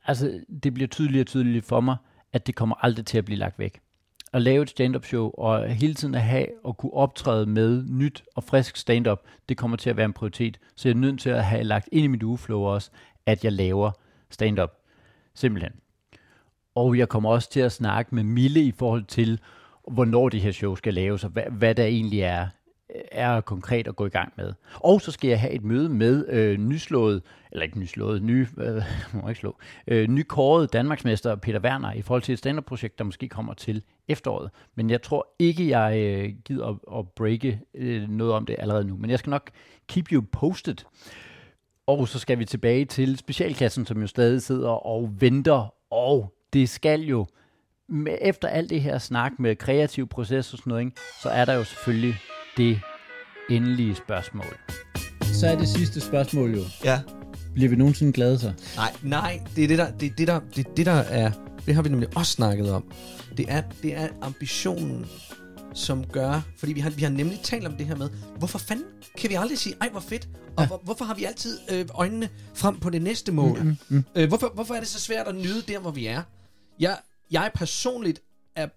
altså 0.05 0.39
det 0.63 0.73
bliver 0.73 0.87
tydeligere 0.87 1.23
og 1.23 1.27
tydeligere 1.27 1.61
for 1.61 1.81
mig, 1.81 1.97
at 2.33 2.47
det 2.47 2.55
kommer 2.55 2.75
aldrig 2.79 3.05
til 3.05 3.17
at 3.17 3.25
blive 3.25 3.37
lagt 3.39 3.59
væk. 3.59 3.79
At 4.33 4.41
lave 4.41 4.63
et 4.63 4.69
stand-up 4.69 5.05
show 5.05 5.31
og 5.37 5.69
hele 5.69 5.93
tiden 5.93 6.15
at 6.15 6.21
have 6.21 6.45
og 6.63 6.77
kunne 6.77 6.93
optræde 6.93 7.45
med 7.45 7.83
nyt 7.87 8.23
og 8.35 8.43
frisk 8.43 8.77
stand-up, 8.77 9.21
det 9.49 9.57
kommer 9.57 9.77
til 9.77 9.89
at 9.89 9.97
være 9.97 10.05
en 10.05 10.13
prioritet. 10.13 10.59
Så 10.75 10.89
jeg 10.89 10.95
er 10.95 10.99
nødt 10.99 11.19
til 11.19 11.29
at 11.29 11.45
have 11.45 11.63
lagt 11.63 11.89
ind 11.91 12.03
i 12.03 12.07
mit 12.07 12.23
ugeflow 12.23 12.61
også, 12.61 12.91
at 13.25 13.43
jeg 13.43 13.51
laver 13.51 13.91
stand-up. 14.29 14.71
Simpelthen. 15.33 15.71
Og 16.79 16.97
jeg 16.97 17.09
kommer 17.09 17.29
også 17.29 17.49
til 17.49 17.59
at 17.59 17.71
snakke 17.71 18.15
med 18.15 18.23
Mille 18.23 18.61
i 18.63 18.71
forhold 18.71 19.03
til, 19.03 19.39
hvornår 19.91 20.29
det 20.29 20.41
her 20.41 20.51
show 20.51 20.75
skal 20.75 20.93
laves, 20.93 21.23
og 21.23 21.29
hvad, 21.29 21.43
hvad 21.51 21.75
der 21.75 21.83
egentlig 21.83 22.21
er, 22.21 22.47
er 23.11 23.41
konkret 23.41 23.87
at 23.87 23.95
gå 23.95 24.05
i 24.05 24.09
gang 24.09 24.33
med. 24.37 24.53
Og 24.73 25.01
så 25.01 25.11
skal 25.11 25.29
jeg 25.29 25.39
have 25.39 25.53
et 25.53 25.63
møde 25.63 25.89
med 25.89 26.25
øh, 26.29 26.57
nyslået, 26.57 27.21
eller 27.51 27.63
ikke 27.63 27.79
nyslået, 27.79 28.23
ny, 28.23 28.47
øh, 28.57 28.83
må 29.13 29.29
ikke 29.29 29.39
slå, 29.39 29.57
øh, 29.87 30.07
nykåret 30.07 30.73
Danmarksmester 30.73 31.35
Peter 31.35 31.59
Werner 31.59 31.93
i 31.93 32.01
forhold 32.01 32.21
til 32.21 32.33
et 32.33 32.39
stand-up-projekt, 32.39 32.97
der 32.97 33.03
måske 33.03 33.29
kommer 33.29 33.53
til 33.53 33.83
efteråret. 34.07 34.49
Men 34.75 34.89
jeg 34.89 35.01
tror 35.01 35.27
ikke, 35.39 35.69
jeg 35.77 35.97
øh, 35.97 36.33
gider 36.45 36.67
at, 36.67 36.99
at 36.99 37.09
breake 37.09 37.61
øh, 37.73 38.09
noget 38.09 38.33
om 38.33 38.45
det 38.45 38.55
allerede 38.59 38.83
nu. 38.83 38.97
Men 38.97 39.09
jeg 39.09 39.19
skal 39.19 39.29
nok 39.29 39.49
keep 39.87 40.11
you 40.11 40.23
posted. 40.31 40.75
Og 41.87 42.07
så 42.07 42.19
skal 42.19 42.39
vi 42.39 42.45
tilbage 42.45 42.85
til 42.85 43.17
specialklassen, 43.17 43.85
som 43.85 44.01
jo 44.01 44.07
stadig 44.07 44.41
sidder 44.41 44.69
og 44.69 45.21
venter 45.21 45.73
og 45.91 46.33
det 46.53 46.69
skal 46.69 47.01
jo, 47.01 47.27
med, 47.89 48.17
efter 48.21 48.47
alt 48.47 48.69
det 48.69 48.81
her 48.81 48.97
snak 48.97 49.31
med 49.39 49.55
kreativ 49.55 50.07
proces 50.07 50.53
og 50.53 50.57
sådan 50.59 50.69
noget, 50.69 50.85
ikke, 50.85 50.97
så 51.21 51.29
er 51.29 51.45
der 51.45 51.53
jo 51.53 51.63
selvfølgelig 51.63 52.15
det 52.57 52.79
endelige 53.49 53.95
spørgsmål. 53.95 54.57
Så 55.21 55.47
er 55.47 55.57
det 55.57 55.67
sidste 55.67 56.01
spørgsmål 56.01 56.55
jo. 56.55 56.63
Ja. 56.83 57.01
Bliver 57.53 57.69
vi 57.69 57.75
nogensinde 57.75 58.13
glade 58.13 58.39
så? 58.39 58.53
Nej, 58.75 58.93
nej, 59.03 59.41
det 59.55 59.63
er 59.63 59.67
det 59.67 59.77
der, 59.77 59.91
det 59.91 60.05
er 60.11 60.15
det 60.17 60.27
der, 60.27 60.39
det 60.55 60.67
er 60.67 60.73
det 60.73 60.85
der 60.85 60.91
er, 60.91 61.31
det 61.65 61.75
har 61.75 61.81
vi 61.81 61.89
nemlig 61.89 62.17
også 62.17 62.31
snakket 62.31 62.71
om. 62.71 62.91
Det 63.37 63.45
er, 63.49 63.61
det 63.83 63.95
er 63.95 64.07
ambitionen, 64.21 65.05
som 65.73 66.05
gør, 66.05 66.41
fordi 66.57 66.73
vi 66.73 66.79
har, 66.79 66.89
vi 66.89 67.01
har 67.01 67.09
nemlig 67.09 67.39
talt 67.43 67.67
om 67.67 67.73
det 67.73 67.85
her 67.85 67.95
med, 67.95 68.09
hvorfor 68.37 68.59
fanden 68.59 68.85
kan 69.17 69.29
vi 69.29 69.35
aldrig 69.35 69.57
sige, 69.57 69.75
ej 69.81 69.89
hvor 69.89 69.99
fedt, 69.99 70.29
og 70.57 70.63
ja. 70.63 70.67
hvor, 70.67 70.81
hvorfor 70.83 71.05
har 71.05 71.13
vi 71.13 71.23
altid 71.23 71.57
øh, 71.71 71.85
øjnene 71.93 72.29
frem 72.53 72.79
på 72.79 72.89
det 72.89 73.01
næste 73.01 73.31
mål? 73.31 73.59
Mm, 73.59 73.67
mm, 73.67 73.77
mm. 73.89 74.03
Øh, 74.15 74.27
hvorfor, 74.27 74.51
hvorfor 74.53 74.73
er 74.73 74.79
det 74.79 74.87
så 74.87 74.99
svært 74.99 75.27
at 75.27 75.35
nyde 75.35 75.61
der, 75.67 75.79
hvor 75.79 75.91
vi 75.91 76.05
er? 76.05 76.21
Jeg, 76.79 76.99
jeg 77.31 77.51
personligt 77.55 78.21
er 78.55 78.67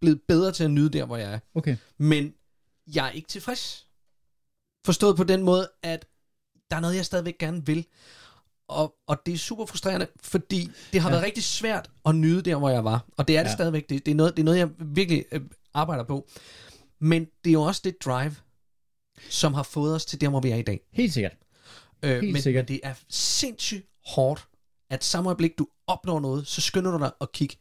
blevet 0.00 0.20
bedre 0.28 0.52
til 0.52 0.64
at 0.64 0.70
nyde 0.70 0.90
der, 0.90 1.04
hvor 1.04 1.16
jeg 1.16 1.32
er. 1.32 1.38
Okay. 1.54 1.76
Men 1.98 2.34
jeg 2.94 3.06
er 3.06 3.10
ikke 3.10 3.28
tilfreds. 3.28 3.86
Forstået 4.84 5.16
på 5.16 5.24
den 5.24 5.42
måde, 5.42 5.68
at 5.82 6.06
der 6.70 6.76
er 6.76 6.80
noget, 6.80 6.96
jeg 6.96 7.04
stadigvæk 7.04 7.38
gerne 7.38 7.66
vil. 7.66 7.86
Og, 8.68 8.94
og 9.06 9.22
det 9.26 9.34
er 9.34 9.38
super 9.38 9.66
frustrerende, 9.66 10.06
fordi 10.20 10.70
det 10.92 11.00
har 11.00 11.08
ja. 11.08 11.14
været 11.14 11.24
rigtig 11.24 11.44
svært 11.44 11.90
at 12.06 12.14
nyde 12.14 12.42
der, 12.42 12.56
hvor 12.56 12.68
jeg 12.68 12.84
var. 12.84 13.04
Og 13.16 13.28
det 13.28 13.36
er 13.36 13.42
det 13.42 13.50
ja. 13.50 13.54
stadigvæk. 13.54 13.88
Det, 13.88 14.06
det, 14.06 14.12
er 14.12 14.16
noget, 14.16 14.36
det 14.36 14.42
er 14.42 14.44
noget, 14.44 14.58
jeg 14.58 14.68
virkelig 14.78 15.24
øh, 15.32 15.40
arbejder 15.74 16.04
på. 16.04 16.28
Men 16.98 17.24
det 17.24 17.50
er 17.50 17.52
jo 17.52 17.62
også 17.62 17.80
det 17.84 17.96
drive, 18.04 18.34
som 19.30 19.54
har 19.54 19.62
fået 19.62 19.94
os 19.94 20.04
til 20.04 20.20
der, 20.20 20.28
hvor 20.28 20.40
vi 20.40 20.50
er 20.50 20.56
i 20.56 20.62
dag. 20.62 20.80
Helt 20.92 21.12
sikkert. 21.12 21.32
Øh, 22.02 22.20
Helt 22.20 22.32
men, 22.32 22.42
sikkert. 22.42 22.68
men 22.68 22.68
det 22.68 22.80
er 22.82 22.94
sindssygt 23.08 23.86
hårdt 24.06 24.48
at 24.90 25.04
samme 25.04 25.30
øjeblik, 25.30 25.58
du 25.58 25.66
opnår 25.86 26.20
noget, 26.20 26.46
så 26.46 26.60
skynder 26.60 26.90
du 26.90 26.98
dig 26.98 27.10
at 27.20 27.32
kigge 27.32 27.56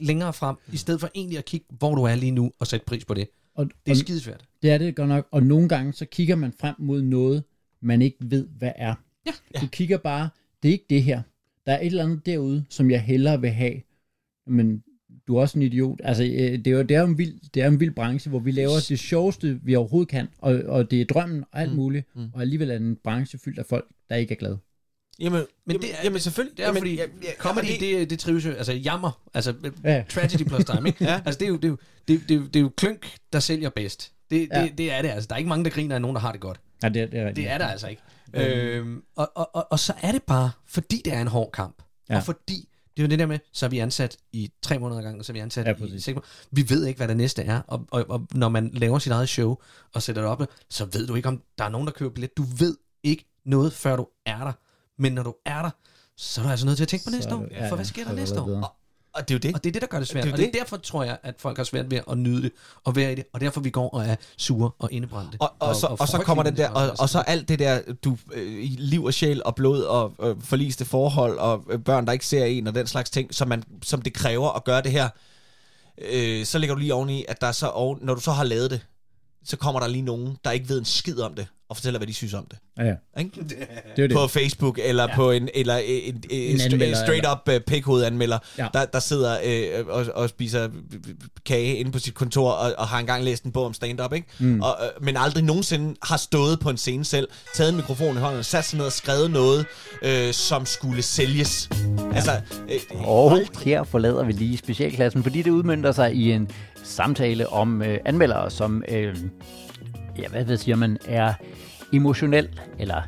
længere 0.00 0.32
frem, 0.32 0.56
i 0.72 0.76
stedet 0.76 1.00
for 1.00 1.10
egentlig 1.14 1.38
at 1.38 1.44
kigge, 1.44 1.66
hvor 1.70 1.94
du 1.94 2.02
er 2.02 2.14
lige 2.14 2.32
nu, 2.32 2.52
og 2.58 2.66
sætte 2.66 2.86
pris 2.86 3.04
på 3.04 3.14
det. 3.14 3.28
Og, 3.54 3.66
det 3.86 3.92
er 3.92 3.96
skidesvært. 3.96 4.44
Det 4.62 4.70
er 4.70 4.78
det 4.78 4.96
godt 4.96 5.08
nok, 5.08 5.28
og 5.30 5.42
nogle 5.42 5.68
gange, 5.68 5.92
så 5.92 6.04
kigger 6.04 6.36
man 6.36 6.52
frem 6.60 6.74
mod 6.78 7.02
noget, 7.02 7.44
man 7.80 8.02
ikke 8.02 8.16
ved, 8.20 8.46
hvad 8.58 8.72
er. 8.76 8.94
Ja. 9.26 9.32
Du 9.60 9.66
kigger 9.66 9.98
bare, 9.98 10.28
det 10.62 10.68
er 10.68 10.72
ikke 10.72 10.86
det 10.90 11.02
her. 11.02 11.22
Der 11.66 11.72
er 11.72 11.80
et 11.80 11.86
eller 11.86 12.04
andet 12.04 12.26
derude, 12.26 12.64
som 12.68 12.90
jeg 12.90 13.02
hellere 13.02 13.40
vil 13.40 13.50
have. 13.50 13.80
Men 14.46 14.82
du 15.26 15.36
er 15.36 15.40
også 15.40 15.58
en 15.58 15.62
idiot. 15.62 16.00
Altså, 16.04 16.24
øh, 16.24 16.30
det 16.30 16.66
er 16.66 16.70
jo 16.70 16.82
det 16.82 16.96
er 16.96 17.04
en, 17.04 17.18
vild, 17.18 17.40
det 17.54 17.62
er 17.62 17.68
en 17.68 17.80
vild 17.80 17.94
branche, 17.94 18.30
hvor 18.30 18.38
vi 18.38 18.50
laver 18.50 18.86
det 18.88 18.98
sjoveste, 18.98 19.60
vi 19.62 19.74
overhovedet 19.74 20.08
kan, 20.08 20.28
og, 20.38 20.54
og 20.66 20.90
det 20.90 21.00
er 21.00 21.04
drømmen 21.04 21.44
og 21.52 21.60
alt 21.60 21.70
mm. 21.70 21.76
muligt, 21.76 22.06
mm. 22.16 22.30
og 22.34 22.40
alligevel 22.40 22.70
er 22.70 22.78
det 22.78 22.86
en 22.86 22.96
branche 22.96 23.38
fyldt 23.38 23.58
af 23.58 23.66
folk, 23.66 23.88
der 24.08 24.16
ikke 24.16 24.34
er 24.34 24.38
glade. 24.38 24.58
Jamen, 25.20 25.44
men 25.66 25.82
det 25.82 25.92
er, 25.92 25.96
jamen 26.04 26.20
selvfølgelig. 26.20 26.56
Det 26.56 26.62
er 26.62 26.66
jamen, 26.66 26.80
fordi, 26.80 26.94
ja, 26.94 27.06
ja, 27.22 27.30
comedy, 27.38 27.66
det, 27.66 27.80
det, 27.80 28.10
det 28.10 28.18
trives 28.18 28.44
jo, 28.44 28.50
altså 28.50 28.72
jammer, 28.72 29.20
altså 29.34 29.54
ja. 29.84 30.04
tragedy 30.08 30.44
plus 30.44 30.64
time, 30.64 30.88
ikke? 30.88 31.04
ja. 31.04 31.22
Altså 31.24 31.38
det 31.38 31.44
er, 31.44 31.48
jo, 31.48 31.56
det, 31.56 31.64
er 31.64 31.68
jo, 31.68 31.76
det, 32.08 32.14
er, 32.14 32.18
det, 32.28 32.30
er 32.30 32.38
jo, 32.38 32.46
det 32.46 32.56
er 32.56 32.60
jo 32.60 32.70
klønk, 32.76 33.16
der 33.32 33.40
sælger 33.40 33.70
bedst. 33.70 34.12
Det, 34.30 34.48
ja. 34.52 34.62
det, 34.62 34.78
det 34.78 34.92
er 34.92 35.02
det, 35.02 35.08
altså. 35.08 35.28
Der 35.28 35.34
er 35.34 35.38
ikke 35.38 35.48
mange, 35.48 35.64
der 35.64 35.70
griner 35.70 35.94
af 35.94 36.00
nogen, 36.00 36.14
der 36.14 36.20
har 36.20 36.32
det 36.32 36.40
godt. 36.40 36.60
Ja, 36.82 36.88
det, 36.88 37.12
det, 37.12 37.20
er, 37.20 37.32
det 37.32 37.48
er 37.48 37.58
der 37.58 37.66
altså 37.66 37.88
ikke. 37.88 38.02
Mm. 38.34 38.40
Øhm, 38.40 39.02
og, 39.16 39.32
og, 39.34 39.50
og, 39.54 39.66
og 39.70 39.78
så 39.78 39.92
er 40.02 40.12
det 40.12 40.22
bare, 40.22 40.50
fordi 40.66 41.02
det 41.04 41.12
er 41.12 41.20
en 41.20 41.26
hård 41.26 41.50
kamp, 41.52 41.82
ja. 42.10 42.16
og 42.16 42.24
fordi 42.24 42.68
det 42.96 43.02
er 43.02 43.06
jo 43.06 43.10
det 43.10 43.18
der 43.18 43.26
med, 43.26 43.38
så 43.52 43.66
er 43.66 43.70
vi 43.70 43.78
ansat 43.78 44.16
i 44.32 44.50
tre 44.62 44.78
måneder 44.78 45.02
gang, 45.02 45.18
og 45.18 45.24
så 45.24 45.32
er 45.32 45.34
vi 45.34 45.40
ansat 45.40 45.66
ja, 45.66 45.84
i 45.84 46.00
seks 46.00 46.14
måneder. 46.14 46.28
Vi 46.50 46.66
ved 46.68 46.86
ikke, 46.86 46.98
hvad 46.98 47.08
det 47.08 47.16
næste 47.16 47.42
er, 47.42 47.60
og, 47.66 47.86
og, 47.90 48.04
og 48.08 48.26
når 48.32 48.48
man 48.48 48.70
laver 48.72 48.98
sit 48.98 49.12
eget 49.12 49.28
show 49.28 49.56
og 49.94 50.02
sætter 50.02 50.22
det 50.22 50.30
op, 50.30 50.42
så 50.70 50.84
ved 50.84 51.06
du 51.06 51.14
ikke, 51.14 51.28
om 51.28 51.42
der 51.58 51.64
er 51.64 51.68
nogen, 51.68 51.86
der 51.86 51.92
køber 51.92 52.10
billet. 52.10 52.36
Du 52.36 52.42
ved 52.58 52.76
ikke 53.02 53.24
noget, 53.44 53.72
før 53.72 53.96
du 53.96 54.06
er 54.26 54.38
der. 54.38 54.52
Men 54.98 55.12
når 55.12 55.22
du 55.22 55.34
er 55.44 55.62
der, 55.62 55.70
så 56.16 56.40
er 56.40 56.44
du 56.44 56.50
altså 56.50 56.66
nødt 56.66 56.76
til 56.76 56.84
at 56.84 56.88
tænke 56.88 57.04
på 57.04 57.10
næste 57.10 57.30
så, 57.30 57.36
år. 57.36 57.46
Ja, 57.50 57.70
for 57.70 57.76
hvad 57.76 57.84
sker 57.84 58.04
der 58.04 58.12
næste 58.12 58.40
år? 58.40 58.48
Og, 58.50 58.72
og 59.14 59.28
det 59.28 59.34
er 59.34 59.34
jo 59.34 59.38
det. 59.38 59.54
Og 59.54 59.64
det 59.64 59.70
er 59.70 59.72
det, 59.72 59.82
der 59.82 59.88
gør 59.88 59.98
det 59.98 60.08
svært. 60.08 60.24
Det 60.24 60.32
og 60.32 60.38
det 60.38 60.46
er 60.46 60.52
derfor, 60.52 60.76
tror 60.76 61.04
jeg, 61.04 61.18
at 61.22 61.34
folk 61.38 61.56
har 61.56 61.64
svært 61.64 61.90
ved 61.90 62.00
at 62.10 62.18
nyde 62.18 62.42
det 62.42 62.52
og 62.84 62.96
være 62.96 63.12
i 63.12 63.14
det. 63.14 63.24
Og 63.32 63.40
derfor 63.40 63.60
vi 63.60 63.70
går 63.70 63.88
og 63.88 64.04
er 64.04 64.16
sure 64.36 64.70
og 64.78 64.92
indebrændte. 64.92 65.36
Og, 65.40 65.52
og, 65.58 65.68
og, 65.68 65.76
så, 65.76 65.86
og, 65.86 65.96
og 66.00 66.08
så 66.08 66.18
kommer 66.18 66.42
den 66.42 66.56
der, 66.56 66.70
og, 66.70 66.90
og 66.98 67.08
så 67.08 67.18
alt 67.18 67.48
det 67.48 67.58
der, 67.58 67.80
du, 68.04 68.16
øh, 68.32 68.64
liv 68.78 69.04
og 69.04 69.14
sjæl 69.14 69.42
og 69.44 69.54
blod 69.54 69.82
og 69.82 70.12
øh, 70.22 70.36
forliste 70.40 70.84
forhold 70.84 71.38
og 71.38 71.64
øh, 71.70 71.78
børn, 71.78 72.06
der 72.06 72.12
ikke 72.12 72.26
ser 72.26 72.44
en 72.44 72.66
og 72.66 72.74
den 72.74 72.86
slags 72.86 73.10
ting, 73.10 73.34
som, 73.34 73.48
man, 73.48 73.62
som 73.82 74.02
det 74.02 74.14
kræver 74.14 74.50
at 74.50 74.64
gøre 74.64 74.82
det 74.82 74.92
her. 74.92 75.08
Øh, 75.98 76.44
så 76.44 76.58
ligger 76.58 76.74
du 76.74 76.80
lige 76.80 76.94
oveni, 76.94 77.24
at 77.28 77.40
der 77.40 77.52
så 77.52 77.68
oven, 77.68 77.98
når 78.02 78.14
du 78.14 78.20
så 78.20 78.32
har 78.32 78.44
lavet 78.44 78.70
det, 78.70 78.86
så 79.44 79.56
kommer 79.56 79.80
der 79.80 79.88
lige 79.88 80.02
nogen, 80.02 80.36
der 80.44 80.50
ikke 80.50 80.68
ved 80.68 80.78
en 80.78 80.84
skid 80.84 81.20
om 81.20 81.34
det, 81.34 81.46
og 81.68 81.76
fortæller, 81.76 81.98
hvad 81.98 82.06
de 82.06 82.14
synes 82.14 82.34
om 82.34 82.46
det. 82.50 82.58
Ja, 82.78 82.84
ja. 82.84 82.94
Ikke? 83.18 83.30
Det 83.96 84.02
er 84.02 84.08
det. 84.08 84.12
På 84.12 84.26
Facebook, 84.26 84.78
eller 84.82 85.02
ja. 85.02 85.16
på 85.16 85.30
en, 85.30 85.48
eller 85.54 85.76
en, 85.76 86.24
en, 86.30 86.60
en, 86.60 86.82
en 86.82 86.94
straight 86.94 87.26
up 87.32 87.48
uh, 87.48 87.60
pikhoved-anmelder, 87.66 88.38
ja. 88.58 88.66
der, 88.74 88.84
der 88.84 88.98
sidder 88.98 89.38
øh, 89.44 89.86
og, 89.86 90.06
og 90.14 90.28
spiser 90.28 90.68
kage 91.46 91.76
inde 91.76 91.92
på 91.92 91.98
sit 91.98 92.14
kontor, 92.14 92.50
og, 92.50 92.74
og 92.78 92.88
har 92.88 92.98
engang 92.98 93.24
læst 93.24 93.44
en 93.44 93.52
bog 93.52 93.66
om 93.66 93.74
stand-up, 93.74 94.12
ikke? 94.12 94.26
Mm. 94.38 94.60
Og, 94.60 94.76
øh, 94.82 95.04
men 95.04 95.16
aldrig 95.16 95.44
nogensinde 95.44 95.96
har 96.02 96.16
stået 96.16 96.60
på 96.60 96.70
en 96.70 96.76
scene 96.76 97.04
selv, 97.04 97.28
taget 97.54 97.70
en 97.70 97.76
mikrofon 97.76 98.16
i 98.16 98.20
hånden, 98.20 98.38
og 98.38 98.44
sat 98.44 98.64
sig 98.64 98.76
ned 98.76 98.86
og 98.86 98.92
skrevet 98.92 99.30
noget, 99.30 99.66
øh, 100.02 100.32
som 100.32 100.66
skulle 100.66 101.02
sælges. 101.02 101.70
Ja. 101.98 102.14
Altså, 102.14 102.40
øh, 102.70 103.06
og 103.06 103.32
aldrig. 103.32 103.64
her 103.64 103.84
forlader 103.84 104.24
vi 104.24 104.32
lige 104.32 104.56
specialklassen, 104.56 105.22
fordi 105.22 105.42
det 105.42 105.50
udmyndter 105.50 105.92
sig 105.92 106.14
i 106.14 106.32
en 106.32 106.50
samtale 106.84 107.48
om 107.48 107.82
øh, 107.82 107.98
anmeldere, 108.04 108.50
som... 108.50 108.84
Øh, 108.88 109.16
ja, 110.18 110.28
hvad 110.28 110.56
siger 110.56 110.76
man, 110.76 110.98
er 111.06 111.34
emotionel, 111.92 112.60
eller 112.78 113.02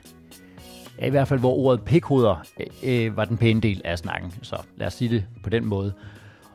i 1.03 1.11
hvert 1.11 1.29
fald 1.29 1.41
hvor 1.41 1.55
ordet 1.55 1.85
pikhoveder 1.85 2.45
øh, 2.85 3.17
var 3.17 3.25
den 3.25 3.37
pæne 3.37 3.61
del 3.61 3.83
af 3.85 3.99
snakken. 3.99 4.33
Så 4.43 4.57
lad 4.77 4.87
os 4.87 4.95
sige 4.95 5.11
det 5.11 5.27
på 5.43 5.51
den 5.51 5.65
måde. 5.65 5.93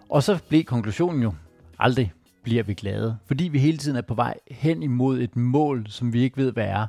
Og 0.09 0.23
så 0.23 0.39
blev 0.49 0.63
konklusionen 0.63 1.23
jo, 1.23 1.33
aldrig 1.79 2.13
bliver 2.43 2.63
vi 2.63 2.73
glade, 2.73 3.17
fordi 3.25 3.43
vi 3.43 3.59
hele 3.59 3.77
tiden 3.77 3.97
er 3.97 4.01
på 4.01 4.13
vej 4.13 4.33
hen 4.51 4.83
imod 4.83 5.19
et 5.19 5.35
mål, 5.35 5.87
som 5.87 6.13
vi 6.13 6.21
ikke 6.21 6.37
ved, 6.37 6.51
hvad 6.51 6.67
er. 6.67 6.87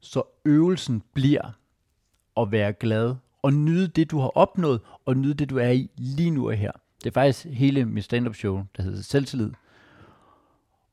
Så 0.00 0.22
øvelsen 0.44 1.02
bliver 1.14 1.52
at 2.36 2.52
være 2.52 2.72
glad 2.72 3.14
og 3.42 3.52
nyde 3.52 3.88
det, 3.88 4.10
du 4.10 4.18
har 4.18 4.28
opnået, 4.28 4.80
og 5.06 5.16
nyde 5.16 5.34
det, 5.34 5.50
du 5.50 5.58
er 5.58 5.70
i 5.70 5.90
lige 5.96 6.30
nu 6.30 6.48
og 6.48 6.54
her. 6.54 6.72
Det 7.06 7.10
er 7.10 7.20
faktisk 7.20 7.46
hele 7.46 7.84
mit 7.84 8.04
stand-up 8.04 8.34
show, 8.34 8.64
der 8.76 8.82
hedder 8.82 9.02
Selvtillid. 9.02 9.50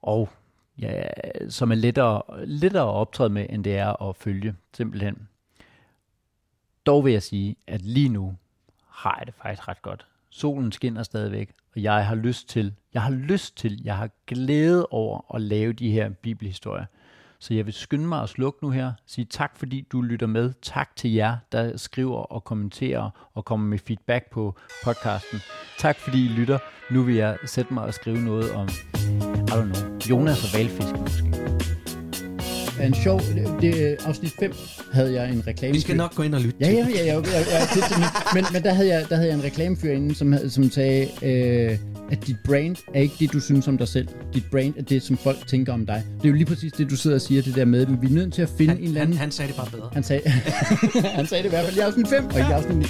Og 0.01 0.29
ja, 0.79 1.03
som 1.49 1.71
er 1.71 1.75
lettere, 1.75 2.45
lettere 2.45 2.83
at 2.83 2.93
optræde 2.93 3.29
med, 3.29 3.45
end 3.49 3.63
det 3.63 3.77
er 3.77 4.09
at 4.09 4.15
følge, 4.15 4.55
simpelthen. 4.73 5.27
Dog 6.85 7.05
vil 7.05 7.13
jeg 7.13 7.23
sige, 7.23 7.55
at 7.67 7.81
lige 7.81 8.09
nu 8.09 8.37
har 8.87 9.15
jeg 9.19 9.27
det 9.27 9.35
faktisk 9.35 9.67
ret 9.67 9.81
godt. 9.81 10.07
Solen 10.29 10.71
skinner 10.71 11.03
stadigvæk, 11.03 11.51
og 11.75 11.81
jeg 11.81 12.07
har 12.07 12.15
lyst 12.15 12.49
til, 12.49 12.73
jeg 12.93 13.01
har 13.01 13.11
lyst 13.11 13.57
til, 13.57 13.83
jeg 13.83 13.97
har 13.97 14.09
glæde 14.27 14.85
over 14.85 15.35
at 15.35 15.41
lave 15.41 15.73
de 15.73 15.91
her 15.91 16.09
bibelhistorier. 16.09 16.85
Så 17.43 17.53
jeg 17.53 17.65
vil 17.65 17.73
skynde 17.73 18.07
mig 18.07 18.21
at 18.21 18.29
slukke 18.29 18.59
nu 18.61 18.69
her, 18.69 18.91
sige 19.05 19.25
tak 19.25 19.57
fordi 19.57 19.87
du 19.91 20.01
lytter 20.01 20.27
med. 20.27 20.53
Tak 20.61 20.95
til 20.95 21.13
jer, 21.13 21.37
der 21.51 21.77
skriver 21.77 22.17
og 22.17 22.43
kommenterer 22.43 23.29
og 23.33 23.45
kommer 23.45 23.67
med 23.67 23.79
feedback 23.79 24.31
på 24.31 24.55
podcasten. 24.83 25.39
Tak 25.79 25.95
fordi 25.95 26.25
I 26.25 26.27
lytter. 26.27 26.57
Nu 26.91 27.03
vil 27.03 27.15
jeg 27.15 27.37
sætte 27.45 27.73
mig 27.73 27.83
og 27.83 27.93
skrive 27.93 28.21
noget 28.21 28.51
om, 28.51 28.67
I 28.67 29.51
don't 29.51 29.63
know, 29.63 29.99
Jonas 30.09 30.43
og 30.43 30.59
valfisk 30.59 30.97
måske. 30.99 31.72
En 32.81 32.93
sjov, 32.93 33.21
det, 33.61 33.97
afsnit 34.05 34.33
5 34.39 34.53
havde 34.91 35.13
jeg 35.13 35.31
en 35.31 35.43
reklame. 35.47 35.73
Vi 35.73 35.79
skal 35.79 35.95
nok 35.95 36.15
gå 36.15 36.23
ind 36.23 36.35
og 36.35 36.41
lytte 36.41 36.57
ja, 36.59 36.71
ja, 36.71 36.87
ja, 36.95 37.05
ja, 37.05 37.05
ja, 37.05 37.13
ja, 37.15 37.39
ja 37.49 38.07
men, 38.33 38.45
men 38.53 38.63
der 38.63 38.73
havde 38.73 38.87
jeg, 38.87 39.05
der 39.09 39.15
havde 39.15 39.27
jeg 39.27 39.37
en 39.37 39.43
reklamefyr 39.43 39.91
inde, 39.91 40.15
som, 40.15 40.35
som 40.49 40.71
sagde, 40.71 41.07
øh, 41.21 41.77
at 42.11 42.27
dit 42.27 42.37
brand 42.45 42.75
er 42.93 43.01
ikke 43.01 43.15
det, 43.19 43.33
du 43.33 43.39
synes 43.39 43.67
om 43.67 43.77
dig 43.77 43.87
selv. 43.87 44.07
Dit 44.33 44.43
brand 44.51 44.73
er 44.77 44.81
det, 44.81 45.03
som 45.03 45.17
folk 45.17 45.47
tænker 45.47 45.73
om 45.73 45.85
dig. 45.85 46.03
Det 46.17 46.25
er 46.25 46.29
jo 46.29 46.35
lige 46.35 46.45
præcis 46.45 46.73
det, 46.73 46.89
du 46.89 46.95
sidder 46.95 47.15
og 47.15 47.21
siger, 47.21 47.41
det 47.41 47.55
der 47.55 47.65
med, 47.65 47.81
at 47.81 48.01
vi 48.01 48.07
er 48.07 48.11
nødt 48.11 48.33
til 48.33 48.41
at 48.41 48.49
finde 48.57 48.73
han, 48.73 48.81
en 48.81 48.87
eller 48.87 49.01
anden... 49.01 49.17
Han, 49.17 49.21
han 49.21 49.31
sagde 49.31 49.47
det 49.47 49.57
bare 49.57 49.69
bedre. 49.71 49.89
Han 49.93 50.03
sagde, 50.03 50.29
han 51.19 51.27
sagde 51.27 51.43
det 51.43 51.49
i 51.49 51.49
hvert 51.49 51.65
fald 51.65 51.77
i 51.77 51.79
afsnit 51.79 52.07
5 52.07 52.25
og 52.25 52.39
i 52.39 52.41
afsnit 52.41 52.77
9. 52.77 52.85